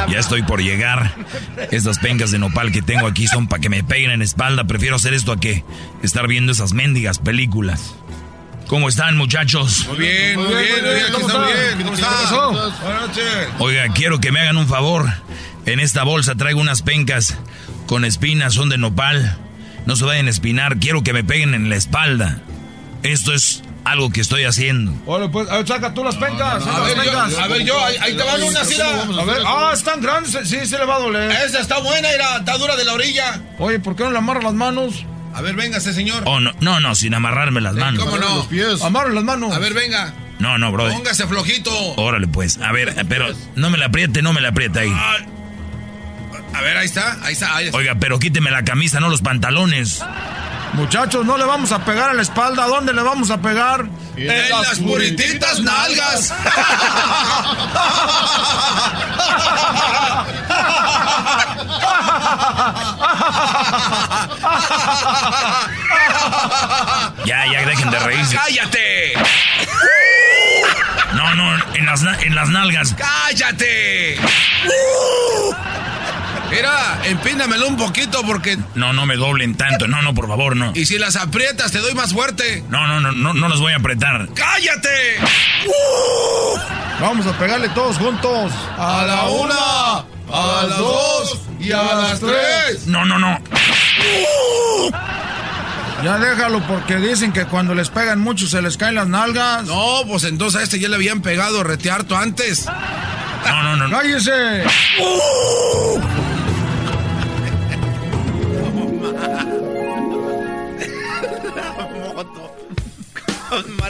Ya 0.09 0.19
estoy 0.19 0.43
por 0.43 0.61
llegar. 0.61 1.13
Estas 1.71 1.99
pencas 1.99 2.31
de 2.31 2.39
nopal 2.39 2.71
que 2.71 2.81
tengo 2.81 3.07
aquí 3.07 3.27
son 3.27 3.47
para 3.47 3.61
que 3.61 3.69
me 3.69 3.83
peguen 3.83 4.11
en 4.11 4.21
espalda. 4.21 4.65
Prefiero 4.65 4.95
hacer 4.95 5.13
esto 5.13 5.31
a 5.31 5.39
que 5.39 5.63
estar 6.03 6.27
viendo 6.27 6.51
esas 6.51 6.73
mendigas 6.73 7.19
películas. 7.19 7.95
¿Cómo 8.67 8.89
están, 8.89 9.15
muchachos? 9.15 9.85
Muy 9.87 9.97
bien, 9.97 10.39
muy 10.39 10.47
bien, 10.47 10.83
muy 10.83 10.93
bien. 10.95 11.05
¿Cómo 11.11 11.27
están? 11.27 11.83
¿Cómo 11.83 11.93
están? 11.93 12.53
Buenas 12.81 13.07
noches. 13.07 13.47
Oiga, 13.59 13.87
quiero 13.93 14.19
que 14.19 14.31
me 14.31 14.39
hagan 14.39 14.57
un 14.57 14.67
favor. 14.67 15.05
En 15.67 15.79
esta 15.79 16.03
bolsa 16.03 16.35
traigo 16.35 16.61
unas 16.61 16.81
pencas 16.81 17.37
con 17.85 18.05
espinas, 18.05 18.55
son 18.55 18.69
de 18.69 18.77
nopal. 18.77 19.37
No 19.85 19.95
se 19.95 20.05
vayan 20.05 20.27
a 20.27 20.31
espinar, 20.31 20.77
quiero 20.79 21.03
que 21.03 21.13
me 21.13 21.23
peguen 21.23 21.53
en 21.53 21.69
la 21.69 21.75
espalda. 21.75 22.39
Esto 23.03 23.33
es 23.33 23.61
algo 23.83 24.09
que 24.09 24.21
estoy 24.21 24.45
haciendo. 24.45 24.93
Oye, 25.05 25.29
pues, 25.29 25.47
a 25.47 25.57
ver, 25.57 25.67
saca 25.67 25.93
tú 25.93 26.03
las 26.03 26.15
pencas. 26.15 26.65
a, 26.65 26.79
ver, 26.81 26.97
Yo, 27.05 27.39
a 27.39 27.47
ver, 27.47 27.63
yo, 27.63 27.85
ahí, 27.85 28.17
te 28.17 28.23
van 28.23 28.41
unas, 28.41 28.79
A 28.79 29.25
ver, 29.25 29.43
ah, 29.45 29.71
están 29.75 30.01
grandes, 30.01 30.49
sí, 30.49 30.65
se 30.65 30.79
le 30.79 30.85
va 30.85 30.95
a 30.95 30.99
doler. 30.99 31.31
Esa 31.31 31.59
está 31.59 31.77
buena, 31.79 32.09
era, 32.09 32.37
está 32.37 32.57
dura 32.57 32.75
de 32.75 32.83
la 32.83 32.93
orilla. 32.93 33.41
Oye, 33.59 33.79
¿por 33.79 33.95
qué 33.95 34.03
no 34.03 34.11
le 34.11 34.17
amarras 34.17 34.43
las 34.43 34.53
manos? 34.53 35.05
A 35.35 35.41
ver, 35.41 35.53
véngase, 35.55 35.93
señor. 35.93 36.23
Oh, 36.25 36.39
no, 36.39 36.53
no, 36.61 36.79
no, 36.79 36.95
sin 36.95 37.13
amarrarme 37.13 37.59
las 37.59 37.75
manos. 37.75 38.01
¿Cómo 38.01 38.17
no? 38.17 38.35
Los 38.37 38.45
pies. 38.47 38.79
Las 38.79 39.23
manos. 39.23 39.53
A 39.53 39.59
ver, 39.59 39.73
venga. 39.73 40.13
No, 40.39 40.57
no, 40.57 40.71
bro. 40.71 40.89
Póngase 40.89 41.27
flojito. 41.27 41.71
Órale, 41.97 42.27
pues. 42.27 42.57
A 42.59 42.71
ver, 42.71 43.05
pero 43.09 43.27
no 43.55 43.69
me 43.69 43.77
la 43.77 43.87
apriete, 43.87 44.21
no 44.21 44.31
me 44.31 44.39
la 44.39 44.49
apriete 44.49 44.79
ahí. 44.79 44.93
a 46.53 46.61
ver, 46.61 46.77
ahí 46.77 46.85
está, 46.85 47.19
ahí 47.21 47.33
está, 47.33 47.53
ahí 47.53 47.65
está. 47.65 47.77
Oiga, 47.77 47.95
pero 47.99 48.17
quíteme 48.17 48.49
la 48.49 48.63
camisa, 48.63 49.01
no 49.01 49.09
los 49.09 49.21
pantalones. 49.21 50.01
Muchachos, 50.75 51.25
no 51.25 51.37
le 51.37 51.45
vamos 51.45 51.71
a 51.71 51.85
pegar 51.85 52.09
a 52.09 52.13
la 52.13 52.21
espalda. 52.21 52.67
¿Dónde 52.67 52.91
le 52.93 53.01
vamos 53.01 53.31
a 53.31 53.41
pegar? 53.41 53.85
En, 54.17 54.49
las 54.49 54.77
purititas 54.79 55.61
nalgas. 55.61 56.29
ya, 67.25 67.45
ya 67.51 67.65
dejen 67.65 67.89
de 67.89 67.99
reírse. 67.99 68.35
¡Cállate! 68.35 69.13
No, 71.13 71.33
no, 71.35 71.55
en 71.73 71.85
las, 71.85 72.03
en 72.03 72.35
las 72.35 72.49
nalgas. 72.49 72.93
¡Cállate! 72.95 74.19
Mira, 76.49 76.99
empínamelo 77.05 77.67
un 77.67 77.77
poquito 77.77 78.21
porque. 78.23 78.57
No, 78.75 78.93
no 78.93 79.05
me 79.05 79.15
doblen 79.15 79.55
tanto. 79.55 79.87
No, 79.87 80.01
no, 80.01 80.13
por 80.13 80.27
favor, 80.27 80.55
no. 80.55 80.71
Y 80.75 80.85
si 80.85 80.97
las 80.97 81.15
aprietas, 81.15 81.71
te 81.71 81.79
doy 81.79 81.93
más 81.93 82.13
fuerte. 82.13 82.63
No, 82.69 82.87
no, 82.87 82.99
no, 83.01 83.11
no, 83.11 83.33
no 83.33 83.49
las 83.49 83.59
voy 83.59 83.73
a 83.73 83.77
apretar. 83.77 84.29
¡Cállate! 84.33 85.17
Vamos 86.99 87.25
a 87.25 87.37
pegarle 87.37 87.69
todos 87.69 87.97
juntos. 87.97 88.51
A 88.77 89.03
la 89.05 89.23
una, 89.25 89.97
a 90.31 90.65
las 90.67 90.77
dos 90.77 91.41
y 91.59 91.71
a 91.71 91.83
las 91.83 92.19
tres. 92.19 92.87
No, 92.87 93.05
no, 93.05 93.19
no. 93.19 93.39
Ya 96.03 96.17
déjalo 96.19 96.61
porque 96.67 96.97
dicen 96.97 97.31
que 97.31 97.45
cuando 97.45 97.73
les 97.73 97.89
pegan 97.89 98.19
mucho 98.19 98.45
se 98.47 98.61
les 98.61 98.77
caen 98.77 98.95
las 98.95 99.07
nalgas. 99.07 99.63
No, 99.63 100.03
pues 100.07 100.23
entonces 100.23 100.61
a 100.61 100.63
este 100.63 100.79
ya 100.79 100.87
le 100.87 100.95
habían 100.95 101.21
pegado 101.21 101.63
retearto 101.63 102.15
antes. 102.15 102.67
No, 103.45 103.63
no, 103.63 103.87
no. 103.87 103.97
¡Cállese! 103.97 104.63
moto 104.99 106.34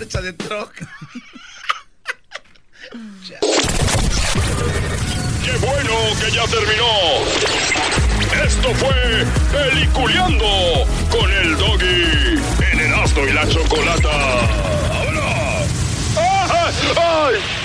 de 0.05 0.33
troca. 0.33 0.87
¡Qué 5.43 5.51
bueno 5.57 5.93
que 6.21 6.31
ya 6.31 6.45
terminó! 6.45 6.85
Esto 8.45 8.73
fue 8.75 9.25
Peliculeando 9.51 10.45
con 11.09 11.31
el 11.31 11.57
Doggy 11.57 12.39
en 12.71 12.79
el 12.79 12.85
Erasmo 12.85 13.25
y 13.25 13.33
la 13.33 13.49
Chocolata. 13.49 14.11
¡Ahora! 14.91 15.65
¡Ay! 16.17 17.35
Kate 17.35 17.64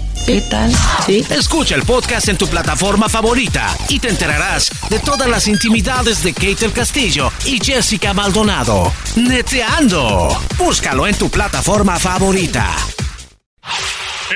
¿Qué 0.25 0.41
tal? 0.41 0.71
Sí. 1.05 1.25
Escucha 1.29 1.75
el 1.75 1.83
podcast 1.83 2.29
en 2.29 2.37
tu 2.37 2.47
plataforma 2.47 3.09
favorita 3.09 3.75
y 3.89 3.99
te 3.99 4.09
enterarás 4.09 4.69
de 4.89 4.99
todas 4.99 5.27
las 5.29 5.47
intimidades 5.47 6.23
de 6.23 6.33
Kate 6.33 6.65
el 6.65 6.73
Castillo 6.73 7.31
y 7.45 7.59
Jessica 7.63 8.13
Maldonado. 8.13 8.93
Neteando. 9.15 10.29
Búscalo 10.57 11.07
en 11.07 11.15
tu 11.15 11.29
plataforma 11.29 11.97
favorita. 11.99 12.67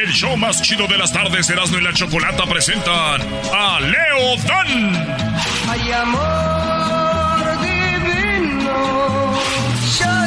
El 0.01 0.11
show 0.11 0.35
más 0.35 0.61
chido 0.61 0.87
de 0.87 0.97
las 0.97 1.13
tardes, 1.13 1.49
Erasmo 1.49 1.77
y 1.77 1.83
la 1.83 1.93
Chocolata 1.93 2.45
presentan 2.45 3.21
a 3.53 3.79
Leo 3.79 4.35
Dan. 4.45 5.17
Hay 5.69 5.91
amor 5.91 6.65
Llorarás, 9.99 10.24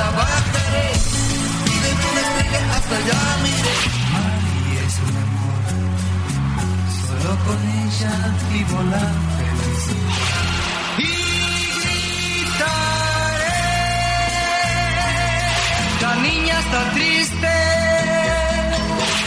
la 0.00 0.08
bajaré. 0.18 0.88
Pídeme 1.64 2.04
una 2.10 2.22
estrella, 2.26 2.60
hasta 2.76 2.94
allá 3.00 3.20
miré. 3.44 3.76
María 4.14 4.82
es 4.88 4.96
un 5.06 5.14
amor, 5.24 5.62
solo 7.00 7.30
con 7.46 7.58
ella 7.82 8.14
vivo 8.50 8.78
la 8.94 9.06
felicidad. 9.36 10.46
Y 10.98 11.12
gritaré, 11.76 12.88
la 16.04 16.12
niña 16.26 16.54
está 16.64 16.80
triste. 16.96 17.54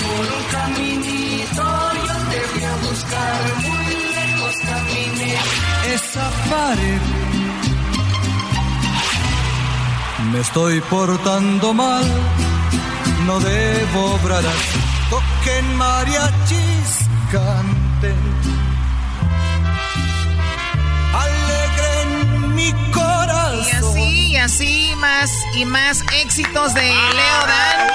Por 0.04 0.26
un 0.38 0.44
caminito 0.56 1.66
yo 2.08 2.16
te 2.32 2.40
voy 2.50 2.64
a 2.72 2.76
buscar, 2.86 3.40
muy 3.66 3.94
lejos 4.18 4.56
caminé. 4.70 5.32
Esa 5.96 6.26
pared. 6.50 7.23
Me 10.34 10.40
estoy 10.40 10.82
portando 10.90 11.76
mal, 11.76 12.04
no 13.28 13.40
debo 13.40 14.16
obrar 14.16 14.44
así. 14.44 14.80
Toquen 15.12 15.76
mariachis, 15.78 17.08
canten. 17.32 18.18
Alegren 21.14 22.56
mi 22.56 22.74
corazón. 22.92 23.64
Y 23.64 23.70
así, 23.70 24.32
y 24.32 24.38
así, 24.38 24.94
más 24.98 25.30
y 25.56 25.66
más 25.66 26.04
éxitos 26.24 26.74
de 26.74 26.82
Leo 26.82 27.46
Dan. 27.48 27.92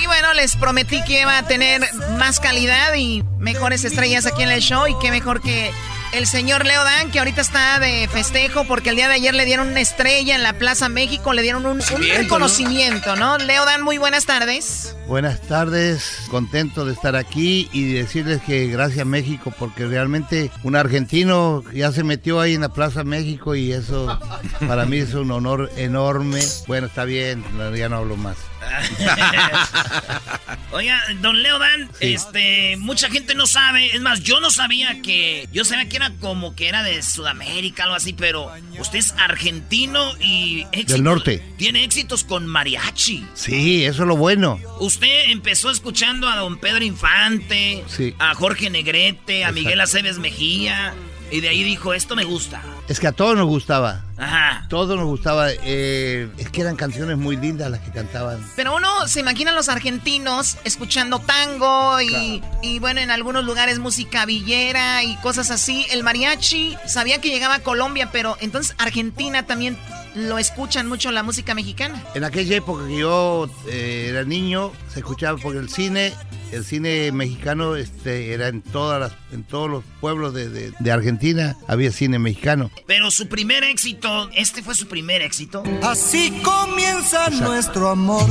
Y 0.00 0.06
bueno, 0.06 0.34
les 0.34 0.56
prometí 0.56 1.04
que 1.04 1.20
iba 1.20 1.38
a 1.38 1.44
tener 1.44 1.80
más 2.18 2.40
calidad 2.40 2.92
y 2.94 3.22
mejores 3.38 3.84
estrellas 3.84 4.26
aquí 4.26 4.42
en 4.42 4.50
el 4.50 4.62
show. 4.62 4.88
Y 4.88 4.98
qué 4.98 5.12
mejor 5.12 5.40
que 5.40 5.70
el 6.12 6.26
señor 6.26 6.66
Leo 6.66 6.82
Dan, 6.82 7.10
que 7.10 7.18
ahorita 7.18 7.40
está 7.40 7.78
de 7.78 8.08
festejo 8.08 8.64
porque 8.64 8.90
el 8.90 8.96
día 8.96 9.08
de 9.08 9.14
ayer 9.14 9.34
le 9.34 9.44
dieron 9.44 9.68
una 9.68 9.80
estrella 9.80 10.34
en 10.34 10.42
la 10.42 10.54
Plaza 10.54 10.88
México, 10.88 11.32
le 11.32 11.42
dieron 11.42 11.66
un, 11.66 11.80
un 11.80 12.08
reconocimiento, 12.16 13.16
¿no? 13.16 13.38
Leo 13.38 13.64
Dan, 13.64 13.82
muy 13.82 13.98
buenas 13.98 14.26
tardes. 14.26 14.96
Buenas 15.06 15.40
tardes, 15.42 16.22
contento 16.30 16.84
de 16.84 16.92
estar 16.92 17.16
aquí 17.16 17.68
y 17.72 17.92
decirles 17.92 18.40
que 18.42 18.66
gracias 18.68 19.06
México 19.06 19.52
porque 19.58 19.86
realmente 19.86 20.50
un 20.62 20.76
argentino 20.76 21.64
ya 21.72 21.92
se 21.92 22.04
metió 22.04 22.40
ahí 22.40 22.54
en 22.54 22.60
la 22.62 22.70
Plaza 22.70 23.04
México 23.04 23.54
y 23.54 23.72
eso 23.72 24.18
para 24.66 24.86
mí 24.86 24.98
es 24.98 25.14
un 25.14 25.30
honor 25.30 25.70
enorme. 25.76 26.42
Bueno, 26.66 26.86
está 26.86 27.04
bien, 27.04 27.44
ya 27.76 27.88
no 27.88 27.96
hablo 27.96 28.16
más. 28.16 28.36
Oiga, 30.72 31.02
don 31.20 31.42
Leo 31.42 31.58
Dan, 31.58 31.90
este, 32.00 32.76
mucha 32.78 33.10
gente 33.10 33.34
no 33.34 33.46
sabe, 33.46 33.94
es 33.94 34.00
más, 34.00 34.22
yo 34.22 34.40
no 34.40 34.50
sabía 34.50 35.02
que, 35.02 35.48
yo 35.52 35.64
sabía 35.64 35.88
que 35.88 35.96
era 35.96 36.12
como 36.20 36.54
que 36.54 36.68
era 36.68 36.82
de 36.84 37.02
Sudamérica, 37.02 37.84
algo 37.84 37.96
así, 37.96 38.12
pero 38.12 38.52
usted 38.78 38.98
es 39.00 39.12
argentino 39.18 40.14
y 40.20 40.62
éxitos- 40.72 40.92
Del 40.92 41.02
norte. 41.02 41.42
tiene 41.56 41.82
éxitos 41.84 42.22
con 42.22 42.46
mariachi. 42.46 43.26
Sí, 43.34 43.84
eso 43.84 44.02
es 44.02 44.08
lo 44.08 44.16
bueno. 44.16 44.60
Usted 44.78 45.30
empezó 45.30 45.70
escuchando 45.70 46.28
a 46.28 46.36
don 46.36 46.58
Pedro 46.58 46.84
Infante, 46.84 47.82
Sí. 47.88 48.14
a 48.20 48.34
Jorge 48.34 48.70
Negrete, 48.70 49.44
a 49.44 49.50
Miguel 49.52 49.80
Aceves 49.80 50.18
Mejía, 50.18 50.94
y 51.30 51.40
de 51.40 51.48
ahí 51.48 51.62
dijo, 51.62 51.94
esto 51.94 52.16
me 52.16 52.24
gusta. 52.24 52.62
Es 52.88 52.98
que 53.00 53.06
a 53.06 53.12
todos 53.12 53.36
nos 53.36 53.46
gustaba. 53.46 54.04
Ajá. 54.16 54.66
Todos 54.68 54.96
nos 54.96 55.06
gustaba. 55.06 55.48
eh, 55.50 56.28
es 56.38 56.50
que 56.50 56.60
eran 56.60 56.76
canciones 56.76 57.16
muy 57.16 57.36
lindas 57.36 57.70
las 57.70 57.80
que 57.80 57.90
cantaban. 57.90 58.44
Pero 58.56 58.76
uno 58.76 59.08
se 59.08 59.20
imagina 59.20 59.52
a 59.52 59.54
los 59.54 59.68
argentinos 59.68 60.56
escuchando 60.64 61.18
tango 61.20 62.00
y, 62.00 62.42
y, 62.62 62.78
bueno, 62.80 63.00
en 63.00 63.10
algunos 63.10 63.44
lugares 63.44 63.78
música 63.78 64.26
villera 64.26 65.02
y 65.04 65.16
cosas 65.16 65.50
así. 65.50 65.86
El 65.90 66.02
mariachi 66.02 66.76
sabía 66.86 67.20
que 67.20 67.28
llegaba 67.30 67.56
a 67.56 67.60
Colombia, 67.60 68.10
pero 68.12 68.36
entonces 68.40 68.74
Argentina 68.78 69.46
también 69.46 69.78
lo 70.14 70.38
escuchan 70.38 70.88
mucho 70.88 71.10
la 71.12 71.22
música 71.22 71.54
mexicana. 71.54 72.02
En 72.14 72.24
aquella 72.24 72.56
época 72.56 72.86
que 72.86 72.98
yo 72.98 73.48
eh, 73.68 74.06
era 74.10 74.24
niño, 74.24 74.72
se 74.92 75.00
escuchaba 75.00 75.38
porque 75.38 75.58
el 75.58 75.68
cine, 75.68 76.12
el 76.52 76.64
cine 76.64 77.12
mexicano 77.12 77.76
este, 77.76 78.32
era 78.32 78.48
en 78.48 78.62
todas 78.62 79.00
las, 79.00 79.12
en 79.32 79.44
todos 79.44 79.70
los 79.70 79.84
pueblos 80.00 80.34
de, 80.34 80.48
de- 80.48 80.72
de 80.78 80.92
Argentina, 80.92 81.56
había 81.68 81.92
cine 81.92 82.18
mexicano. 82.18 82.70
Pero 82.86 83.10
su 83.10 83.28
primer 83.28 83.64
éxito, 83.64 84.28
este 84.34 84.62
fue 84.62 84.74
su 84.74 84.86
primer 84.88 85.22
éxito. 85.22 85.62
Así 85.82 86.32
comienza 86.42 87.30
nuestro 87.30 87.88
amor. 87.90 88.28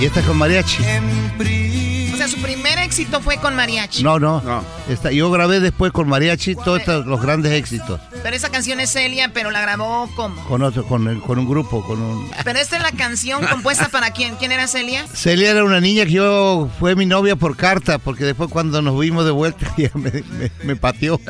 Y 0.00 0.06
esta 0.06 0.22
con 0.22 0.36
mariachi. 0.38 0.82
Sea, 2.28 2.36
su 2.36 2.42
primer 2.42 2.78
éxito 2.78 3.20
fue 3.20 3.36
con 3.38 3.54
mariachi. 3.56 4.02
No, 4.02 4.18
no. 4.18 4.42
Esta- 4.88 5.10
yo 5.12 5.30
grabé 5.30 5.60
después 5.60 5.92
con 5.92 6.08
mariachi 6.08 6.54
todos 6.54 6.80
estos, 6.80 7.06
los 7.06 7.20
grandes 7.20 7.52
éxitos. 7.52 8.00
Pero 8.22 8.36
esa 8.36 8.50
canción 8.50 8.80
es 8.80 8.90
Celia, 8.92 9.32
pero 9.32 9.50
la 9.50 9.60
grabó 9.60 10.08
como. 10.14 10.42
Con 10.44 10.62
otro, 10.62 10.84
con, 10.84 11.08
el- 11.08 11.20
con 11.20 11.38
un 11.38 11.48
grupo, 11.48 11.84
con 11.86 12.00
un... 12.00 12.30
Pero 12.44 12.58
esta 12.58 12.76
es 12.76 12.82
la 12.82 12.92
canción 12.92 13.44
compuesta 13.46 13.88
para 13.88 14.10
quién? 14.10 14.36
¿Quién 14.36 14.52
era 14.52 14.66
Celia? 14.66 15.06
Celia 15.12 15.50
era 15.50 15.64
una 15.64 15.80
niña 15.80 16.04
que 16.04 16.12
yo 16.12 16.68
fue 16.78 16.94
mi 16.96 17.06
novia 17.06 17.36
por 17.36 17.56
carta, 17.56 17.98
porque 17.98 18.24
después 18.24 18.50
cuando 18.50 18.80
nos 18.82 18.98
vimos 18.98 19.24
de 19.24 19.30
vuelta 19.30 19.66
ella 19.76 19.90
me, 19.94 20.10
me- 20.10 20.50
me 20.64 20.76
pateó. 20.76 21.20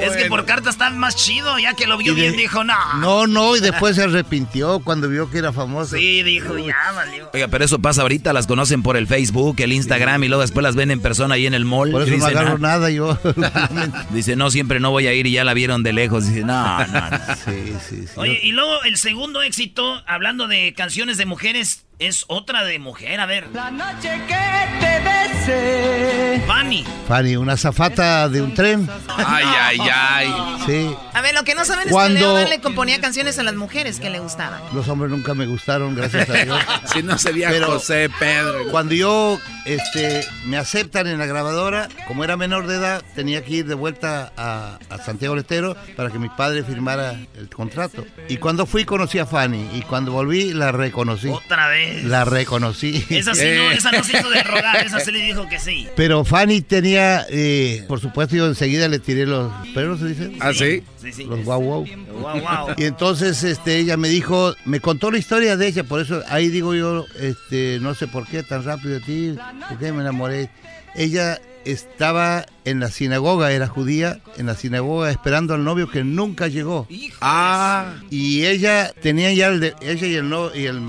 Es 0.00 0.16
que 0.16 0.26
por 0.26 0.44
carta 0.44 0.70
está 0.70 0.90
más 0.90 1.16
chido, 1.16 1.58
ya 1.58 1.74
que 1.74 1.86
lo 1.86 1.96
vio 1.96 2.12
Y 2.12 2.14
de- 2.16 2.20
bien, 2.22 2.36
dijo, 2.36 2.64
no. 2.64 2.74
No, 2.98 3.26
no, 3.26 3.56
y 3.56 3.60
después 3.60 3.96
se 3.96 4.02
arrepintió 4.04 4.80
cuando 4.80 5.08
vio 5.08 5.30
que 5.30 5.38
era 5.38 5.52
famosa. 5.52 5.96
Sí, 5.96 6.22
dijo, 6.22 6.56
ya 6.58 6.76
valió. 6.94 7.30
Oiga, 7.32 7.48
pero 7.48 7.64
eso 7.64 7.78
pasa 7.80 8.02
ahorita, 8.02 8.32
las 8.32 8.46
conocen 8.46 8.82
por 8.82 8.96
el 8.96 9.06
Facebook, 9.06 9.56
el 9.58 9.72
Instagram 9.72 10.24
y 10.24 10.28
luego 10.28 10.42
después 10.42 10.62
las 10.62 10.74
ven 10.74 10.90
en 10.90 11.00
persona 11.00 11.34
ahí 11.34 11.46
en 11.46 11.54
el 11.54 11.64
mall. 11.64 11.90
Por 11.90 12.02
eso 12.02 12.16
no 12.16 12.26
agarro 12.26 12.54
"Ah". 12.54 12.58
nada 12.60 12.90
yo. 12.90 13.18
Dice, 14.10 14.36
no, 14.36 14.50
siempre 14.50 14.80
no 14.80 14.90
voy 14.90 15.06
a 15.06 15.12
ir 15.12 15.26
y 15.26 15.32
ya 15.32 15.44
la 15.44 15.54
vieron 15.54 15.82
de 15.82 15.92
lejos. 15.92 16.26
Dice, 16.26 16.40
no, 16.44 16.78
no. 16.86 17.10
no". 17.10 17.18
Sí, 17.44 17.72
sí, 17.88 18.02
sí. 18.06 18.12
Oye, 18.16 18.40
y 18.42 18.52
luego 18.52 18.82
el 18.84 18.96
segundo 18.96 19.42
éxito, 19.42 20.02
hablando 20.06 20.46
de 20.48 20.74
canciones 20.74 21.16
de 21.18 21.26
mujeres, 21.26 21.84
es 21.98 22.24
otra 22.28 22.64
de 22.64 22.78
mujer, 22.78 23.20
a 23.20 23.26
ver. 23.26 23.48
La 23.54 23.70
noche 23.70 24.10
que 24.26 24.80
te 24.80 25.00
besé. 25.00 26.42
Fanny. 26.46 26.84
Fanny, 27.08 27.36
una 27.36 27.56
zafata 27.56 28.28
de 28.28 28.42
un 28.42 28.52
tren. 28.54 28.88
Ay, 29.16 29.44
ay, 29.60 29.78
ay. 29.92 30.34
Sí, 30.66 30.94
A 31.12 31.20
ver, 31.20 31.34
lo 31.34 31.44
que 31.44 31.54
no 31.54 31.64
saben 31.64 31.88
Cuando- 31.90 32.14
es 32.18 32.20
que 32.20 32.26
Leo 32.26 32.34
Dan 32.34 32.48
le 32.50 32.60
componía 32.60 33.00
canciones 33.00 33.38
a 33.38 33.42
las 33.42 33.54
mujeres 33.54 34.00
que 34.00 34.08
le 34.10 34.18
gustaban. 34.18 34.60
los 34.74 34.88
hombres 34.88 35.10
nunca 35.10 35.34
me 35.34 35.46
gustaron, 35.46 35.94
gracias 35.94 36.28
a 36.30 36.32
Dios. 36.32 36.58
Si 36.92 37.02
no 37.02 37.16
sería 37.18 37.50
Pero- 37.50 37.66
José 37.66 38.10
Pedro. 38.18 38.70
Cuando 38.70 38.94
yo 38.94 39.38
este, 39.66 40.24
me 40.46 40.56
aceptan 40.56 41.06
en 41.06 41.18
la 41.18 41.26
grabadora, 41.26 41.88
como 42.08 42.24
era 42.24 42.36
menor 42.36 42.66
de 42.66 42.76
edad, 42.76 43.02
tenía 43.14 43.44
que 43.44 43.52
ir 43.52 43.66
de 43.66 43.74
vuelta 43.74 44.32
a, 44.36 44.78
a 44.90 44.98
Santiago 44.98 45.34
del 45.34 45.42
Estero 45.42 45.76
para 45.96 46.10
que 46.10 46.18
mi 46.18 46.28
padre 46.30 46.64
firmara 46.64 47.14
el 47.36 47.48
contrato. 47.50 48.04
Y 48.28 48.38
cuando 48.38 48.66
fui 48.66 48.84
conocí 48.84 49.18
a 49.18 49.26
Fanny 49.26 49.70
y 49.74 49.82
cuando 49.82 50.12
volví 50.12 50.52
la 50.52 50.72
reconocí. 50.72 51.28
Otra 51.28 51.68
vez. 51.68 51.83
La 52.04 52.24
reconocí. 52.24 53.04
Esa 53.10 53.34
sí 53.34 53.46
no, 53.56 53.70
esa 53.70 53.92
no 53.92 54.04
se 54.04 54.18
hizo 54.18 54.30
de 54.30 54.42
rogar, 54.42 54.84
esa 54.84 55.00
se 55.00 55.12
le 55.12 55.20
dijo 55.20 55.48
que 55.48 55.58
sí. 55.58 55.88
Pero 55.96 56.24
Fanny 56.24 56.60
tenía, 56.60 57.26
eh, 57.28 57.84
por 57.88 58.00
supuesto, 58.00 58.36
yo 58.36 58.46
enseguida 58.46 58.88
le 58.88 58.98
tiré 58.98 59.26
los 59.26 59.52
perros, 59.74 60.00
¿se 60.00 60.06
dice? 60.08 60.32
¿Ah, 60.40 60.52
sí? 60.52 60.82
Sí, 61.00 61.12
sí. 61.12 61.24
Los 61.24 61.44
guau 61.44 61.60
guau. 61.60 61.86
Guau, 62.20 62.40
guau. 62.40 62.68
Y 62.76 62.84
entonces 62.84 63.42
este, 63.44 63.78
ella 63.78 63.96
me 63.96 64.08
dijo, 64.08 64.54
me 64.64 64.80
contó 64.80 65.10
la 65.10 65.18
historia 65.18 65.56
de 65.56 65.66
ella, 65.66 65.84
por 65.84 66.00
eso 66.00 66.22
ahí 66.28 66.48
digo 66.48 66.74
yo, 66.74 67.04
este, 67.20 67.78
no 67.80 67.94
sé 67.94 68.06
por 68.06 68.26
qué 68.26 68.42
tan 68.42 68.64
rápido 68.64 68.94
de 68.94 69.00
ti, 69.00 69.36
por 69.68 69.78
qué 69.78 69.92
me 69.92 70.00
enamoré. 70.00 70.50
Ella 70.96 71.40
estaba 71.64 72.46
en 72.64 72.80
la 72.80 72.90
sinagoga, 72.90 73.52
era 73.52 73.66
judía, 73.68 74.20
en 74.36 74.46
la 74.46 74.54
sinagoga 74.54 75.10
esperando 75.10 75.54
al 75.54 75.64
novio 75.64 75.90
que 75.90 76.04
nunca 76.04 76.48
llegó. 76.48 76.86
Ah. 77.20 77.94
Y 78.10 78.44
ella 78.46 78.92
tenía 79.02 79.32
ya 79.32 79.48
el 79.48 79.60
de- 79.60 79.74
ella 79.80 80.06
y 80.06 80.14
el, 80.14 80.28
no- 80.28 80.54
y 80.54 80.66
el 80.66 80.80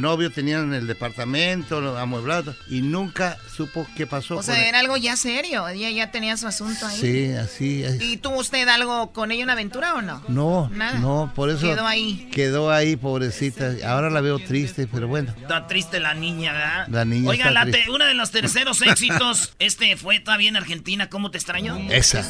novio 0.00 0.30
tenían 0.30 0.72
el 0.74 0.86
departamento 0.86 1.80
lo 1.80 1.96
amueblado 1.98 2.54
y 2.68 2.82
nunca 2.82 3.36
supo 3.54 3.86
qué 3.96 4.06
pasó. 4.06 4.36
O 4.38 4.42
sea, 4.42 4.66
era 4.68 4.78
algo 4.80 4.96
ya 4.96 5.16
serio. 5.16 5.68
Ella 5.68 5.90
ya 5.90 6.10
tenía 6.10 6.36
su 6.36 6.46
asunto 6.46 6.86
ahí. 6.86 6.98
Sí, 7.00 7.32
así. 7.32 7.82
es. 7.82 8.00
¿Y 8.00 8.16
tuvo 8.16 8.38
usted 8.40 8.66
algo 8.68 9.12
con 9.12 9.30
ella, 9.32 9.44
una 9.44 9.52
aventura 9.54 9.94
o 9.94 10.02
no? 10.02 10.22
No, 10.28 10.68
Nada. 10.72 10.98
no, 10.98 11.32
por 11.34 11.50
eso 11.50 11.60
Quedó 11.66 11.86
ahí. 11.86 12.28
Quedó 12.32 12.70
ahí, 12.70 12.96
pobrecita. 12.96 13.72
Ahora 13.86 14.10
la 14.10 14.20
veo 14.20 14.38
triste, 14.38 14.86
pero 14.90 15.08
bueno. 15.08 15.32
Está 15.40 15.66
triste 15.66 16.00
la 16.00 16.14
niña, 16.14 16.52
¿verdad? 16.52 16.88
La 16.88 17.04
niña 17.04 17.28
Oiga, 17.30 17.44
está 17.48 17.52
la 17.52 17.62
triste. 17.64 17.82
te- 17.84 17.90
uno 17.90 18.04
de 18.04 18.14
los 18.14 18.30
terceros 18.30 18.80
éxitos, 18.86 19.52
este 19.58 19.96
fue 19.96 20.20
todavía 20.20 20.48
en 20.48 20.56
Argentina, 20.56 21.08
¿cómo 21.08 21.19
te 21.28 21.38
extraño? 21.38 21.76
Esa. 21.90 22.20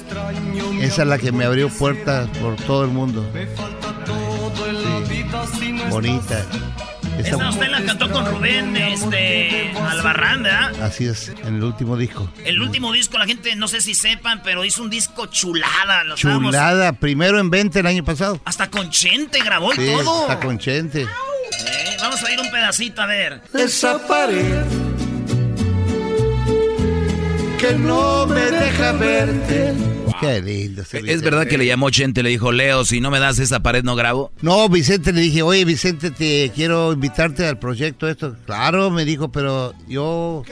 Esa 0.80 1.02
es 1.02 1.08
la 1.08 1.18
que 1.18 1.30
me 1.32 1.44
abrió 1.44 1.68
puertas 1.68 2.28
por 2.38 2.56
todo 2.56 2.84
el 2.84 2.90
mundo. 2.90 3.30
Sí, 5.58 5.72
Bonita. 5.90 6.44
Esa- 7.18 7.28
Esa 7.36 7.48
usted 7.50 7.68
la 7.68 7.84
cantó 7.84 8.10
con 8.10 8.24
Rubén 8.24 8.74
este, 8.76 9.72
Albarrán, 9.76 10.42
¿verdad? 10.42 10.82
Así 10.82 11.04
es, 11.06 11.28
en 11.44 11.56
el 11.56 11.64
último 11.64 11.96
disco. 11.96 12.30
El 12.44 12.60
último 12.62 12.92
disco, 12.92 13.18
la 13.18 13.26
gente 13.26 13.54
no 13.56 13.68
sé 13.68 13.80
si 13.82 13.94
sepan, 13.94 14.42
pero 14.42 14.64
hizo 14.64 14.82
un 14.82 14.88
disco 14.90 15.26
chulada. 15.26 16.04
Lo 16.04 16.14
estábamos- 16.14 16.52
Chulada, 16.54 16.92
primero 16.94 17.38
en 17.38 17.50
20 17.50 17.80
el 17.80 17.86
año 17.86 18.04
pasado. 18.04 18.40
Hasta 18.44 18.70
con 18.70 18.88
Chente 18.90 19.40
grabó 19.44 19.72
y 19.74 19.76
Sí, 19.76 19.86
todo. 19.86 20.22
está 20.22 20.40
con 20.40 20.58
Chente. 20.58 21.02
Eh, 21.02 21.96
vamos 22.00 22.22
a 22.24 22.32
ir 22.32 22.40
un 22.40 22.50
pedacito 22.50 23.02
a 23.02 23.06
ver. 23.06 23.42
Esa 23.52 23.98
pared 24.06 24.62
que 27.60 27.74
no 27.74 28.26
me 28.26 28.40
deja 28.50 28.92
verte. 28.92 29.74
Qué 30.20 30.40
lindo. 30.42 30.82
ese 30.82 30.98
¿Es 31.06 31.22
verdad 31.22 31.46
que 31.46 31.56
le 31.56 31.66
llamó 31.66 31.88
Chente 31.90 32.20
y 32.20 32.22
le 32.24 32.28
dijo, 32.30 32.52
Leo, 32.52 32.84
si 32.84 33.00
no 33.00 33.10
me 33.10 33.18
das 33.20 33.38
esa 33.38 33.60
pared 33.60 33.82
no 33.84 33.96
grabo? 33.96 34.32
No, 34.42 34.68
Vicente 34.68 35.12
le 35.12 35.20
dije, 35.22 35.42
oye 35.42 35.64
Vicente, 35.64 36.10
te 36.10 36.50
quiero 36.54 36.92
invitarte 36.92 37.46
al 37.46 37.58
proyecto 37.58 38.08
esto. 38.08 38.36
Claro, 38.44 38.90
me 38.90 39.04
dijo, 39.04 39.30
pero 39.32 39.72
yo 39.88 40.42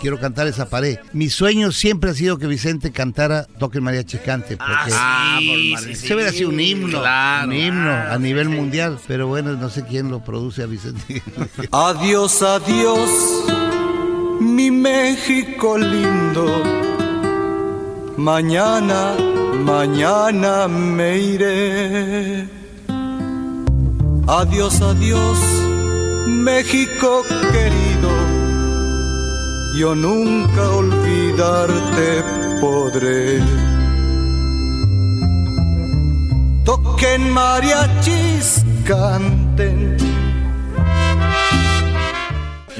quiero 0.00 0.18
cantar 0.18 0.46
esa 0.46 0.68
pared. 0.70 0.98
Mi 1.12 1.28
sueño 1.28 1.70
siempre 1.72 2.10
ha 2.10 2.14
sido 2.14 2.38
que 2.38 2.46
Vicente 2.46 2.92
cantara 2.92 3.44
Toque 3.58 3.78
el 3.78 3.82
Mariachi 3.84 4.18
Cante, 4.18 4.56
porque 4.56 4.72
Ah, 4.92 5.36
sí, 5.38 5.74
sí, 5.84 5.94
se 5.94 6.14
hubiera 6.14 6.32
sido 6.32 6.48
un 6.50 6.60
himno, 6.60 7.00
Claro. 7.00 7.48
un 7.48 7.54
himno 7.56 7.90
a 7.90 8.18
nivel 8.18 8.48
mundial. 8.48 8.98
Pero 9.06 9.26
bueno, 9.26 9.52
no 9.52 9.68
sé 9.70 9.84
quién 9.84 10.10
lo 10.10 10.24
produce 10.24 10.62
a 10.62 10.66
Vicente. 10.66 11.22
Adiós, 11.72 12.40
adiós, 12.42 13.10
mi 14.40 14.70
México 14.70 15.76
lindo. 15.76 16.46
Mañana, 18.16 19.14
mañana 19.64 20.66
me 20.68 21.18
iré. 21.18 22.48
Adiós, 24.26 24.80
adiós, 24.80 25.38
México 26.26 27.22
querido. 27.52 28.10
Yo 29.78 29.94
nunca 29.94 30.62
olvidarte 30.70 32.24
podré. 32.60 33.40
Toquen 36.64 37.30
mariachis, 37.32 38.64
canten. 38.84 40.09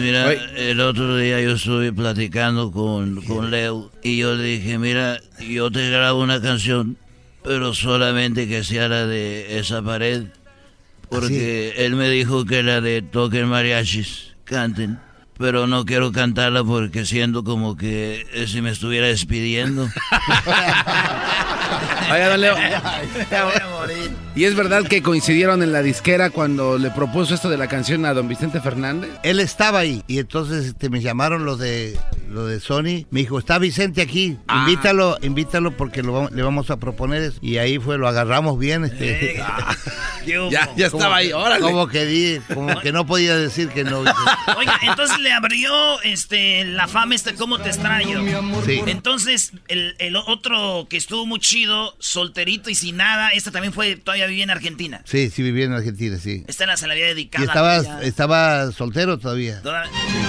Mira, 0.01 0.32
el 0.32 0.81
otro 0.81 1.16
día 1.16 1.40
yo 1.40 1.52
estuve 1.52 1.93
platicando 1.93 2.72
con, 2.72 3.22
con 3.22 3.51
Leo 3.51 3.90
y 4.02 4.18
yo 4.18 4.35
le 4.35 4.44
dije, 4.44 4.78
mira, 4.78 5.20
yo 5.39 5.70
te 5.70 5.90
grabo 5.90 6.22
una 6.22 6.40
canción, 6.40 6.97
pero 7.44 7.74
solamente 7.74 8.48
que 8.48 8.64
sea 8.64 8.89
la 8.89 9.06
de 9.06 9.59
esa 9.59 9.82
pared, 9.82 10.24
porque 11.09 11.74
él 11.77 11.97
me 11.97 12.09
dijo 12.09 12.47
que 12.47 12.62
la 12.62 12.81
de 12.81 13.02
toquen 13.02 13.48
mariachis, 13.48 14.35
canten, 14.44 14.98
pero 15.36 15.66
no 15.66 15.85
quiero 15.85 16.12
cantarla 16.12 16.64
porque 16.64 17.05
siento 17.05 17.44
como 17.44 17.77
que 17.77 18.27
eh, 18.32 18.47
si 18.47 18.62
me 18.62 18.70
estuviera 18.70 19.06
despidiendo. 19.06 19.82
Oiga, 22.12 22.28
don 22.31 22.40
Leo. 22.40 22.56
¿Y 24.41 24.47
es 24.47 24.55
verdad 24.55 24.85
que 24.87 25.03
coincidieron 25.03 25.62
en 25.62 25.71
la 25.71 25.83
disquera 25.83 26.31
cuando 26.31 26.79
le 26.79 26.91
propuso 26.91 27.35
esto 27.35 27.51
de 27.51 27.59
la 27.59 27.67
canción 27.67 28.07
a 28.07 28.15
don 28.15 28.27
Vicente 28.27 28.59
Fernández? 28.62 29.11
Él 29.23 29.39
estaba 29.39 29.81
ahí 29.81 30.03
y 30.07 30.19
entonces 30.19 30.65
este, 30.65 30.89
me 30.89 31.03
llamaron 31.03 31.45
los 31.45 31.59
de 31.59 31.99
los 32.31 32.49
de 32.49 32.59
Sony. 32.59 33.05
Me 33.11 33.21
dijo, 33.21 33.39
está 33.39 33.59
Vicente 33.59 34.01
aquí, 34.01 34.39
Ah. 34.49 34.65
invítalo, 34.67 35.19
invítalo 35.21 35.77
porque 35.77 36.03
lo, 36.03 36.31
le 36.31 36.43
vamos 36.43 36.71
a 36.71 36.79
proponer 36.79 37.21
eso. 37.23 37.39
Y 37.43 37.59
ahí 37.59 37.79
fue, 37.79 37.99
lo 37.99 38.09
agarramos 38.09 38.59
bien. 38.59 38.85
Este, 38.85 39.43
Ya, 40.51 40.71
ya 40.77 40.87
estaba 40.87 41.17
ahí, 41.17 41.33
órale. 41.33 41.61
Como 41.61 41.89
que, 41.89 42.07
di- 42.07 42.41
como 42.55 42.79
que 42.81 42.93
no 42.93 43.05
podía 43.07 43.37
decir 43.37 43.69
que 43.69 43.85
no. 43.85 43.99
Oiga, 44.57 44.79
entonces 44.83 45.19
le 45.19 45.33
abrió 45.33 46.01
este 46.03 46.65
la 46.65 46.89
fama 46.89 47.15
este 47.15 47.35
cómo 47.35 47.59
te 47.59 47.69
extraño. 47.69 48.23
Sí. 48.65 48.81
Entonces, 48.87 49.53
el, 49.69 49.97
el 49.99 50.17
otro 50.17 50.87
que 50.89 50.97
estuvo 50.97 51.27
muy 51.27 51.41
chido, 51.41 51.95
solterito 51.99 52.71
y 52.71 52.75
sin 52.75 52.97
nada, 52.99 53.31
esta 53.31 53.51
también 53.51 53.73
fue, 53.75 53.97
todavía 53.97 54.30
vivía 54.31 54.44
en 54.44 54.51
Argentina. 54.51 55.02
Sí, 55.05 55.31
sí, 55.31 55.43
vivía 55.43 55.66
en 55.66 55.73
Argentina, 55.74 56.16
sí. 56.19 56.44
Esta 56.48 56.66
la 56.66 56.77
se 56.77 56.86
la 56.86 56.94
había 56.94 57.07
dedicado. 57.07 57.44
Y 57.44 57.48
estaba, 57.48 57.77
estaba 58.02 58.73
soltero 58.73 59.19
todavía. 59.19 59.61
Toda- 59.62 59.85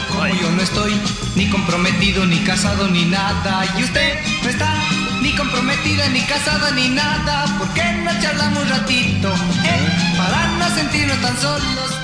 Como 0.09 0.27
yo 0.27 0.51
no 0.51 0.61
estoy 0.61 0.93
ni 1.35 1.49
comprometido, 1.49 2.25
ni 2.25 2.37
casado, 2.39 2.87
ni 2.89 3.05
nada. 3.05 3.63
Y 3.79 3.83
usted 3.83 4.13
no 4.43 4.49
está 4.49 4.73
ni 5.21 5.31
comprometida, 5.35 6.09
ni 6.09 6.21
casada, 6.21 6.71
ni 6.71 6.89
nada. 6.89 7.57
¿Por 7.57 7.73
qué 7.73 7.83
no 8.03 8.11
charlamos 8.21 8.63
un 8.63 8.69
ratito? 8.69 9.29
Eh, 9.33 10.17
para 10.17 10.47
no 10.57 10.75
sentirnos 10.75 11.21
tan 11.21 11.37
solos. 11.37 11.97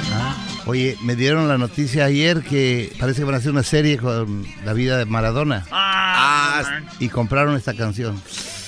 Oye, 0.65 0.97
me 1.01 1.15
dieron 1.15 1.47
la 1.47 1.57
noticia 1.57 2.03
ayer 2.05 2.41
que 2.41 2.91
parece 2.99 3.19
que 3.21 3.23
van 3.25 3.35
a 3.35 3.37
hacer 3.37 3.51
una 3.51 3.63
serie 3.63 3.97
con 3.97 4.45
la 4.65 4.73
vida 4.73 4.97
de 4.97 5.05
Maradona. 5.05 5.65
Ah, 5.71 6.61
Y 6.99 7.07
compraron 7.07 7.55
esta 7.55 7.73
canción. 7.73 8.21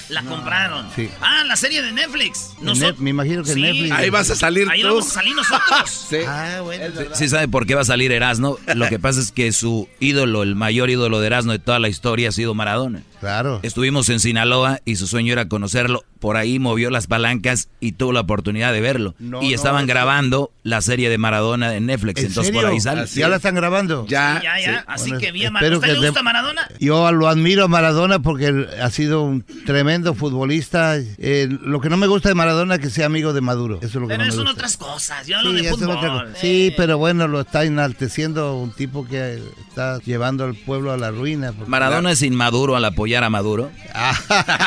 La 0.10 0.24
compraron. 0.24 0.88
Sí. 0.96 1.10
Ah, 1.22 1.44
la 1.46 1.56
serie 1.56 1.82
de 1.82 1.92
Netflix. 1.92 2.52
En 2.60 2.66
Noso- 2.68 2.82
Net- 2.94 2.98
me 2.98 3.10
imagino 3.12 3.44
que 3.44 3.54
Sí. 3.54 3.62
Netflix. 3.62 3.92
Ahí 3.92 4.10
vas 4.10 4.30
a 4.30 4.36
salir 4.36 4.68
Ahí 4.70 4.82
tú. 4.82 4.88
vamos 4.88 5.08
a 5.08 5.14
salir 5.14 5.36
nosotros. 5.36 6.08
Ah, 6.28 6.62
bueno. 6.64 6.86
Sí 7.14 7.30
sabe 7.30 7.48
por 7.48 7.66
qué 7.66 7.76
va 7.76 7.82
a 7.82 7.86
salir 7.86 8.12
Erasmo. 8.12 8.58
Lo 8.76 8.88
que 8.90 9.00
pasa 9.00 9.20
es 9.20 9.32
que 9.32 9.52
su 9.52 9.88
ídolo, 10.00 10.44
el 10.44 10.56
mayor 10.56 10.90
ídolo 10.90 11.20
de 11.20 11.28
Erasmo 11.28 11.52
de 11.52 11.60
toda 11.60 11.80
la 11.80 11.90
historia 11.90 12.30
ha 12.30 12.32
sido 12.32 12.54
Maradona. 12.54 13.04
Claro. 13.20 13.60
Estuvimos 13.64 14.10
en 14.10 14.20
Sinaloa 14.20 14.80
y 14.86 14.96
su 14.96 15.08
sueño 15.08 15.34
era 15.34 15.48
conocerlo. 15.48 16.04
Por 16.20 16.36
ahí 16.36 16.60
movió 16.60 16.90
las 16.90 17.08
palancas 17.08 17.70
y 17.80 17.94
tuvo 17.94 18.12
la 18.12 18.20
oportunidad 18.22 18.74
de 18.74 18.82
verlo. 18.82 19.16
No, 19.20 19.42
y 19.42 19.54
estaban 19.54 19.88
grabando 19.88 20.52
la 20.64 20.82
serie 20.82 21.10
de 21.10 21.18
Maradona 21.18 21.76
en 21.76 21.86
Netflix. 21.86 22.20
¿En 22.20 22.28
entonces 22.28 22.48
serio? 22.48 22.62
por 22.62 22.72
ahí 22.72 22.80
sale. 22.82 23.06
¿Ya 23.08 23.30
la 23.30 23.38
están 23.38 23.56
grabando? 23.56 24.06
Ya. 24.08 24.42
Ya, 24.44 24.60
ya. 24.60 24.80
Sí. 24.80 24.86
Así 24.88 25.10
Bueno, 25.12 25.20
que 25.26 25.32
bien, 25.32 25.56
espero 25.56 25.76
¿A 25.76 25.80
usted 25.80 25.94
le 25.98 26.08
gusta 26.08 26.24
Maradona? 26.24 26.68
Yo 26.80 27.10
lo 27.14 27.28
admiro 27.30 27.64
a 27.64 27.68
Maradona 27.70 28.20
porque 28.22 28.68
ha 28.82 28.90
sido 28.90 29.22
un 29.24 29.44
tremendo 29.66 30.14
futbolista. 30.14 30.98
Eh, 30.98 31.48
lo 31.64 31.80
que 31.80 31.90
no 31.90 31.96
me 31.96 32.08
gusta 32.08 32.28
de 32.30 32.36
Maradona 32.36 32.76
es 32.76 32.82
que 32.82 32.90
sea 32.90 33.06
amigo 33.06 33.32
de 33.32 33.40
Maduro. 33.42 33.78
Eso 33.78 33.88
es 33.88 33.96
lo 33.96 34.02
que 34.08 34.16
Pero 34.16 34.26
no 34.26 34.32
son 34.34 34.48
otras 34.48 34.76
cosas. 34.76 35.26
Yo 35.26 35.38
hablo 35.38 35.52
Sí, 35.58 35.64
de 35.64 35.70
fútbol. 35.70 36.34
Sí, 36.36 36.74
pero 36.76 36.98
bueno, 36.98 37.28
lo 37.30 37.42
está 37.42 37.64
enalteciendo 37.64 38.56
un 38.58 38.72
tipo 38.72 39.08
que 39.08 39.42
está 39.70 40.00
llevando 40.00 40.44
al 40.44 40.56
pueblo 40.56 40.92
a 40.92 40.98
la 40.98 41.12
ruina. 41.12 41.54
Maradona 41.66 42.12
es 42.12 42.22
inmaduro 42.24 42.76
al 42.76 42.84
apoyar 42.84 43.09
a 43.16 43.30
Maduro. 43.30 43.72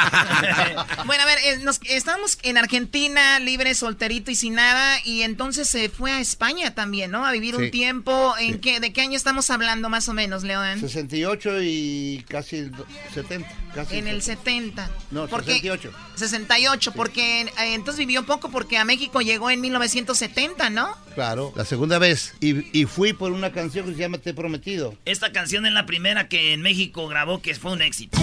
Bueno, 1.07 1.23
a 1.23 1.27
ver, 1.27 1.39
eh, 1.45 1.59
nos- 1.63 1.81
estamos 1.89 2.39
en 2.43 2.57
Argentina, 2.59 3.39
libre, 3.41 3.75
solterito 3.75 4.31
y 4.31 4.35
sin 4.35 4.55
nada, 4.55 4.99
y 5.05 5.23
entonces 5.23 5.69
se 5.69 5.89
fue 5.89 6.11
a 6.13 6.21
España 6.21 6.75
también, 6.75 7.11
¿no? 7.11 7.25
A 7.27 7.33
vivir 7.33 7.55
Sí. 7.57 7.63
un 7.63 7.71
tiempo. 7.71 8.35
¿En 8.39 8.61
qué, 8.61 8.81
¿De 8.81 8.93
qué 8.93 9.01
año 9.03 9.17
estamos 9.17 9.51
hablando 9.51 9.89
más 9.89 10.09
o 10.09 10.15
menos, 10.15 10.43
León? 10.45 10.81
68 10.81 11.63
y 11.63 12.25
casi 12.29 12.57
el 12.57 12.71
do- 12.73 12.87
70. 13.15 13.49
Casi 13.75 13.97
En 13.97 14.07
el 14.07 14.23
70. 14.23 14.91
No, 15.11 15.27
Porque- 15.29 15.53
68. 15.55 15.91
68, 16.17 16.93
porque 16.93 17.43
eh, 17.43 17.49
entonces 17.75 17.99
vivió 17.99 18.25
poco 18.25 18.51
porque 18.51 18.77
a 18.79 18.85
México 18.85 19.21
llegó 19.23 19.51
en 19.51 19.61
1970, 19.61 20.71
¿no? 20.71 20.97
Claro, 21.15 21.53
la 21.57 21.65
segunda 21.65 21.99
vez. 21.99 22.35
Y, 22.41 22.79
y 22.79 22.85
fui 22.87 23.13
por 23.13 23.33
una 23.33 23.51
canción 23.53 23.87
que 23.87 23.93
se 23.95 23.99
llama 23.99 24.19
Te 24.19 24.31
he 24.31 24.35
prometido. 24.35 24.95
Esta 25.05 25.33
canción 25.33 25.67
es 25.67 25.73
la 25.73 25.87
primera 25.87 26.29
que 26.29 26.53
en 26.53 26.63
México 26.63 27.09
grabó 27.09 27.41
que 27.43 27.55
fue 27.55 27.73
un 27.73 27.83
éxito. 27.83 28.19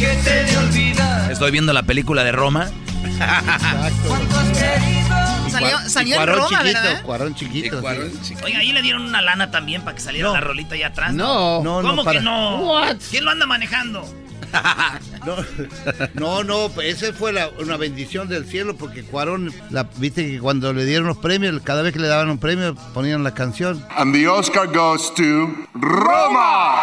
Que 0.00 0.06
te 0.24 0.44
de 0.44 0.56
olvidar. 0.58 1.30
Estoy 1.30 1.50
viendo 1.50 1.72
la 1.72 1.82
película 1.84 2.24
de 2.24 2.32
Roma. 2.32 2.70
Querido. 4.54 5.50
Salió, 5.50 5.78
salió 5.88 6.14
en 6.14 6.18
Cuarón 6.20 6.36
Roma, 6.36 6.48
chiquito, 6.58 6.80
¿verdad? 6.82 7.02
Cuarón 7.02 7.34
chiquito. 7.34 7.82
sí. 8.22 8.34
Oiga, 8.44 8.58
ahí 8.60 8.72
le 8.72 8.82
dieron 8.82 9.02
una 9.02 9.20
lana 9.20 9.50
también 9.50 9.82
para 9.82 9.96
que 9.96 10.00
saliera 10.02 10.30
la 10.32 10.40
rolita 10.40 10.74
allá 10.74 10.86
atrás. 10.88 11.12
No, 11.12 11.62
no, 11.62 11.82
¿Cómo 11.82 11.96
no, 11.96 12.04
para- 12.04 12.18
que 12.18 12.24
no? 12.24 12.56
What? 12.62 12.96
¿Quién 13.10 13.24
lo 13.24 13.30
anda 13.30 13.46
manejando? 13.46 14.04
No, 15.26 15.36
no, 16.14 16.42
no, 16.44 16.80
esa 16.80 17.12
fue 17.12 17.30
la- 17.32 17.50
una 17.60 17.76
bendición 17.76 18.26
del 18.28 18.46
cielo 18.46 18.74
porque 18.76 19.02
Cuarón, 19.04 19.52
la, 19.68 19.86
viste 19.98 20.26
que 20.26 20.40
cuando 20.40 20.72
le 20.72 20.86
dieron 20.86 21.06
los 21.06 21.18
premios, 21.18 21.60
cada 21.62 21.82
vez 21.82 21.92
que 21.92 21.98
le 21.98 22.08
daban 22.08 22.30
un 22.30 22.38
premio 22.38 22.74
ponían 22.94 23.22
la 23.22 23.34
canción. 23.34 23.84
And 23.96 24.14
the 24.14 24.26
Oscar 24.26 24.66
goes 24.66 25.14
to 25.16 25.54
Roma. 25.74 26.80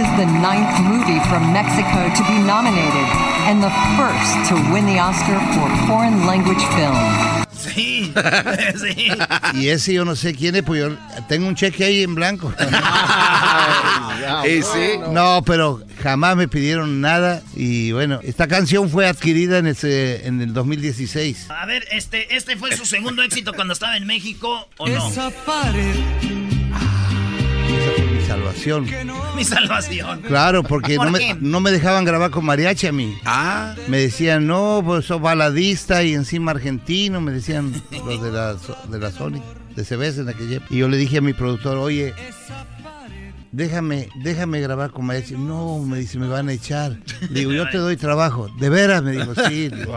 Is 0.00 0.10
the 0.16 0.24
ninth 0.24 0.80
movie 0.80 1.20
from 1.28 1.52
Mexico 1.52 2.08
to 2.16 2.22
be 2.24 2.38
nominated 2.40 3.08
and 3.44 3.62
the 3.62 3.68
first 4.00 4.48
to 4.48 4.54
win 4.72 4.86
the 4.86 4.98
Oscar 4.98 5.38
for 5.52 5.68
foreign 5.86 6.26
language 6.26 6.64
film. 6.74 6.96
Sí, 7.52 8.10
sí. 8.76 9.12
Y 9.54 9.68
ese 9.68 9.92
yo 9.92 10.06
no 10.06 10.16
sé 10.16 10.34
quién 10.34 10.56
es, 10.56 10.62
pues 10.62 10.80
yo 10.80 10.96
tengo 11.28 11.46
un 11.46 11.54
cheque 11.54 11.84
ahí 11.84 12.02
en 12.02 12.14
blanco. 12.14 12.52
Y 14.46 14.62
sí. 14.62 14.98
No, 15.10 15.42
pero 15.44 15.82
jamás 16.02 16.36
me 16.36 16.46
pidieron 16.46 17.00
nada 17.00 17.42
y 17.56 17.90
bueno, 17.92 18.20
esta 18.22 18.46
canción 18.46 18.88
fue 18.88 19.06
adquirida 19.06 19.58
en, 19.58 19.66
ese, 19.66 20.26
en 20.26 20.40
el 20.40 20.52
2016. 20.52 21.50
A 21.50 21.66
ver, 21.66 21.84
este, 21.90 22.36
este 22.36 22.56
fue 22.56 22.74
su 22.76 22.86
segundo 22.86 23.22
éxito 23.22 23.52
cuando 23.52 23.72
estaba 23.72 23.96
en 23.96 24.06
México, 24.06 24.68
¿o 24.76 24.88
no? 24.88 25.08
Esa 25.08 25.30
pared. 25.30 26.39
Salvación. 28.30 28.86
Mi 29.34 29.44
salvación. 29.44 30.20
Claro, 30.22 30.62
porque 30.62 30.94
¿Por 30.94 31.06
no, 31.06 31.12
me, 31.12 31.36
no 31.40 31.58
me 31.58 31.72
dejaban 31.72 32.04
grabar 32.04 32.30
con 32.30 32.44
mariachi 32.44 32.86
a 32.86 32.92
mí. 32.92 33.18
Ah. 33.24 33.74
Me 33.88 33.98
decían, 33.98 34.46
no, 34.46 34.82
pues 34.84 35.06
sos 35.06 35.20
baladista 35.20 36.04
y 36.04 36.14
encima 36.14 36.52
argentino, 36.52 37.20
me 37.20 37.32
decían 37.32 37.72
los 37.90 38.22
de 38.22 38.30
la, 38.30 38.54
de 38.54 38.98
la 39.00 39.10
Sony, 39.10 39.42
de 39.74 39.84
CBS 39.84 40.20
en 40.20 40.28
aquella. 40.28 40.60
Y 40.70 40.78
yo 40.78 40.88
le 40.88 40.96
dije 40.96 41.18
a 41.18 41.20
mi 41.22 41.32
productor, 41.32 41.76
oye, 41.76 42.14
déjame, 43.52 44.08
déjame 44.16 44.60
grabar 44.60 44.90
con 44.90 45.06
mariachi. 45.06 45.34
No, 45.34 45.78
me 45.80 45.98
dice, 45.98 46.18
me 46.18 46.28
van 46.28 46.48
a 46.48 46.52
echar. 46.52 46.98
Digo, 47.30 47.52
yo 47.52 47.68
te 47.68 47.78
doy 47.78 47.96
trabajo. 47.96 48.48
¿De 48.58 48.68
veras? 48.68 49.02
Me 49.02 49.12
dijo, 49.12 49.34
sí. 49.48 49.68
Digo, 49.68 49.96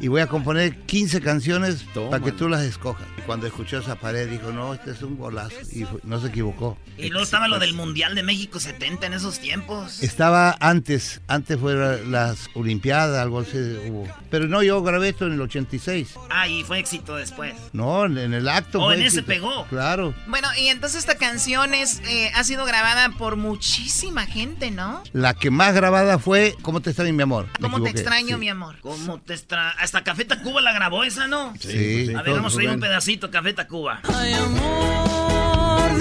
Y 0.00 0.08
voy 0.08 0.20
a 0.20 0.26
componer 0.26 0.76
15 0.86 1.20
canciones 1.20 1.84
para 2.10 2.22
que 2.22 2.32
tú 2.32 2.48
las 2.48 2.62
escojas. 2.62 3.06
Y 3.18 3.22
cuando 3.22 3.46
escuchó 3.46 3.78
esa 3.78 3.96
pared, 3.96 4.28
dijo, 4.28 4.52
no, 4.52 4.74
este 4.74 4.90
es 4.92 5.02
un 5.02 5.16
golazo. 5.16 5.56
Y 5.72 5.84
fue- 5.84 6.00
no 6.04 6.20
se 6.20 6.28
equivocó. 6.28 6.76
Y 6.98 7.08
luego 7.08 7.24
estaba 7.24 7.48
lo 7.48 7.58
del 7.58 7.72
Mundial 7.74 8.14
de 8.14 8.22
México 8.22 8.60
70 8.60 9.06
en 9.06 9.14
esos 9.14 9.38
tiempos. 9.38 10.02
Estaba 10.02 10.56
antes, 10.60 11.20
antes 11.26 11.58
fueron 11.58 12.12
las 12.12 12.48
Olimpiadas, 12.54 13.18
algo 13.18 13.40
así 13.40 13.56
hubo. 13.88 14.06
Pero 14.30 14.46
no, 14.48 14.62
yo 14.62 14.82
grabé 14.82 15.10
esto 15.10 15.26
en 15.26 15.32
el 15.32 15.40
86. 15.40 16.14
Ah, 16.30 16.46
y 16.46 16.62
fue 16.64 16.78
éxito 16.78 17.16
después. 17.16 17.54
No, 17.72 18.04
en 18.04 18.18
el 18.34 18.48
acto. 18.48 18.80
Oh, 18.80 18.86
fue 18.86 18.96
en 18.96 19.02
ese 19.02 19.22
pegó. 19.22 19.66
Claro. 19.68 20.14
Bueno, 20.26 20.48
y 20.58 20.68
entonces 20.68 20.98
esta 21.00 21.16
canción 21.16 21.74
es, 21.74 22.00
eh, 22.08 22.30
ha 22.34 22.44
sido 22.44 22.64
grabada 22.66 22.81
por 23.16 23.36
muchísima 23.36 24.26
gente, 24.26 24.70
¿no? 24.70 25.02
La 25.12 25.34
que 25.34 25.50
más 25.50 25.74
grabada 25.74 26.18
fue 26.18 26.56
¿Cómo 26.62 26.80
te 26.80 26.90
extraño, 26.90 27.12
mi 27.14 27.22
amor? 27.22 27.48
¿Cómo 27.60 27.82
te 27.82 27.90
extraño, 27.90 28.36
sí. 28.36 28.40
mi 28.40 28.48
amor? 28.48 28.76
¿Cómo 28.80 29.20
te 29.20 29.34
extra... 29.34 29.70
Hasta 29.70 30.02
Café 30.02 30.24
Tacuba 30.24 30.60
la 30.60 30.72
grabó 30.72 31.04
esa, 31.04 31.28
¿no? 31.28 31.54
Sí, 31.60 32.06
sí, 32.06 32.14
A 32.14 32.18
ver, 32.18 32.24
todo, 32.24 32.36
vamos 32.36 32.54
a 32.54 32.58
oír 32.58 32.70
un 32.70 32.80
pedacito, 32.80 33.30
Café 33.30 33.52
Tacuba. 33.52 34.00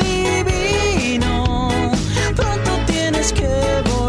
divino, 0.03 1.69
pronto 2.35 2.71
tienes 2.87 3.31
que 3.33 3.43
volver. 3.85 4.00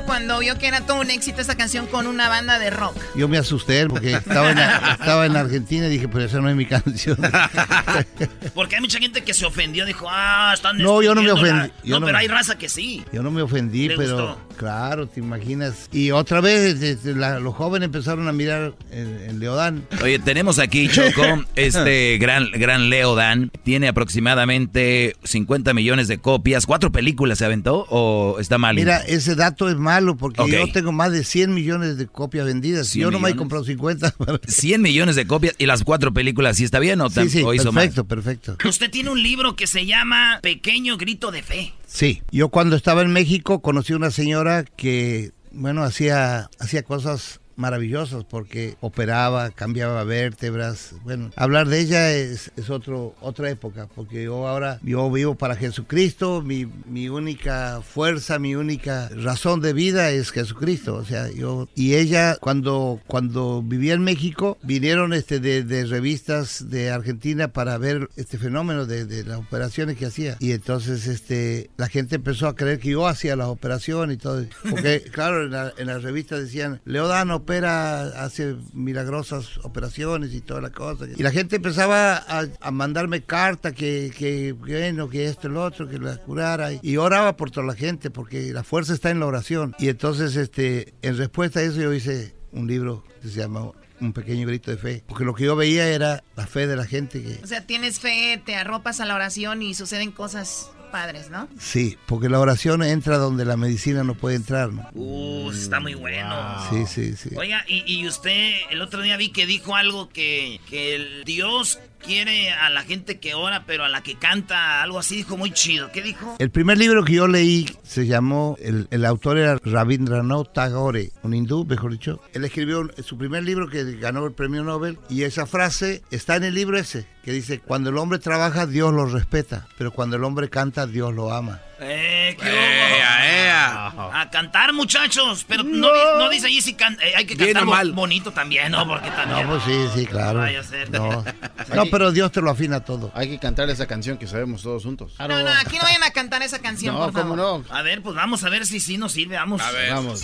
¿Qué 0.00 0.04
hizo 0.04 0.06
cuando 0.06 0.38
vio 0.38 0.56
que 0.58 0.66
era 0.66 0.80
todo 0.82 1.00
un 1.00 1.10
éxito 1.10 1.40
esta 1.40 1.56
canción 1.56 1.86
con 1.86 2.06
una 2.06 2.28
banda 2.28 2.58
de 2.58 2.70
rock? 2.70 2.96
Yo 3.14 3.28
me 3.28 3.38
asusté 3.38 3.86
porque 3.86 4.12
estaba 4.14 4.50
en, 4.50 4.58
estaba 5.00 5.26
en 5.26 5.36
Argentina 5.36 5.86
y 5.86 5.90
dije, 5.90 6.08
pero 6.08 6.24
esa 6.24 6.40
no 6.40 6.48
es 6.48 6.56
mi 6.56 6.66
canción. 6.66 7.18
Porque 8.54 8.76
hay 8.76 8.80
mucha 8.82 8.98
gente 8.98 9.22
que 9.22 9.32
se 9.34 9.44
ofendió, 9.46 9.84
dijo, 9.86 10.06
ah, 10.10 10.52
están 10.54 10.78
No, 10.78 11.02
yo 11.02 11.14
no 11.14 11.22
me 11.22 11.28
destruyendo 11.28 11.56
la-". 11.58 11.64
ofendí, 11.66 11.88
yo 11.88 11.94
No, 11.94 12.00
no 12.00 12.06
pero 12.06 12.16
me- 12.18 12.22
hay 12.22 12.28
raza 12.28 12.58
que 12.58 12.68
sí. 12.68 13.04
Yo 13.12 13.22
no 13.22 13.30
me 13.30 13.42
ofendí, 13.42 13.88
¿Le 13.88 13.96
pero 13.96 14.16
gustó? 14.16 14.40
claro, 14.56 15.06
te 15.06 15.20
imaginas. 15.20 15.88
Y 15.92 16.10
otra 16.10 16.40
vez 16.40 16.82
este, 16.82 17.14
la- 17.14 17.38
los 17.40 17.54
jóvenes 17.54 17.86
empezaron 17.86 18.28
a 18.28 18.32
mirar 18.32 18.74
en, 18.90 19.20
en 19.28 19.38
Leodán. 19.38 19.84
Oye, 20.02 20.18
tenemos 20.18 20.58
aquí, 20.58 20.88
Choco, 20.88 21.22
este 21.56 22.18
gran, 22.18 22.50
gran 22.52 22.90
Leo 22.90 23.14
Dan. 23.14 23.50
Tiene 23.64 23.88
aproximadamente 23.88 25.16
50 25.24 25.72
millones 25.74 26.08
de 26.08 26.18
copias. 26.18 26.66
¿Cuatro 26.66 26.90
películas 26.92 27.38
se 27.38 27.44
aventó 27.44 27.86
o 27.90 28.38
está 28.40 28.58
mal? 28.58 28.74
Mira, 28.76 28.98
ese 28.98 29.34
dato 29.34 29.68
es 29.68 29.76
malo 29.90 30.16
porque 30.16 30.48
yo 30.50 30.72
tengo 30.72 30.92
más 30.92 31.12
de 31.12 31.24
100 31.24 31.52
millones 31.54 31.96
de 31.96 32.06
copias 32.06 32.46
vendidas. 32.46 32.88
100 32.88 33.02
Yo 33.02 33.10
no 33.10 33.18
me 33.18 33.30
he 33.30 33.36
comprado 33.36 33.64
50. 33.64 34.14
100 34.46 34.82
millones 34.82 35.16
de 35.16 35.26
copias 35.26 35.54
y 35.58 35.66
las 35.66 35.82
cuatro 35.84 36.12
películas, 36.12 36.56
¿sí 36.56 36.64
está 36.64 36.78
bien 36.78 37.00
o, 37.00 37.10
tam- 37.10 37.24
Sí, 37.24 37.30
sí, 37.38 37.42
o 37.42 37.54
hizo 37.54 37.72
perfecto, 37.72 38.04
perfecto. 38.04 38.56
Usted 38.68 38.90
tiene 38.90 39.10
un 39.10 39.22
libro 39.22 39.56
que 39.56 39.66
se 39.66 39.86
llama 39.86 40.38
Pequeño 40.42 40.96
Grito 40.96 41.30
de 41.30 41.42
Fe. 41.42 41.72
Sí, 41.86 42.22
yo 42.30 42.48
cuando 42.50 42.76
estaba 42.76 43.02
en 43.02 43.12
México 43.12 43.60
conocí 43.62 43.92
una 43.92 44.10
señora 44.10 44.64
que, 44.64 45.32
bueno, 45.52 45.82
hacía, 45.82 46.48
hacía 46.58 46.82
cosas 46.84 47.39
maravillosas 47.60 48.24
porque 48.24 48.76
operaba, 48.80 49.50
cambiaba 49.50 50.02
vértebras. 50.04 50.94
Bueno, 51.04 51.30
hablar 51.36 51.68
de 51.68 51.80
ella 51.80 52.12
es, 52.12 52.50
es 52.56 52.70
otro, 52.70 53.14
otra 53.20 53.50
época, 53.50 53.88
porque 53.94 54.24
yo 54.24 54.48
ahora, 54.48 54.80
yo 54.82 55.10
vivo 55.10 55.34
para 55.34 55.54
Jesucristo, 55.54 56.42
mi, 56.42 56.66
mi 56.86 57.08
única 57.08 57.82
fuerza, 57.82 58.38
mi 58.38 58.54
única 58.54 59.08
razón 59.10 59.60
de 59.60 59.72
vida 59.72 60.10
es 60.10 60.30
Jesucristo. 60.30 60.94
O 60.94 61.04
sea, 61.04 61.30
yo, 61.30 61.68
y 61.74 61.94
ella 61.94 62.36
cuando, 62.40 63.00
cuando 63.06 63.62
vivía 63.62 63.94
en 63.94 64.02
México, 64.02 64.58
vinieron 64.62 65.12
este 65.12 65.38
de, 65.40 65.62
de 65.62 65.84
revistas 65.86 66.70
de 66.70 66.90
Argentina 66.90 67.48
para 67.48 67.78
ver 67.78 68.08
este 68.16 68.38
fenómeno 68.38 68.86
de, 68.86 69.04
de 69.04 69.24
las 69.24 69.38
operaciones 69.38 69.96
que 69.96 70.06
hacía. 70.06 70.36
Y 70.40 70.52
entonces 70.52 71.06
este 71.06 71.70
la 71.76 71.88
gente 71.88 72.16
empezó 72.16 72.48
a 72.48 72.54
creer 72.54 72.78
que 72.78 72.90
yo 72.90 73.06
hacía 73.06 73.36
las 73.36 73.48
operaciones 73.48 74.16
y 74.16 74.18
todo. 74.18 74.44
Porque, 74.68 75.02
claro, 75.12 75.44
en 75.44 75.50
la, 75.50 75.72
en 75.76 75.86
la 75.86 75.98
revista 75.98 76.38
decían, 76.38 76.80
Leodán 76.84 77.30
opera, 77.50 78.02
hace 78.22 78.54
milagrosas 78.72 79.58
operaciones 79.64 80.32
y 80.32 80.40
toda 80.40 80.60
la 80.60 80.70
cosa. 80.70 81.06
Y 81.16 81.22
la 81.22 81.32
gente 81.32 81.56
empezaba 81.56 82.16
a, 82.16 82.46
a 82.60 82.70
mandarme 82.70 83.22
cartas 83.22 83.72
que, 83.72 84.12
que, 84.16 84.52
bueno, 84.52 85.08
que 85.08 85.26
esto, 85.26 85.48
lo 85.48 85.64
otro, 85.64 85.88
que 85.88 85.98
la 85.98 86.16
curara. 86.18 86.70
Y 86.80 86.96
oraba 86.96 87.36
por 87.36 87.50
toda 87.50 87.66
la 87.66 87.74
gente 87.74 88.10
porque 88.10 88.52
la 88.52 88.62
fuerza 88.62 88.94
está 88.94 89.10
en 89.10 89.18
la 89.18 89.26
oración. 89.26 89.74
Y 89.80 89.88
entonces, 89.88 90.36
este, 90.36 90.94
en 91.02 91.16
respuesta 91.16 91.58
a 91.58 91.62
eso, 91.64 91.80
yo 91.80 91.92
hice 91.92 92.36
un 92.52 92.68
libro 92.68 93.04
que 93.20 93.28
se 93.28 93.40
llama 93.40 93.72
Un 94.00 94.12
pequeño 94.12 94.46
grito 94.46 94.70
de 94.70 94.76
fe. 94.76 95.04
Porque 95.08 95.24
lo 95.24 95.34
que 95.34 95.44
yo 95.44 95.56
veía 95.56 95.88
era 95.88 96.22
la 96.36 96.46
fe 96.46 96.68
de 96.68 96.76
la 96.76 96.86
gente 96.86 97.20
que... 97.20 97.40
O 97.42 97.46
sea, 97.48 97.66
tienes 97.66 97.98
fe, 97.98 98.40
te 98.46 98.54
arropas 98.54 99.00
a 99.00 99.06
la 99.06 99.16
oración 99.16 99.62
y 99.62 99.74
suceden 99.74 100.12
cosas 100.12 100.70
padres, 100.90 101.30
¿no? 101.30 101.48
Sí, 101.58 101.96
porque 102.06 102.28
la 102.28 102.40
oración 102.40 102.82
entra 102.82 103.18
donde 103.18 103.44
la 103.44 103.56
medicina 103.56 104.04
no 104.04 104.14
puede 104.14 104.36
entrar, 104.36 104.72
¿no? 104.72 104.88
Uh, 104.94 105.50
está 105.50 105.80
muy 105.80 105.94
bueno. 105.94 106.34
Sí, 106.70 106.86
sí, 106.86 107.16
sí. 107.16 107.30
Oiga, 107.36 107.64
y, 107.68 107.82
y 107.86 108.06
usted 108.06 108.52
el 108.70 108.82
otro 108.82 109.00
día 109.02 109.16
vi 109.16 109.30
que 109.30 109.46
dijo 109.46 109.76
algo 109.76 110.08
que, 110.08 110.60
que 110.68 110.94
el 110.94 111.24
Dios 111.24 111.78
quiere 112.04 112.50
a 112.52 112.70
la 112.70 112.82
gente 112.82 113.20
que 113.20 113.34
ora, 113.34 113.64
pero 113.66 113.84
a 113.84 113.88
la 113.88 114.02
que 114.02 114.16
canta, 114.16 114.82
algo 114.82 114.98
así, 114.98 115.16
dijo 115.16 115.36
muy 115.36 115.52
chido. 115.52 115.90
¿Qué 115.92 116.02
dijo? 116.02 116.36
El 116.38 116.50
primer 116.50 116.78
libro 116.78 117.04
que 117.04 117.12
yo 117.14 117.28
leí 117.28 117.66
se 117.82 118.06
llamó, 118.06 118.56
el, 118.60 118.88
el 118.90 119.04
autor 119.04 119.38
era 119.38 119.56
Rabindranath 119.62 120.52
Tagore, 120.52 121.10
un 121.22 121.34
hindú, 121.34 121.64
mejor 121.64 121.92
dicho. 121.92 122.20
Él 122.32 122.44
escribió 122.44 122.80
un- 122.80 122.92
su 123.04 123.16
primer 123.18 123.44
libro 123.44 123.68
que 123.68 123.84
ganó 123.96 124.24
el 124.26 124.32
premio 124.32 124.62
Nobel 124.64 124.98
y 125.08 125.22
esa 125.22 125.46
frase 125.46 126.02
está 126.10 126.36
en 126.36 126.44
el 126.44 126.54
libro 126.54 126.78
ese, 126.78 127.06
que 127.24 127.32
dice, 127.32 127.60
cuando 127.60 127.90
el 127.90 127.98
hombre 127.98 128.18
trabaja, 128.18 128.66
Dios 128.66 128.92
lo 128.92 129.06
respeta, 129.06 129.66
pero 129.78 129.90
cuando 129.92 130.16
el 130.16 130.24
hombre 130.24 130.48
canta, 130.48 130.86
Dios 130.86 131.12
lo 131.14 131.32
ama. 131.32 131.60
Eh, 131.82 132.36
¿qué 132.38 132.46
hubo? 132.46 134.12
A 134.12 134.28
cantar, 134.30 134.72
muchachos. 134.72 135.44
Pero 135.48 135.62
no, 135.62 135.88
di- 135.92 136.00
no 136.18 136.28
dice 136.28 136.46
ahí 136.46 136.60
si 136.60 136.74
can- 136.74 136.98
eh, 137.02 137.12
hay 137.16 137.24
que 137.24 137.36
cantar 137.36 137.64
bo- 137.64 137.70
mal. 137.72 137.92
bonito 137.92 138.30
también, 138.32 138.72
¿no? 138.72 138.86
Porque 138.86 139.10
también. 139.10 139.46
No, 139.46 139.52
pues 139.58 139.62
sí, 139.64 140.00
sí, 140.00 140.06
claro. 140.06 140.40
Vaya 140.40 140.60
a 140.60 140.64
ser. 140.64 140.90
No, 140.90 141.24
no, 141.74 141.86
pero 141.90 142.12
Dios 142.12 142.32
te 142.32 142.40
lo 142.40 142.50
afina 142.50 142.84
todo. 142.84 143.10
Hay 143.14 143.28
que 143.28 143.38
cantar 143.38 143.68
esa 143.70 143.86
canción 143.86 144.18
que 144.18 144.26
sabemos 144.26 144.62
todos 144.62 144.84
juntos. 144.84 145.12
No, 145.18 145.28
no, 145.28 145.50
aquí 145.60 145.76
no 145.76 145.82
vayan 145.82 146.02
a 146.02 146.10
cantar 146.10 146.42
esa 146.42 146.58
canción, 146.60 146.94
No, 146.94 147.04
por 147.04 147.12
favor. 147.12 147.36
¿cómo 147.36 147.36
no? 147.36 147.64
A 147.74 147.82
ver, 147.82 148.02
pues 148.02 148.16
vamos 148.16 148.42
a 148.44 148.48
ver 148.48 148.66
si 148.66 148.80
sí 148.80 148.98
nos 148.98 149.12
sirve. 149.12 149.36
Vamos. 149.36 149.60
A 149.60 149.70
ver. 149.72 149.92
Vamos. 149.92 150.22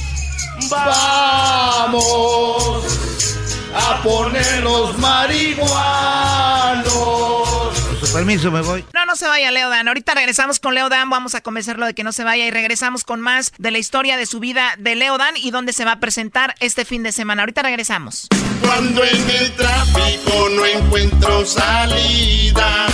Vamos 0.70 2.05
a 3.74 4.02
ponernos 4.02 4.98
marihuanos. 4.98 6.86
Con 7.88 8.01
su 8.01 8.12
permiso 8.12 8.51
me 8.51 8.60
voy. 8.60 8.84
No, 8.93 9.05
no 9.06 9.16
se 9.16 9.26
vaya, 9.26 9.51
Leo 9.51 9.68
Dan. 9.68 9.88
Ahorita 9.88 10.14
regresamos 10.14 10.60
con 10.60 10.74
Leo 10.74 10.88
Dan. 10.88 11.10
Vamos 11.10 11.34
a 11.34 11.40
convencerlo 11.40 11.86
de 11.86 11.94
que 11.94 12.05
no 12.05 12.12
se 12.12 12.24
vaya 12.24 12.47
y 12.47 12.51
regresamos 12.51 13.05
con 13.05 13.20
más 13.20 13.52
de 13.59 13.70
la 13.70 13.78
historia 13.78 14.16
de 14.16 14.26
su 14.26 14.40
vida 14.40 14.74
de 14.78 14.94
Leo 14.94 15.18
Dan 15.18 15.36
y 15.36 15.51
dónde 15.51 15.72
se 15.72 15.84
va 15.84 15.93
a 15.93 16.01
presentar 16.01 16.55
este 16.60 16.84
fin 16.84 17.02
de 17.02 17.12
semana. 17.12 17.43
Ahorita 17.43 17.62
regresamos. 17.62 18.28
Cuando 18.62 19.05
en 19.05 19.30
el 19.30 19.52
tráfico 19.52 20.48
no 20.55 20.66
encuentro 20.66 21.44
salida, 21.47 22.86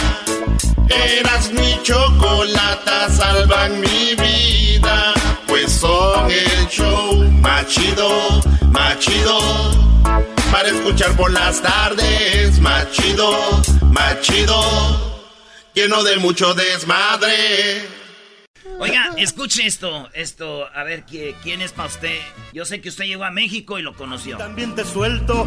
eras 0.89 1.51
mi 1.53 1.81
chocolata, 1.83 3.09
salvan 3.11 3.81
mi 3.81 4.15
vida. 4.15 5.15
Pues 5.47 5.73
son 5.73 6.31
el 6.31 6.67
show 6.69 7.31
más 7.41 7.67
chido, 7.67 8.41
más 8.71 8.99
chido. 8.99 10.32
Para 10.53 10.69
escuchar 10.69 11.17
por 11.17 11.33
las 11.33 11.61
tardes, 11.63 12.61
más 12.61 12.91
chido, 12.93 13.63
más 13.91 14.21
chido. 14.21 15.25
Lleno 15.75 16.03
de 16.05 16.19
mucho 16.19 16.53
desmadre. 16.55 17.89
Oiga, 18.79 19.11
escuche 19.17 19.67
esto, 19.67 20.09
esto, 20.13 20.67
a 20.75 20.83
ver 20.85 21.05
¿qui- 21.07 21.35
quién 21.43 21.63
es 21.63 21.73
para 21.73 21.89
usted. 21.89 22.19
Yo 22.53 22.65
sé 22.67 22.81
que 22.83 22.91
usted 22.91 23.07
llegó 23.07 23.25
a 23.25 23.31
México 23.31 23.79
y 23.79 23.83
lo 23.83 23.95
conoció. 23.95 24.37
También 24.37 24.75
te 24.75 24.85
suelto 24.85 25.47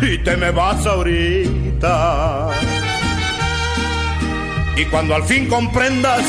y 0.00 0.18
te 0.18 0.36
me 0.36 0.50
vas 0.50 0.86
ahorita. 0.86 2.50
Y 4.76 4.84
cuando 4.86 5.14
al 5.14 5.24
fin 5.24 5.46
comprendas 5.48 6.24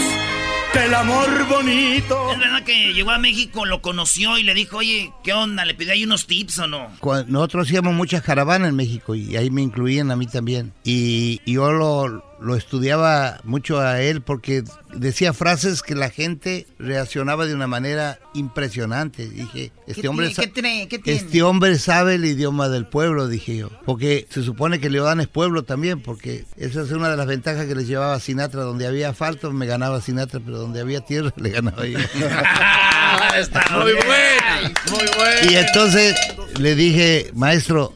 el 0.76 0.94
amor 0.94 1.28
bonito. 1.48 2.32
Es 2.32 2.40
verdad 2.40 2.64
que 2.64 2.94
llegó 2.94 3.12
a 3.12 3.18
México, 3.18 3.66
lo 3.66 3.82
conoció 3.82 4.38
y 4.38 4.44
le 4.44 4.54
dijo, 4.54 4.78
oye, 4.78 5.12
¿qué 5.24 5.34
onda? 5.34 5.66
¿Le 5.66 5.74
pidió 5.74 5.94
ahí 5.94 6.04
unos 6.04 6.28
tips 6.28 6.60
o 6.60 6.68
no? 6.68 6.88
Cuando- 7.00 7.32
Nosotros 7.32 7.68
hacíamos 7.68 7.94
muchas 7.94 8.22
caravanas 8.24 8.70
en 8.70 8.76
México 8.76 9.16
y 9.16 9.36
ahí 9.36 9.50
me 9.50 9.62
incluían 9.62 10.12
a 10.12 10.16
mí 10.16 10.28
también. 10.28 10.74
Y, 10.84 11.42
y 11.46 11.54
yo 11.54 11.72
lo, 11.72 12.33
lo 12.44 12.56
estudiaba 12.56 13.40
mucho 13.44 13.80
a 13.80 14.02
él 14.02 14.22
porque 14.22 14.64
decía 14.94 15.34
frases 15.34 15.82
que 15.82 15.96
la 15.96 16.10
gente 16.10 16.68
reaccionaba 16.78 17.46
de 17.46 17.56
una 17.56 17.68
manera 17.68 18.20
impresionante. 18.34 19.30
Dije, 19.30 19.72
este 19.88 20.02
¿Qué 20.02 20.08
hombre, 20.08 20.28
tiene? 20.28 20.36
sa- 20.36 20.42
¿Qué 20.42 20.48
tiene? 20.62 20.88
¿Qué 20.88 21.00
tiene? 21.00 21.20
este 21.20 21.42
hombre 21.44 21.80
sabe 21.80 22.16
el 22.16 22.26
idioma 22.26 22.70
del 22.70 22.86
pueblo, 22.86 23.28
dije 23.28 23.56
yo. 23.58 23.70
Porque 23.86 24.28
se 24.30 24.44
supone 24.44 24.80
que 24.80 24.90
Leodán 24.90 25.20
es 25.22 25.28
pueblo 25.28 25.64
también, 25.64 26.02
porque 26.02 26.46
esa 26.58 26.82
es 26.82 26.92
una 26.92 27.10
de 27.10 27.18
las 27.18 27.28
ventajas 27.28 27.66
que 27.66 27.76
les 27.76 27.88
llevaba 27.88 28.14
a 28.16 28.20
Sinatra. 28.20 28.62
Donde 28.64 28.88
había 28.88 29.10
asfalto 29.10 29.52
me 29.52 29.66
ganaba 29.66 30.02
Sinatra, 30.02 30.40
pero 30.44 30.58
donde 30.60 30.82
había 30.82 31.02
tierra 31.02 31.32
le 31.38 31.50
ganaba 31.50 31.86
yo. 31.86 31.98
Está 33.40 33.66
Muy 33.72 33.94
buena, 33.94 34.72
muy 34.90 35.06
buena. 35.18 35.52
Y 35.52 35.56
entonces 35.56 36.16
le 36.60 36.76
dije, 36.76 37.32
maestro, 37.34 37.94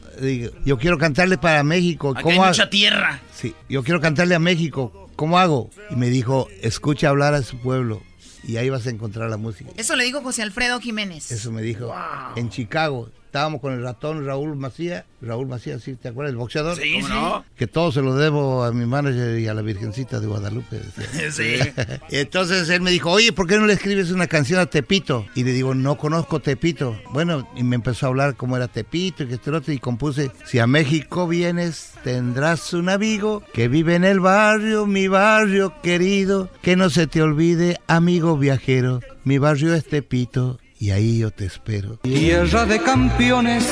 yo 0.64 0.78
quiero 0.78 0.98
cantarle 0.98 1.38
para 1.38 1.62
México. 1.62 2.14
Aquí 2.16 2.30
hay 2.30 2.38
ha- 2.38 2.46
mucha 2.48 2.70
tierra. 2.70 3.20
Sí, 3.38 3.54
yo 3.68 3.84
quiero 3.84 4.00
cantarle 4.00 4.34
a 4.34 4.40
México. 4.40 5.08
¿cómo 5.18 5.38
hago? 5.40 5.68
Y 5.90 5.96
me 5.96 6.10
dijo, 6.10 6.48
escucha 6.62 7.08
hablar 7.08 7.34
a 7.34 7.42
su 7.42 7.58
pueblo 7.58 8.00
y 8.44 8.56
ahí 8.56 8.70
vas 8.70 8.86
a 8.86 8.90
encontrar 8.90 9.28
la 9.28 9.36
música. 9.36 9.68
Eso 9.76 9.96
le 9.96 10.04
dijo 10.04 10.22
José 10.22 10.42
Alfredo 10.42 10.80
Jiménez. 10.80 11.32
Eso 11.32 11.50
me 11.50 11.60
dijo. 11.60 11.92
En 12.36 12.50
Chicago. 12.50 13.10
Estábamos 13.28 13.60
con 13.60 13.74
el 13.74 13.82
ratón 13.82 14.24
Raúl 14.24 14.56
Macía. 14.56 15.04
Raúl 15.20 15.48
Macía, 15.48 15.78
¿sí? 15.78 15.96
¿Te 15.96 16.08
acuerdas? 16.08 16.30
El 16.30 16.38
boxeador. 16.38 16.78
Sí, 16.78 16.94
¿Cómo 16.94 17.08
sí. 17.08 17.12
no? 17.12 17.44
Que 17.56 17.66
todo 17.66 17.92
se 17.92 18.00
lo 18.00 18.14
debo 18.14 18.64
a 18.64 18.72
mi 18.72 18.86
manager 18.86 19.38
y 19.38 19.46
a 19.48 19.52
la 19.52 19.60
Virgencita 19.60 20.18
de 20.18 20.26
Guadalupe. 20.26 20.80
Sí. 21.30 21.58
Entonces 22.10 22.70
él 22.70 22.80
me 22.80 22.90
dijo, 22.90 23.10
oye, 23.10 23.32
¿por 23.32 23.46
qué 23.46 23.58
no 23.58 23.66
le 23.66 23.74
escribes 23.74 24.12
una 24.12 24.28
canción 24.28 24.60
a 24.60 24.66
Tepito? 24.66 25.26
Y 25.34 25.44
le 25.44 25.52
digo, 25.52 25.74
no 25.74 25.98
conozco 25.98 26.40
Tepito. 26.40 26.98
Bueno, 27.12 27.46
y 27.54 27.64
me 27.64 27.76
empezó 27.76 28.06
a 28.06 28.08
hablar 28.08 28.34
cómo 28.34 28.56
era 28.56 28.66
Tepito 28.66 29.24
y 29.24 29.26
que 29.26 29.34
este 29.34 29.50
otro. 29.50 29.74
Y 29.74 29.78
compuse, 29.78 30.30
si 30.46 30.58
a 30.58 30.66
México 30.66 31.28
vienes, 31.28 31.92
tendrás 32.04 32.72
un 32.72 32.88
amigo 32.88 33.42
que 33.52 33.68
vive 33.68 33.94
en 33.94 34.04
el 34.04 34.20
barrio, 34.20 34.86
mi 34.86 35.06
barrio 35.06 35.74
querido. 35.82 36.48
Que 36.62 36.76
no 36.76 36.88
se 36.88 37.06
te 37.06 37.20
olvide, 37.20 37.78
amigo 37.88 38.38
viajero. 38.38 39.00
Mi 39.24 39.36
barrio 39.36 39.74
es 39.74 39.84
Tepito 39.84 40.58
y 40.78 40.90
ahí 40.90 41.18
yo 41.18 41.30
te 41.30 41.46
espero. 41.46 41.96
Tierra 42.02 42.64
de 42.64 42.80
campeones, 42.80 43.68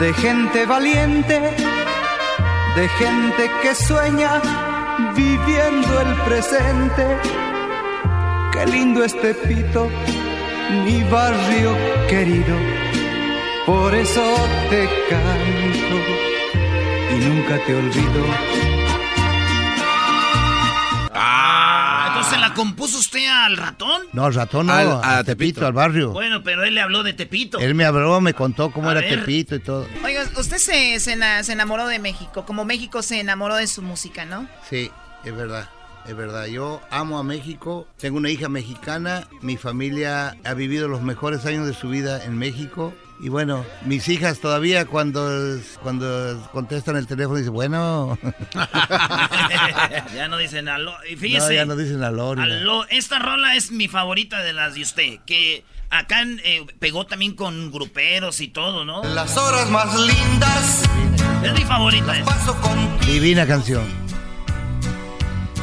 de 0.00 0.12
gente 0.14 0.66
valiente, 0.66 1.40
de 2.76 2.88
gente 2.88 3.50
que 3.62 3.74
sueña 3.74 4.40
viviendo 5.16 6.00
el 6.00 6.14
presente. 6.26 7.06
Qué 8.52 8.66
lindo 8.66 9.04
este 9.04 9.34
pito, 9.34 9.88
mi 10.84 11.02
barrio 11.04 11.76
querido. 12.08 12.56
Por 13.66 13.94
eso 13.94 14.22
te 14.70 14.88
canto 15.08 15.96
y 17.14 17.24
nunca 17.24 17.58
te 17.66 17.74
olvido. 17.74 18.87
Compuso 22.58 22.98
usted 22.98 23.26
al 23.28 23.56
ratón. 23.56 24.02
No, 24.12 24.24
al 24.24 24.34
ratón 24.34 24.66
no, 24.66 24.72
Al- 24.72 25.00
a, 25.02 25.22
Tepito, 25.22 25.64
al 25.64 25.72
barrio. 25.72 26.10
Bueno, 26.10 26.42
pero 26.42 26.64
él 26.64 26.74
le 26.74 26.80
habló 26.80 27.04
de 27.04 27.12
Tepito. 27.12 27.58
Él 27.60 27.74
me 27.76 27.84
habló, 27.84 28.20
me 28.20 28.34
contó 28.34 28.70
cómo 28.72 28.88
A 28.88 28.92
era 28.92 29.00
ver. 29.00 29.20
Tepito 29.20 29.54
y 29.54 29.60
todo. 29.60 29.86
Oiga, 30.04 30.24
usted 30.36 30.58
se, 30.58 30.98
se 30.98 31.52
enamoró 31.52 31.86
de 31.86 32.00
México, 32.00 32.44
como 32.44 32.64
México 32.64 33.02
se 33.02 33.20
enamoró 33.20 33.54
de 33.54 33.68
su 33.68 33.80
música, 33.82 34.24
¿no? 34.24 34.48
Sí, 34.68 34.90
es 35.24 35.34
verdad. 35.36 35.70
Es 36.06 36.16
verdad, 36.16 36.46
yo 36.46 36.80
amo 36.90 37.18
a 37.18 37.22
México, 37.22 37.86
tengo 37.98 38.16
una 38.16 38.30
hija 38.30 38.48
mexicana, 38.48 39.28
mi 39.42 39.58
familia 39.58 40.36
ha 40.42 40.54
vivido 40.54 40.88
los 40.88 41.02
mejores 41.02 41.44
años 41.44 41.66
de 41.66 41.74
su 41.74 41.90
vida 41.90 42.24
en 42.24 42.38
México 42.38 42.94
y 43.20 43.28
bueno, 43.30 43.64
mis 43.84 44.08
hijas 44.08 44.38
todavía 44.38 44.86
cuando, 44.86 45.58
cuando 45.82 46.48
contestan 46.52 46.96
el 46.96 47.06
teléfono 47.06 47.38
dicen, 47.38 47.52
bueno, 47.52 48.16
ya 50.14 50.28
no 50.28 50.36
dicen 50.38 50.68
aló. 50.68 50.94
Y 51.10 51.16
fíjese. 51.16 51.48
no, 51.48 51.52
ya 51.52 51.64
no 51.64 51.76
dicen 51.76 52.02
aló. 52.02 52.34
Esta 52.90 53.18
rola 53.18 53.56
es 53.56 53.72
mi 53.72 53.88
favorita 53.88 54.42
de 54.42 54.52
las 54.52 54.74
de 54.74 54.82
usted. 54.82 55.18
Que 55.26 55.64
acá 55.90 56.22
eh, 56.44 56.64
pegó 56.78 57.06
también 57.06 57.34
con 57.34 57.72
gruperos 57.72 58.40
y 58.40 58.48
todo, 58.48 58.84
¿no? 58.84 59.02
Las 59.02 59.36
horas 59.36 59.68
más 59.70 59.98
lindas. 59.98 60.84
Es 61.42 61.52
mi 61.54 61.64
favorita. 61.64 62.16
esa. 62.16 63.06
Divina 63.06 63.46
canción. 63.46 63.84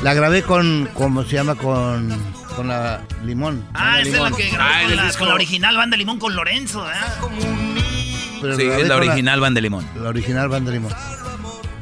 La 0.03 0.13
grabé 0.13 0.43
con, 0.43 0.89
¿cómo 0.93 1.23
se 1.23 1.37
llama? 1.37 1.55
Con, 1.55 2.34
con 2.55 2.67
la 2.67 3.01
Limón. 3.25 3.65
Ah, 3.73 3.97
Banda 3.97 4.01
esa 4.01 4.09
es 4.17 4.31
la 4.31 4.37
que 4.37 4.49
grabó 4.49 4.87
con, 4.87 4.95
la, 4.95 5.13
con 5.13 5.27
la 5.29 5.33
original 5.35 5.77
Banda 5.77 5.97
Limón 5.97 6.19
con 6.19 6.35
Lorenzo, 6.35 6.83
¿verdad? 6.83 7.13
Pero 8.41 8.55
Sí, 8.57 8.63
es 8.63 8.87
la 8.87 8.95
original 8.97 9.39
Van 9.39 9.53
de 9.53 9.61
Limón. 9.61 9.87
La 10.01 10.09
original 10.09 10.49
Banda 10.49 10.71
Limón. 10.71 10.93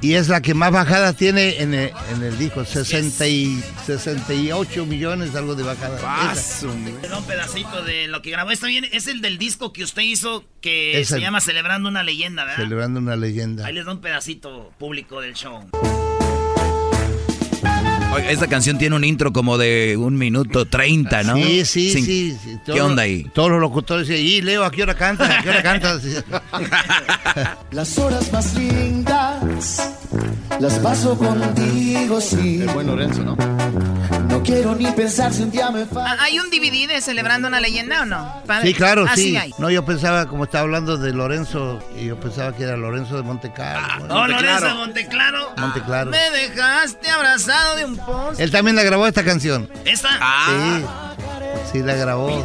Y 0.01 0.15
es 0.15 0.27
la 0.27 0.41
que 0.41 0.53
más 0.53 0.69
bajada 0.71 1.13
tiene 1.13 1.61
en 1.61 1.73
el, 1.73 1.91
en 2.13 2.23
el 2.23 2.37
disco, 2.37 2.65
60 2.65 3.25
y 3.25 3.63
68 3.85 4.85
millones, 4.85 5.33
algo 5.33 5.55
de 5.55 5.63
bajada. 5.63 5.97
Esa. 6.33 6.67
Era 7.01 7.17
un 7.17 7.23
pedacito 7.25 7.83
de 7.83 8.07
lo 8.09 8.21
que 8.21 8.31
grabó. 8.31 8.51
Está 8.51 8.67
bien, 8.67 8.85
es 8.91 9.07
el 9.07 9.21
del 9.21 9.37
disco 9.37 9.71
que 9.71 9.83
usted 9.83 10.01
hizo 10.01 10.43
que 10.59 10.99
Es 10.99 11.07
se 11.07 11.15
el- 11.15 11.21
llama 11.21 11.39
Celebrando 11.39 11.87
una 11.87 12.03
leyenda, 12.03 12.43
¿verdad? 12.43 12.63
Celebrando 12.63 12.99
una 12.99 13.15
leyenda. 13.15 13.65
Ahí 13.65 13.73
les 13.73 13.85
da 13.85 13.93
un 13.93 14.01
pedacito 14.01 14.73
público 14.77 15.21
del 15.21 15.35
show. 15.35 15.69
Esta 18.17 18.47
canción 18.47 18.77
tiene 18.77 18.95
un 18.95 19.03
intro 19.03 19.31
como 19.33 19.57
de 19.57 19.95
un 19.97 20.17
minuto 20.17 20.65
treinta, 20.65 21.23
¿no? 21.23 21.35
Sí, 21.35 21.65
sí, 21.65 21.89
Sin- 21.91 22.05
sí. 22.05 22.37
sí. 22.43 22.57
¿Qué 22.65 22.81
onda 22.81 23.03
ahí? 23.03 23.23
Todos 23.33 23.49
los 23.51 23.59
locutores 23.59 24.07
dicen, 24.07 24.25
y 24.25 24.41
Leo, 24.41 24.63
¿a 24.63 24.71
qué 24.71 24.83
hora 24.83 24.95
cantas? 24.95 25.29
¿A 25.29 25.41
qué 25.43 25.49
hora 25.49 25.63
cantas? 25.63 26.01
Sí. 26.01 26.13
Las 27.71 27.97
horas 27.97 28.31
más 28.31 28.53
lindas 28.55 29.91
las 30.59 30.77
paso 30.79 31.17
contigo, 31.17 32.21
sí. 32.21 32.61
El 32.61 32.69
buen 32.69 32.87
Lorenzo, 32.87 33.23
¿no? 33.23 33.35
No 34.43 34.47
quiero 34.47 34.75
ni 34.75 34.91
pensar 34.91 35.31
si 35.33 35.41
un 35.43 35.51
día 35.51 35.71
me 35.71 35.85
falta. 35.85 36.11
Ah, 36.19 36.23
¿Hay 36.23 36.37
un 36.37 36.49
DVD 36.49 36.85
de 36.89 36.99
Celebrando 36.99 37.47
una 37.47 37.61
leyenda 37.61 38.01
o 38.01 38.05
no? 38.05 38.41
Padre? 38.45 38.67
Sí, 38.67 38.73
claro, 38.73 39.05
Ah, 39.07 39.15
sí. 39.15 39.37
hay. 39.37 39.53
No, 39.57 39.69
yo 39.71 39.85
pensaba, 39.85 40.25
como 40.27 40.43
estaba 40.43 40.63
hablando 40.63 40.97
de 40.97 41.13
Lorenzo, 41.13 41.79
y 41.97 42.07
yo 42.07 42.19
pensaba 42.19 42.53
que 42.53 42.63
era 42.63 42.75
Lorenzo 42.75 43.15
de 43.15 43.23
Montecarlo. 43.23 44.13
Oh, 44.13 44.27
Lorenzo 44.27 44.65
de 44.65 44.73
Monteclaro. 44.73 45.53
Monteclaro. 45.57 46.11
Me 46.11 46.29
dejaste 46.31 47.09
abrazado 47.09 47.77
de 47.77 47.85
un 47.85 47.95
poste. 47.95 48.43
Él 48.43 48.51
también 48.51 48.75
la 48.75 48.83
grabó 48.83 49.07
esta 49.07 49.23
canción. 49.23 49.69
¿Esta? 49.85 50.09
Sí, 50.11 50.85
sí 51.71 51.79
la 51.79 51.93
grabó. 51.95 52.43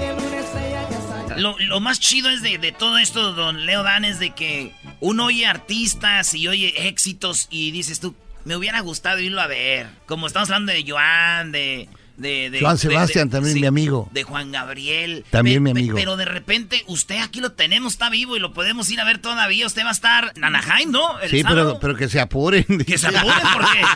Lo, 1.36 1.58
lo 1.58 1.80
más 1.80 1.98
chido 1.98 2.30
es 2.30 2.42
de, 2.42 2.58
de 2.58 2.70
todo 2.70 2.98
esto, 2.98 3.32
don 3.32 3.66
Leo 3.66 3.82
Dan, 3.82 4.04
es 4.04 4.20
de 4.20 4.30
que 4.30 4.72
uno 5.00 5.24
oye 5.26 5.46
artistas 5.46 6.32
y 6.34 6.46
oye 6.46 6.86
éxitos 6.88 7.48
y 7.50 7.72
dices 7.72 7.98
tú, 7.98 8.14
me 8.44 8.56
hubiera 8.56 8.80
gustado 8.80 9.20
irlo 9.20 9.40
a 9.40 9.46
ver. 9.46 9.88
Como 10.06 10.26
estamos 10.26 10.50
hablando 10.50 10.72
de 10.72 10.84
Joan, 10.86 11.52
de... 11.52 11.88
de, 12.18 12.50
de- 12.50 12.60
Joan 12.60 12.76
de- 12.76 12.82
Sebastián, 12.82 13.28
de- 13.28 13.32
también 13.36 13.54
sí, 13.54 13.60
mi 13.60 13.66
amigo. 13.66 14.08
De 14.12 14.22
Juan 14.24 14.52
Gabriel. 14.52 15.24
También 15.30 15.56
Pe- 15.56 15.60
mi 15.60 15.72
pe- 15.74 15.80
amigo. 15.80 15.96
Pero 15.96 16.16
de 16.16 16.24
repente, 16.26 16.82
usted 16.86 17.18
aquí 17.20 17.40
lo 17.40 17.52
tenemos, 17.52 17.94
está 17.94 18.10
vivo 18.10 18.36
y 18.36 18.40
lo 18.40 18.52
podemos 18.52 18.90
ir 18.90 19.00
a 19.00 19.04
ver 19.04 19.18
todavía. 19.18 19.66
Usted 19.66 19.84
va 19.84 19.88
a 19.88 19.92
estar 19.92 20.32
en 20.36 20.44
Anaheim, 20.44 20.90
¿no? 20.90 21.18
El 21.20 21.30
Sí, 21.30 21.42
sábado. 21.42 21.78
pero, 21.78 21.80
pero 21.80 21.96
que 21.96 22.08
se 22.08 22.20
apuren. 22.20 22.64
Que 22.86 22.98
se 22.98 23.08
apuren 23.08 23.34
porque... 23.52 23.82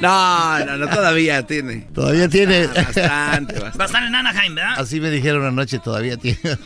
No, 0.00 0.58
no, 0.64 0.76
no, 0.76 0.88
todavía 0.88 1.46
tiene. 1.46 1.86
Todavía 1.94 2.28
tiene. 2.28 2.66
Bastante, 2.66 3.54
bastante. 3.58 3.78
Va 3.78 3.84
a 3.84 3.86
estar 3.86 4.02
en 4.02 4.14
Anaheim, 4.14 4.54
¿verdad? 4.54 4.74
Así 4.78 5.00
me 5.00 5.10
dijeron 5.10 5.44
anoche, 5.46 5.78
todavía 5.78 6.16
tiene. 6.16 6.38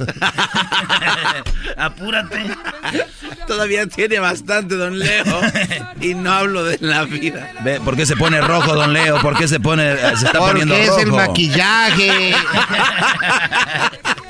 Apúrate. 1.76 2.44
Todavía 3.46 3.86
tiene 3.86 4.18
bastante, 4.20 4.76
don 4.76 4.98
Leo. 4.98 5.24
Y 6.00 6.14
no 6.14 6.32
hablo 6.32 6.64
de 6.64 6.78
la 6.80 7.04
vida. 7.04 7.52
Ve, 7.64 7.80
¿Por 7.80 7.96
qué 7.96 8.06
se 8.06 8.16
pone 8.16 8.40
rojo, 8.40 8.74
don 8.74 8.92
Leo? 8.92 9.20
¿Por 9.20 9.36
qué 9.36 9.48
se 9.48 9.60
pone, 9.60 9.77
se 9.78 10.26
está 10.26 10.38
Porque 10.38 10.60
poniendo 10.60 10.74
es 10.74 10.88
rojo? 10.88 11.00
el 11.00 11.12
maquillaje. 11.12 12.34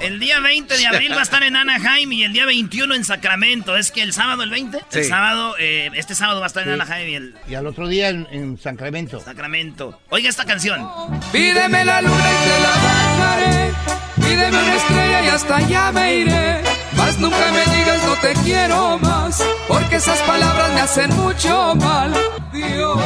El 0.00 0.20
día 0.20 0.38
20 0.40 0.76
de 0.76 0.86
abril 0.86 1.12
va 1.12 1.20
a 1.20 1.22
estar 1.22 1.42
en 1.42 1.56
Anaheim 1.56 2.12
y 2.12 2.22
el 2.22 2.32
día 2.32 2.46
21 2.46 2.94
en 2.94 3.04
Sacramento. 3.04 3.76
Es 3.76 3.90
que 3.90 4.02
el 4.02 4.12
sábado, 4.12 4.42
el 4.42 4.50
20, 4.50 4.78
el 4.92 5.04
sábado, 5.04 5.56
eh, 5.58 5.90
este 5.94 6.14
sábado 6.14 6.40
va 6.40 6.46
a 6.46 6.48
estar 6.48 6.66
en. 6.66 6.80
Anaheim 6.80 7.08
y 7.08 7.14
el 7.14 7.34
Y 7.48 7.54
al 7.54 7.66
otro 7.66 7.88
día 7.88 8.08
en, 8.08 8.26
en 8.30 8.58
Sacramento. 8.58 9.20
Sacramento. 9.20 10.00
Oiga 10.10 10.28
esta 10.28 10.44
canción. 10.44 10.88
Pídeme 11.32 11.84
la 11.84 12.02
luna 12.02 12.14
y 12.14 12.48
te 12.48 12.60
la 12.62 12.70
bajaré. 13.18 13.72
Pídeme 14.16 14.62
una 14.62 14.76
estrella 14.76 15.24
y 15.24 15.28
hasta 15.28 15.56
allá 15.56 15.92
me 15.92 16.14
iré. 16.16 16.60
Mas 16.96 17.18
nunca 17.18 17.52
me 17.52 17.76
digas 17.76 18.04
no 18.04 18.14
te 18.16 18.32
quiero 18.44 18.98
más. 18.98 19.42
Porque 19.66 19.96
esas 19.96 20.20
palabras 20.20 20.72
me 20.74 20.80
hacen 20.80 21.10
mucho 21.16 21.74
mal. 21.74 22.14
Dios. 22.52 22.98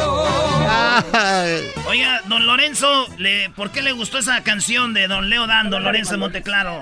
Oiga, 1.87 2.21
don 2.27 2.47
Lorenzo, 2.47 3.07
le, 3.19 3.51
¿por 3.51 3.71
qué 3.71 3.83
le 3.83 3.93
gustó 3.93 4.19
esa 4.19 4.43
canción 4.43 4.95
de 4.95 5.09
don 5.09 5.29
Leo 5.29 5.47
Dan, 5.47 5.71
don 5.71 5.85
Lorenzo 5.85 6.13
de 6.13 6.19
Monteclaro? 6.19 6.82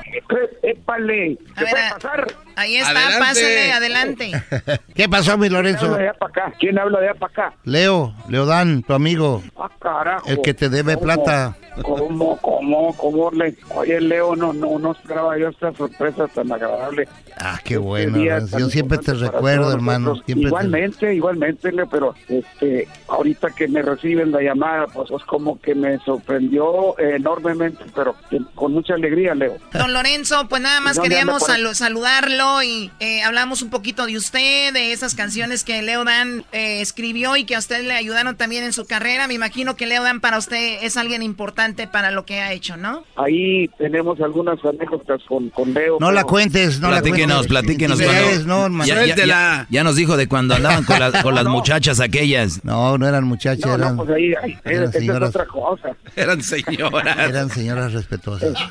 Épale, 0.63 1.39
a- 1.57 2.61
ahí 2.61 2.77
está, 2.77 2.91
Adelante. 2.91 3.19
pásale, 3.19 3.73
adelante. 3.73 4.31
¿Qué 4.95 5.09
pasó, 5.09 5.37
mi 5.39 5.43
¿Quién 5.49 5.53
Lorenzo? 5.55 5.87
habla 5.87 5.97
de 5.99 6.03
allá 6.09 6.19
para 6.19 6.31
acá? 6.31 6.55
¿Quién 6.59 6.79
habla 6.79 7.01
de 7.01 7.09
allá 7.09 7.19
para 7.19 7.33
acá? 7.33 7.57
Leo, 7.65 8.15
Leodán, 8.29 8.83
tu 8.83 8.93
amigo. 8.93 9.43
Ah, 9.57 9.71
carajo. 9.81 10.29
El 10.29 10.41
que 10.43 10.55
te 10.55 10.69
debe 10.69 10.95
¿Cómo? 10.95 11.05
plata. 11.05 11.57
¿Cómo, 11.83 12.37
cómo, 12.39 12.95
cómo 12.97 13.31
le... 13.31 13.55
Oye, 13.75 14.01
Leo, 14.01 14.37
no, 14.37 14.53
no, 14.53 14.79
no 14.79 14.93
esperaba 14.93 15.39
yo 15.39 15.49
esta 15.49 15.73
sorpresa 15.73 16.27
tan 16.29 16.53
agradable. 16.53 17.09
Ah, 17.39 17.59
qué 17.65 17.79
bueno, 17.79 18.19
día 18.19 18.35
Lorenzo. 18.35 18.51
tan 18.51 18.61
Yo 18.61 18.71
siempre 18.71 18.99
te 18.99 19.15
recuerdo, 19.15 19.73
hermano. 19.73 20.21
te- 20.21 20.33
Igualmente, 20.33 21.15
igualmente, 21.15 21.73
Leo, 21.73 21.89
pero 21.89 22.15
este, 22.29 22.87
ahorita 23.09 23.51
que 23.57 23.69
me 23.69 23.81
reciben 23.83 24.33
la 24.33 24.43
llamada, 24.43 24.87
pues, 24.89 25.09
pues 25.11 25.25
como 25.25 25.59
que 25.61 25.75
me 25.75 25.97
sorprendió 26.01 26.99
enormemente, 26.99 27.83
pero 27.95 28.15
con 28.55 28.73
mucha 28.73 28.95
alegría, 28.95 29.35
Leo. 29.35 29.57
Don 29.73 29.90
Lorenzo, 29.93 30.49
pues 30.49 30.63
nada 30.63 30.81
más 30.81 30.97
¿Dónde 30.97 31.09
queríamos 31.11 31.43
saludarlo 31.75 32.63
y 32.63 32.91
eh, 33.01 33.23
hablamos 33.23 33.63
un 33.63 33.71
poquito 33.71 34.07
de 34.07 34.17
usted, 34.17 34.73
de 34.73 34.93
esas 34.93 35.15
canciones 35.15 35.65
que 35.65 35.83
Leo 35.83 36.05
Dan 36.05 36.45
eh, 36.53 36.81
escribió 36.81 37.37
y 37.37 37.45
que 37.45 37.57
a 37.57 37.59
usted 37.59 37.83
le 37.85 37.93
ayudaron 37.95 38.37
también 38.37 38.65
en 38.65 38.73
su 38.73 38.87
carrera. 38.87 39.27
Me 39.29 39.35
imagino 39.35 39.77
que 39.77 39.87
Leo 39.87 40.03
Dan 40.03 40.21
para 40.21 40.39
usted 40.39 40.79
es 40.83 40.97
alguien 40.97 41.23
importante 41.23 41.87
para 41.87 42.11
lo 42.11 42.25
que 42.25 42.41
ha 42.41 42.53
hecho, 42.53 42.77
¿no? 42.77 43.05
Ahí 43.17 43.69
tenemos 43.79 44.21
algunas 44.21 44.59
anécdotas 44.65 45.21
con, 45.29 45.51
con 45.51 45.73
Leo. 45.75 45.95
No 45.95 45.99
pero- 46.07 46.13
la 46.13 46.25
cuentes, 46.25 46.81
no 46.81 46.91
la 46.91 47.01
platíquenos, 47.01 47.47
cuentes. 47.47 47.49
platíquenos. 47.49 47.99
No, 48.47 48.65
hermano. 48.67 48.85
ya, 48.87 49.05
ya- 49.07 49.17
ya- 49.27 49.67
ya 49.71 49.85
nos 49.85 49.97
dijo 49.97 50.17
de 50.17 50.29
cuando 50.29 50.55
andaban 50.55 50.85
con, 50.85 50.99
las- 50.99 51.11
con 51.23 51.35
las 51.35 51.45
muchachas 51.47 52.01
aquellas. 52.01 52.65
No, 52.65 52.99
no 52.99 53.07
eran 53.09 53.25
muchachas, 53.25 53.67
No, 53.67 53.75
eran, 53.75 53.97
no, 53.97 54.05
pues 54.05 54.17
ahí, 54.17 54.33
ahí, 54.43 54.59
eran 54.65 54.85
es 54.85 54.91
señoras. 54.93 55.29
otra 55.31 55.47
cosa. 55.47 55.89
Eran 56.17 56.43
señoras. 56.43 57.19
Eran 57.29 57.51
señoras 57.51 57.93
respetuosas. 57.93 58.55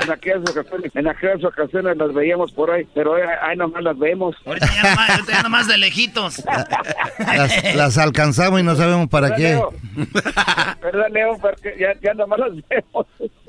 En 0.00 0.10
aquellas 0.20 0.50
ocasiones, 0.50 0.94
en 0.94 1.08
aquellas 1.08 1.44
ocasiones 1.44 1.96
las 1.96 2.12
veíamos 2.12 2.52
por 2.52 2.70
ahí, 2.70 2.86
pero 2.94 3.14
ahí, 3.14 3.22
ahí 3.42 3.56
nomás 3.56 3.82
las 3.82 3.98
vemos. 3.98 4.36
Ahorita 4.44 4.66
ya 4.66 4.82
nomás, 4.90 5.10
ahorita 5.10 5.32
ya 5.32 5.42
nomás 5.42 5.68
de 5.68 5.78
lejitos. 5.78 6.44
Las, 7.18 7.74
las 7.74 7.98
alcanzamos 7.98 8.60
y 8.60 8.62
no 8.62 8.74
sabemos 8.74 9.08
para 9.08 9.34
qué. 9.34 9.42
Leo? 9.54 9.72
¿Verdad, 10.82 11.06
Leo? 11.10 11.36
Porque 11.40 11.74
ya, 11.78 11.94
ya 12.02 12.14
nomás 12.14 12.38
las 12.38 12.52
vemos. 12.68 13.06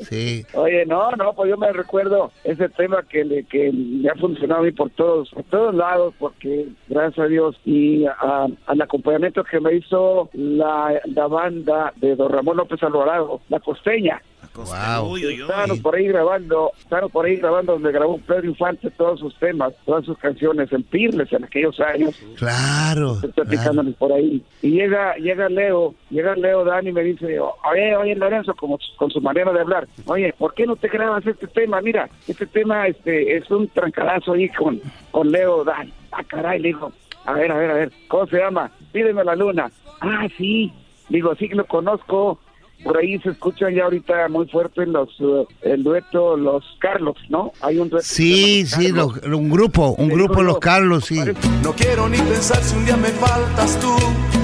Sí. 0.10 0.46
Oye, 0.54 0.86
no, 0.86 1.12
no, 1.12 1.34
pues 1.34 1.50
yo 1.50 1.58
me 1.58 1.72
recuerdo 1.72 2.32
ese 2.44 2.68
tema 2.70 3.04
que 3.10 3.24
le, 3.24 3.44
que 3.46 3.72
me 3.72 4.10
ha 4.10 4.16
funcionado 4.16 4.62
a 4.62 4.64
mí 4.64 4.72
por 4.72 4.90
todos, 4.92 5.30
por 5.30 5.44
todos 5.46 5.74
lados, 5.76 6.14
porque 6.20 6.68
gracias 6.90 7.20
a 7.26 7.28
Dios 7.28 7.56
y 7.66 8.06
a- 8.06 8.48
al 8.68 8.82
acompañamiento 8.82 9.44
que 9.44 9.60
me 9.60 9.76
hizo 9.76 10.30
la, 10.34 11.00
la 11.06 11.28
banda 11.28 11.94
de 11.98 12.16
Don 12.16 12.32
Ramón 12.32 12.58
López 12.58 12.82
Alvarado, 12.84 13.42
La 13.50 13.60
Costeña. 13.60 14.22
Wow. 14.54 15.16
Estábamos 15.16 15.80
por 15.80 15.96
ahí 15.96 16.08
grabando, 16.08 16.72
estábamos 16.78 17.12
por 17.12 17.26
ahí 17.26 17.38
grabando 17.38 17.74
donde 17.74 17.92
grabó 17.92 18.18
Pedro 18.18 18.46
Infante 18.48 18.92
todos 18.92 19.20
sus 19.20 19.34
temas, 19.38 19.74
todas 19.86 20.06
sus 20.06 20.18
canciones 20.18 20.72
en 20.74 20.84
Pirles 20.84 21.32
en 21.32 21.44
aquellos 21.46 21.80
años. 21.80 22.20
Claro. 22.38 23.14
Estoy 23.16 23.32
platicándoles 23.32 23.96
por 23.96 24.12
ahí. 24.12 24.44
Y 24.62 24.72
llega, 24.72 25.16
llega 25.16 25.48
Leo, 25.50 25.96
llega 26.10 26.36
Leo 26.36 26.66
Dani 26.66 26.90
y 26.90 26.94
me 26.94 27.04
dice, 27.04 27.40
oye, 27.40 27.96
oye 27.96 28.16
Lorenzo, 28.16 28.54
como 28.56 28.78
con 28.98 29.10
su 29.10 29.22
manera 29.22 29.54
de 29.54 29.62
hablar, 29.62 29.88
oye, 30.06 30.34
¿por 30.38 30.54
qué 30.54 30.66
no 30.66 30.76
te 30.76 30.90
grabas 30.90 31.26
este 31.26 31.48
tema? 31.48 31.82
Mira, 31.82 32.10
este 32.28 32.46
tema 32.46 32.88
este 32.88 33.38
es 33.38 33.50
un 33.50 33.68
trancadazo 33.70 34.34
ahí 34.34 34.50
con, 34.50 34.82
con 35.12 35.32
Leo 35.32 35.64
Dani. 35.64 35.94
Ah, 36.12 36.24
caray, 36.28 36.60
le 36.60 36.70
digo, 36.70 36.92
a 37.26 37.34
ver, 37.34 37.52
a 37.52 37.58
ver, 37.58 37.72
a 37.72 37.74
ver, 37.76 37.92
¿cómo 38.08 38.28
se 38.28 38.38
llama? 38.38 38.72
Pídeme 38.92 39.24
la 39.24 39.36
luna. 39.36 39.72
Ah, 40.02 40.28
sí. 40.38 40.74
Digo, 41.10 41.36
sí 41.36 41.48
que 41.50 41.56
lo 41.56 41.66
conozco. 41.66 42.40
Por 42.84 42.98
ahí 42.98 43.20
se 43.20 43.30
escuchan 43.30 43.76
ya 43.76 43.84
ahorita 43.84 44.28
muy 44.30 44.48
fuerte 44.48 44.86
los 44.88 45.10
eh, 45.20 45.46
el 45.62 45.84
dueto 45.84 46.36
Los 46.36 46.64
Carlos, 46.80 47.16
¿no? 47.30 47.52
Hay 47.62 47.78
un 47.78 47.90
dueto. 47.90 48.06
Sí, 48.08 48.66
sí, 48.66 48.90
lo- 48.92 49.08
un 49.38 49.50
grupo, 49.50 49.96
un 49.98 50.10
grupo 50.10 50.42
Los 50.42 50.58
Carlos, 50.60 51.06
sí. 51.06 51.22
No 51.64 51.74
quiero 51.74 52.10
ni 52.10 52.18
pensar 52.18 52.62
si 52.64 52.76
un 52.76 52.86
día 52.86 52.98
me 52.98 53.10
faltas 53.10 53.80
tú. 53.80 53.96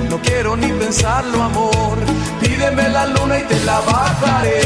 No 0.09 0.18
quiero 0.22 0.55
ni 0.55 0.68
pensarlo, 0.68 1.41
amor. 1.43 1.97
Pídeme 2.39 2.88
la 2.89 3.07
luna 3.07 3.39
y 3.39 3.43
te 3.43 3.59
la 3.65 3.80
bajaré. 3.81 4.61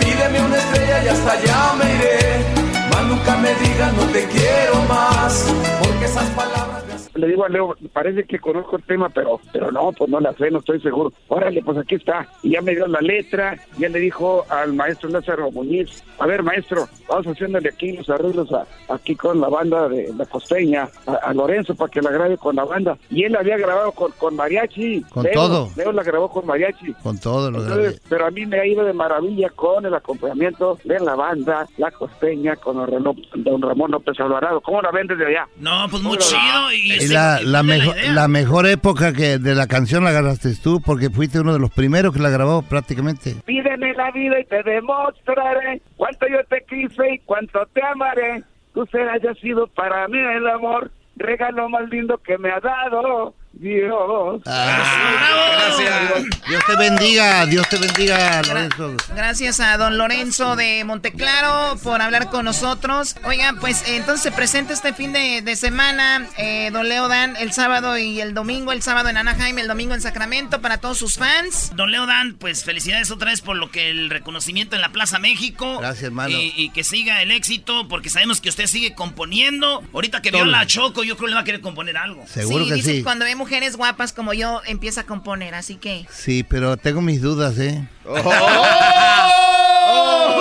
Pídeme 0.00 0.40
una 0.44 0.56
estrella 0.56 1.04
y 1.04 1.08
hasta 1.08 1.32
allá 1.32 1.72
me 1.78 1.94
iré. 1.96 2.44
Más 2.90 3.06
nunca 3.06 3.36
me 3.36 3.48
digas 3.54 3.92
no 3.94 4.02
te 4.12 4.24
quiero 4.28 4.82
más. 4.88 5.46
Porque 5.82 6.06
esas 6.06 6.28
palabras 6.30 6.83
Le 7.14 7.28
digo 7.28 7.44
a 7.44 7.48
Leo, 7.48 7.76
parece 7.92 8.24
que 8.24 8.38
conozco 8.38 8.76
el 8.76 8.82
tema, 8.82 9.08
pero 9.08 9.40
pero 9.52 9.70
no, 9.70 9.92
pues 9.92 10.10
no 10.10 10.20
la 10.20 10.32
sé, 10.34 10.50
no 10.50 10.58
estoy 10.58 10.80
seguro. 10.80 11.12
Órale, 11.28 11.62
pues 11.62 11.78
aquí 11.78 11.94
está. 11.94 12.26
Y 12.42 12.50
ya 12.50 12.60
me 12.62 12.74
dio 12.74 12.86
la 12.86 13.00
letra, 13.00 13.56
ya 13.78 13.88
le 13.88 13.98
dijo 14.00 14.44
al 14.50 14.72
maestro 14.72 15.08
Lázaro 15.10 15.50
Muñiz, 15.50 16.02
a 16.18 16.26
ver 16.26 16.42
maestro, 16.42 16.88
vamos 17.08 17.26
haciéndole 17.26 17.68
aquí 17.68 17.92
los 17.92 18.08
arreglos 18.10 18.52
a- 18.52 18.66
aquí 18.92 19.14
con 19.14 19.40
la 19.40 19.48
banda 19.48 19.88
de 19.88 20.12
la 20.16 20.26
costeña, 20.26 20.88
a, 21.06 21.12
a 21.14 21.34
Lorenzo 21.34 21.74
para 21.74 21.90
que 21.90 22.02
la 22.02 22.10
grabe 22.10 22.36
con 22.36 22.56
la 22.56 22.64
banda. 22.64 22.96
Y 23.10 23.24
él 23.24 23.32
la 23.32 23.40
había 23.40 23.56
grabado 23.58 23.92
con, 23.92 24.10
con 24.12 24.34
mariachi. 24.36 25.02
Con 25.10 25.22
Leo, 25.24 25.32
todo. 25.34 25.70
Leo 25.76 25.92
la 25.92 26.02
grabó 26.02 26.28
con 26.30 26.46
mariachi. 26.46 26.92
Con 27.02 27.18
todo 27.18 27.50
lo 27.50 27.62
Entonces, 27.62 28.00
pero 28.08 28.26
a 28.26 28.30
mí 28.30 28.44
me 28.46 28.58
ha 28.60 28.66
ido 28.66 28.84
de 28.84 28.92
maravilla 28.92 29.50
con 29.50 29.86
el 29.86 29.94
acompañamiento 29.94 30.78
de 30.84 30.98
la 31.00 31.14
banda, 31.14 31.66
la 31.76 31.90
costeña, 31.90 32.56
con 32.56 32.76
don 32.76 32.90
Ramón- 32.90 33.22
don 33.36 33.62
Ramón 33.62 33.90
López 33.92 34.18
Alvarado. 34.20 34.60
¿Cómo 34.60 34.82
la 34.82 34.90
ven 34.90 35.06
desde 35.06 35.26
allá? 35.26 35.46
No, 35.58 35.86
pues 35.90 36.02
muy 36.02 36.16
chido. 36.18 36.72
Y, 36.72 37.03
Y 37.04 37.14
este, 37.14 37.14
la, 37.14 37.40
la, 37.42 37.62
mejor, 37.62 37.96
idea. 37.96 38.12
la 38.12 38.28
mejor 38.28 38.66
época 38.66 39.12
que 39.12 39.38
de 39.38 39.54
la 39.54 39.66
canción 39.66 40.04
la 40.04 40.10
agarraste 40.10 40.54
tú 40.62 40.80
porque 40.80 41.10
fuiste 41.10 41.40
uno 41.40 41.52
de 41.52 41.58
los 41.58 41.70
primeros 41.70 42.14
que 42.14 42.20
la 42.20 42.30
grabó 42.30 42.62
prácticamente. 42.62 43.34
Pídeme 43.44 43.92
la 43.94 44.10
vida 44.10 44.40
y 44.40 44.44
te 44.44 44.62
demostraré 44.62 45.82
cuánto 45.96 46.26
yo 46.28 46.42
te 46.48 46.64
quise 46.68 47.14
y 47.14 47.18
cuánto 47.20 47.66
te 47.72 47.82
amaré. 47.82 48.42
Tú 48.72 48.86
serás 48.86 49.22
ya 49.22 49.34
sido 49.34 49.66
para 49.68 50.08
mí 50.08 50.18
el 50.18 50.46
amor, 50.48 50.90
regalo 51.16 51.68
más 51.68 51.88
lindo 51.90 52.18
que 52.18 52.38
me 52.38 52.50
ha 52.50 52.60
dado 52.60 53.34
Dios. 53.56 54.42
Gracias. 54.44 56.24
Dios 56.48 56.62
te 56.66 56.76
bendiga, 56.76 57.46
Dios 57.46 57.68
te 57.68 57.78
bendiga, 57.78 58.42
Lorenzo. 58.42 58.96
Gracias 59.14 59.60
a 59.60 59.76
don 59.76 59.96
Lorenzo 59.96 60.56
de 60.56 60.82
Monteclaro 60.84 61.78
por 61.82 62.02
hablar 62.02 62.30
con 62.30 62.44
nosotros. 62.44 63.16
Oigan, 63.24 63.58
pues 63.60 63.82
eh, 63.88 63.96
entonces 63.96 64.22
se 64.22 64.32
presenta 64.32 64.72
este 64.72 64.92
fin 64.92 65.12
de, 65.12 65.40
de 65.42 65.56
semana, 65.56 66.26
eh, 66.36 66.70
don 66.72 66.88
Leo 66.88 67.08
Dan, 67.08 67.36
el 67.36 67.52
sábado 67.52 67.96
y 67.96 68.20
el 68.20 68.34
domingo, 68.34 68.72
el 68.72 68.82
sábado 68.82 69.08
en 69.08 69.16
Anaheim, 69.16 69.58
el 69.58 69.68
domingo 69.68 69.94
en 69.94 70.00
Sacramento, 70.00 70.60
para 70.60 70.78
todos 70.78 70.98
sus 70.98 71.16
fans. 71.16 71.70
Don 71.76 71.90
Leo 71.90 72.06
Dan, 72.06 72.34
pues 72.34 72.64
felicidades 72.64 73.10
otra 73.10 73.30
vez 73.30 73.40
por 73.40 73.56
lo 73.56 73.70
que 73.70 73.90
el 73.90 74.10
reconocimiento 74.10 74.74
en 74.74 74.82
la 74.82 74.90
Plaza 74.90 75.18
México. 75.18 75.78
Gracias, 75.78 76.04
hermano. 76.04 76.30
Y, 76.36 76.52
y 76.56 76.70
que 76.70 76.82
siga 76.84 77.22
el 77.22 77.30
éxito, 77.30 77.88
porque 77.88 78.10
sabemos 78.10 78.40
que 78.40 78.48
usted 78.48 78.66
sigue 78.66 78.94
componiendo. 78.94 79.82
Ahorita 79.92 80.22
que 80.22 80.30
vio 80.30 80.40
Todo. 80.40 80.50
la 80.50 80.66
Choco, 80.66 81.04
yo 81.04 81.16
creo 81.16 81.26
que 81.26 81.30
le 81.30 81.34
va 81.36 81.40
a 81.42 81.44
querer 81.44 81.60
componer 81.60 81.96
algo. 81.96 82.26
Seguro 82.26 82.64
sí, 82.64 82.70
que 82.70 82.74
dice 82.76 82.90
sí. 82.90 82.96
que 82.98 83.04
cuando 83.04 83.24
ve 83.24 83.34
mujeres 83.44 83.76
guapas 83.76 84.14
como 84.14 84.32
yo, 84.32 84.62
empieza 84.64 85.02
a 85.02 85.04
componer, 85.04 85.54
así 85.54 85.76
que... 85.76 86.06
Sí, 86.10 86.44
pero 86.44 86.78
tengo 86.78 87.02
mis 87.02 87.20
dudas, 87.20 87.58
¿eh? 87.58 87.86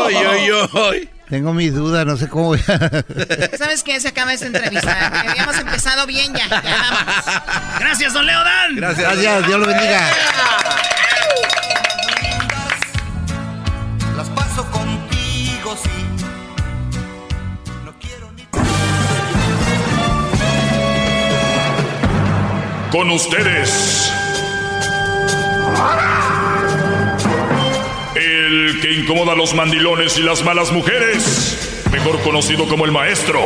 Ay. 0.06 1.10
Tengo 1.28 1.54
mis 1.54 1.74
dudas, 1.74 2.06
no 2.06 2.16
sé 2.16 2.30
cómo 2.30 2.46
voy 2.46 2.62
a... 2.66 3.58
¿Sabes 3.58 3.84
qué? 3.84 4.00
Se 4.00 4.08
acaba 4.08 4.32
esta 4.32 4.46
entrevista. 4.46 5.08
Habíamos 5.30 5.58
empezado 5.58 6.08
bien 6.08 6.34
ya. 6.34 6.48
ya 6.48 6.78
vamos. 6.78 7.26
Gracias, 7.78 8.14
don 8.14 8.26
Leo 8.26 8.42
Dan. 8.42 8.78
Gracias, 8.78 9.48
Dios 9.48 9.60
lo 9.60 9.66
bendiga. 9.66 10.10
Con 22.94 23.10
ustedes. 23.10 24.14
El 28.16 28.80
que 28.82 28.92
incomoda 28.92 29.32
a 29.32 29.36
los 29.36 29.56
mandilones 29.56 30.20
y 30.20 30.22
las 30.22 30.44
malas 30.44 30.72
mujeres, 30.72 31.82
mejor 31.92 32.22
conocido 32.22 32.68
como 32.68 32.86
el 32.86 32.92
maestro. 32.92 33.40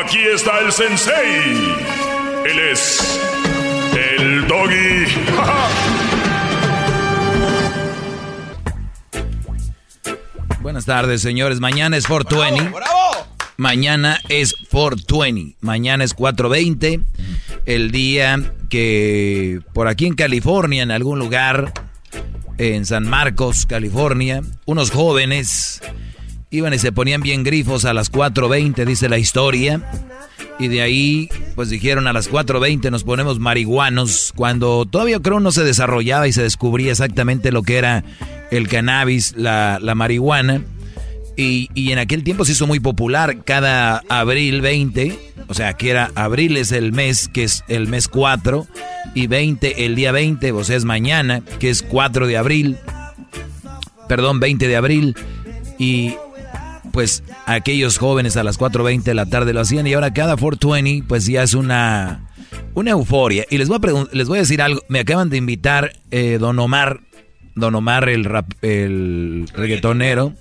Aquí 0.00 0.20
está 0.32 0.60
el 0.60 0.70
sensei. 0.70 1.74
Él 2.44 2.60
es 2.70 3.20
el 3.96 4.46
doggy. 4.46 5.06
Buenas 10.60 10.84
tardes, 10.84 11.20
señores. 11.20 11.58
Mañana 11.58 11.96
es 11.96 12.06
420. 12.06 12.72
Mañana 13.62 14.18
es 14.28 14.54
420. 14.70 15.54
Mañana 15.60 16.02
es 16.02 16.14
420. 16.14 16.98
El 17.64 17.92
día 17.92 18.52
que 18.68 19.60
por 19.72 19.86
aquí 19.86 20.06
en 20.06 20.16
California, 20.16 20.82
en 20.82 20.90
algún 20.90 21.20
lugar, 21.20 21.72
en 22.58 22.84
San 22.86 23.08
Marcos, 23.08 23.64
California, 23.66 24.42
unos 24.66 24.90
jóvenes 24.90 25.80
iban 26.50 26.74
y 26.74 26.80
se 26.80 26.90
ponían 26.90 27.20
bien 27.20 27.44
grifos 27.44 27.84
a 27.84 27.94
las 27.94 28.10
4.20, 28.10 28.84
dice 28.84 29.08
la 29.08 29.18
historia. 29.18 29.88
Y 30.58 30.66
de 30.66 30.82
ahí, 30.82 31.28
pues 31.54 31.70
dijeron 31.70 32.08
a 32.08 32.12
las 32.12 32.28
4.20 32.28 32.90
nos 32.90 33.04
ponemos 33.04 33.38
marihuanos, 33.38 34.32
cuando 34.34 34.86
todavía 34.86 35.20
creo 35.20 35.38
no 35.38 35.52
se 35.52 35.62
desarrollaba 35.62 36.26
y 36.26 36.32
se 36.32 36.42
descubría 36.42 36.90
exactamente 36.90 37.52
lo 37.52 37.62
que 37.62 37.76
era 37.76 38.02
el 38.50 38.66
cannabis, 38.66 39.36
la, 39.36 39.78
la 39.80 39.94
marihuana. 39.94 40.62
Y, 41.36 41.70
y 41.74 41.92
en 41.92 41.98
aquel 41.98 42.24
tiempo 42.24 42.44
se 42.44 42.52
hizo 42.52 42.66
muy 42.66 42.78
popular, 42.78 43.42
cada 43.44 44.02
abril 44.10 44.60
20, 44.60 45.18
o 45.48 45.54
sea, 45.54 45.72
que 45.72 45.90
era 45.90 46.10
abril 46.14 46.56
es 46.58 46.72
el 46.72 46.92
mes, 46.92 47.28
que 47.28 47.44
es 47.44 47.64
el 47.68 47.88
mes 47.88 48.06
4, 48.08 48.66
y 49.14 49.26
20 49.28 49.86
el 49.86 49.94
día 49.94 50.12
20, 50.12 50.52
o 50.52 50.62
sea, 50.62 50.76
es 50.76 50.84
mañana, 50.84 51.40
que 51.58 51.70
es 51.70 51.82
4 51.82 52.26
de 52.26 52.36
abril, 52.36 52.76
perdón, 54.08 54.40
20 54.40 54.68
de 54.68 54.76
abril, 54.76 55.16
y 55.78 56.14
pues 56.92 57.22
aquellos 57.46 57.96
jóvenes 57.96 58.36
a 58.36 58.44
las 58.44 58.58
4.20 58.58 59.02
de 59.04 59.14
la 59.14 59.24
tarde 59.24 59.54
lo 59.54 59.60
hacían 59.60 59.86
y 59.86 59.94
ahora 59.94 60.12
cada 60.12 60.36
420 60.36 61.06
pues 61.08 61.24
ya 61.24 61.42
es 61.42 61.54
una, 61.54 62.28
una 62.74 62.90
euforia. 62.90 63.46
Y 63.48 63.56
les 63.56 63.68
voy, 63.68 63.78
a 63.82 64.14
les 64.14 64.28
voy 64.28 64.36
a 64.36 64.42
decir 64.42 64.60
algo, 64.60 64.82
me 64.88 65.00
acaban 65.00 65.30
de 65.30 65.38
invitar 65.38 65.92
eh, 66.10 66.36
Don 66.38 66.58
Omar, 66.58 67.00
Don 67.54 67.74
Omar 67.74 68.10
el, 68.10 68.26
rap- 68.26 68.52
el 68.62 69.48
reggaetonero, 69.54 70.34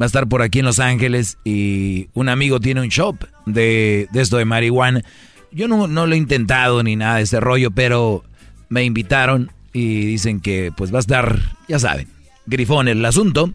va 0.00 0.04
a 0.04 0.06
estar 0.06 0.28
por 0.28 0.42
aquí 0.42 0.60
en 0.60 0.64
Los 0.64 0.78
Ángeles 0.78 1.38
y 1.44 2.08
un 2.14 2.28
amigo 2.28 2.60
tiene 2.60 2.80
un 2.80 2.88
shop 2.88 3.16
de, 3.46 4.08
de 4.12 4.20
esto 4.20 4.36
de 4.36 4.44
marihuana. 4.44 5.02
Yo 5.50 5.66
no, 5.66 5.86
lo 5.86 6.14
he 6.14 6.16
intentado 6.16 6.82
ni 6.82 6.96
nada 6.96 7.16
de 7.16 7.22
ese 7.22 7.40
rollo, 7.40 7.70
pero 7.70 8.24
me 8.68 8.84
invitaron 8.84 9.50
y 9.72 10.04
dicen 10.04 10.40
que 10.40 10.72
pues 10.76 10.92
va 10.92 10.98
a 10.98 11.00
estar, 11.00 11.56
ya 11.68 11.78
saben, 11.78 12.08
grifón 12.46 12.88
el 12.88 13.04
asunto. 13.04 13.52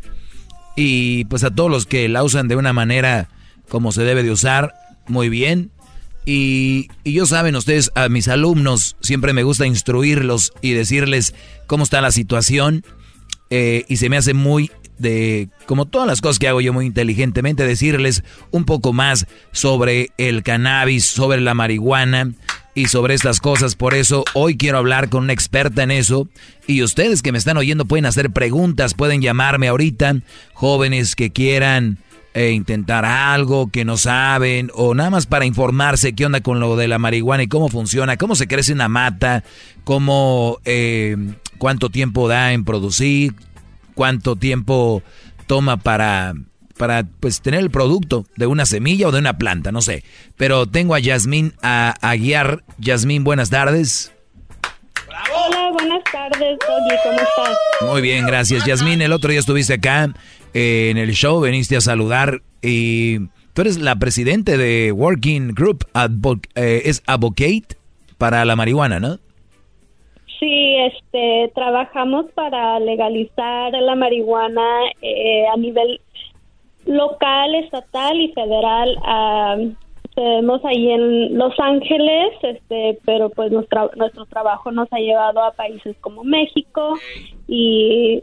Y 0.76 1.26
pues 1.26 1.44
a 1.44 1.52
todos 1.52 1.70
los 1.70 1.86
que 1.86 2.10
la 2.10 2.24
usan 2.24 2.48
de 2.48 2.56
una 2.56 2.74
manera 2.74 3.30
como 3.70 3.92
se 3.92 4.04
debe 4.04 4.24
de 4.24 4.32
usar, 4.32 4.74
muy 5.08 5.30
bien. 5.30 5.72
Y, 6.26 6.88
y 7.04 7.14
yo 7.14 7.26
saben 7.26 7.56
ustedes, 7.56 7.92
a 7.96 8.10
mis 8.10 8.28
alumnos 8.28 8.96
siempre 9.02 9.34
me 9.34 9.44
gusta 9.44 9.68
instruirlos 9.68 10.54
y 10.62 10.72
decirles 10.72 11.36
cómo 11.68 11.84
está 11.84 12.02
la 12.02 12.12
situación. 12.12 12.84
Eh, 13.50 13.86
y 13.88 13.98
se 13.98 14.10
me 14.10 14.18
hace 14.18 14.34
muy 14.34 14.72
de, 15.04 15.50
como 15.68 15.86
todas 15.86 16.08
las 16.08 16.22
cosas 16.22 16.40
que 16.40 16.48
hago 16.48 16.62
yo 16.62 16.74
muy 16.74 16.88
inteligentemente, 16.88 17.68
decirles 17.68 18.24
un 18.50 18.66
poco 18.66 18.94
más 18.94 19.28
sobre 19.52 20.10
el 20.18 20.42
cannabis, 20.42 21.06
sobre 21.06 21.40
la 21.42 21.54
marihuana 21.54 22.32
y 22.74 22.88
sobre 22.88 23.14
estas 23.14 23.40
cosas. 23.40 23.76
Por 23.76 23.94
eso 23.94 24.24
hoy 24.34 24.58
quiero 24.58 24.80
hablar 24.80 25.10
con 25.10 25.26
una 25.26 25.34
experta 25.34 25.84
en 25.84 25.92
eso. 25.92 26.28
Y 26.66 26.82
ustedes 26.82 27.22
que 27.22 27.32
me 27.32 27.38
están 27.38 27.58
oyendo 27.58 27.86
pueden 27.86 28.08
hacer 28.08 28.32
preguntas, 28.32 28.96
pueden 28.96 29.22
llamarme 29.22 29.68
ahorita, 29.68 30.16
jóvenes 30.54 31.16
que 31.16 31.32
quieran 31.32 32.00
e 32.34 32.50
intentar 32.52 33.06
algo 33.06 33.70
que 33.70 33.86
no 33.86 33.96
saben 33.96 34.72
o 34.74 34.96
nada 34.96 35.12
más 35.12 35.28
para 35.28 35.46
informarse 35.46 36.14
qué 36.14 36.26
onda 36.26 36.42
con 36.42 36.60
lo 36.60 36.76
de 36.76 36.88
la 36.88 36.98
marihuana 36.98 37.44
y 37.44 37.48
cómo 37.48 37.70
funciona, 37.70 38.18
cómo 38.18 38.36
se 38.36 38.48
crece 38.48 38.74
una 38.74 38.90
mata, 38.90 39.44
cómo, 39.84 40.58
eh, 40.66 41.16
cuánto 41.60 41.90
tiempo 41.90 42.28
da 42.28 42.54
en 42.54 42.66
producir, 42.66 43.36
cuánto 43.94 44.36
tiempo 44.36 45.04
toma 45.48 45.78
para, 45.78 46.34
para 46.78 47.04
pues, 47.20 47.42
tener 47.42 47.60
el 47.60 47.72
producto 47.72 48.26
de 48.36 48.48
una 48.48 48.66
semilla 48.66 49.08
o 49.08 49.12
de 49.12 49.20
una 49.20 49.38
planta, 49.38 49.72
no 49.72 49.82
sé. 49.82 50.04
Pero 50.38 50.68
tengo 50.68 50.96
a 50.96 51.00
Yasmín 51.00 51.54
a, 51.62 51.96
a 52.02 52.16
guiar. 52.16 52.64
Yasmín, 52.78 53.24
buenas 53.24 53.50
tardes. 53.50 54.14
Hola, 55.34 55.72
buenas 55.72 56.04
tardes, 56.12 56.58
Doggy, 56.60 56.96
¿cómo 57.04 57.16
estás? 57.16 57.58
Muy 57.82 58.02
bien, 58.02 58.26
gracias. 58.26 58.66
Yasmín, 58.66 59.02
el 59.02 59.14
otro 59.14 59.30
día 59.30 59.40
estuviste 59.40 59.76
acá 59.76 60.14
eh, 60.54 60.90
en 60.92 60.98
el 60.98 61.12
show, 61.14 61.40
veniste 61.40 61.76
a 61.78 61.82
saludar 61.82 62.42
y 62.62 63.20
tú 63.54 63.62
eres 63.62 63.78
la 63.78 63.96
presidente 63.98 64.58
de 64.58 64.92
Working 64.92 65.54
Group, 65.54 65.86
eh, 66.56 66.82
es 66.86 67.04
Advocate 67.06 67.78
para 68.18 68.44
la 68.46 68.56
marihuana, 68.56 69.00
¿no? 69.00 69.20
Sí, 70.44 70.76
este, 70.76 71.54
trabajamos 71.56 72.26
para 72.36 72.78
legalizar 72.78 73.72
la 73.72 73.96
marihuana 73.96 74.68
eh, 75.02 75.46
a 75.48 75.56
nivel 75.56 76.02
local, 76.86 77.56
estatal 77.56 78.20
y 78.20 78.34
federal. 78.34 78.98
Tenemos 80.14 80.66
ahí 80.66 80.92
en 80.92 81.38
Los 81.38 81.58
Ángeles, 81.58 82.34
este, 82.42 83.00
pero 83.06 83.30
pues 83.30 83.54
nuestro, 83.54 83.90
nuestro 83.96 84.26
trabajo 84.26 84.70
nos 84.70 84.92
ha 84.92 84.98
llevado 84.98 85.42
a 85.42 85.54
países 85.54 85.96
como 86.02 86.26
México 86.26 87.00
y 87.48 88.22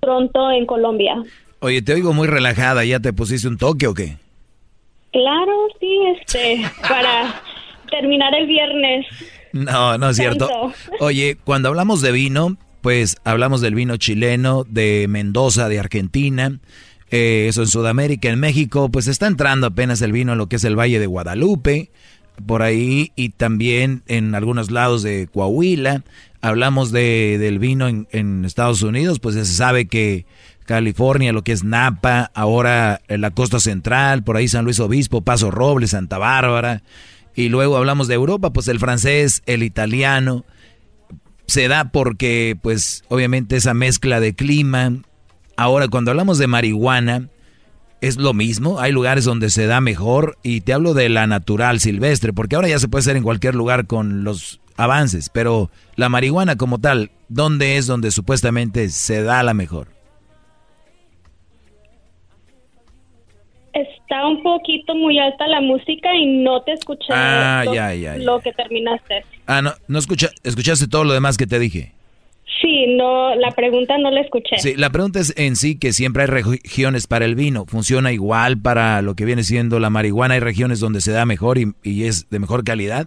pronto 0.00 0.50
en 0.50 0.66
Colombia. 0.66 1.16
Oye, 1.60 1.80
te 1.80 1.94
oigo 1.94 2.12
muy 2.12 2.28
relajada, 2.28 2.84
¿ya 2.84 3.00
te 3.00 3.14
pusiste 3.14 3.48
un 3.48 3.56
toque 3.56 3.86
o 3.86 3.94
qué? 3.94 4.16
Claro, 5.12 5.68
sí, 5.80 5.98
este, 6.14 6.60
para 6.86 7.40
terminar 7.90 8.34
el 8.34 8.46
viernes. 8.46 9.06
No, 9.52 9.98
no 9.98 10.10
es 10.10 10.16
cierto. 10.16 10.48
Oye, 11.00 11.36
cuando 11.44 11.68
hablamos 11.68 12.00
de 12.00 12.12
vino, 12.12 12.56
pues 12.80 13.16
hablamos 13.24 13.60
del 13.60 13.74
vino 13.74 13.96
chileno, 13.96 14.64
de 14.68 15.06
Mendoza, 15.08 15.68
de 15.68 15.78
Argentina, 15.78 16.58
eh, 17.10 17.46
eso 17.48 17.62
en 17.62 17.68
Sudamérica, 17.68 18.28
en 18.28 18.40
México, 18.40 18.90
pues 18.90 19.06
está 19.06 19.26
entrando 19.26 19.66
apenas 19.66 20.02
el 20.02 20.12
vino 20.12 20.32
en 20.32 20.38
lo 20.38 20.48
que 20.48 20.56
es 20.56 20.64
el 20.64 20.78
Valle 20.78 20.98
de 20.98 21.06
Guadalupe, 21.06 21.90
por 22.46 22.62
ahí, 22.62 23.12
y 23.16 23.30
también 23.30 24.02
en 24.06 24.34
algunos 24.34 24.70
lados 24.70 25.02
de 25.02 25.28
Coahuila. 25.32 26.04
Hablamos 26.40 26.92
de, 26.92 27.36
del 27.40 27.58
vino 27.58 27.88
en, 27.88 28.06
en 28.12 28.44
Estados 28.44 28.82
Unidos, 28.82 29.18
pues 29.18 29.34
se 29.34 29.44
sabe 29.44 29.86
que 29.86 30.24
California, 30.68 31.32
lo 31.32 31.42
que 31.42 31.52
es 31.52 31.64
Napa, 31.64 32.30
ahora 32.34 33.00
en 33.08 33.22
la 33.22 33.30
costa 33.30 33.58
central, 33.58 34.22
por 34.22 34.36
ahí 34.36 34.46
San 34.48 34.66
Luis 34.66 34.78
Obispo, 34.78 35.22
Paso 35.22 35.50
Robles, 35.50 35.90
Santa 35.90 36.18
Bárbara. 36.18 36.82
Y 37.38 37.50
luego 37.50 37.76
hablamos 37.76 38.08
de 38.08 38.16
Europa, 38.16 38.52
pues 38.52 38.66
el 38.66 38.80
francés, 38.80 39.44
el 39.46 39.62
italiano. 39.62 40.44
Se 41.46 41.68
da 41.68 41.92
porque, 41.92 42.58
pues, 42.60 43.04
obviamente 43.06 43.54
esa 43.54 43.74
mezcla 43.74 44.18
de 44.18 44.34
clima. 44.34 45.04
Ahora, 45.56 45.86
cuando 45.86 46.10
hablamos 46.10 46.38
de 46.38 46.48
marihuana, 46.48 47.28
es 48.00 48.16
lo 48.16 48.34
mismo. 48.34 48.80
Hay 48.80 48.90
lugares 48.90 49.24
donde 49.24 49.50
se 49.50 49.66
da 49.66 49.80
mejor. 49.80 50.36
Y 50.42 50.62
te 50.62 50.72
hablo 50.72 50.94
de 50.94 51.08
la 51.10 51.28
natural 51.28 51.78
silvestre, 51.78 52.32
porque 52.32 52.56
ahora 52.56 52.66
ya 52.66 52.80
se 52.80 52.88
puede 52.88 53.02
hacer 53.02 53.16
en 53.16 53.22
cualquier 53.22 53.54
lugar 53.54 53.86
con 53.86 54.24
los 54.24 54.60
avances. 54.76 55.28
Pero 55.28 55.70
la 55.94 56.08
marihuana 56.08 56.56
como 56.56 56.80
tal, 56.80 57.12
¿dónde 57.28 57.76
es 57.76 57.86
donde 57.86 58.10
supuestamente 58.10 58.88
se 58.88 59.22
da 59.22 59.44
la 59.44 59.54
mejor? 59.54 59.97
Está 63.82 64.26
un 64.26 64.42
poquito 64.42 64.94
muy 64.94 65.18
alta 65.18 65.46
la 65.46 65.60
música 65.60 66.14
y 66.14 66.26
no 66.26 66.62
te 66.62 66.72
escuché 66.72 67.06
Ah, 67.10 67.62
lo, 67.64 67.74
ya, 67.74 67.94
ya, 67.94 68.16
ya. 68.16 68.24
lo 68.24 68.40
que 68.40 68.52
terminaste. 68.52 69.24
Ah, 69.46 69.62
no, 69.62 69.72
no 69.88 69.98
escucha, 69.98 70.28
escuchaste 70.44 70.88
todo 70.88 71.04
lo 71.04 71.12
demás 71.12 71.36
que 71.36 71.46
te 71.46 71.58
dije. 71.58 71.92
Sí, 72.60 72.86
no, 72.96 73.34
la 73.36 73.52
pregunta 73.52 73.96
no 73.98 74.10
la 74.10 74.20
escuché. 74.20 74.58
Sí, 74.58 74.74
la 74.76 74.90
pregunta 74.90 75.20
es 75.20 75.32
en 75.38 75.54
sí 75.54 75.78
que 75.78 75.92
siempre 75.92 76.24
hay 76.24 76.28
regiones 76.28 77.06
para 77.06 77.24
el 77.24 77.36
vino. 77.36 77.66
¿Funciona 77.66 78.10
igual 78.10 78.60
para 78.60 79.00
lo 79.02 79.14
que 79.14 79.24
viene 79.24 79.44
siendo 79.44 79.78
la 79.78 79.90
marihuana? 79.90 80.34
¿Hay 80.34 80.40
regiones 80.40 80.80
donde 80.80 81.00
se 81.00 81.12
da 81.12 81.24
mejor 81.24 81.58
y, 81.58 81.72
y 81.84 82.04
es 82.04 82.28
de 82.30 82.38
mejor 82.40 82.64
calidad? 82.64 83.06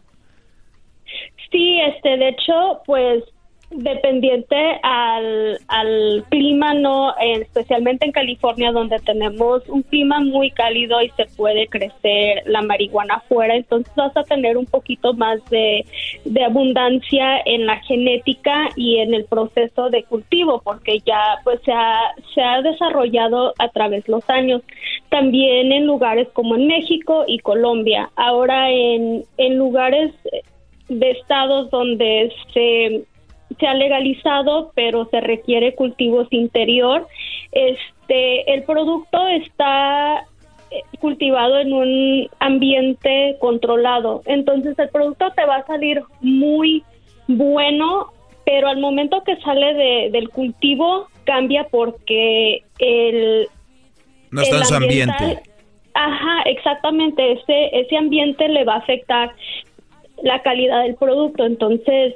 Sí, 1.51 1.79
este, 1.81 2.15
de 2.17 2.29
hecho, 2.29 2.81
pues 2.85 3.23
dependiente 3.71 4.79
al, 4.83 5.57
al 5.67 6.25
clima, 6.29 6.73
no, 6.73 7.13
especialmente 7.19 8.05
en 8.05 8.11
California, 8.11 8.71
donde 8.71 8.99
tenemos 8.99 9.67
un 9.69 9.81
clima 9.83 10.19
muy 10.19 10.51
cálido 10.51 11.01
y 11.01 11.09
se 11.11 11.25
puede 11.25 11.67
crecer 11.67 12.43
la 12.45 12.61
marihuana 12.61 13.15
afuera, 13.15 13.55
entonces 13.55 13.93
vas 13.95 14.15
a 14.15 14.23
tener 14.23 14.57
un 14.57 14.65
poquito 14.65 15.13
más 15.13 15.43
de, 15.49 15.85
de 16.25 16.43
abundancia 16.43 17.41
en 17.45 17.65
la 17.65 17.77
genética 17.81 18.69
y 18.75 18.97
en 18.97 19.13
el 19.13 19.25
proceso 19.25 19.89
de 19.89 20.03
cultivo, 20.03 20.61
porque 20.63 20.99
ya 21.05 21.39
pues 21.43 21.61
se 21.63 21.71
ha, 21.71 22.13
se 22.33 22.41
ha 22.41 22.61
desarrollado 22.61 23.53
a 23.57 23.69
través 23.69 24.05
de 24.05 24.11
los 24.11 24.29
años. 24.29 24.61
También 25.09 25.71
en 25.71 25.85
lugares 25.85 26.27
como 26.33 26.55
en 26.55 26.67
México 26.67 27.25
y 27.27 27.39
Colombia. 27.39 28.09
Ahora 28.15 28.71
en, 28.71 29.23
en 29.37 29.57
lugares 29.57 30.13
de 30.87 31.11
estados 31.11 31.69
donde 31.71 32.31
se 32.53 33.03
se 33.59 33.67
ha 33.67 33.73
legalizado, 33.73 34.71
pero 34.75 35.05
se 35.05 35.21
requiere 35.21 35.75
cultivos 35.75 36.27
interior. 36.31 37.07
Este, 37.51 38.53
el 38.53 38.63
producto 38.63 39.27
está 39.27 40.25
eh, 40.71 40.83
cultivado 40.99 41.59
en 41.59 41.73
un 41.73 42.29
ambiente 42.39 43.35
controlado. 43.39 44.21
Entonces 44.25 44.77
el 44.79 44.89
producto 44.89 45.31
te 45.35 45.45
va 45.45 45.57
a 45.57 45.65
salir 45.65 46.01
muy 46.21 46.83
bueno, 47.27 48.07
pero 48.45 48.67
al 48.67 48.79
momento 48.79 49.23
que 49.23 49.35
sale 49.37 49.73
de, 49.73 50.09
del 50.11 50.29
cultivo 50.29 51.07
cambia 51.25 51.65
porque 51.69 52.63
el... 52.79 53.47
No 54.31 54.41
está 54.41 54.57
en 54.57 54.65
su 54.65 54.75
ambiente. 54.75 55.41
Ajá, 55.93 56.43
exactamente. 56.45 57.33
Ese, 57.33 57.79
ese 57.79 57.97
ambiente 57.97 58.47
le 58.47 58.63
va 58.63 58.75
a 58.75 58.77
afectar 58.77 59.33
la 60.23 60.41
calidad 60.41 60.83
del 60.83 60.95
producto. 60.95 61.45
Entonces, 61.45 62.15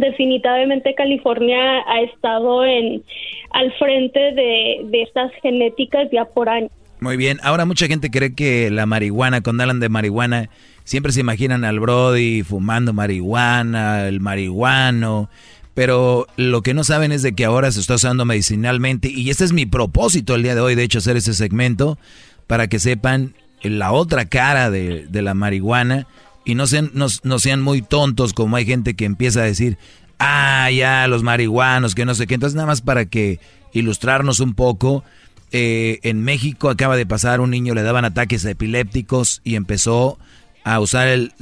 definitivamente 0.00 0.94
California 0.94 1.58
ha 1.86 2.00
estado 2.02 2.64
en 2.64 3.02
al 3.50 3.72
frente 3.74 4.18
de, 4.18 4.80
de 4.84 5.02
estas 5.02 5.32
genéticas 5.42 6.08
ya 6.12 6.24
por 6.24 6.48
años. 6.48 6.70
Muy 7.00 7.16
bien, 7.16 7.38
ahora 7.42 7.66
mucha 7.66 7.86
gente 7.86 8.10
cree 8.10 8.34
que 8.34 8.70
la 8.70 8.86
marihuana, 8.86 9.42
cuando 9.42 9.62
hablan 9.62 9.80
de 9.80 9.88
marihuana, 9.88 10.48
siempre 10.84 11.12
se 11.12 11.20
imaginan 11.20 11.64
al 11.64 11.78
Brody 11.78 12.42
fumando 12.42 12.92
marihuana, 12.92 14.08
el 14.08 14.20
marihuano, 14.20 15.28
pero 15.74 16.26
lo 16.36 16.62
que 16.62 16.72
no 16.72 16.84
saben 16.84 17.12
es 17.12 17.20
de 17.20 17.34
que 17.34 17.44
ahora 17.44 17.70
se 17.70 17.80
está 17.80 17.96
usando 17.96 18.24
medicinalmente 18.24 19.10
y 19.10 19.28
este 19.28 19.44
es 19.44 19.52
mi 19.52 19.66
propósito 19.66 20.34
el 20.34 20.42
día 20.42 20.54
de 20.54 20.62
hoy, 20.62 20.74
de 20.74 20.84
hecho, 20.84 20.98
hacer 20.98 21.18
ese 21.18 21.34
segmento 21.34 21.98
para 22.46 22.68
que 22.68 22.78
sepan 22.78 23.34
la 23.62 23.92
otra 23.92 24.24
cara 24.24 24.70
de, 24.70 25.06
de 25.06 25.22
la 25.22 25.34
marihuana 25.34 26.06
y 26.46 26.54
no 26.54 26.66
sean, 26.66 26.90
no, 26.94 27.08
no 27.24 27.38
sean 27.38 27.60
muy 27.60 27.82
tontos 27.82 28.32
como 28.32 28.56
hay 28.56 28.64
gente 28.64 28.94
que 28.94 29.04
empieza 29.04 29.40
a 29.40 29.44
decir, 29.44 29.76
ah, 30.18 30.70
ya, 30.70 31.08
los 31.08 31.24
marihuanos, 31.24 31.94
que 31.94 32.06
no 32.06 32.14
sé 32.14 32.26
qué. 32.26 32.34
Entonces, 32.34 32.54
nada 32.54 32.68
más 32.68 32.80
para 32.80 33.04
que 33.04 33.40
ilustrarnos 33.72 34.38
un 34.38 34.54
poco, 34.54 35.04
eh, 35.50 35.98
en 36.04 36.22
México 36.22 36.70
acaba 36.70 36.96
de 36.96 37.04
pasar, 37.04 37.40
un 37.40 37.50
niño 37.50 37.74
le 37.74 37.82
daban 37.82 38.04
ataques 38.04 38.44
epilépticos 38.44 39.42
y 39.42 39.56
empezó 39.56 40.18
a 40.62 40.78
usar 40.78 41.08
el... 41.08 41.32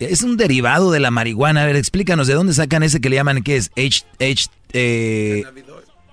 Es 0.00 0.22
un 0.22 0.38
derivado 0.38 0.90
de 0.90 1.00
la 1.00 1.10
marihuana. 1.10 1.62
A 1.62 1.66
ver, 1.66 1.76
explícanos, 1.76 2.26
¿de 2.26 2.34
dónde 2.34 2.54
sacan 2.54 2.82
ese 2.82 3.02
que 3.02 3.10
le 3.10 3.16
llaman, 3.16 3.42
qué 3.42 3.56
es? 3.56 3.70
H, 3.76 4.04
H, 4.18 4.46
eh, 4.72 5.42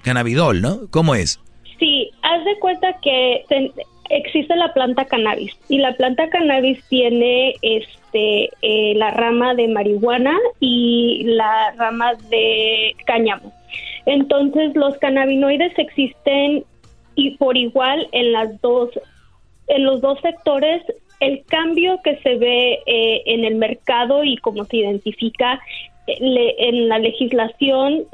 cannabidol, 0.03 0.61
¿no? 0.61 0.87
¿Cómo 0.89 1.15
es? 1.15 1.39
Sí, 1.79 2.11
haz 2.21 2.43
de 2.43 2.59
cuenta 2.59 2.87
que 3.01 3.45
existe 4.09 4.55
la 4.57 4.73
planta 4.73 5.05
cannabis 5.05 5.53
y 5.69 5.77
la 5.77 5.95
planta 5.95 6.29
cannabis 6.29 6.83
tiene 6.89 7.55
este 8.11 8.51
eh, 8.61 8.93
la 8.95 9.11
rama 9.11 9.53
de 9.55 9.67
marihuana 9.67 10.37
y 10.59 11.23
la 11.25 11.71
rama 11.77 12.13
de 12.29 12.95
cáñamo. 13.05 13.51
Entonces 14.05 14.75
los 14.75 14.97
cannabinoides 14.97 15.77
existen 15.77 16.63
y 17.15 17.37
por 17.37 17.57
igual 17.57 18.07
en 18.11 18.31
las 18.31 18.59
dos 18.61 18.89
en 19.67 19.85
los 19.85 20.01
dos 20.01 20.19
sectores 20.21 20.81
el 21.19 21.43
cambio 21.45 21.99
que 22.03 22.17
se 22.17 22.35
ve 22.35 22.79
eh, 22.85 23.21
en 23.25 23.45
el 23.45 23.55
mercado 23.55 24.23
y 24.23 24.37
cómo 24.37 24.65
se 24.65 24.77
identifica 24.77 25.59
eh, 26.07 26.55
en 26.57 26.89
la 26.89 26.99
legislación 26.99 28.05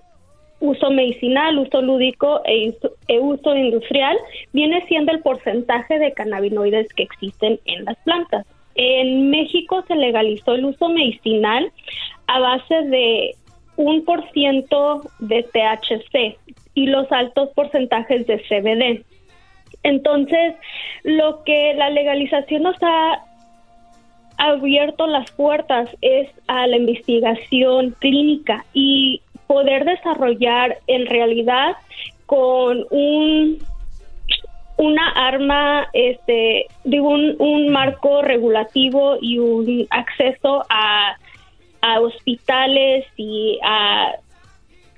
uso 0.59 0.89
medicinal, 0.89 1.59
uso 1.59 1.81
lúdico 1.81 2.41
e 2.43 2.69
uso, 2.69 2.91
e 3.07 3.19
uso 3.19 3.55
industrial 3.55 4.17
viene 4.53 4.83
siendo 4.87 5.11
el 5.11 5.21
porcentaje 5.21 5.99
de 5.99 6.13
cannabinoides 6.13 6.91
que 6.93 7.03
existen 7.03 7.59
en 7.65 7.85
las 7.85 7.95
plantas. 7.97 8.45
En 8.77 9.29
México 9.29 9.83
se 9.87 9.95
legalizó 9.95 10.53
el 10.53 10.65
uso 10.65 10.89
medicinal 10.89 11.71
a 12.27 12.39
base 12.39 12.75
de 12.83 13.35
un 13.75 14.05
por 14.05 14.29
ciento 14.31 15.01
de 15.19 15.43
THC 15.43 16.37
y 16.73 16.87
los 16.87 17.11
altos 17.11 17.49
porcentajes 17.55 18.25
de 18.27 18.37
CBD. 18.37 19.03
Entonces, 19.83 20.55
lo 21.03 21.43
que 21.43 21.73
la 21.75 21.89
legalización 21.89 22.63
nos 22.63 22.75
ha 22.81 23.23
abierto 24.37 25.07
las 25.07 25.31
puertas 25.31 25.89
es 26.01 26.29
a 26.47 26.67
la 26.67 26.77
investigación 26.77 27.95
clínica 27.99 28.65
y 28.73 29.21
poder 29.47 29.85
desarrollar 29.85 30.77
en 30.87 31.07
realidad 31.07 31.75
con 32.25 32.85
un 32.91 33.57
una 34.77 35.09
arma 35.09 35.87
este 35.93 36.67
de 36.83 37.01
un, 37.01 37.35
un 37.39 37.69
marco 37.69 38.21
regulativo 38.21 39.17
y 39.21 39.39
un 39.39 39.87
acceso 39.89 40.63
a, 40.69 41.15
a 41.81 41.99
hospitales 41.99 43.05
y 43.17 43.59
a 43.63 44.13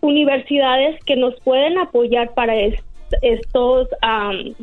universidades 0.01 1.01
que 1.05 1.15
nos 1.15 1.39
pueden 1.41 1.77
apoyar 1.77 2.33
para 2.33 2.55
es- 2.55 2.83
estos 3.21 3.87
am, 4.01 4.53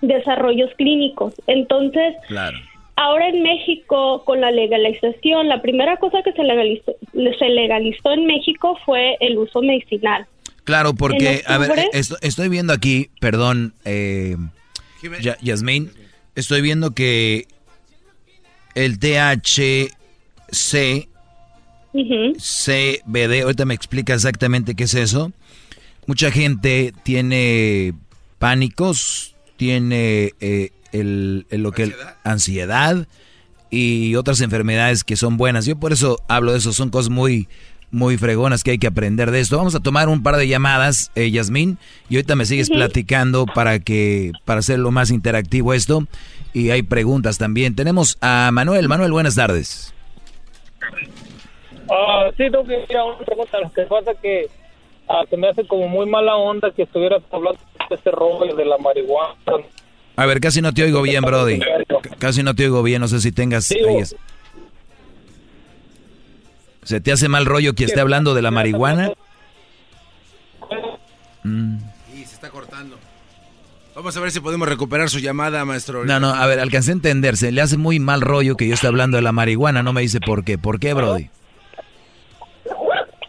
desarrollos 0.00 0.70
clínicos 0.76 1.34
entonces 1.46 2.14
Claro. 2.28 2.56
Ahora 3.00 3.28
en 3.28 3.44
México, 3.44 4.24
con 4.24 4.40
la 4.40 4.50
legalización, 4.50 5.46
la 5.48 5.62
primera 5.62 5.98
cosa 5.98 6.20
que 6.24 6.32
se 6.32 6.42
legalizó, 6.42 6.96
se 7.38 7.48
legalizó 7.48 8.10
en 8.10 8.26
México 8.26 8.76
fue 8.84 9.16
el 9.20 9.38
uso 9.38 9.62
medicinal. 9.62 10.26
Claro, 10.68 10.92
porque, 10.92 11.42
a 11.46 11.56
ver, 11.56 11.70
esto- 11.94 12.18
estoy 12.20 12.50
viendo 12.50 12.74
aquí, 12.74 13.08
perdón, 13.22 13.72
eh, 13.86 14.36
Ya- 15.22 15.38
Yasmín, 15.40 15.90
estoy 16.34 16.60
viendo 16.60 16.90
que 16.92 17.46
el 18.74 18.98
THC, 18.98 19.88
CBD, 22.38 23.40
ahorita 23.44 23.64
me 23.64 23.72
explica 23.72 24.12
exactamente 24.12 24.74
qué 24.74 24.84
es 24.84 24.92
eso. 24.92 25.32
Mucha 26.06 26.30
gente 26.30 26.92
tiene 27.02 27.94
pánicos, 28.38 29.34
tiene 29.56 30.34
eh, 30.40 30.72
el, 30.92 31.46
el- 31.48 31.62
lo 31.62 31.72
que 31.72 31.84
ansiedad 32.24 33.08
y 33.70 34.16
otras 34.16 34.42
enfermedades 34.42 35.02
que 35.02 35.16
son 35.16 35.38
buenas. 35.38 35.64
Yo 35.64 35.76
por 35.80 35.94
eso 35.94 36.22
hablo 36.28 36.52
de 36.52 36.58
eso, 36.58 36.74
son 36.74 36.90
cosas 36.90 37.08
muy 37.08 37.48
muy 37.90 38.18
fregonas 38.18 38.62
que 38.64 38.72
hay 38.72 38.78
que 38.78 38.86
aprender 38.86 39.30
de 39.30 39.40
esto. 39.40 39.56
Vamos 39.56 39.74
a 39.74 39.80
tomar 39.80 40.08
un 40.08 40.22
par 40.22 40.36
de 40.36 40.46
llamadas, 40.48 41.10
eh, 41.14 41.30
Yasmín, 41.30 41.78
y 42.08 42.16
ahorita 42.16 42.36
me 42.36 42.44
sigues 42.44 42.68
platicando 42.70 43.46
para 43.46 43.78
que 43.78 44.32
para 44.44 44.60
hacerlo 44.60 44.90
más 44.90 45.10
interactivo 45.10 45.72
esto 45.74 46.04
y 46.52 46.70
hay 46.70 46.82
preguntas 46.82 47.38
también. 47.38 47.74
Tenemos 47.74 48.18
a 48.20 48.50
Manuel. 48.52 48.88
Manuel, 48.88 49.12
buenas 49.12 49.34
tardes. 49.36 49.94
Ah, 51.90 52.28
sí, 52.36 52.44
tengo 52.50 52.64
que 52.64 52.84
ir 52.88 52.96
a 52.96 53.04
una 53.04 53.18
pregunta. 53.18 53.58
Lo 53.60 53.70
que 53.72 53.82
pasa 53.82 54.12
que 54.20 54.46
ah, 55.08 55.22
se 55.28 55.36
me 55.36 55.48
hace 55.48 55.66
como 55.66 55.88
muy 55.88 56.06
mala 56.06 56.36
onda 56.36 56.70
que 56.70 56.82
estuvieras 56.82 57.22
hablando 57.32 57.58
de 57.88 57.94
este 57.94 58.10
rollo 58.10 58.54
de 58.54 58.64
la 58.64 58.76
marihuana. 58.78 59.34
A 60.16 60.26
ver, 60.26 60.40
casi 60.40 60.60
no 60.60 60.72
te 60.74 60.82
oigo 60.82 61.00
bien, 61.02 61.22
Brody. 61.22 61.58
C- 61.60 62.10
Casi 62.18 62.42
no 62.42 62.54
te 62.54 62.64
oigo 62.64 62.82
bien, 62.82 63.00
no 63.00 63.08
sé 63.08 63.20
si 63.20 63.30
tengas... 63.32 63.70
ahí 63.70 63.98
es- 63.98 64.16
¿Se 66.88 67.02
te 67.02 67.12
hace 67.12 67.28
mal 67.28 67.44
rollo 67.44 67.74
que 67.74 67.84
esté 67.84 68.00
hablando 68.00 68.32
de 68.32 68.40
la 68.40 68.50
marihuana? 68.50 69.12
Mm. 71.44 71.76
Y 72.14 72.24
se 72.24 72.32
está 72.32 72.48
cortando. 72.48 72.96
Vamos 73.94 74.16
a 74.16 74.20
ver 74.20 74.30
si 74.30 74.40
podemos 74.40 74.66
recuperar 74.66 75.10
su 75.10 75.18
llamada, 75.18 75.66
maestro. 75.66 76.06
No, 76.06 76.18
no, 76.18 76.30
a 76.30 76.46
ver, 76.46 76.60
alcancé 76.60 76.92
a 76.92 76.94
entender. 76.94 77.36
Se 77.36 77.52
le 77.52 77.60
hace 77.60 77.76
muy 77.76 77.98
mal 77.98 78.22
rollo 78.22 78.56
que 78.56 78.66
yo 78.66 78.72
esté 78.72 78.86
hablando 78.86 79.18
de 79.18 79.22
la 79.22 79.32
marihuana. 79.32 79.82
No 79.82 79.92
me 79.92 80.00
dice 80.00 80.18
por 80.18 80.46
qué. 80.46 80.56
¿Por 80.56 80.80
qué, 80.80 80.94
Brody? 80.94 81.28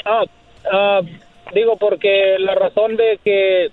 Ah, 0.05 0.23
ah, 0.71 1.01
digo 1.53 1.75
porque 1.75 2.37
la 2.39 2.55
razón 2.55 2.95
de 2.95 3.19
que 3.21 3.71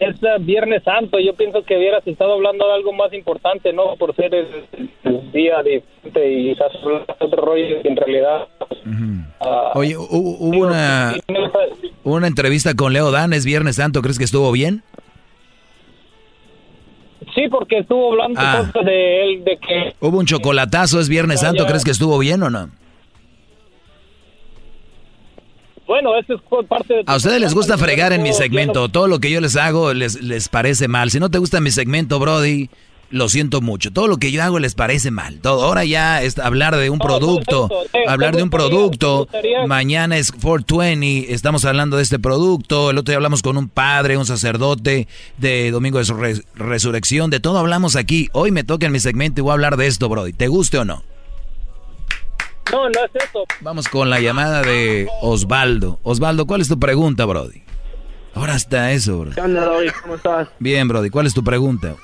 es 0.00 0.16
ah, 0.24 0.36
Viernes 0.40 0.82
Santo, 0.84 1.18
yo 1.18 1.34
pienso 1.34 1.62
que 1.64 1.76
hubieras 1.76 2.06
estado 2.06 2.34
hablando 2.34 2.66
de 2.66 2.72
algo 2.74 2.92
más 2.92 3.12
importante, 3.12 3.72
¿no? 3.72 3.96
Por 3.96 4.14
ser 4.16 4.34
el, 4.34 4.46
el 5.04 5.32
día 5.32 5.62
diferente 5.62 6.30
y 6.32 6.54
de 6.54 6.56
otro 7.20 7.44
rollo 7.44 7.82
que 7.82 7.88
en 7.88 7.96
realidad... 7.96 8.48
ah, 9.40 9.72
Oye, 9.74 9.96
hu- 9.96 10.06
hubo 10.10 10.66
una, 10.66 11.14
hubo 12.04 12.14
una 12.14 12.26
entrevista 12.26 12.74
con 12.74 12.92
Leo 12.92 13.10
Dan, 13.10 13.32
es 13.32 13.44
Viernes 13.44 13.76
Santo. 13.76 14.02
¿Crees 14.02 14.18
que 14.18 14.24
estuvo 14.24 14.50
bien? 14.52 14.82
Sí, 17.34 17.48
porque 17.50 17.78
estuvo 17.78 18.12
hablando 18.12 18.38
Ah. 18.40 18.64
cosas 18.66 18.84
de 18.84 19.22
él, 19.24 19.44
de 19.44 19.56
que... 19.56 19.94
Hubo 20.00 20.18
un 20.18 20.26
chocolatazo, 20.26 21.00
es 21.00 21.08
Viernes 21.08 21.42
Ah, 21.42 21.46
Santo. 21.46 21.66
¿Crees 21.66 21.84
que 21.84 21.90
estuvo 21.90 22.18
bien 22.18 22.42
o 22.42 22.50
no? 22.50 22.70
Bueno, 25.86 26.16
eso 26.18 26.34
es 26.34 26.66
parte 26.68 26.94
de... 26.94 27.02
A 27.06 27.16
ustedes 27.16 27.40
les 27.40 27.54
gusta 27.54 27.76
fregar 27.78 28.12
en 28.12 28.22
mi 28.22 28.32
segmento. 28.32 28.88
Todo 28.88 29.06
lo 29.08 29.18
que 29.20 29.30
yo 29.30 29.40
les 29.40 29.56
hago 29.56 29.92
les, 29.92 30.22
les 30.22 30.48
parece 30.48 30.88
mal. 30.88 31.10
Si 31.10 31.20
no 31.20 31.30
te 31.30 31.38
gusta 31.38 31.60
mi 31.60 31.70
segmento, 31.70 32.18
Brody, 32.18 32.70
lo 33.10 33.28
siento 33.28 33.60
mucho. 33.60 33.92
Todo 33.92 34.08
lo 34.08 34.16
que 34.16 34.32
yo 34.32 34.42
hago 34.42 34.58
les 34.58 34.74
parece 34.74 35.10
mal. 35.10 35.40
Todo. 35.40 35.62
Ahora 35.64 35.84
ya 35.84 36.22
es 36.22 36.38
hablar 36.38 36.74
de 36.76 36.88
un 36.90 36.98
producto. 36.98 37.68
Hablar 38.08 38.34
de 38.34 38.42
un 38.42 38.50
producto. 38.50 39.28
Mañana 39.66 40.16
es 40.16 40.32
420. 40.32 41.32
Estamos 41.34 41.64
hablando 41.64 41.98
de 41.98 42.02
este 42.02 42.18
producto. 42.18 42.90
El 42.90 42.98
otro 42.98 43.12
día 43.12 43.16
hablamos 43.16 43.42
con 43.42 43.56
un 43.58 43.68
padre, 43.68 44.16
un 44.16 44.26
sacerdote 44.26 45.06
de 45.38 45.70
Domingo 45.70 46.02
de 46.02 46.12
Res- 46.14 46.42
Resurrección. 46.54 47.30
De 47.30 47.40
todo 47.40 47.58
hablamos 47.58 47.94
aquí. 47.94 48.30
Hoy 48.32 48.50
me 48.50 48.64
toca 48.64 48.86
en 48.86 48.92
mi 48.92 49.00
segmento 49.00 49.40
y 49.40 49.42
voy 49.42 49.50
a 49.50 49.54
hablar 49.54 49.76
de 49.76 49.86
esto, 49.86 50.08
Brody. 50.08 50.32
¿Te 50.32 50.48
guste 50.48 50.78
o 50.78 50.84
no? 50.84 51.02
No, 52.72 52.88
no 52.88 53.04
es 53.04 53.24
eso. 53.24 53.44
Vamos 53.60 53.88
con 53.88 54.10
la 54.10 54.20
llamada 54.20 54.62
de 54.62 55.08
Osvaldo. 55.22 56.00
Osvaldo, 56.02 56.46
¿cuál 56.46 56.60
es 56.60 56.68
tu 56.68 56.78
pregunta, 56.78 57.24
Brody? 57.24 57.62
Ahora 58.34 58.56
está 58.56 58.92
eso, 58.92 59.18
Brody. 59.20 59.34
¿Qué 59.34 59.40
onda, 59.40 59.64
Doggy? 59.64 59.90
¿Cómo 60.02 60.14
estás? 60.16 60.48
Bien, 60.58 60.88
Brody, 60.88 61.10
¿cuál 61.10 61.26
es 61.26 61.34
tu 61.34 61.44
pregunta? 61.44 61.94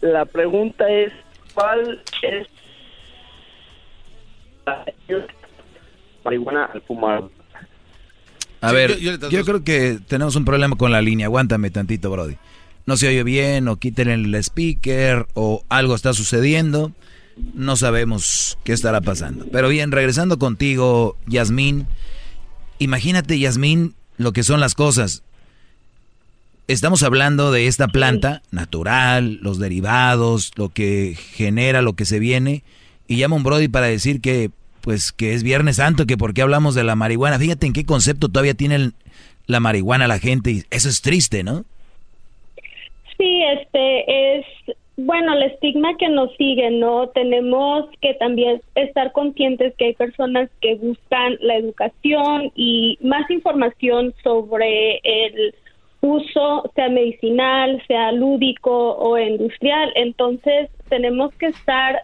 La 0.00 0.24
pregunta 0.24 0.88
es, 0.90 1.12
¿cuál 1.54 2.02
es 2.22 2.46
la 4.66 4.84
marihuana 6.24 6.64
al 6.66 6.82
fumar? 6.82 7.22
A 8.60 8.70
Sí, 8.70 8.74
ver, 8.74 8.98
yo- 8.98 9.28
yo, 9.28 9.44
creo 9.44 9.62
que 9.62 9.98
tenemos 10.08 10.36
un 10.36 10.44
problema 10.44 10.74
con 10.76 10.90
la 10.90 11.02
línea. 11.02 11.26
Aguántame 11.26 11.70
tantito, 11.70 12.10
Brody. 12.10 12.36
No 12.86 12.96
se 12.96 13.08
oye 13.08 13.22
bien, 13.22 13.68
o 13.68 13.76
quiten 13.76 14.08
el 14.08 14.34
speaker, 14.36 15.26
o 15.34 15.64
algo 15.68 15.94
está 15.94 16.12
sucediendo. 16.12 16.92
No 17.54 17.76
sabemos 17.76 18.58
qué 18.64 18.72
estará 18.72 19.00
pasando. 19.00 19.46
Pero 19.50 19.68
bien, 19.68 19.92
regresando 19.92 20.38
contigo, 20.38 21.16
Yasmín. 21.26 21.86
Imagínate, 22.78 23.38
Yasmín, 23.38 23.94
lo 24.16 24.32
que 24.32 24.42
son 24.42 24.60
las 24.60 24.74
cosas. 24.74 25.22
Estamos 26.66 27.02
hablando 27.02 27.52
de 27.52 27.66
esta 27.66 27.88
planta 27.88 28.42
natural, 28.50 29.38
los 29.42 29.58
derivados, 29.58 30.52
lo 30.56 30.70
que 30.70 31.16
genera, 31.32 31.82
lo 31.82 31.92
que 31.92 32.06
se 32.06 32.18
viene. 32.18 32.62
Y 33.06 33.16
llama 33.16 33.36
un 33.36 33.42
Brody 33.42 33.68
para 33.68 33.86
decir 33.86 34.20
que, 34.20 34.50
pues, 34.80 35.12
que 35.12 35.34
es 35.34 35.42
Viernes 35.42 35.76
Santo, 35.76 36.06
que 36.06 36.16
por 36.16 36.32
qué 36.32 36.42
hablamos 36.42 36.74
de 36.74 36.84
la 36.84 36.96
marihuana. 36.96 37.38
Fíjate 37.38 37.66
en 37.66 37.74
qué 37.74 37.84
concepto 37.84 38.28
todavía 38.28 38.54
tiene 38.54 38.92
la 39.46 39.60
marihuana 39.60 40.08
la 40.08 40.18
gente. 40.18 40.50
Y 40.52 40.64
eso 40.70 40.88
es 40.88 41.02
triste, 41.02 41.42
¿no? 41.42 41.64
Sí, 43.18 43.42
este 43.60 44.38
es, 44.38 44.46
bueno, 44.96 45.34
el 45.34 45.42
estigma 45.44 45.96
que 45.96 46.08
nos 46.08 46.34
sigue, 46.36 46.70
¿no? 46.70 47.08
Tenemos 47.08 47.86
que 48.00 48.14
también 48.14 48.60
estar 48.76 49.10
conscientes 49.12 49.74
que 49.76 49.86
hay 49.86 49.94
personas 49.94 50.48
que 50.60 50.76
buscan 50.76 51.36
la 51.40 51.56
educación 51.56 52.52
y 52.54 52.98
más 53.02 53.28
información 53.30 54.14
sobre 54.22 55.00
el 55.02 55.54
uso, 56.00 56.70
sea 56.76 56.88
medicinal, 56.90 57.82
sea 57.88 58.12
lúdico 58.12 58.96
o 58.96 59.18
industrial. 59.18 59.90
Entonces, 59.96 60.70
tenemos 60.88 61.34
que 61.36 61.46
estar 61.46 62.02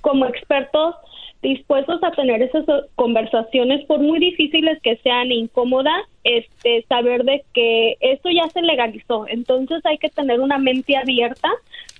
como 0.00 0.26
expertos 0.26 0.94
dispuestos 1.42 2.02
a 2.02 2.12
tener 2.12 2.42
esas 2.42 2.64
conversaciones 2.94 3.84
por 3.86 4.00
muy 4.00 4.18
difíciles 4.18 4.80
que 4.82 4.96
sean 4.98 5.30
e 5.30 5.34
incómodas 5.34 6.02
este 6.36 6.84
saber 6.88 7.24
de 7.24 7.44
que 7.52 7.96
esto 8.00 8.28
ya 8.30 8.48
se 8.48 8.62
legalizó 8.62 9.26
entonces 9.28 9.84
hay 9.84 9.98
que 9.98 10.08
tener 10.08 10.40
una 10.40 10.58
mente 10.58 10.96
abierta 10.96 11.48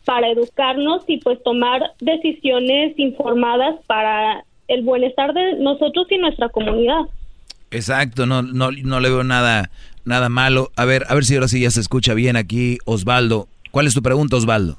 para 0.05 0.31
educarnos 0.31 1.05
y 1.07 1.19
pues 1.19 1.43
tomar 1.43 1.83
decisiones 2.01 2.99
informadas 2.99 3.77
para 3.87 4.45
el 4.69 4.83
bienestar 4.83 5.33
de 5.35 5.55
nosotros 5.55 6.07
y 6.11 6.19
nuestra 6.19 6.49
comunidad 6.49 7.03
Exacto, 7.71 8.25
no, 8.25 8.41
no, 8.41 8.71
no 8.71 8.99
le 8.99 9.11
veo 9.11 9.25
nada, 9.25 9.71
nada 10.07 10.31
malo. 10.31 10.71
A 10.75 10.87
ver, 10.87 11.05
a 11.11 11.15
ver 11.15 11.27
si 11.27 11.35
ahora 11.35 11.49
sí 11.49 11.61
ya 11.61 11.71
se 11.71 11.81
escucha 11.81 12.15
bien 12.15 12.35
aquí, 12.35 12.79
Osvaldo. 12.87 13.47
¿Cuál 13.71 13.87
es 13.87 13.93
tu 13.93 14.01
pregunta, 14.01 14.37
Osvaldo? 14.37 14.79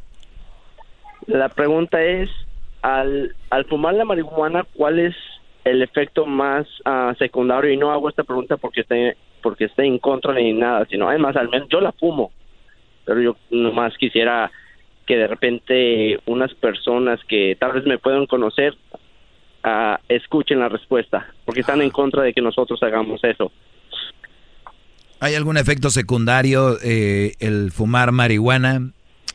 la 1.30 1.50
pregunta 1.50 2.02
es, 2.02 2.30
al, 2.82 3.36
al 3.50 3.66
fumar 3.66 3.94
la 3.94 4.06
marihuana, 4.06 4.66
¿cuál 4.76 5.00
es 5.00 5.16
el 5.64 5.82
efecto 5.82 6.26
más 6.26 6.68
ah, 6.86 7.14
secundario? 7.20 7.72
Y 7.72 7.78
no 7.78 7.92
hago 7.92 8.10
esta 8.10 8.24
pregunta 8.24 8.58
porque 8.58 8.82
esté, 8.82 9.18
porque 9.42 9.66
esté 9.66 9.86
en 9.86 10.00
contra 10.00 10.34
ni 10.34 10.54
nada, 10.54 10.86
sino 10.90 11.10
además, 11.10 11.36
al 11.36 11.50
menos 11.50 11.68
yo 11.70 11.82
la 11.82 11.92
fumo, 11.92 12.32
pero 13.06 13.22
yo 13.22 13.36
nomás 13.50 13.98
quisiera 13.98 14.52
que 15.06 15.18
de 15.18 15.28
repente 15.28 16.20
unas 16.28 16.54
personas 16.56 17.20
que 17.28 17.56
tal 17.60 17.72
vez 17.74 17.84
me 17.86 17.98
puedan 17.98 18.26
conocer 18.28 18.76
ah, 19.64 20.00
escuchen 20.08 20.60
la 20.60 20.70
respuesta, 20.70 21.34
porque 21.46 21.62
están 21.62 21.82
en 21.82 21.90
contra 21.90 22.24
de 22.24 22.34
que 22.34 22.42
nosotros 22.42 22.82
hagamos 22.84 23.24
eso. 23.24 23.52
¿Hay 25.22 25.36
algún 25.36 25.58
efecto 25.58 25.90
secundario 25.90 26.78
eh, 26.82 27.34
el 27.40 27.72
fumar 27.72 28.12
marihuana, 28.14 28.92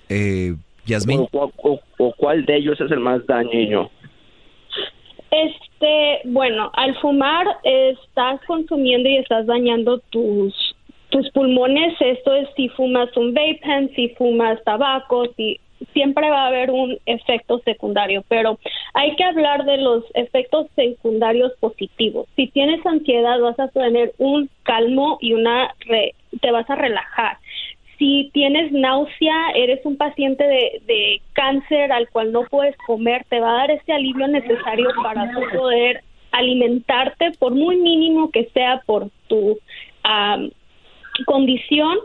eh, 0.09 0.55
Yasmín? 0.87 1.27
O, 1.33 1.53
o- 1.63 1.81
o 1.99 2.13
cuál 2.17 2.47
de 2.47 2.57
ellos 2.57 2.81
es 2.81 2.91
el 2.91 3.01
más 3.01 3.27
dañino? 3.27 3.91
Este, 5.81 6.29
bueno, 6.29 6.71
al 6.75 6.95
fumar 7.01 7.47
estás 7.65 8.41
consumiendo 8.47 9.09
y 9.09 9.17
estás 9.17 9.47
dañando 9.47 9.99
tus 10.11 10.77
tus 11.11 11.31
pulmones. 11.31 11.95
Esto 12.01 12.35
es 12.35 12.49
si 12.57 12.69
fumas 12.71 13.15
un 13.17 13.35
vape 13.35 13.91
si 13.95 14.09
fumas 14.11 14.63
tabaco, 14.65 15.27
si 15.37 15.61
siempre 15.93 16.31
va 16.31 16.45
a 16.45 16.47
haber 16.49 16.71
un 16.71 16.99
efecto 17.07 17.61
secundario, 17.65 18.25
pero 18.29 18.59
hay 18.95 19.15
que 19.17 19.25
hablar 19.25 19.65
de 19.65 19.77
los 19.77 20.05
efectos 20.15 20.67
secundarios 20.75 21.53
positivos. 21.61 22.27
Si 22.37 22.47
tienes 22.49 22.85
ansiedad, 22.87 23.39
vas 23.41 23.59
a 23.61 23.69
tener 23.69 24.13
un 24.19 24.49
calmo 24.63 25.19
y 25.21 25.35
una 25.35 25.75
re- 25.81 26.15
te 26.41 26.51
vas 26.51 26.69
a 26.71 26.75
relajar. 26.77 27.37
Si 28.05 28.29
tienes 28.35 28.71
náusea, 28.71 29.53
eres 29.55 29.81
un 29.87 29.97
paciente 29.97 30.45
de, 30.45 30.83
de 30.87 31.23
cáncer 31.33 31.91
al 31.91 32.07
cual 32.11 32.33
no 32.33 32.43
puedes 32.51 32.77
comer, 32.87 33.25
te 33.31 33.41
va 33.41 33.49
a 33.49 33.59
dar 33.61 33.71
ese 33.71 33.95
alivio 33.95 34.29
necesario 34.29 34.91
para 35.03 35.33
poder 35.57 36.05
alimentarte, 36.33 37.31
por 37.39 37.55
muy 37.55 37.77
mínimo 37.77 38.31
que 38.31 38.51
sea 38.53 38.83
por 38.85 39.09
tu 39.29 39.59
condición, 41.25 41.97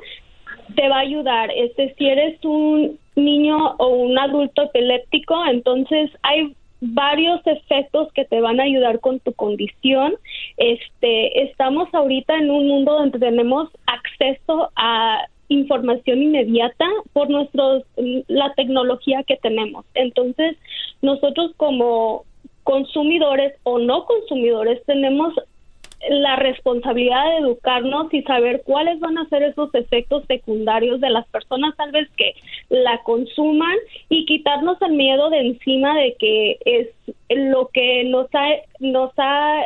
te 0.74 0.88
va 0.88 1.00
a 1.00 1.02
ayudar. 1.02 1.52
Este, 1.54 1.94
si 1.98 2.08
eres 2.08 2.40
un 2.46 2.98
niño 3.18 3.58
o 3.78 3.88
un 3.90 4.18
adulto 4.18 4.64
epiléptico, 4.64 5.46
entonces 5.48 6.12
hay 6.22 6.56
varios 6.80 7.46
efectos 7.46 8.08
que 8.14 8.24
te 8.24 8.40
van 8.40 8.62
a 8.62 8.64
ayudar 8.64 9.02
con 9.02 9.20
tu 9.20 9.34
condición. 9.34 10.16
Este, 10.56 11.44
estamos 11.44 11.94
ahorita 11.94 12.38
en 12.38 12.52
un 12.52 12.70
mundo 12.70 12.94
donde 12.94 13.20
tenemos 13.20 13.70
acceso 13.86 14.72
a 14.78 15.26
información 15.50 16.22
inmediata 16.22 16.88
por 17.12 17.30
nuestros 17.30 17.84
la 18.28 18.54
tecnología 18.54 19.24
que 19.24 19.38
tenemos. 19.38 19.86
Entonces, 19.96 20.56
nosotros 21.02 21.52
como 21.58 22.24
consumidores 22.64 23.56
o 23.64 23.80
no 23.80 24.06
consumidores 24.06 24.82
tenemos 24.86 25.34
la 26.08 26.38
responsabilidad 26.38 27.26
de 27.26 27.38
educarnos 27.40 28.14
y 28.14 28.22
saber 28.22 28.62
cuáles 28.64 29.00
van 29.00 29.18
a 29.18 29.28
ser 29.28 29.44
esos 29.44 29.74
efectos 29.76 30.24
secundarios 30.28 31.02
de 31.02 31.10
las 31.10 31.28
personas 31.28 31.76
tal 31.76 31.92
vez 31.92 32.08
que 32.16 32.36
la 32.70 33.00
consuman 33.04 33.76
y 34.08 34.26
quitarnos 34.26 34.82
el 34.82 34.94
miedo 34.94 35.30
de 35.30 35.40
encima 35.40 35.98
de 35.98 36.16
que 36.18 36.58
es 36.64 36.88
lo 37.30 37.68
que 37.74 38.06
nos 38.06 38.28
ha 38.34 38.48
nos 38.80 39.12
ha 39.18 39.66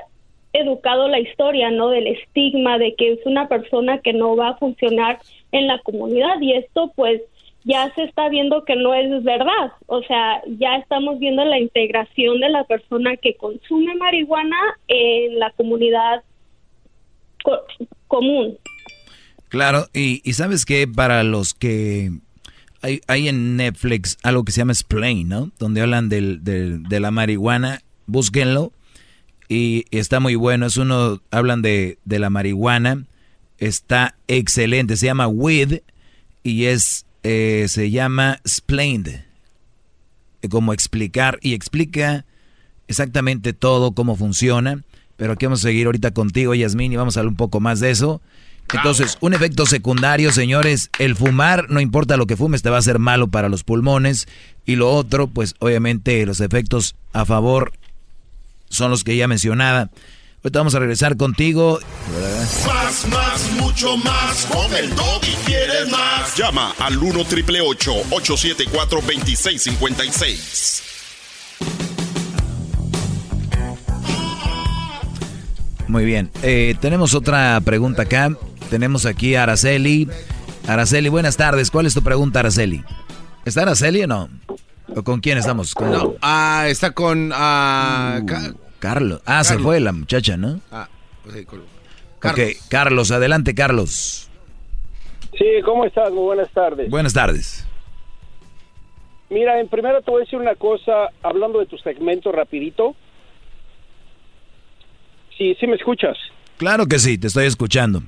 educado 0.54 1.08
la 1.08 1.20
historia, 1.20 1.72
¿no? 1.72 1.90
Del 1.90 2.08
estigma 2.08 2.78
de 2.78 2.96
que 2.96 3.14
es 3.14 3.26
una 3.26 3.48
persona 3.48 4.00
que 4.00 4.14
no 4.14 4.36
va 4.36 4.50
a 4.50 4.58
funcionar 4.58 5.20
en 5.54 5.68
la 5.68 5.80
comunidad 5.80 6.40
y 6.42 6.54
esto 6.54 6.92
pues 6.96 7.22
ya 7.64 7.90
se 7.96 8.04
está 8.04 8.28
viendo 8.28 8.66
que 8.66 8.76
no 8.76 8.94
es 8.94 9.24
verdad. 9.24 9.72
O 9.86 10.04
sea, 10.04 10.42
ya 10.60 10.76
estamos 10.76 11.18
viendo 11.20 11.46
la 11.46 11.58
integración 11.60 12.42
de 12.42 12.50
la 12.50 12.66
persona 12.66 13.16
que 13.16 13.36
consume 13.38 13.96
marihuana 13.96 14.58
en 14.90 15.40
la 15.40 15.50
comunidad 15.52 16.24
co- 17.44 17.62
común. 18.08 18.58
Claro, 19.48 19.86
y, 19.94 20.20
sabes 20.34 20.66
que 20.66 20.88
para 20.88 21.24
los 21.24 21.54
que 21.54 22.10
hay, 22.82 23.00
hay 23.08 23.28
en 23.30 23.56
Netflix 23.56 24.18
algo 24.24 24.44
que 24.44 24.52
se 24.52 24.60
llama 24.60 24.74
Explain, 24.74 25.30
¿no? 25.30 25.52
Donde 25.60 25.80
hablan 25.82 26.10
del, 26.10 26.44
del- 26.44 26.84
de 26.84 27.00
la 27.00 27.12
marihuana, 27.12 27.80
búsquenlo 28.08 28.72
y 29.48 29.86
está 29.92 30.20
muy 30.20 30.36
bueno. 30.36 30.66
Es 30.66 30.76
uno, 30.78 31.22
hablan 31.32 31.62
de, 31.62 31.98
de 32.04 32.20
la 32.20 32.30
marihuana, 32.30 33.06
está 33.58 34.16
excelente, 34.28 34.98
se 34.98 35.06
llama 35.06 35.28
Weed 35.28 35.80
y 36.44 36.66
es, 36.66 37.06
eh, 37.24 37.66
se 37.70 37.92
llama 37.92 38.40
Explained, 38.44 39.24
como 40.50 40.74
explicar 40.74 41.40
y 41.42 41.54
explica 41.54 42.26
exactamente 42.88 43.54
todo, 43.54 43.94
cómo 43.94 44.16
funciona. 44.16 44.84
Pero 45.16 45.34
aquí 45.34 45.46
vamos 45.46 45.60
a 45.60 45.70
seguir 45.70 45.86
ahorita 45.86 46.12
contigo, 46.12 46.54
Yasmín, 46.54 46.92
y 46.92 46.96
vamos 46.96 47.16
a 47.16 47.22
hablar 47.22 47.32
un 47.32 47.38
poco 47.38 47.60
más 47.60 47.80
de 47.80 47.92
eso. 47.92 48.22
Entonces, 48.74 49.18
un 49.22 49.34
efecto 49.34 49.66
secundario, 49.66 50.32
señores, 50.32 50.90
el 50.98 51.16
fumar, 51.16 51.70
no 51.70 51.80
importa 51.80 52.18
lo 52.18 52.26
que 52.26 52.38
fumes, 52.38 52.64
te 52.64 52.70
va 52.70 52.78
a 52.78 52.80
hacer 52.80 52.98
malo 52.98 53.28
para 53.28 53.50
los 53.50 53.64
pulmones. 53.64 54.28
Y 54.66 54.76
lo 54.76 54.90
otro, 54.90 55.28
pues 55.28 55.56
obviamente 55.60 56.26
los 56.26 56.40
efectos 56.40 56.96
a 57.12 57.26
favor 57.26 57.74
son 58.70 58.90
los 58.90 59.04
que 59.04 59.16
ya 59.16 59.28
mencionaba. 59.28 59.92
Ahorita 60.44 60.60
vamos 60.60 60.76
a 60.76 60.80
regresar 60.80 61.16
contigo. 61.16 61.80
Más, 62.68 63.08
más, 63.08 63.52
mucho 63.54 63.96
más. 63.96 64.46
Con 64.48 64.76
el 64.76 64.90
y 64.92 65.36
quieres 65.46 65.90
más. 65.90 66.36
Llama 66.36 66.74
al 66.80 66.98
1 66.98 67.24
triple 67.24 67.62
874 67.62 69.00
2656. 69.00 70.84
Muy 75.88 76.04
bien. 76.04 76.30
Eh, 76.42 76.76
tenemos 76.82 77.14
otra 77.14 77.62
pregunta 77.62 78.02
acá. 78.02 78.36
Tenemos 78.70 79.06
aquí 79.06 79.36
a 79.36 79.44
Araceli. 79.44 80.10
Araceli, 80.68 81.08
buenas 81.08 81.38
tardes. 81.38 81.72
¿Cuál 81.72 81.86
es 81.86 81.94
tu 81.94 82.04
pregunta, 82.04 82.42
Araceli? 82.42 82.84
¿Está 83.46 83.62
Araceli 83.62 84.04
o 84.04 84.08
no? 84.08 84.30
¿O 84.94 85.04
con 85.04 85.22
quién 85.22 85.38
estamos? 85.38 85.74
¿Con 85.74 85.90
No, 85.90 86.16
ah, 86.22 86.66
está 86.68 86.92
con 86.92 87.32
ah, 87.34 88.20
Carlos? 88.84 89.22
Ah, 89.26 89.46
se 89.46 89.54
Carlos. 89.54 89.66
fue 89.66 89.80
la 89.80 89.94
muchacha, 89.94 90.36
¿no? 90.36 90.60
ah, 90.70 90.90
pues 91.24 91.36
sí, 91.38 91.46
con- 91.46 91.62
Ok, 92.26 92.40
Carlos, 92.70 93.12
adelante, 93.12 93.56
Carlos. 93.56 94.30
Sí, 95.38 95.46
¿cómo 95.64 95.86
estás? 95.86 96.12
Muy 96.12 96.24
buenas 96.24 96.50
tardes. 96.52 96.90
Buenas 96.90 97.14
tardes. 97.14 97.66
Mira, 99.30 99.60
en 99.62 99.70
primero 99.70 100.02
te 100.02 100.12
voy 100.12 100.22
a 100.22 100.26
decir 100.26 100.38
una 100.38 100.56
cosa, 100.56 101.08
hablando 101.22 101.60
de 101.60 101.66
tu 101.66 101.78
segmento 101.78 102.32
rapidito. 102.34 102.94
Sí, 105.38 105.56
sí 105.60 105.66
me 105.66 105.76
escuchas. 105.76 106.18
Claro 106.58 106.86
que 106.86 107.00
sí, 107.00 107.18
te 107.18 107.28
estoy 107.28 107.46
escuchando. 107.46 108.04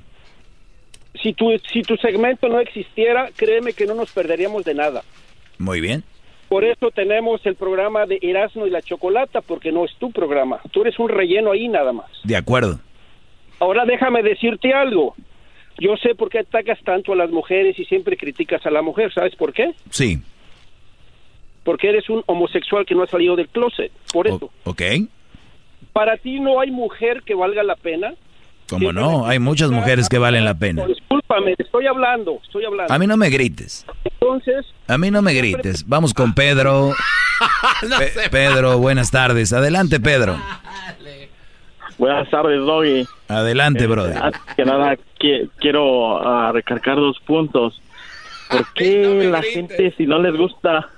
Si 1.24 1.34
tu, 1.34 1.50
si 1.72 1.82
tu 1.84 1.96
segmento 1.98 2.50
no 2.50 2.60
existiera, 2.60 3.30
créeme 3.36 3.72
que 3.74 3.86
no 3.86 3.96
nos 3.96 4.12
perderíamos 4.12 4.66
de 4.66 4.74
nada. 4.76 5.04
Muy 5.58 5.80
bien. 5.80 6.04
Por 6.50 6.64
eso 6.64 6.92
tenemos 6.92 7.44
el 7.46 7.56
programa 7.56 8.06
de 8.06 8.20
Erasmo 8.22 8.68
y 8.68 8.70
la 8.70 8.82
Chocolata, 8.82 9.42
porque 9.42 9.72
no 9.72 9.86
es 9.86 9.96
tu 9.96 10.12
programa. 10.12 10.60
Tú 10.72 10.82
eres 10.82 11.00
un 11.00 11.10
relleno 11.10 11.52
ahí 11.52 11.68
nada 11.68 11.92
más. 11.92 12.10
De 12.24 12.36
acuerdo. 12.36 12.80
Ahora 13.60 13.86
déjame 13.86 14.22
decirte 14.22 14.74
algo. 14.74 15.16
Yo 15.78 15.98
sé 15.98 16.16
por 16.16 16.30
qué 16.30 16.40
atacas 16.40 16.80
tanto 16.84 17.14
a 17.14 17.16
las 17.16 17.32
mujeres 17.32 17.78
y 17.80 17.86
siempre 17.86 18.16
criticas 18.16 18.66
a 18.66 18.72
la 18.72 18.82
mujer. 18.82 19.12
¿Sabes 19.14 19.36
por 19.36 19.54
qué? 19.54 19.74
Sí. 19.90 20.20
Porque 21.64 21.90
eres 21.90 22.10
un 22.10 22.24
homosexual 22.28 22.86
que 22.86 22.96
no 22.96 23.04
ha 23.04 23.08
salido 23.08 23.36
del 23.36 23.50
closet. 23.50 23.92
Por 24.14 24.28
eso. 24.28 24.52
Ok. 24.64 24.82
Para 25.92 26.18
ti 26.18 26.40
no 26.40 26.60
hay 26.60 26.72
mujer 26.72 27.24
que 27.24 27.34
valga 27.34 27.64
la 27.64 27.76
pena. 27.76 28.14
Como 28.70 28.92
no, 28.92 29.28
hay 29.28 29.38
muchas 29.40 29.70
mujeres 29.72 30.10
que 30.10 30.18
valen 30.18 30.44
la 30.44 30.56
pena. 30.56 30.86
Discúlpame, 30.86 31.54
estoy 31.58 31.86
hablando, 31.88 32.40
estoy 32.44 32.66
hablando. 32.66 32.92
A 32.94 32.98
mí 32.98 33.06
no 33.06 33.16
me 33.18 33.30
grites. 33.30 33.86
Entonces, 34.04 34.66
A 34.88 34.98
mí 34.98 35.12
no 35.12 35.22
me 35.22 35.34
grites. 35.34 35.88
Vamos 35.88 36.14
con 36.14 36.34
Pedro. 36.34 36.94
Pe- 38.00 38.30
Pedro, 38.32 38.78
buenas 38.80 39.12
tardes. 39.12 39.54
Adelante, 39.54 40.00
Pedro. 40.00 40.38
Buenas 41.98 42.30
tardes, 42.30 42.60
Doggy. 42.60 43.08
Adelante, 43.30 43.88
brother. 43.88 44.18
Antes 44.18 44.42
que 44.56 44.66
nada, 44.66 44.98
qui- 45.20 45.50
quiero 45.60 46.18
ah, 46.28 46.52
recargar 46.52 46.98
dos 46.98 47.18
puntos. 47.26 47.82
¿Por 48.50 48.74
qué 48.74 49.28
la 49.32 49.42
gente, 49.42 49.94
si 49.98 50.06
no 50.06 50.20
les 50.20 50.36
gusta 50.36 50.90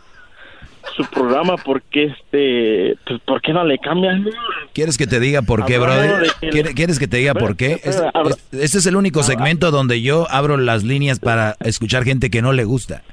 su 0.96 1.04
programa, 1.06 1.58
por 1.58 1.82
qué, 1.84 2.06
este, 2.06 2.96
pues, 3.06 3.20
¿por 3.22 3.42
qué 3.42 3.54
no 3.54 3.64
le 3.64 3.78
cambian? 3.80 4.26
¿Quieres 4.74 4.98
que 4.98 5.08
te 5.08 5.20
diga 5.20 5.42
por 5.42 5.66
qué, 5.66 5.78
brother? 5.78 6.20
de 6.22 6.30
que- 6.42 6.50
¿Quiere- 6.50 6.74
¿Quieres 6.74 7.00
que 7.00 7.08
te 7.08 7.18
diga 7.18 7.34
por 7.34 7.56
qué? 7.56 7.74
Este, 7.84 8.04
este- 8.26 8.64
este 8.64 8.78
es 8.80 8.86
el 8.86 8.96
único 8.96 9.24
segmento 9.24 9.72
donde 9.72 10.02
yo 10.02 10.28
abro 10.30 10.58
las 10.58 10.84
líneas 10.84 11.20
para 11.20 11.56
escuchar 11.62 12.04
gente 12.04 12.30
que 12.30 12.42
no 12.42 12.54
le 12.54 12.64
gusta. 12.64 13.04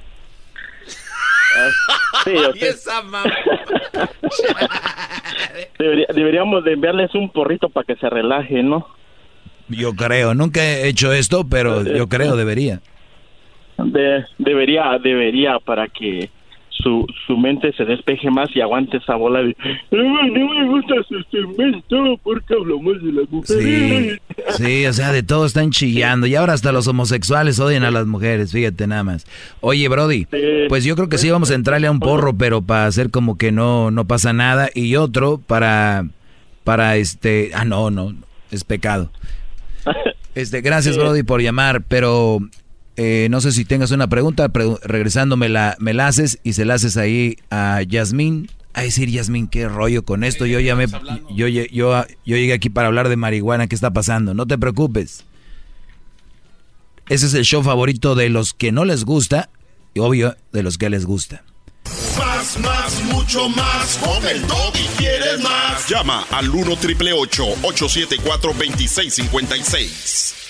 Sí, 2.25 2.33
yo 2.43 2.53
sé. 2.55 2.75
Debería- 5.79 6.07
deberíamos 6.15 6.65
de 6.65 6.73
enviarles 6.73 7.15
un 7.15 7.31
porrito 7.31 7.69
para 7.69 7.85
que 7.85 7.97
se 7.97 8.09
relaje, 8.09 8.63
¿no? 8.63 8.87
Yo 9.69 9.95
creo, 9.95 10.35
nunca 10.35 10.63
he 10.63 10.89
hecho 10.89 11.13
esto, 11.13 11.47
pero 11.49 11.83
yo 11.85 12.09
creo 12.09 12.37
debería. 12.37 12.81
De- 13.79 14.25
debería, 14.39 14.99
debería 15.03 15.59
para 15.59 15.89
que 15.89 16.31
su, 16.75 17.07
su 17.27 17.37
mente 17.37 17.73
se 17.77 17.85
despeje 17.85 18.31
más 18.31 18.49
y 18.55 18.61
aguante 18.61 18.97
esa 18.97 19.15
bola 19.15 19.41
de 19.41 19.57
no, 19.91 20.23
me 20.25 20.69
gusta 20.69 20.95
su 21.09 21.23
cemento 21.31 22.19
porque 22.23 22.55
hablamos 22.55 23.03
de 23.03 23.13
las 23.13 23.31
mujeres. 23.31 24.21
Sí, 24.49 24.65
sí, 24.65 24.87
o 24.87 24.93
sea, 24.93 25.13
de 25.13 25.23
todo 25.23 25.47
están 25.47 25.71
chillando 25.71 26.27
y 26.27 26.35
ahora 26.35 26.53
hasta 26.53 26.73
los 26.73 26.89
homosexuales 26.89 27.61
odian 27.61 27.85
a 27.85 27.91
las 27.91 28.07
mujeres, 28.07 28.53
fíjate 28.53 28.87
nada 28.87 29.05
más. 29.05 29.27
Oye, 29.61 29.89
Brody, 29.89 30.27
pues 30.69 30.85
yo 30.85 30.97
creo 30.97 31.09
que 31.09 31.19
sí 31.19 31.31
vamos 31.31 31.51
a 31.51 31.55
entrarle 31.55 31.87
a 31.87 31.91
un 31.91 32.01
porro, 32.01 32.35
pero 32.37 32.63
para 32.63 32.87
hacer 32.87 33.11
como 33.11 33.39
que 33.39 33.53
no, 33.53 33.91
no 33.91 34.07
pasa 34.07 34.33
nada 34.33 34.69
y 34.75 34.97
otro 34.97 35.39
para, 35.39 36.07
para 36.65 36.97
este, 36.97 37.51
ah, 37.55 37.65
no, 37.65 37.91
no, 37.91 38.15
es 38.51 38.65
pecado. 38.65 39.11
Este, 40.35 40.63
gracias, 40.63 40.97
Brody, 40.97 41.23
por 41.23 41.41
llamar, 41.41 41.85
pero 41.87 42.41
eh, 42.97 43.27
no 43.31 43.41
sé 43.41 43.53
si 43.53 43.65
tengas 43.65 43.91
una 43.91 44.09
pregunta, 44.09 44.51
regresando 44.83 45.37
me 45.37 45.49
la, 45.49 45.77
me 45.81 45.95
la 45.95 46.07
haces 46.07 46.39
y 46.45 46.53
se 46.53 46.65
la 46.65 46.75
haces 46.75 46.97
ahí 46.97 47.37
a 47.51 47.83
Yasmín. 47.83 48.51
A 48.73 48.83
decir, 48.83 49.09
Yasmín, 49.09 49.47
qué 49.47 49.69
rollo 49.69 50.05
con 50.05 50.25
esto. 50.25 50.47
Yo 50.47 50.59
llamé, 50.59 50.87
yo, 51.31 51.47
yo, 51.47 51.63
yo, 51.71 52.05
llegué 52.25 52.53
aquí 52.53 52.71
para 52.71 52.89
hablar 52.89 53.09
de 53.09 53.17
marihuana, 53.17 53.69
¿qué 53.69 53.75
está 53.77 53.93
pasando? 53.93 54.35
No 54.35 54.47
te 54.47 54.59
preocupes. 54.59 55.25
Ese 57.09 57.27
es 57.27 57.35
el 57.35 57.45
show 57.45 57.63
favorito 57.63 58.17
de 58.17 58.31
los 58.31 58.53
que 58.53 58.73
no 58.73 58.85
les 58.85 59.05
gusta 59.05 59.49
y 59.93 60.01
obvio 60.01 60.37
de 60.53 60.63
los 60.65 60.77
que 60.77 60.91
les 60.91 61.07
gusta. 61.07 61.45
Más, 62.19 62.59
más, 62.59 63.03
mucho 63.05 63.49
más. 63.49 63.99
Con 63.99 64.27
el 64.27 64.43
y 64.43 64.87
quieres 64.97 65.41
más. 65.41 65.89
Llama 65.89 66.27
al 66.31 66.51
1 66.51 66.77
triple 66.77 67.13
874 67.13 68.55
2656. 68.55 70.44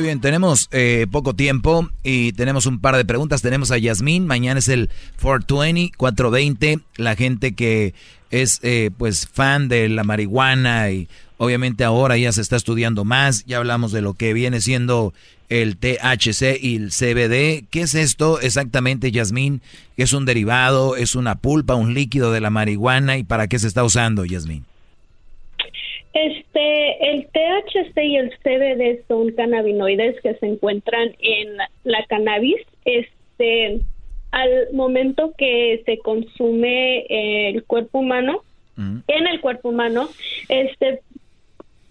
Muy 0.00 0.06
bien, 0.06 0.22
tenemos 0.22 0.70
eh, 0.72 1.06
poco 1.10 1.34
tiempo 1.34 1.90
y 2.02 2.32
tenemos 2.32 2.64
un 2.64 2.80
par 2.80 2.96
de 2.96 3.04
preguntas. 3.04 3.42
Tenemos 3.42 3.70
a 3.70 3.76
Yasmín, 3.76 4.26
mañana 4.26 4.58
es 4.58 4.68
el 4.68 4.88
420, 5.20 5.92
420. 5.94 6.80
La 6.96 7.16
gente 7.16 7.52
que 7.52 7.92
es 8.30 8.60
eh, 8.62 8.92
pues 8.96 9.28
fan 9.30 9.68
de 9.68 9.90
la 9.90 10.02
marihuana 10.02 10.90
y 10.90 11.06
obviamente 11.36 11.84
ahora 11.84 12.16
ya 12.16 12.32
se 12.32 12.40
está 12.40 12.56
estudiando 12.56 13.04
más. 13.04 13.44
Ya 13.44 13.58
hablamos 13.58 13.92
de 13.92 14.00
lo 14.00 14.14
que 14.14 14.32
viene 14.32 14.62
siendo 14.62 15.12
el 15.50 15.76
THC 15.76 16.58
y 16.58 16.76
el 16.76 16.92
CBD. 16.92 17.66
¿Qué 17.68 17.82
es 17.82 17.94
esto 17.94 18.40
exactamente, 18.40 19.12
Yasmín? 19.12 19.60
¿Es 19.98 20.14
un 20.14 20.24
derivado? 20.24 20.96
¿Es 20.96 21.14
una 21.14 21.34
pulpa, 21.34 21.74
un 21.74 21.92
líquido 21.92 22.32
de 22.32 22.40
la 22.40 22.48
marihuana? 22.48 23.18
¿Y 23.18 23.22
para 23.22 23.48
qué 23.48 23.58
se 23.58 23.66
está 23.66 23.84
usando, 23.84 24.24
Yasmín? 24.24 24.64
Este, 26.12 27.10
el 27.10 27.26
THC 27.26 27.96
y 28.02 28.16
el 28.16 28.30
CBD 28.38 29.06
son 29.06 29.30
cannabinoides 29.32 30.20
que 30.20 30.34
se 30.34 30.46
encuentran 30.46 31.14
en 31.20 31.56
la 31.84 32.04
cannabis. 32.06 32.60
Este, 32.84 33.80
al 34.32 34.72
momento 34.72 35.32
que 35.38 35.82
se 35.86 35.98
consume 35.98 37.06
el 37.08 37.64
cuerpo 37.64 38.00
humano, 38.00 38.42
en 39.08 39.26
el 39.26 39.42
cuerpo 39.42 39.68
humano, 39.68 40.08
este, 40.48 41.02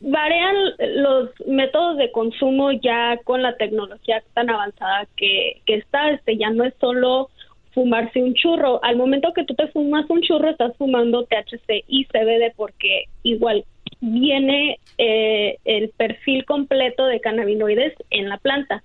varían 0.01 0.55
los 0.95 1.29
métodos 1.45 1.97
de 1.97 2.11
consumo 2.11 2.71
ya 2.71 3.19
con 3.23 3.43
la 3.43 3.57
tecnología 3.57 4.23
tan 4.33 4.49
avanzada 4.49 5.07
que, 5.15 5.61
que 5.67 5.75
está. 5.75 6.11
Este, 6.11 6.37
ya 6.37 6.49
no 6.49 6.63
es 6.63 6.73
solo 6.81 7.29
fumarse 7.73 8.23
un 8.23 8.33
churro. 8.33 8.83
Al 8.83 8.97
momento 8.97 9.33
que 9.33 9.43
tú 9.43 9.53
te 9.53 9.67
fumas 9.67 10.09
un 10.09 10.21
churro, 10.21 10.49
estás 10.49 10.75
fumando 10.77 11.25
THC 11.25 11.83
y 11.87 12.05
CBD 12.05 12.53
porque 12.55 13.05
igual 13.23 13.63
viene 14.01 14.79
eh, 14.97 15.57
el 15.65 15.89
perfil 15.89 16.45
completo 16.45 17.05
de 17.05 17.19
cannabinoides 17.19 17.93
en 18.09 18.29
la 18.29 18.37
planta. 18.37 18.83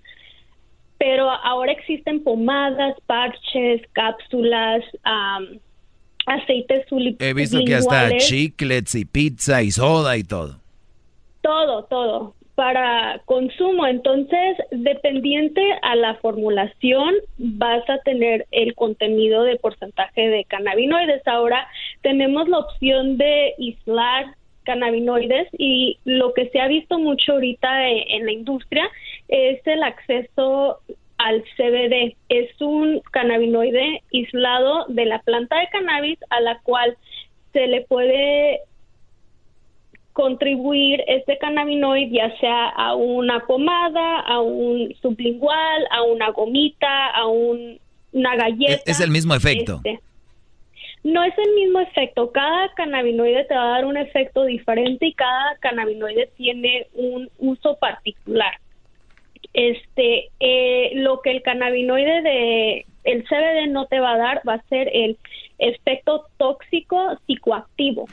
Pero 0.99 1.29
ahora 1.29 1.73
existen 1.73 2.23
pomadas, 2.23 2.97
parches, 3.07 3.83
cápsulas, 3.93 4.83
aceites 6.27 6.87
He 7.19 7.35
visto 7.35 7.59
que 7.65 7.75
hasta 7.75 8.17
chiclets 8.17 8.95
y 8.95 9.05
pizza 9.05 9.63
y 9.63 9.71
soda 9.71 10.17
y 10.17 10.25
todo. 10.25 10.61
Todo, 11.43 11.85
todo 11.85 12.35
para 12.55 13.21
consumo. 13.25 13.87
Entonces, 13.87 14.57
dependiente 14.71 15.61
a 15.83 15.97
la 15.97 16.15
formulación, 16.17 17.15
vas 17.39 17.89
a 17.89 17.99
tener 17.99 18.47
el 18.51 18.75
contenido 18.75 19.43
de 19.43 19.57
porcentaje 19.57 20.29
de 20.29 20.45
cannabinoides. 20.45 21.27
Ahora 21.27 21.67
tenemos 22.03 22.49
la 22.49 22.59
opción 22.59 23.17
de 23.17 23.55
aislar 23.59 24.37
cannabinoides 24.65 25.49
y 25.57 25.99
lo 26.05 26.35
que 26.35 26.49
se 26.51 26.61
ha 26.61 26.69
visto 26.69 26.99
mucho 26.99 27.33
ahorita 27.33 27.89
e, 27.89 28.17
en, 28.17 28.27
la 28.27 28.33
industria 28.33 28.89
es 29.29 29.65
el 29.67 29.83
acceso 29.83 30.81
al 31.19 31.45
CBD. 31.57 32.17
Es 32.29 32.61
un 32.61 33.01
cannabinoide 33.13 34.03
aislado 34.13 34.87
de 34.89 35.05
la 35.07 35.21
planta 35.21 35.59
de 35.59 35.69
cannabis 35.69 36.19
a 36.31 36.41
la 36.41 36.59
cual 36.61 36.97
se 37.53 37.67
le 37.67 37.83
puede 37.83 38.61
contribuir 40.13 41.03
este 41.09 41.39
cannabinoide 41.39 42.11
ya 42.11 42.39
sea 42.39 42.69
a 42.69 42.95
una 42.95 43.47
pomada, 43.47 44.21
a 44.21 44.41
un 44.41 44.95
sublingual, 45.03 45.87
a 45.91 46.03
una 46.03 46.31
gomita, 46.31 47.09
a 47.11 47.27
un, 47.27 47.81
una 48.13 48.37
galleta. 48.37 48.83
Es, 48.87 49.01
el 49.01 49.11
mismo 49.11 49.35
efecto. 49.35 49.81
Este, 49.85 50.01
no 51.05 51.23
es 51.23 51.35
el 51.37 51.55
mismo 51.55 51.81
efecto. 51.81 52.33
Cada 52.33 52.73
cannabinoide 52.75 53.45
te 53.45 53.55
va 53.55 53.65
a 53.65 53.77
dar 53.77 53.85
un 53.85 53.97
efecto 53.97 54.45
diferente 54.45 55.07
y 55.07 55.13
cada 55.13 55.57
cannabinoide 55.61 56.31
tiene 56.37 56.87
un 56.95 57.31
uso 57.39 57.77
particular. 57.77 58.55
Este, 59.53 60.31
eh, 60.41 60.93
lo 60.95 61.21
que 61.21 61.31
el 61.31 61.43
cannabinoide 61.43 62.23
de 62.23 62.87
el 63.05 63.23
CBD 63.25 63.69
no 63.69 63.87
te 63.87 64.01
va 64.01 64.13
a 64.15 64.19
dar 64.19 64.43
va 64.49 64.55
a 64.55 64.69
ser 64.69 64.91
el 64.93 65.19
efecto 65.59 66.27
tóxico 66.39 67.19
psicoactivo. 67.27 68.07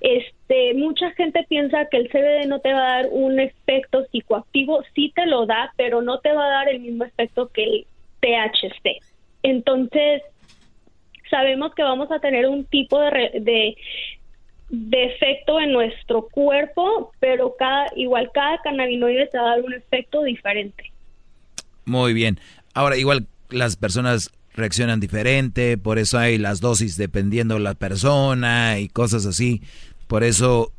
Este, 0.00 0.74
mucha 0.74 1.10
gente 1.12 1.46
piensa 1.48 1.86
que 1.86 1.96
el 1.96 2.10
CBD 2.10 2.46
no 2.46 2.60
te 2.60 2.74
va 2.74 2.80
a 2.80 3.02
dar 3.02 3.08
un 3.10 3.40
efecto 3.40 4.04
psicoactivo, 4.12 4.84
sí 4.94 5.10
te 5.14 5.24
lo 5.24 5.46
da, 5.46 5.72
pero 5.78 6.02
no 6.02 6.18
te 6.18 6.32
va 6.34 6.44
a 6.44 6.50
dar 6.50 6.68
el 6.68 6.80
mismo 6.80 7.04
efecto 7.04 7.48
que 7.48 7.64
el 7.64 7.86
THC. 8.20 9.00
Entonces, 9.42 10.22
sabemos 11.34 11.74
que 11.74 11.82
vamos 11.82 12.12
a 12.12 12.20
tener 12.20 12.46
un 12.46 12.64
tipo 12.64 13.00
de, 13.00 13.76
de, 14.70 15.04
efecto 15.04 15.58
en 15.58 15.72
nuestro 15.72 16.28
cuerpo, 16.28 17.10
pero 17.18 17.56
cada 17.58 17.86
igual 17.96 18.30
cada 18.32 18.58
cannabinoide 18.62 19.26
te 19.26 19.38
va 19.38 19.46
a 19.46 19.56
dar 19.56 19.62
un 19.62 19.74
efecto 19.74 20.22
diferente. 20.22 20.92
Muy 21.84 22.12
bien. 22.12 22.38
Ahora, 22.72 22.96
igual 22.96 23.26
las 23.50 23.74
personas 23.74 24.30
reaccionan 24.54 25.00
diferente, 25.00 25.76
por 25.76 25.98
eso 25.98 26.18
hay 26.18 26.38
las 26.38 26.60
dosis 26.60 26.96
dependiendo 26.96 27.54
de 27.54 27.60
la 27.60 27.74
persona 27.74 28.78
y 28.78 28.88
cosas 28.88 29.26
así. 29.26 29.60
Por 30.06 30.22
eso 30.22 30.70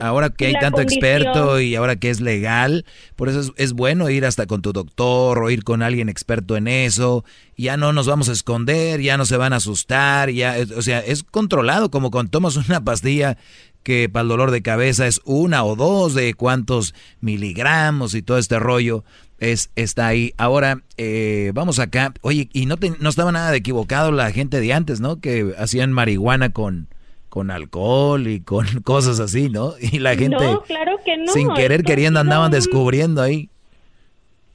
ahora 0.00 0.30
que 0.30 0.46
hay 0.46 0.54
tanto 0.54 0.80
experto 0.80 1.60
y 1.60 1.74
ahora 1.74 1.96
que 1.96 2.10
es 2.10 2.20
legal, 2.20 2.84
por 3.16 3.28
eso 3.28 3.52
es, 3.56 3.72
bueno 3.72 4.10
ir 4.10 4.24
hasta 4.24 4.46
con 4.46 4.62
tu 4.62 4.72
doctor 4.72 5.42
o 5.42 5.50
ir 5.50 5.64
con 5.64 5.82
alguien 5.82 6.08
experto 6.08 6.56
en 6.56 6.68
eso. 6.68 7.24
Ya 7.56 7.76
no 7.76 7.92
nos 7.92 8.06
vamos 8.06 8.28
a 8.28 8.32
esconder, 8.32 9.00
ya 9.00 9.16
no 9.16 9.24
se 9.24 9.36
van 9.36 9.52
a 9.52 9.56
asustar, 9.56 10.30
ya, 10.30 10.56
o 10.76 10.82
sea, 10.82 11.00
es 11.00 11.22
controlado 11.22 11.90
como 11.90 12.10
cuando 12.10 12.30
tomas 12.30 12.56
una 12.56 12.84
pastilla 12.84 13.38
que 13.82 14.08
para 14.08 14.22
el 14.22 14.28
dolor 14.28 14.50
de 14.50 14.62
cabeza 14.62 15.06
es 15.06 15.20
una 15.24 15.62
o 15.64 15.76
dos 15.76 16.12
de 16.14 16.34
cuántos 16.34 16.92
miligramos 17.20 18.14
y 18.14 18.22
todo 18.22 18.36
este 18.38 18.58
rollo 18.58 19.04
es 19.38 19.70
está 19.76 20.08
ahí. 20.08 20.32
Ahora 20.38 20.82
eh, 20.96 21.52
vamos 21.54 21.78
acá. 21.78 22.12
Oye, 22.22 22.48
y 22.52 22.66
no, 22.66 22.76
no 22.98 23.08
estaba 23.08 23.32
nada 23.32 23.50
de 23.50 23.58
equivocado 23.58 24.10
la 24.10 24.32
gente 24.32 24.60
de 24.60 24.72
antes, 24.72 25.00
¿no? 25.00 25.20
Que 25.20 25.54
hacían 25.58 25.92
marihuana 25.92 26.50
con 26.50 26.88
con 27.36 27.50
alcohol 27.50 28.28
y 28.28 28.40
con 28.40 28.64
cosas 28.82 29.20
así, 29.20 29.50
¿no? 29.50 29.74
Y 29.78 29.98
la 29.98 30.16
gente 30.16 30.38
claro 30.66 30.98
que 31.04 31.18
no, 31.18 31.26
sin 31.26 31.52
querer 31.52 31.82
queriendo 31.82 32.18
andaban 32.18 32.50
descubriendo 32.50 33.20
ahí. 33.20 33.50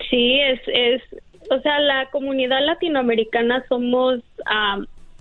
Sí, 0.10 0.40
es, 0.40 0.60
es, 0.66 1.04
o 1.52 1.62
sea, 1.62 1.80
la 1.80 2.10
comunidad 2.10 2.66
latinoamericana 2.66 3.64
somos 3.70 4.22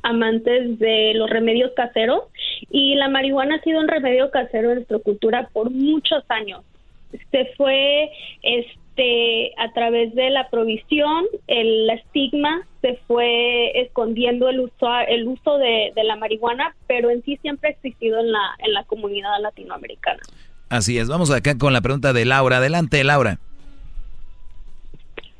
amantes 0.01 0.79
de 0.79 1.13
los 1.15 1.29
remedios 1.29 1.73
caseros 1.77 2.23
y 2.71 2.95
la 2.95 3.11
marihuana 3.11 3.57
ha 3.57 3.61
sido 3.61 3.79
un 3.79 3.89
remedio 3.89 4.31
casero 4.31 4.71
en 4.71 4.77
nuestra 4.77 4.99
cultura 5.01 5.51
por 5.53 5.71
muchos 5.71 6.25
años. 6.31 6.63
Se 7.31 7.45
fue, 7.59 8.11
este, 8.41 8.80
este, 9.01 9.53
a 9.57 9.73
través 9.73 10.15
de 10.15 10.31
la 10.31 10.49
provisión, 10.51 11.25
el 11.47 11.89
estigma 11.91 12.67
se 12.83 12.99
fue 13.07 13.81
escondiendo 13.81 14.49
el 14.49 14.61
uso, 14.61 14.89
el 15.09 15.27
uso 15.27 15.59
de, 15.59 15.93
la 16.05 16.17
marihuana, 16.17 16.75
pero 16.87 17.11
en 17.11 17.23
sí 17.23 17.39
siempre 17.43 17.71
ha 17.71 17.73
existido 17.73 18.21
en 18.21 18.33
la, 18.33 18.41
en 18.59 18.73
la 18.73 18.85
comunidad 18.85 19.31
latinoamericana. 19.41 20.21
Así 20.69 20.99
es, 20.99 21.09
vamos 21.09 21.31
acá 21.31 21.57
con 21.59 21.73
la 21.73 21.81
pregunta 21.81 22.13
de 22.13 22.25
Laura. 22.25 22.59
Adelante, 22.59 23.03
Laura. 23.03 23.39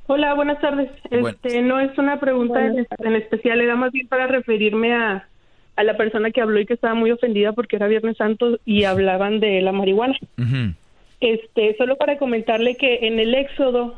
Hola, 0.07 0.35
buenas 0.35 0.61
tardes. 0.61 0.91
Este, 1.11 1.63
no 1.63 1.79
es 1.79 1.97
una 1.97 2.19
pregunta 2.19 2.65
en, 2.65 2.87
en 2.99 3.17
especial, 3.17 3.61
era 3.61 3.77
más 3.77 3.93
bien 3.93 4.09
para 4.09 4.27
referirme 4.27 4.93
a, 4.93 5.29
a 5.77 5.85
la 5.85 5.97
persona 5.97 6.31
que 6.31 6.41
habló 6.41 6.59
y 6.59 6.67
que 6.67 6.75
estaba 6.75 6.95
muy 6.95 7.13
ofendida 7.13 7.53
porque 7.53 7.77
era 7.77 7.87
Viernes 7.87 8.17
Santo 8.17 8.59
y 8.65 8.85
hablaban 8.85 9.39
de 9.39 9.61
la 9.61 9.71
marihuana. 9.71 10.19
Este, 11.21 11.77
solo 11.77 11.97
para 11.97 12.17
comentarle 12.17 12.77
que 12.77 13.07
en 13.07 13.19
el 13.19 13.35
Éxodo 13.35 13.95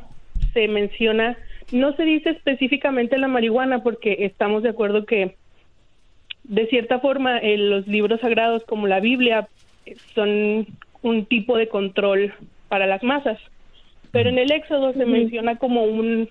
se 0.53 0.67
menciona, 0.69 1.37
no 1.71 1.95
se 1.95 2.03
dice 2.03 2.31
específicamente 2.31 3.17
la 3.17 3.29
marihuana 3.29 3.83
porque 3.83 4.25
estamos 4.25 4.63
de 4.63 4.71
acuerdo 4.71 5.07
que 5.07 5.37
de 6.45 6.67
cierta 6.67 6.99
forma 6.99 7.39
en 7.39 7.71
los 7.71 7.87
libros 7.87 8.21
sagrados 8.21 8.65
como 8.65 8.89
la 8.89 9.01
Biblia 9.01 9.49
son 10.15 10.67
un 11.03 11.27
tipo 11.27 11.57
de 11.57 11.69
control 11.69 12.35
para 12.69 12.87
las 12.87 13.03
masas. 13.03 13.39
Pero 14.11 14.29
en 14.29 14.39
el 14.39 14.51
Éxodo 14.51 14.93
se 14.93 15.07
menciona 15.07 15.57
como 15.57 15.85
un 15.85 16.29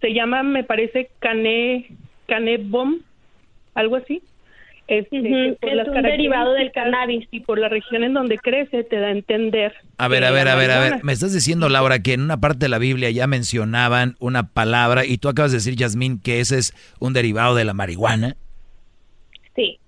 se 0.00 0.12
llama 0.12 0.42
me 0.42 0.64
parece 0.64 1.10
cané 1.18 1.88
cané 2.26 2.58
bomb, 2.58 3.00
algo 3.74 3.96
así. 3.96 4.22
Este, 4.88 5.20
que 5.20 5.56
por 5.60 5.70
Es 5.70 5.76
las 5.76 5.88
un 5.88 6.02
derivado 6.02 6.52
del 6.52 6.70
cannabis 6.70 7.26
y 7.32 7.40
por 7.40 7.58
la 7.58 7.68
región 7.68 8.04
en 8.04 8.14
donde 8.14 8.38
crece 8.38 8.84
te 8.84 8.96
da 8.96 9.08
a 9.08 9.10
entender. 9.10 9.74
A 9.98 10.06
ver, 10.06 10.24
a 10.24 10.30
ver, 10.30 10.46
a 10.48 10.54
ver, 10.54 10.70
a 10.70 10.78
ver. 10.78 11.04
Me 11.04 11.12
estás 11.12 11.32
diciendo, 11.32 11.68
Laura, 11.68 11.98
que 12.00 12.12
en 12.12 12.22
una 12.22 12.40
parte 12.40 12.60
de 12.60 12.68
la 12.68 12.78
Biblia 12.78 13.10
ya 13.10 13.26
mencionaban 13.26 14.14
una 14.20 14.52
palabra 14.52 15.04
y 15.04 15.18
tú 15.18 15.28
acabas 15.28 15.50
de 15.50 15.58
decir, 15.58 15.74
Yasmín, 15.74 16.20
que 16.20 16.40
ese 16.40 16.58
es 16.58 16.72
un 17.00 17.12
derivado 17.12 17.56
de 17.56 17.64
la 17.64 17.74
marihuana. 17.74 18.36
Sí. 19.56 19.80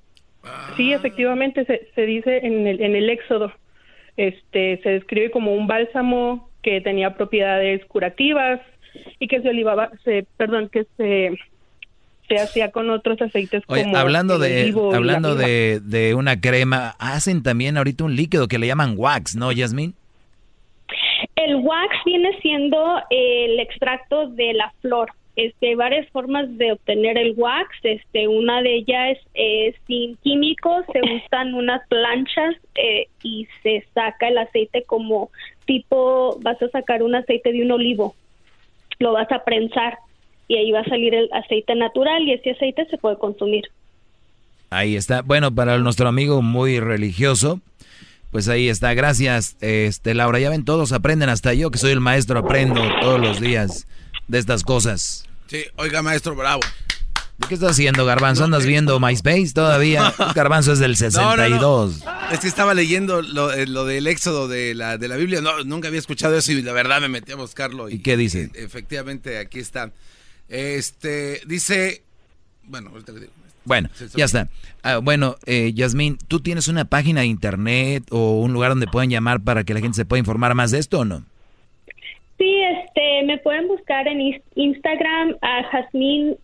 Sí, 0.77 0.93
efectivamente 0.93 1.65
se, 1.65 1.89
se 1.95 2.03
dice 2.03 2.39
en 2.45 2.67
el, 2.67 2.81
en 2.81 2.97
el 2.97 3.09
Éxodo, 3.11 3.53
este, 4.17 4.81
se 4.83 4.91
describe 4.91 5.31
como 5.31 5.55
un 5.55 5.67
bálsamo 5.67 6.51
que 6.63 6.81
tenía 6.81 7.15
propiedades 7.15 7.85
curativas 7.87 8.61
y 9.21 9.29
que 9.29 9.41
se 9.41 9.49
olivaba, 9.49 9.91
se, 10.05 10.27
perdón, 10.37 10.69
que 10.71 10.87
se, 10.97 11.39
se 12.29 12.39
hacía 12.39 12.71
con 12.71 12.91
otros 12.91 13.21
aceites 13.21 13.63
Oye, 13.67 13.85
como 13.85 13.97
hablando 13.97 14.39
de 14.39 14.75
hablando 14.95 15.35
de, 15.35 15.81
de 15.83 16.15
una 16.15 16.41
crema, 16.41 16.95
hacen 16.99 17.43
también 17.43 17.77
ahorita 17.77 18.05
un 18.05 18.15
líquido 18.15 18.49
que 18.49 18.59
le 18.59 18.67
llaman 18.67 18.95
wax, 18.97 19.35
¿no, 19.35 19.51
Yasmín? 19.51 19.95
El 21.37 21.57
wax 21.57 21.97
viene 22.05 22.39
siendo 22.41 23.01
el 23.11 23.59
extracto 23.61 24.29
de 24.29 24.53
la 24.55 24.73
flor. 24.81 25.11
Este, 25.37 25.69
hay 25.69 25.75
varias 25.77 26.09
formas 26.11 26.59
de 26.59 26.73
obtener 26.73 27.17
el 27.17 27.35
wax. 27.37 27.69
Este, 27.85 28.27
una 28.27 28.61
de 28.61 28.75
ellas 28.75 29.19
es 29.35 29.77
sin 29.87 30.17
químicos, 30.17 30.85
se 30.93 31.01
usan 31.01 31.55
unas 31.55 31.87
planchas 31.89 32.57
eh, 32.75 33.07
y 33.23 33.47
se 33.63 33.87
saca 33.95 34.29
el 34.29 34.39
aceite 34.39 34.83
como 34.83 35.31
tipo, 35.65 36.39
vas 36.43 36.61
a 36.61 36.69
sacar 36.71 37.03
un 37.03 37.15
aceite 37.15 37.53
de 37.53 37.63
un 37.63 37.71
olivo, 37.71 38.15
lo 38.99 39.13
vas 39.13 39.31
a 39.31 39.45
prensar 39.45 39.99
y 40.49 40.57
ahí 40.57 40.71
va 40.73 40.81
a 40.81 40.85
salir 40.85 41.15
el 41.15 41.29
aceite 41.33 41.75
natural 41.75 42.23
y 42.23 42.33
ese 42.33 42.51
aceite 42.51 42.87
se 42.91 42.99
puede 42.99 43.19
consumir. 43.19 43.65
Ahí 44.71 44.97
está. 44.97 45.23
Bueno, 45.23 45.55
para 45.55 45.79
nuestro 45.79 46.09
amigo 46.09 46.43
muy 46.43 46.81
religioso, 46.81 47.61
pues 48.31 48.49
ahí 48.49 48.69
está. 48.69 48.93
Gracias, 48.95 49.57
este 49.61 50.15
Laura. 50.15 50.39
Ya 50.41 50.51
ven, 50.51 50.65
todos 50.65 50.93
aprenden, 50.93 51.29
hasta 51.29 51.55
yo 51.55 51.71
que 51.71 51.79
soy 51.79 51.93
el 51.93 52.01
maestro 52.01 52.39
aprendo 52.41 52.81
todos 53.01 53.21
los 53.21 53.41
días 53.41 53.87
de 54.27 54.39
estas 54.39 54.65
cosas. 54.65 55.27
Sí, 55.47 55.65
oiga, 55.77 56.03
maestro, 56.03 56.35
bravo. 56.35 56.61
¿De 57.39 57.47
qué 57.47 57.55
estás 57.55 57.71
haciendo, 57.71 58.05
Garbanzo? 58.05 58.43
¿Andas 58.43 58.67
viendo 58.67 58.99
MySpace 58.99 59.53
todavía? 59.55 60.13
Garbanzo 60.35 60.73
es 60.73 60.81
del 60.81 60.97
No, 61.15 61.37
no, 61.37 61.49
no. 61.49 61.89
62. 61.89 62.03
Es 62.33 62.41
que 62.41 62.49
estaba 62.49 62.75
leyendo 62.75 63.23
lo, 63.23 63.53
eh, 63.53 63.67
lo 63.67 63.85
del 63.85 64.09
éxodo 64.09 64.49
de 64.49 64.75
la, 64.75 64.99
de 64.99 65.07
la 65.07 65.17
Biblia. 65.17 65.41
No, 65.41 65.63
nunca 65.63 65.87
había 65.87 66.01
escuchado 66.01 66.37
eso 66.37 66.51
y 66.51 66.61
la 66.63 66.73
verdad 66.73 67.01
me 67.01 67.09
metí 67.09 67.31
a 67.31 67.37
buscarlo. 67.37 67.89
¿Y 67.89 68.01
qué 68.01 68.17
dice? 68.17 68.51
Efectivamente, 68.55 69.39
aquí 69.39 69.61
está. 69.61 69.93
Este, 70.49 71.41
dice. 71.47 72.03
Bueno, 72.65 72.91
ahorita 72.91 73.13
le 73.13 73.21
digo. 73.21 73.33
Bueno, 73.69 73.91
ya 74.17 74.25
está. 74.25 74.49
Ah, 74.83 74.99
bueno, 75.03 75.37
eh, 75.45 75.73
Yasmín, 75.75 76.17
¿tú 76.27 76.41
tienes 76.41 76.69
una 76.69 76.87
página 76.87 77.21
de 77.21 77.27
internet 77.27 78.05
o 78.11 78.41
un 78.41 78.55
lugar 78.55 78.71
donde 78.71 78.87
puedan 78.87 79.11
llamar 79.11 79.41
para 79.45 79.63
que 79.63 79.75
la 79.75 79.81
gente 79.81 79.95
se 79.95 80.07
pueda 80.07 80.21
informar 80.21 80.55
más 80.55 80.71
de 80.71 80.79
esto 80.79 81.01
o 81.01 81.05
no? 81.05 81.23
Sí, 82.39 82.63
este, 82.63 83.25
me 83.25 83.37
pueden 83.39 83.69
buscar 83.69 84.09
en 84.09 84.41
Instagram 84.55 85.37
a 85.43 85.65
Jazmín 85.65 86.39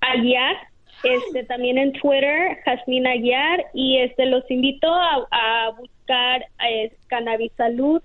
Aguiar, 0.00 0.56
este, 1.04 1.44
también 1.44 1.78
en 1.78 1.92
Twitter, 1.92 2.58
Jazmín 2.66 3.06
Aguiar, 3.06 3.64
y 3.72 3.96
este, 3.98 4.26
los 4.26 4.44
invito 4.50 4.92
a, 4.92 5.26
a 5.30 5.70
buscar 5.70 6.44
eh, 6.68 6.92
cannabisalud.com 7.06 8.02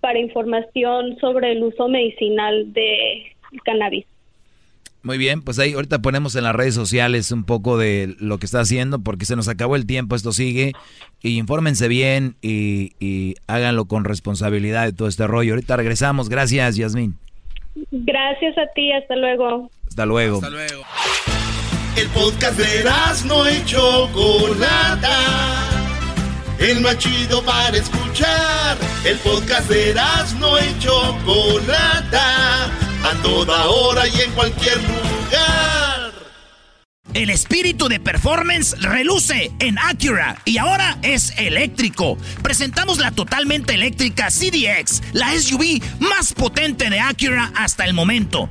para 0.00 0.18
información 0.18 1.18
sobre 1.18 1.52
el 1.52 1.64
uso 1.64 1.88
medicinal 1.88 2.72
de 2.72 3.32
cannabis. 3.64 4.06
Muy 5.02 5.16
bien, 5.16 5.42
pues 5.42 5.58
ahí 5.60 5.74
ahorita 5.74 6.00
ponemos 6.00 6.34
en 6.34 6.42
las 6.44 6.54
redes 6.54 6.74
sociales 6.74 7.30
un 7.30 7.44
poco 7.44 7.78
de 7.78 8.16
lo 8.18 8.38
que 8.38 8.46
está 8.46 8.60
haciendo 8.60 8.98
porque 8.98 9.26
se 9.26 9.36
nos 9.36 9.46
acabó 9.48 9.76
el 9.76 9.86
tiempo, 9.86 10.16
esto 10.16 10.32
sigue. 10.32 10.72
Y 11.22 11.38
infórmense 11.38 11.86
bien 11.88 12.36
y, 12.42 12.92
y 12.98 13.36
háganlo 13.46 13.84
con 13.86 14.04
responsabilidad 14.04 14.84
de 14.84 14.92
todo 14.92 15.08
este 15.08 15.26
rollo. 15.26 15.54
Ahorita 15.54 15.76
regresamos. 15.76 16.28
Gracias, 16.28 16.76
Yasmín. 16.76 17.16
Gracias 17.90 18.58
a 18.58 18.66
ti, 18.74 18.92
hasta 18.92 19.14
luego. 19.16 19.70
Hasta 19.86 20.04
luego. 20.04 20.40
luego. 20.50 20.82
El 21.96 22.08
podcast 22.08 22.58
de 22.58 22.84
no 23.26 23.50
y 23.50 23.64
Chocolata. 23.64 25.10
El 26.58 26.80
más 26.80 26.98
chido 26.98 27.42
para 27.44 27.76
escuchar. 27.76 28.76
El 29.04 29.16
podcast 29.18 29.68
de 29.70 29.94
no 30.38 30.58
y 30.58 30.78
Chocolata. 30.78 32.70
A 33.04 33.14
toda 33.22 33.66
hora 33.66 34.06
y 34.08 34.20
en 34.20 34.32
cualquier 34.32 34.76
lugar. 34.76 36.08
El 37.14 37.30
espíritu 37.30 37.88
de 37.88 37.98
performance 37.98 38.76
reluce 38.80 39.50
en 39.60 39.78
Acura 39.78 40.40
y 40.44 40.58
ahora 40.58 40.98
es 41.02 41.32
eléctrico. 41.38 42.18
Presentamos 42.42 42.98
la 42.98 43.10
totalmente 43.12 43.74
eléctrica 43.74 44.28
CDX, 44.28 45.02
la 45.14 45.32
SUV 45.32 45.82
más 46.00 46.34
potente 46.34 46.90
de 46.90 47.00
Acura 47.00 47.50
hasta 47.56 47.86
el 47.86 47.94
momento. 47.94 48.50